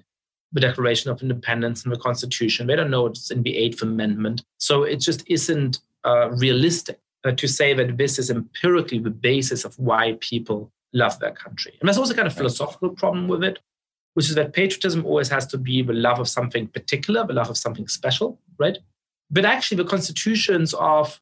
the 0.51 0.61
Declaration 0.61 1.09
of 1.09 1.23
Independence 1.23 1.83
and 1.83 1.91
the 1.93 1.99
Constitution. 1.99 2.67
They 2.67 2.75
don't 2.75 2.91
know 2.91 3.07
it's 3.07 3.31
in 3.31 3.41
the 3.41 3.57
Eighth 3.57 3.81
Amendment. 3.81 4.43
So 4.59 4.83
it 4.83 4.99
just 4.99 5.23
isn't 5.27 5.79
uh, 6.05 6.29
realistic 6.31 6.99
uh, 7.25 7.31
to 7.31 7.47
say 7.47 7.73
that 7.73 7.97
this 7.97 8.19
is 8.19 8.29
empirically 8.29 8.99
the 8.99 9.09
basis 9.09 9.65
of 9.65 9.77
why 9.77 10.17
people 10.19 10.71
love 10.93 11.19
their 11.19 11.31
country. 11.31 11.73
And 11.79 11.87
there's 11.87 11.97
also 11.97 12.13
kind 12.13 12.27
of 12.27 12.33
philosophical 12.33 12.89
problem 12.89 13.27
with 13.27 13.43
it, 13.43 13.59
which 14.13 14.29
is 14.29 14.35
that 14.35 14.53
patriotism 14.53 15.05
always 15.05 15.29
has 15.29 15.45
to 15.47 15.57
be 15.57 15.81
the 15.81 15.93
love 15.93 16.19
of 16.19 16.27
something 16.27 16.67
particular, 16.67 17.25
the 17.25 17.33
love 17.33 17.49
of 17.49 17.57
something 17.57 17.87
special, 17.87 18.39
right? 18.57 18.77
But 19.29 19.45
actually, 19.45 19.77
the 19.77 19.89
constitutions 19.89 20.73
of 20.75 21.19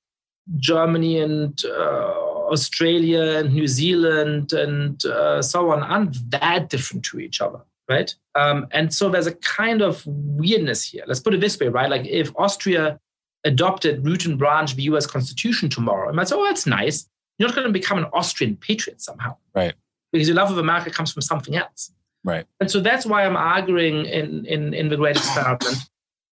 Germany 0.57 1.19
and 1.19 1.60
uh, 1.65 2.14
Australia 2.52 3.38
and 3.38 3.53
New 3.53 3.68
Zealand 3.68 4.53
and 4.53 5.03
uh, 5.06 5.41
so 5.41 5.72
on 5.72 5.81
aren't 5.81 6.31
that 6.31 6.69
different 6.69 7.03
to 7.06 7.19
each 7.19 7.41
other, 7.41 7.61
right? 7.89 8.14
Um, 8.35 8.68
and 8.72 8.93
so 8.93 9.10
there's 9.10 9.27
a 9.27 9.35
kind 9.35 9.81
of 9.81 10.06
weirdness 10.06 10.84
here. 10.85 11.03
Let's 11.07 11.19
put 11.19 11.34
it 11.34 11.41
this 11.41 11.60
way, 11.60 11.69
right? 11.69 11.89
Like 11.89 12.06
if 12.06 12.31
Austria 12.38 12.99
adopted 13.45 14.05
root 14.05 14.26
and 14.26 14.38
branch 14.38 14.72
of 14.72 14.77
the 14.77 14.84
US 14.84 15.05
Constitution 15.05 15.69
tomorrow, 15.69 16.09
you 16.09 16.15
might 16.15 16.27
say, 16.27 16.35
oh, 16.35 16.43
that's 16.43 16.65
nice. 16.65 17.07
You're 17.38 17.47
not 17.47 17.55
going 17.55 17.67
to 17.67 17.73
become 17.73 17.97
an 17.97 18.05
Austrian 18.13 18.55
patriot 18.57 19.01
somehow. 19.01 19.38
Right. 19.53 19.73
Because 20.11 20.27
your 20.27 20.35
love 20.35 20.51
of 20.51 20.57
America 20.57 20.89
comes 20.89 21.11
from 21.11 21.22
something 21.22 21.55
else. 21.55 21.91
Right. 22.23 22.45
And 22.59 22.69
so 22.72 22.80
that's 22.80 23.05
why 23.05 23.26
I'm 23.26 23.38
arguing 23.38 24.05
in, 24.05 24.45
in, 24.45 24.73
in 24.73 24.89
the 24.89 24.97
Great 24.97 25.17
Experiment 25.17 25.77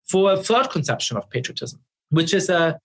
for 0.09 0.33
a 0.33 0.37
third 0.37 0.71
conception 0.71 1.17
of 1.17 1.29
patriotism, 1.31 1.81
which 2.11 2.33
is 2.33 2.49
a 2.49 2.79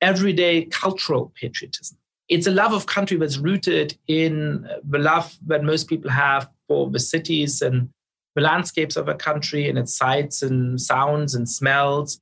everyday 0.00 0.64
cultural 0.64 1.32
patriotism 1.34 1.96
it's 2.32 2.46
a 2.46 2.50
love 2.50 2.72
of 2.72 2.86
country 2.86 3.18
that's 3.18 3.36
rooted 3.36 3.98
in 4.08 4.66
the 4.88 4.98
love 4.98 5.36
that 5.46 5.62
most 5.62 5.86
people 5.86 6.10
have 6.10 6.48
for 6.66 6.88
the 6.88 6.98
cities 6.98 7.60
and 7.60 7.90
the 8.34 8.40
landscapes 8.40 8.96
of 8.96 9.06
a 9.06 9.14
country 9.14 9.68
and 9.68 9.78
its 9.78 9.94
sights 9.94 10.42
and 10.42 10.80
sounds 10.80 11.34
and 11.34 11.46
smells 11.46 12.18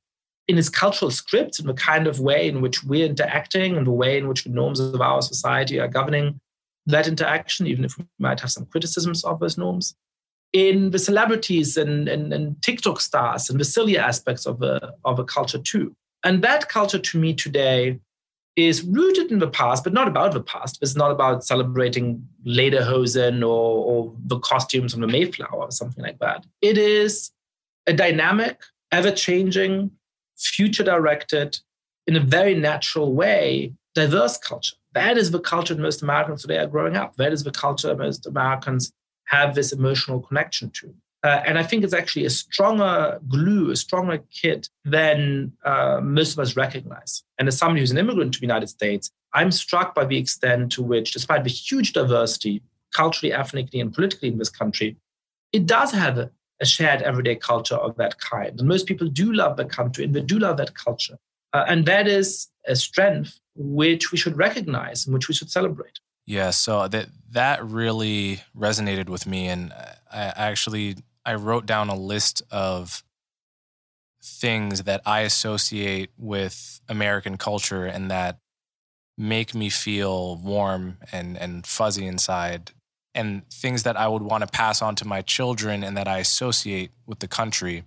in 0.47 0.57
its 0.57 0.69
cultural 0.69 1.11
script 1.11 1.59
in 1.59 1.67
the 1.67 1.73
kind 1.73 2.07
of 2.07 2.19
way 2.19 2.47
in 2.47 2.61
which 2.61 2.83
we're 2.83 3.05
interacting 3.05 3.77
and 3.77 3.87
the 3.87 3.91
way 3.91 4.17
in 4.17 4.27
which 4.27 4.43
the 4.43 4.49
norms 4.49 4.79
of 4.79 4.99
our 4.99 5.21
society 5.21 5.79
are 5.79 5.87
governing 5.87 6.39
that 6.87 7.07
interaction, 7.07 7.67
even 7.67 7.85
if 7.85 7.97
we 7.97 8.05
might 8.19 8.39
have 8.39 8.51
some 8.51 8.65
criticisms 8.65 9.23
of 9.23 9.39
those 9.39 9.57
norms. 9.57 9.95
In 10.53 10.91
the 10.91 10.99
celebrities 10.99 11.77
and, 11.77 12.09
and, 12.09 12.33
and 12.33 12.61
TikTok 12.61 12.99
stars 12.99 13.49
and 13.49 13.59
the 13.59 13.65
silly 13.65 13.97
aspects 13.97 14.45
of 14.45 14.61
a, 14.61 14.93
of 15.05 15.19
a 15.19 15.23
culture 15.23 15.59
too. 15.59 15.95
And 16.23 16.43
that 16.43 16.69
culture 16.69 16.99
to 16.99 17.19
me 17.19 17.33
today 17.33 17.99
is 18.57 18.83
rooted 18.83 19.31
in 19.31 19.39
the 19.39 19.47
past, 19.47 19.83
but 19.83 19.93
not 19.93 20.07
about 20.07 20.33
the 20.33 20.41
past. 20.41 20.79
It's 20.81 20.95
not 20.95 21.11
about 21.11 21.45
celebrating 21.45 22.27
Lederhosen 22.45 23.41
or, 23.41 23.85
or 23.85 24.13
the 24.25 24.39
costumes 24.39 24.91
from 24.91 25.01
the 25.01 25.07
Mayflower 25.07 25.63
or 25.63 25.71
something 25.71 26.03
like 26.03 26.19
that. 26.19 26.45
It 26.61 26.77
is 26.77 27.31
a 27.87 27.93
dynamic, 27.93 28.61
ever 28.91 29.11
changing, 29.11 29.91
future 30.47 30.83
directed, 30.83 31.59
in 32.07 32.15
a 32.15 32.19
very 32.19 32.55
natural 32.55 33.13
way, 33.13 33.73
diverse 33.93 34.37
culture. 34.37 34.75
That 34.93 35.17
is 35.17 35.31
the 35.31 35.39
culture 35.39 35.73
that 35.73 35.81
most 35.81 36.01
Americans 36.01 36.41
today 36.41 36.57
are 36.57 36.67
growing 36.67 36.95
up. 36.95 37.15
That 37.17 37.31
is 37.31 37.43
the 37.43 37.51
culture 37.51 37.95
most 37.95 38.25
Americans 38.25 38.91
have 39.25 39.55
this 39.55 39.71
emotional 39.71 40.19
connection 40.19 40.69
to. 40.71 40.93
Uh, 41.23 41.41
and 41.45 41.59
I 41.59 41.63
think 41.63 41.83
it's 41.83 41.93
actually 41.93 42.25
a 42.25 42.31
stronger 42.31 43.19
glue, 43.29 43.69
a 43.69 43.75
stronger 43.75 44.19
kit 44.31 44.69
than 44.83 45.53
uh, 45.63 45.99
most 46.01 46.33
of 46.33 46.39
us 46.39 46.55
recognize. 46.55 47.23
And 47.37 47.47
as 47.47 47.57
somebody 47.57 47.81
who's 47.81 47.91
an 47.91 47.99
immigrant 47.99 48.33
to 48.33 48.39
the 48.39 48.47
United 48.47 48.67
States, 48.67 49.11
I'm 49.33 49.51
struck 49.51 49.93
by 49.93 50.05
the 50.05 50.17
extent 50.17 50.71
to 50.73 50.81
which, 50.81 51.11
despite 51.11 51.43
the 51.43 51.49
huge 51.49 51.93
diversity, 51.93 52.63
culturally, 52.93 53.31
ethnically, 53.31 53.79
and 53.79 53.93
politically 53.93 54.29
in 54.29 54.39
this 54.39 54.49
country, 54.49 54.97
it 55.53 55.67
does 55.67 55.91
have 55.91 56.17
a, 56.17 56.31
a 56.61 56.65
shared 56.65 57.01
everyday 57.01 57.35
culture 57.35 57.75
of 57.75 57.97
that 57.97 58.19
kind. 58.19 58.59
And 58.59 58.67
most 58.67 58.85
people 58.85 59.07
do 59.07 59.33
love 59.33 59.57
the 59.57 59.65
country 59.65 60.05
and 60.05 60.13
they 60.13 60.21
do 60.21 60.39
love 60.39 60.57
that 60.57 60.75
culture. 60.75 61.17
Uh, 61.53 61.65
and 61.67 61.85
that 61.85 62.07
is 62.07 62.47
a 62.65 62.75
strength 62.75 63.39
which 63.55 64.11
we 64.11 64.17
should 64.17 64.37
recognize 64.37 65.05
and 65.05 65.13
which 65.13 65.27
we 65.27 65.33
should 65.33 65.49
celebrate. 65.49 65.99
Yeah, 66.25 66.51
so 66.51 66.87
that 66.87 67.07
that 67.31 67.65
really 67.65 68.41
resonated 68.55 69.09
with 69.09 69.25
me, 69.25 69.47
and 69.47 69.73
I 69.73 70.31
actually 70.35 70.97
I 71.25 71.35
wrote 71.35 71.65
down 71.65 71.89
a 71.89 71.95
list 71.95 72.41
of 72.51 73.03
things 74.23 74.83
that 74.83 75.01
I 75.05 75.21
associate 75.21 76.11
with 76.17 76.79
American 76.87 77.37
culture 77.37 77.85
and 77.85 78.11
that 78.11 78.37
make 79.17 79.53
me 79.53 79.69
feel 79.69 80.37
warm 80.37 80.97
and, 81.11 81.37
and 81.37 81.65
fuzzy 81.65 82.05
inside, 82.05 82.71
and 83.13 83.47
things 83.49 83.83
that 83.83 83.97
I 83.97 84.07
would 84.07 84.21
want 84.21 84.43
to 84.43 84.47
pass 84.47 84.81
on 84.81 84.95
to 84.95 85.07
my 85.07 85.21
children 85.21 85.83
and 85.83 85.97
that 85.97 86.07
I 86.07 86.19
associate 86.19 86.91
with 87.05 87.19
the 87.19 87.27
country. 87.27 87.83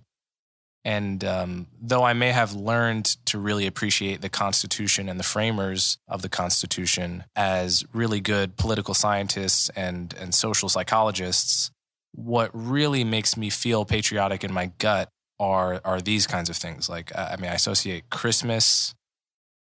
And 0.83 1.23
um, 1.23 1.67
though 1.81 2.03
I 2.03 2.13
may 2.13 2.31
have 2.31 2.53
learned 2.53 3.05
to 3.25 3.39
really 3.39 3.65
appreciate 3.65 4.21
the 4.21 4.29
Constitution 4.29 5.09
and 5.09 5.19
the 5.19 5.23
framers 5.23 5.97
of 6.07 6.21
the 6.21 6.29
Constitution 6.29 7.23
as 7.35 7.83
really 7.91 8.21
good 8.21 8.55
political 8.55 8.93
scientists 8.93 9.69
and, 9.69 10.13
and 10.19 10.35
social 10.35 10.69
psychologists, 10.69 11.71
what 12.11 12.51
really 12.53 13.03
makes 13.03 13.35
me 13.35 13.49
feel 13.49 13.83
patriotic 13.83 14.43
in 14.43 14.53
my 14.53 14.71
gut 14.77 15.09
are 15.39 15.81
are 15.83 16.01
these 16.01 16.27
kinds 16.27 16.49
of 16.49 16.55
things. 16.55 16.89
Like 16.89 17.11
I 17.15 17.35
mean, 17.39 17.51
I 17.51 17.55
associate 17.55 18.09
Christmas, 18.09 18.93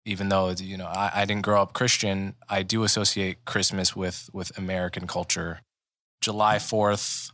even 0.08 0.30
though 0.30 0.50
you 0.52 0.78
know 0.78 0.86
I, 0.86 1.12
I 1.14 1.26
didn't 1.26 1.44
grow 1.44 1.62
up 1.62 1.74
Christian. 1.74 2.36
I 2.50 2.64
do 2.64 2.84
associate 2.84 3.46
Christmas 3.46 3.96
with 3.96 4.30
with 4.34 4.58
American 4.58 5.08
culture. 5.08 5.62
July 6.22 6.60
Fourth, 6.60 7.32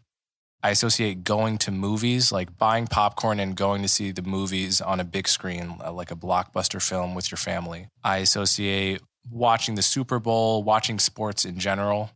I 0.62 0.72
associate 0.72 1.24
going 1.24 1.58
to 1.60 1.72
movies, 1.72 2.32
like 2.32 2.58
buying 2.58 2.88
popcorn 2.88 3.40
and 3.40 3.56
going 3.56 3.82
to 3.82 3.88
see 3.88 4.12
the 4.12 4.22
movies 4.22 4.82
on 4.82 5.00
a 5.00 5.06
big 5.06 5.28
screen, 5.28 5.78
uh, 5.84 5.92
like 5.92 6.12
a 6.12 6.16
blockbuster 6.16 6.82
film 6.82 7.16
with 7.16 7.32
your 7.32 7.38
family. 7.38 7.88
I 8.04 8.18
associate 8.18 9.02
watching 9.30 9.76
the 9.76 9.82
Super 9.82 10.20
Bowl, 10.20 10.64
watching 10.64 11.00
sports 11.00 11.46
in 11.46 11.60
general 11.60 12.12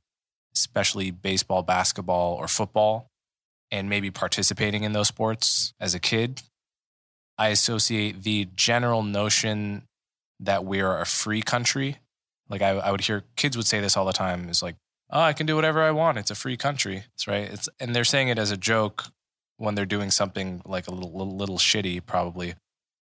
especially 0.57 1.11
baseball, 1.11 1.61
basketball, 1.63 2.33
or 2.33 2.47
football, 2.47 3.11
and 3.71 3.89
maybe 3.89 4.11
participating 4.11 4.83
in 4.83 4.93
those 4.93 5.07
sports 5.07 5.73
as 5.79 5.93
a 5.93 5.99
kid, 5.99 6.41
I 7.37 7.49
associate 7.49 8.23
the 8.23 8.47
general 8.55 9.03
notion 9.03 9.83
that 10.39 10.65
we're 10.65 10.99
a 10.99 11.05
free 11.05 11.41
country. 11.41 11.97
Like 12.49 12.61
I, 12.61 12.69
I 12.69 12.91
would 12.91 13.01
hear 13.01 13.23
kids 13.35 13.57
would 13.57 13.67
say 13.67 13.79
this 13.79 13.97
all 13.97 14.05
the 14.05 14.13
time 14.13 14.49
is 14.49 14.61
like, 14.61 14.75
oh, 15.09 15.21
I 15.21 15.33
can 15.33 15.45
do 15.45 15.55
whatever 15.55 15.81
I 15.81 15.91
want. 15.91 16.17
It's 16.17 16.31
a 16.31 16.35
free 16.35 16.57
country. 16.57 17.03
That's 17.13 17.27
right. 17.27 17.51
It's, 17.51 17.69
and 17.79 17.95
they're 17.95 18.03
saying 18.03 18.29
it 18.29 18.37
as 18.37 18.51
a 18.51 18.57
joke 18.57 19.05
when 19.57 19.75
they're 19.75 19.85
doing 19.85 20.11
something 20.11 20.61
like 20.65 20.87
a 20.87 20.91
little, 20.91 21.11
little, 21.11 21.35
little 21.35 21.57
shitty, 21.57 22.05
probably. 22.05 22.55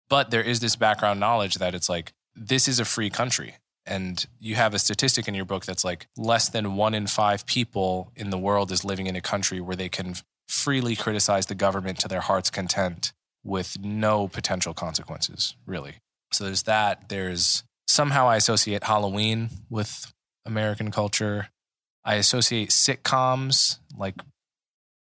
But 0.08 0.30
there 0.30 0.42
is 0.42 0.60
this 0.60 0.76
background 0.76 1.18
knowledge 1.18 1.56
that 1.56 1.74
it's 1.74 1.88
like, 1.88 2.12
this 2.34 2.68
is 2.68 2.78
a 2.78 2.84
free 2.84 3.10
country. 3.10 3.56
And 3.86 4.24
you 4.38 4.54
have 4.54 4.72
a 4.72 4.78
statistic 4.78 5.28
in 5.28 5.34
your 5.34 5.44
book 5.44 5.66
that's 5.66 5.84
like 5.84 6.06
less 6.16 6.48
than 6.48 6.76
one 6.76 6.94
in 6.94 7.06
five 7.06 7.44
people 7.46 8.12
in 8.16 8.30
the 8.30 8.38
world 8.38 8.72
is 8.72 8.84
living 8.84 9.06
in 9.06 9.16
a 9.16 9.20
country 9.20 9.60
where 9.60 9.76
they 9.76 9.88
can 9.88 10.14
freely 10.48 10.96
criticize 10.96 11.46
the 11.46 11.54
government 11.54 11.98
to 11.98 12.08
their 12.08 12.20
heart's 12.20 12.50
content 12.50 13.12
with 13.42 13.78
no 13.80 14.26
potential 14.26 14.72
consequences, 14.72 15.54
really. 15.66 15.96
So 16.34 16.44
there's 16.44 16.64
that. 16.64 17.08
There's 17.08 17.62
somehow 17.86 18.28
I 18.28 18.36
associate 18.36 18.84
Halloween 18.84 19.50
with 19.70 20.12
American 20.44 20.90
culture. 20.90 21.48
I 22.04 22.16
associate 22.16 22.70
sitcoms, 22.70 23.78
like 23.96 24.16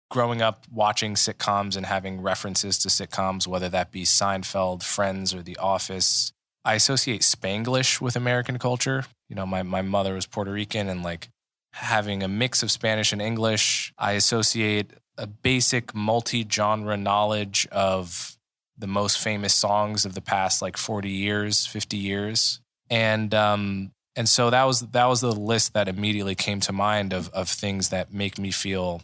growing 0.09 0.41
up 0.41 0.65
watching 0.71 1.15
sitcoms 1.15 1.75
and 1.75 1.85
having 1.85 2.21
references 2.21 2.77
to 2.79 2.89
sitcoms, 2.89 3.47
whether 3.47 3.67
that 3.69 3.91
be 3.91 4.03
Seinfeld, 4.03 4.83
Friends, 4.83 5.33
or 5.33 5.41
The 5.41 5.57
Office. 5.57 6.31
I 6.63 6.75
associate 6.75 7.21
Spanglish 7.21 7.99
with 7.99 8.15
American 8.15 8.59
culture. 8.59 9.05
You 9.29 9.35
know, 9.35 9.45
my, 9.45 9.63
my 9.63 9.81
mother 9.81 10.13
was 10.13 10.25
Puerto 10.25 10.51
Rican 10.51 10.87
and 10.87 11.03
like 11.03 11.29
having 11.73 12.23
a 12.23 12.27
mix 12.27 12.63
of 12.63 12.71
Spanish 12.71 13.11
and 13.11 13.21
English. 13.21 13.93
I 13.97 14.13
associate 14.13 14.91
a 15.17 15.27
basic 15.27 15.95
multi 15.95 16.47
genre 16.49 16.95
knowledge 16.95 17.67
of 17.71 18.36
the 18.77 18.87
most 18.87 19.17
famous 19.17 19.53
songs 19.53 20.05
of 20.05 20.13
the 20.13 20.21
past 20.21 20.61
like 20.61 20.77
40 20.77 21.09
years, 21.09 21.65
50 21.65 21.97
years. 21.97 22.59
And 22.89 23.33
um 23.33 23.91
and 24.15 24.27
so 24.27 24.49
that 24.49 24.63
was 24.63 24.81
that 24.81 25.05
was 25.05 25.21
the 25.21 25.31
list 25.31 25.73
that 25.73 25.87
immediately 25.87 26.35
came 26.35 26.59
to 26.61 26.71
mind 26.71 27.13
of 27.13 27.29
of 27.29 27.49
things 27.49 27.89
that 27.89 28.13
make 28.13 28.39
me 28.39 28.51
feel 28.51 29.01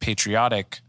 patriotic. 0.00 0.80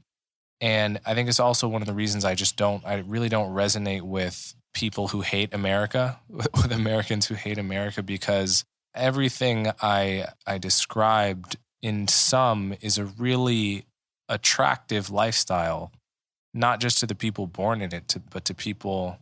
And 0.61 0.99
I 1.05 1.13
think 1.13 1.29
it's 1.29 1.39
also 1.39 1.67
one 1.67 1.81
of 1.81 1.87
the 1.87 1.93
reasons 1.93 2.25
I 2.25 2.35
just 2.35 2.57
don't 2.57 2.85
I 2.85 2.97
really 2.99 3.29
don't 3.29 3.53
resonate 3.53 4.01
with 4.01 4.55
people 4.73 5.07
who 5.07 5.21
hate 5.21 5.53
America, 5.53 6.19
with 6.29 6.71
Americans 6.71 7.25
who 7.25 7.35
hate 7.35 7.57
America 7.57 8.03
because 8.03 8.63
everything 8.93 9.71
I 9.81 10.27
I 10.45 10.57
described 10.57 11.57
in 11.81 12.07
some 12.07 12.75
is 12.81 12.97
a 12.97 13.05
really 13.05 13.85
attractive 14.29 15.09
lifestyle, 15.09 15.91
not 16.55 16.79
just 16.79 16.99
to 16.99 17.05
the 17.05 17.13
people 17.13 17.45
born 17.45 17.81
in 17.81 17.93
it, 17.93 18.07
to, 18.07 18.19
but 18.31 18.45
to 18.45 18.55
people 18.55 19.19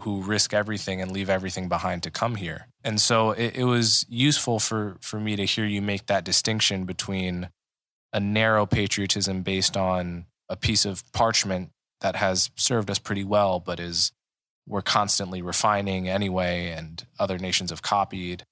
who 0.00 0.22
risk 0.22 0.54
everything 0.54 1.02
and 1.02 1.10
leave 1.10 1.28
everything 1.28 1.68
behind 1.68 2.04
to 2.04 2.10
come 2.10 2.36
here. 2.36 2.68
And 2.84 3.00
so 3.00 3.32
it, 3.32 3.56
it 3.56 3.64
was 3.64 4.06
useful 4.08 4.60
for 4.60 4.96
for 5.00 5.18
me 5.18 5.34
to 5.36 5.44
hear 5.44 5.66
you 5.66 5.82
make 5.82 6.06
that 6.06 6.24
distinction 6.24 6.84
between 6.84 7.48
a 8.12 8.20
narrow 8.20 8.64
patriotism 8.64 9.42
based 9.42 9.76
on 9.76 10.26
a 10.48 10.56
piece 10.56 10.84
of 10.84 11.02
parchment 11.12 11.70
that 12.00 12.14
has 12.14 12.50
served 12.54 12.90
us 12.90 13.00
pretty 13.00 13.24
well, 13.24 13.58
but 13.58 13.80
is 13.80 14.12
we're 14.66 14.82
constantly 14.82 15.42
refining 15.42 16.08
anyway, 16.08 16.68
and 16.70 17.04
other 17.18 17.38
nations 17.38 17.70
have 17.70 17.82
copied, 17.82 18.44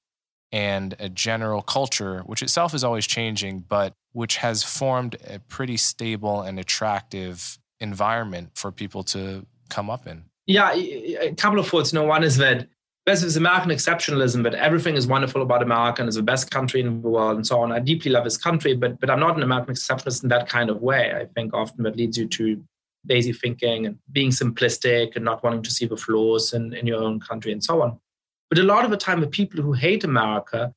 and 0.50 0.96
a 0.98 1.08
general 1.08 1.62
culture, 1.62 2.22
which 2.26 2.42
itself 2.42 2.74
is 2.74 2.82
always 2.82 3.06
changing, 3.06 3.60
but 3.60 3.92
which 4.12 4.38
has 4.38 4.64
formed 4.64 5.16
a 5.28 5.38
pretty 5.38 5.76
stable 5.76 6.40
and 6.40 6.58
attractive 6.58 7.58
environment 7.80 8.50
for 8.54 8.72
people 8.72 9.02
to 9.04 9.46
come 9.68 9.90
up 9.90 10.06
in. 10.06 10.24
Yeah, 10.46 10.72
a 10.72 11.34
couple 11.34 11.58
of 11.58 11.68
thoughts. 11.68 11.92
Know, 11.92 12.04
one 12.04 12.22
is 12.22 12.36
that 12.36 12.68
there's 13.04 13.22
this 13.22 13.36
American 13.36 13.70
exceptionalism 13.70 14.42
that 14.42 14.54
everything 14.54 14.96
is 14.96 15.06
wonderful 15.06 15.42
about 15.42 15.62
America 15.62 16.02
and 16.02 16.08
is 16.08 16.16
the 16.16 16.22
best 16.22 16.50
country 16.50 16.80
in 16.80 17.02
the 17.02 17.08
world 17.08 17.36
and 17.36 17.46
so 17.46 17.60
on. 17.60 17.72
I 17.72 17.78
deeply 17.78 18.10
love 18.10 18.24
this 18.24 18.36
country, 18.36 18.74
but 18.74 19.00
but 19.00 19.10
I'm 19.10 19.20
not 19.20 19.36
an 19.36 19.42
American 19.42 19.74
exceptionalist 19.74 20.22
in 20.22 20.28
that 20.30 20.48
kind 20.48 20.70
of 20.70 20.82
way. 20.82 21.12
I 21.14 21.26
think 21.26 21.54
often 21.54 21.84
that 21.84 21.96
leads 21.96 22.18
you 22.18 22.26
to 22.28 22.62
lazy 23.08 23.32
thinking 23.32 23.86
and 23.86 23.98
being 24.12 24.30
simplistic 24.30 25.16
and 25.16 25.24
not 25.24 25.42
wanting 25.42 25.62
to 25.62 25.70
see 25.70 25.86
the 25.86 25.96
flaws 25.96 26.52
in, 26.52 26.72
in 26.74 26.86
your 26.86 27.02
own 27.02 27.20
country 27.20 27.52
and 27.52 27.62
so 27.62 27.82
on. 27.82 27.98
But 28.48 28.58
a 28.58 28.64
lot 28.64 28.84
of 28.84 28.90
the 28.90 28.96
time, 28.96 29.20
the 29.20 29.26
people 29.26 29.62
who 29.62 29.72
hate 29.72 30.04
America 30.04 30.72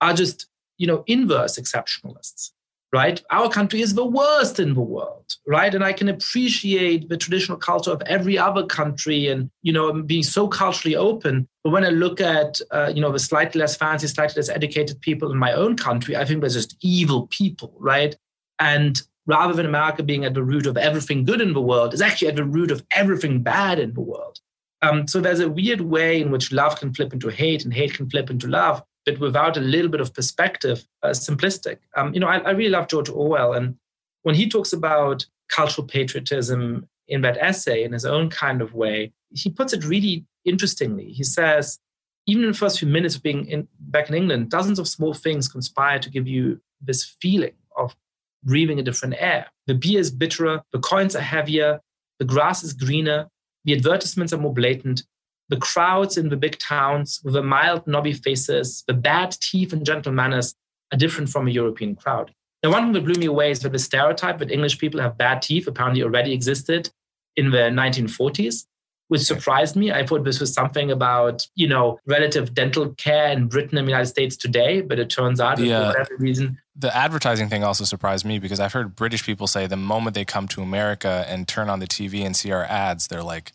are 0.00 0.14
just, 0.14 0.46
you 0.76 0.86
know, 0.86 1.04
inverse 1.06 1.58
exceptionalists, 1.58 2.50
right? 2.94 3.20
Our 3.30 3.48
country 3.48 3.82
is 3.82 3.94
the 3.94 4.04
worst 4.04 4.60
in 4.60 4.74
the 4.74 4.80
world, 4.80 5.26
right? 5.48 5.74
And 5.74 5.82
I 5.82 5.92
can 5.92 6.08
appreciate 6.08 7.08
the 7.08 7.16
traditional 7.16 7.58
culture 7.58 7.90
of 7.90 8.00
every 8.06 8.38
other 8.38 8.64
country 8.64 9.26
and, 9.26 9.50
you 9.62 9.72
know, 9.72 10.00
being 10.00 10.22
so 10.22 10.46
culturally 10.46 10.94
open. 10.94 11.48
But 11.64 11.70
when 11.70 11.84
I 11.84 11.88
look 11.88 12.20
at, 12.20 12.60
uh, 12.70 12.92
you 12.94 13.00
know, 13.00 13.10
the 13.10 13.18
slightly 13.18 13.60
less 13.60 13.74
fancy, 13.76 14.06
slightly 14.06 14.36
less 14.36 14.48
educated 14.48 15.00
people 15.00 15.32
in 15.32 15.38
my 15.38 15.52
own 15.52 15.76
country, 15.76 16.16
I 16.16 16.24
think 16.24 16.40
they're 16.40 16.50
just 16.50 16.76
evil 16.82 17.26
people, 17.32 17.74
right? 17.80 18.14
And 18.60 19.02
rather 19.26 19.54
than 19.54 19.66
America 19.66 20.04
being 20.04 20.24
at 20.24 20.34
the 20.34 20.44
root 20.44 20.66
of 20.66 20.76
everything 20.76 21.24
good 21.24 21.40
in 21.40 21.52
the 21.52 21.60
world, 21.60 21.94
is 21.94 22.00
actually 22.00 22.28
at 22.28 22.36
the 22.36 22.44
root 22.44 22.70
of 22.70 22.86
everything 22.92 23.42
bad 23.42 23.80
in 23.80 23.94
the 23.94 24.02
world. 24.02 24.38
Um, 24.82 25.08
so 25.08 25.20
there's 25.20 25.40
a 25.40 25.48
weird 25.48 25.80
way 25.80 26.20
in 26.20 26.30
which 26.30 26.52
love 26.52 26.78
can 26.78 26.94
flip 26.94 27.12
into 27.12 27.28
hate 27.28 27.64
and 27.64 27.74
hate 27.74 27.94
can 27.94 28.08
flip 28.08 28.30
into 28.30 28.46
love, 28.46 28.84
but 29.04 29.18
without 29.20 29.56
a 29.56 29.60
little 29.60 29.90
bit 29.90 30.00
of 30.00 30.14
perspective, 30.14 30.86
uh, 31.02 31.08
simplistic. 31.10 31.78
Um, 31.96 32.14
you 32.14 32.20
know, 32.20 32.28
I, 32.28 32.38
I 32.38 32.50
really 32.50 32.70
love 32.70 32.88
George 32.88 33.08
Orwell, 33.08 33.52
and 33.52 33.76
when 34.22 34.34
he 34.34 34.48
talks 34.48 34.72
about 34.72 35.26
cultural 35.48 35.86
patriotism 35.86 36.88
in 37.08 37.20
that 37.20 37.36
essay 37.38 37.84
in 37.84 37.92
his 37.92 38.04
own 38.04 38.30
kind 38.30 38.62
of 38.62 38.74
way, 38.74 39.12
he 39.30 39.50
puts 39.50 39.72
it 39.72 39.84
really 39.84 40.24
interestingly. 40.44 41.10
He 41.12 41.22
says, 41.24 41.78
even 42.26 42.44
in 42.44 42.52
the 42.52 42.56
first 42.56 42.78
few 42.78 42.88
minutes 42.88 43.16
of 43.16 43.22
being 43.22 43.46
in, 43.46 43.68
back 43.78 44.08
in 44.08 44.14
England, 44.14 44.50
dozens 44.50 44.78
of 44.78 44.88
small 44.88 45.12
things 45.12 45.48
conspire 45.48 45.98
to 45.98 46.10
give 46.10 46.26
you 46.26 46.60
this 46.80 47.04
feeling 47.20 47.54
of 47.76 47.94
breathing 48.42 48.78
a 48.78 48.82
different 48.82 49.16
air. 49.18 49.46
The 49.66 49.74
beer 49.74 50.00
is 50.00 50.10
bitterer, 50.10 50.62
the 50.72 50.78
coins 50.78 51.16
are 51.16 51.20
heavier, 51.20 51.80
the 52.18 52.24
grass 52.24 52.62
is 52.62 52.72
greener, 52.72 53.28
the 53.64 53.74
advertisements 53.74 54.32
are 54.32 54.38
more 54.38 54.52
blatant, 54.54 55.04
the 55.48 55.56
crowds 55.56 56.16
in 56.16 56.28
the 56.28 56.36
big 56.36 56.58
towns 56.58 57.20
with 57.24 57.34
the 57.34 57.42
mild, 57.42 57.86
knobby 57.86 58.12
faces, 58.12 58.84
the 58.86 58.94
bad 58.94 59.32
teeth 59.40 59.72
and 59.72 59.84
gentle 59.84 60.12
manners 60.12 60.54
are 60.92 60.98
different 60.98 61.28
from 61.28 61.48
a 61.48 61.50
European 61.50 61.94
crowd. 61.94 62.32
Now, 62.62 62.70
one 62.70 62.84
thing 62.84 62.92
that 62.92 63.04
blew 63.04 63.20
me 63.20 63.26
away 63.26 63.50
is 63.50 63.60
that 63.60 63.72
the 63.72 63.78
stereotype 63.78 64.38
that 64.38 64.50
English 64.50 64.78
people 64.78 65.00
have 65.00 65.18
bad 65.18 65.42
teeth 65.42 65.66
apparently 65.66 66.02
already 66.02 66.32
existed 66.32 66.90
in 67.36 67.50
the 67.50 67.68
1940s 67.70 68.64
which 69.08 69.22
surprised 69.22 69.76
me. 69.76 69.92
I 69.92 70.06
thought 70.06 70.24
this 70.24 70.40
was 70.40 70.52
something 70.52 70.90
about, 70.90 71.46
you 71.54 71.68
know, 71.68 71.98
relative 72.06 72.54
dental 72.54 72.90
care 72.94 73.28
in 73.28 73.48
Britain 73.48 73.76
and 73.78 73.86
the 73.86 73.90
United 73.90 74.08
States 74.08 74.36
today, 74.36 74.80
but 74.80 74.98
it 74.98 75.10
turns 75.10 75.40
out 75.40 75.58
the, 75.58 75.68
for 75.68 75.74
uh, 75.74 75.86
whatever 75.88 76.16
reason. 76.18 76.58
The 76.76 76.94
advertising 76.96 77.48
thing 77.48 77.62
also 77.62 77.84
surprised 77.84 78.24
me 78.24 78.38
because 78.38 78.60
I've 78.60 78.72
heard 78.72 78.96
British 78.96 79.24
people 79.24 79.46
say 79.46 79.66
the 79.66 79.76
moment 79.76 80.14
they 80.14 80.24
come 80.24 80.48
to 80.48 80.62
America 80.62 81.24
and 81.28 81.46
turn 81.46 81.68
on 81.68 81.80
the 81.80 81.86
TV 81.86 82.24
and 82.24 82.34
see 82.34 82.50
our 82.50 82.64
ads, 82.64 83.08
they're 83.08 83.22
like, 83.22 83.52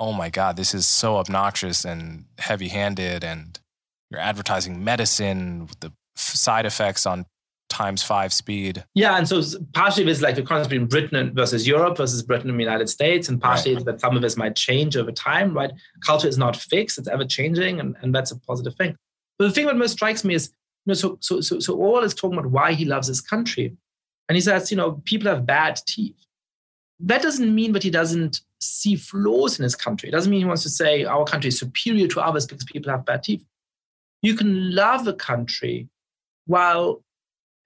oh 0.00 0.12
my 0.12 0.30
God, 0.30 0.56
this 0.56 0.74
is 0.74 0.86
so 0.86 1.16
obnoxious 1.16 1.84
and 1.84 2.24
heavy 2.38 2.68
handed. 2.68 3.24
And 3.24 3.58
you're 4.10 4.20
advertising 4.20 4.84
medicine 4.84 5.66
with 5.66 5.80
the 5.80 5.92
side 6.16 6.66
effects 6.66 7.06
on 7.06 7.26
times 7.68 8.02
five 8.02 8.32
speed. 8.32 8.84
Yeah, 8.94 9.16
and 9.16 9.28
so 9.28 9.42
partially 9.74 10.10
it's 10.10 10.22
like 10.22 10.36
the 10.36 10.42
contrast 10.42 10.70
between 10.70 10.88
Britain 10.88 11.32
versus 11.34 11.66
Europe 11.66 11.96
versus 11.96 12.22
Britain 12.22 12.50
and 12.50 12.58
the 12.58 12.64
United 12.64 12.88
States, 12.88 13.28
and 13.28 13.40
partially 13.40 13.74
right. 13.74 13.84
that 13.84 14.00
some 14.00 14.16
of 14.16 14.22
this 14.22 14.36
might 14.36 14.56
change 14.56 14.96
over 14.96 15.12
time, 15.12 15.54
right? 15.54 15.70
Culture 16.04 16.28
is 16.28 16.38
not 16.38 16.56
fixed; 16.56 16.98
it's 16.98 17.08
ever 17.08 17.24
changing, 17.24 17.80
and, 17.80 17.96
and 18.00 18.14
that's 18.14 18.30
a 18.30 18.38
positive 18.40 18.74
thing. 18.74 18.96
But 19.38 19.48
the 19.48 19.52
thing 19.52 19.66
that 19.66 19.76
most 19.76 19.92
strikes 19.92 20.24
me 20.24 20.34
is, 20.34 20.48
you 20.86 20.90
know, 20.90 20.94
so 20.94 21.18
so 21.20 21.40
so 21.40 21.60
so 21.60 21.74
Orwell 21.74 22.04
is 22.04 22.14
talking 22.14 22.38
about 22.38 22.50
why 22.50 22.72
he 22.72 22.84
loves 22.84 23.08
his 23.08 23.20
country, 23.20 23.76
and 24.28 24.36
he 24.36 24.40
says, 24.40 24.70
you 24.70 24.76
know, 24.76 25.02
people 25.04 25.28
have 25.28 25.46
bad 25.46 25.80
teeth. 25.86 26.16
That 27.00 27.22
doesn't 27.22 27.54
mean 27.54 27.72
that 27.72 27.82
he 27.82 27.90
doesn't 27.90 28.40
see 28.60 28.96
flaws 28.96 29.58
in 29.58 29.62
his 29.62 29.76
country. 29.76 30.08
It 30.08 30.12
doesn't 30.12 30.30
mean 30.30 30.40
he 30.40 30.46
wants 30.46 30.62
to 30.64 30.70
say 30.70 31.04
our 31.04 31.24
country 31.24 31.48
is 31.48 31.58
superior 31.58 32.08
to 32.08 32.20
others 32.20 32.46
because 32.46 32.64
people 32.64 32.90
have 32.90 33.04
bad 33.04 33.22
teeth. 33.22 33.44
You 34.22 34.34
can 34.34 34.74
love 34.74 35.06
a 35.06 35.12
country 35.12 35.88
while 36.46 37.04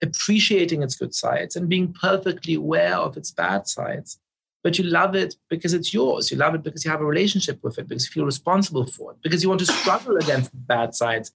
appreciating 0.02 0.82
its 0.82 0.96
good 0.96 1.14
sides 1.14 1.56
and 1.56 1.68
being 1.68 1.92
perfectly 1.92 2.54
aware 2.54 2.96
of 2.96 3.16
its 3.16 3.30
bad 3.30 3.68
sides. 3.68 4.18
But 4.62 4.78
you 4.78 4.84
love 4.84 5.14
it 5.14 5.34
because 5.48 5.74
it's 5.74 5.94
yours. 5.94 6.30
You 6.30 6.36
love 6.36 6.54
it 6.54 6.62
because 6.62 6.84
you 6.84 6.90
have 6.90 7.00
a 7.00 7.06
relationship 7.06 7.60
with 7.62 7.78
it, 7.78 7.88
because 7.88 8.06
you 8.06 8.12
feel 8.12 8.24
responsible 8.24 8.86
for 8.86 9.12
it, 9.12 9.18
because 9.22 9.42
you 9.42 9.48
want 9.48 9.60
to 9.60 9.66
struggle 9.66 10.16
against 10.16 10.50
the 10.50 10.56
bad 10.56 10.94
sides 10.94 11.32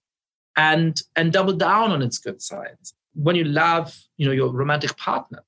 and, 0.56 1.02
and 1.16 1.34
double 1.34 1.54
down 1.54 1.92
on 1.92 2.02
its 2.02 2.18
good 2.20 2.42
sides. 2.42 2.94
When 3.16 3.36
you 3.36 3.44
love, 3.44 3.98
you 4.18 4.28
know, 4.28 4.32
your 4.32 4.50
romantic 4.50 4.96
partner, 4.98 5.44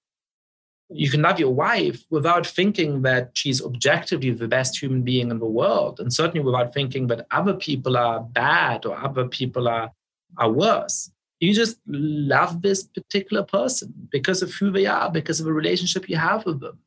you 0.90 1.10
can 1.10 1.22
love 1.22 1.40
your 1.40 1.53
wife 1.53 2.03
without 2.10 2.48
thinking 2.48 3.02
that 3.03 3.32
she's 3.34 3.61
objectively 3.64 4.32
the 4.32 4.48
best 4.48 4.82
human 4.82 5.03
being 5.03 5.32
in 5.32 5.40
the 5.40 5.45
world, 5.45 5.99
and 5.99 6.11
certainly 6.11 6.44
without 6.44 6.74
thinking 6.74 7.07
that 7.07 7.28
other 7.32 7.53
people 7.53 7.95
are 7.95 8.22
bad 8.22 8.86
or 8.86 8.98
other 8.98 9.28
people 9.28 9.68
are, 9.68 9.91
are 10.38 10.52
worse 10.52 11.11
you 11.40 11.53
just 11.53 11.78
love 11.88 12.61
this 12.61 12.84
particular 12.84 13.44
person 13.44 13.94
because 14.11 14.41
of 14.41 14.53
who 14.53 14.72
they 14.72 14.86
are, 14.86 15.10
because 15.10 15.40
of 15.40 15.48
a 15.48 15.53
relationship 15.53 16.10
you 16.10 16.18
have 16.18 16.45
with 16.45 16.60
them. 16.60 16.80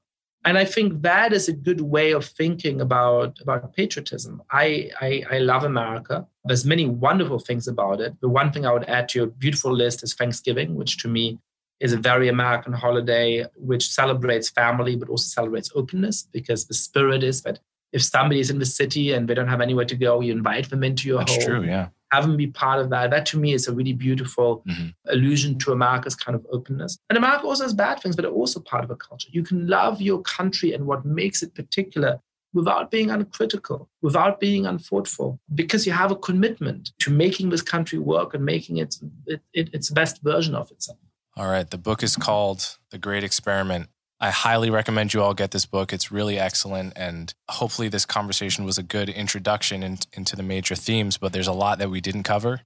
And 0.45 0.59
I 0.59 0.65
think 0.65 1.03
that 1.03 1.33
is 1.33 1.49
a 1.49 1.53
good 1.53 1.81
way 1.81 2.13
of 2.13 2.25
thinking 2.25 2.81
about, 2.81 3.39
about 3.41 3.75
patriotism. 3.75 4.43
I, 4.51 4.91
I, 5.01 5.25
I 5.31 5.39
love 5.39 5.63
America. 5.63 6.27
There's 6.45 6.65
many 6.65 6.87
wonderful 6.87 7.39
things 7.39 7.69
about 7.69 8.01
it. 8.01 8.21
The 8.21 8.29
one 8.29 8.53
thing 8.53 8.67
I 8.67 8.73
would 8.73 8.89
add 8.89 9.09
to 9.11 9.21
your 9.21 9.27
beautiful 9.29 9.73
list 9.73 10.03
is 10.03 10.15
Thanksgiving, 10.15 10.75
which 10.75 10.99
to 10.99 11.09
me 11.09 11.39
is 11.83 11.93
a 11.93 11.99
very 12.11 12.29
American 12.29 12.73
holiday, 12.73 13.45
which 13.57 13.85
celebrates 13.89 14.49
family, 14.49 14.95
but 14.97 15.09
also 15.09 15.27
celebrates 15.39 15.71
openness, 15.75 16.23
because 16.33 16.67
the 16.67 16.75
spirit 16.75 17.23
is 17.23 17.43
that 17.43 17.59
if 17.93 18.03
somebody 18.03 18.41
is 18.41 18.51
in 18.51 18.59
the 18.59 18.73
city 18.81 19.13
and 19.13 19.29
they 19.29 19.35
don't 19.35 19.49
have 19.49 19.61
anywhere 19.61 19.85
to 19.93 19.97
go, 19.97 20.21
you 20.21 20.33
invite 20.33 20.71
them 20.71 20.83
into 20.83 21.09
your 21.09 21.19
That's 21.19 21.37
home. 21.37 21.47
true, 21.47 21.65
yeah 21.65 21.89
have 22.13 22.27
them 22.27 22.37
be 22.37 22.47
part 22.47 22.79
of 22.79 22.91
that. 22.91 23.11
That 23.11 23.25
to 23.27 23.39
me 23.39 23.55
is 23.55 23.67
a 23.67 23.73
really 23.73 23.95
beautiful 23.95 24.63
mm-hmm. 24.69 24.89
allusion 25.09 25.59
to 25.61 25.73
America's 25.73 26.15
kind 26.15 26.37
of 26.37 26.47
openness. 26.53 26.99
And 27.09 27.17
America 27.17 27.47
also 27.47 27.65
has 27.65 27.73
bad 27.73 28.01
things, 28.01 28.15
but 28.15 28.23
they're 28.23 28.31
also 28.31 28.61
part 28.61 28.85
of 28.85 28.91
a 28.91 28.97
culture. 28.97 29.31
You 29.33 29.43
can 29.43 29.67
love 29.67 30.03
your 30.03 30.21
country 30.21 30.75
and 30.75 30.87
what 30.87 31.07
makes 31.07 31.43
it 31.43 31.55
particular 31.55 32.21
without 32.53 32.91
being 32.91 33.11
uncritical, 33.11 33.89
without 34.03 34.39
being 34.39 34.67
unthoughtful, 34.67 35.41
because 35.55 35.87
you 35.87 35.93
have 35.93 36.11
a 36.11 36.17
commitment 36.17 36.93
to 36.99 37.11
making 37.11 37.49
this 37.49 37.63
country 37.63 37.99
work 37.99 38.35
and 38.35 38.45
making 38.45 38.77
it, 38.77 38.97
it, 39.27 39.41
it 39.55 39.73
its 39.73 39.89
best 39.89 40.23
version 40.23 40.55
of 40.55 40.71
itself. 40.71 40.99
All 41.37 41.49
right. 41.49 41.69
The 41.69 41.79
book 41.79 42.03
is 42.03 42.17
called 42.17 42.79
The 42.91 42.99
Great 42.99 43.25
Experiment 43.25 43.89
I 44.23 44.31
highly 44.31 44.71
recommend 44.71 45.13
you 45.13 45.21
all 45.21 45.35
get 45.35 45.51
this 45.51 45.67
book. 45.67 45.93
It's 45.93 46.13
really 46.13 46.39
excellent. 46.39 46.93
And 46.95 47.35
hopefully, 47.51 47.89
this 47.89 48.07
conversation 48.07 48.65
was 48.65 48.79
a 48.79 48.83
good 48.85 49.09
introduction 49.09 49.83
in, 49.83 49.99
into 50.13 50.37
the 50.37 50.45
major 50.45 50.77
themes, 50.77 51.19
but 51.19 51.33
there's 51.33 51.49
a 51.49 51.53
lot 51.53 51.81
that 51.81 51.91
we 51.91 52.01
didn't 52.01 52.23
cover. 52.23 52.61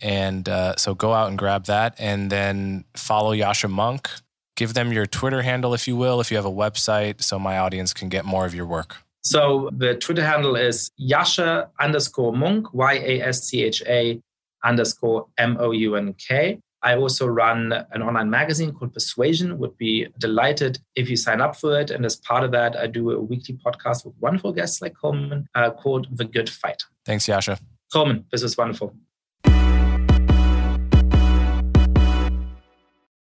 And 0.00 0.48
uh, 0.48 0.76
so 0.76 0.94
go 0.94 1.12
out 1.12 1.28
and 1.28 1.36
grab 1.36 1.64
that 1.64 1.96
and 1.98 2.30
then 2.30 2.84
follow 2.94 3.34
Yascha 3.34 3.68
Mounk. 3.68 4.22
Give 4.54 4.72
them 4.72 4.92
your 4.92 5.04
Twitter 5.04 5.42
handle, 5.42 5.74
if 5.74 5.88
you 5.88 5.96
will, 5.96 6.20
if 6.20 6.30
you 6.30 6.36
have 6.36 6.46
a 6.46 6.50
website, 6.50 7.22
so 7.24 7.40
my 7.40 7.58
audience 7.58 7.92
can 7.92 8.08
get 8.08 8.24
more 8.24 8.46
of 8.46 8.54
your 8.54 8.66
work. 8.66 8.98
So 9.22 9.68
the 9.76 9.96
Twitter 9.96 10.24
handle 10.24 10.54
is 10.54 10.92
Yascha 11.00 11.70
underscore 11.80 12.32
Mounk, 12.32 12.72
Y 12.72 12.92
A 12.94 13.20
S 13.22 13.42
C 13.42 13.64
H 13.64 13.82
A 13.88 14.22
underscore 14.62 15.26
M 15.38 15.56
O 15.58 15.72
U 15.72 15.96
N 15.96 16.14
K. 16.14 16.60
I 16.82 16.96
also 16.96 17.26
run 17.26 17.72
an 17.92 18.02
online 18.02 18.30
magazine 18.30 18.72
called 18.72 18.94
Persuasion. 18.94 19.58
Would 19.58 19.76
be 19.76 20.06
delighted 20.18 20.78
if 20.96 21.10
you 21.10 21.16
sign 21.16 21.40
up 21.40 21.56
for 21.56 21.78
it. 21.78 21.90
And 21.90 22.06
as 22.06 22.16
part 22.16 22.42
of 22.42 22.52
that, 22.52 22.76
I 22.76 22.86
do 22.86 23.10
a 23.10 23.20
weekly 23.20 23.58
podcast 23.64 24.06
with 24.06 24.14
wonderful 24.18 24.52
guests 24.52 24.80
like 24.80 24.94
Coleman 24.96 25.46
uh, 25.54 25.70
called 25.70 26.06
The 26.10 26.24
Good 26.24 26.48
Fight. 26.48 26.82
Thanks, 27.04 27.26
Yascha. 27.26 27.60
Coleman, 27.92 28.24
this 28.32 28.42
was 28.42 28.56
wonderful. 28.56 28.94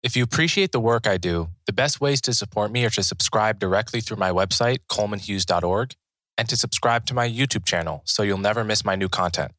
If 0.05 0.17
you 0.17 0.23
appreciate 0.23 0.71
the 0.71 0.81
work 0.81 1.09
I 1.09 1.17
do, 1.17 1.49
the 1.67 1.73
best 1.73 2.01
ways 2.01 2.21
to 2.23 2.33
support 2.33 2.71
me 2.71 2.85
are 2.85 2.91
to 2.91 3.03
subscribe 3.03 3.59
directly 3.59 4.01
through 4.01 4.19
my 4.19 4.31
website, 4.31 4.79
colemanhughes.org, 4.89 5.95
and 6.39 6.49
to 6.49 6.57
subscribe 6.57 7.05
to 7.07 7.15
my 7.15 7.29
YouTube 7.29 7.65
channel 7.65 8.03
so 8.05 8.23
you'll 8.23 8.39
never 8.39 8.63
miss 8.63 8.85
my 8.85 8.95
new 8.95 9.09
content. 9.09 9.51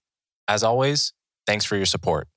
As 0.48 0.64
always, 0.64 1.14
thanks 1.46 1.66
for 1.66 1.76
your 1.76 1.86
support. 1.86 2.30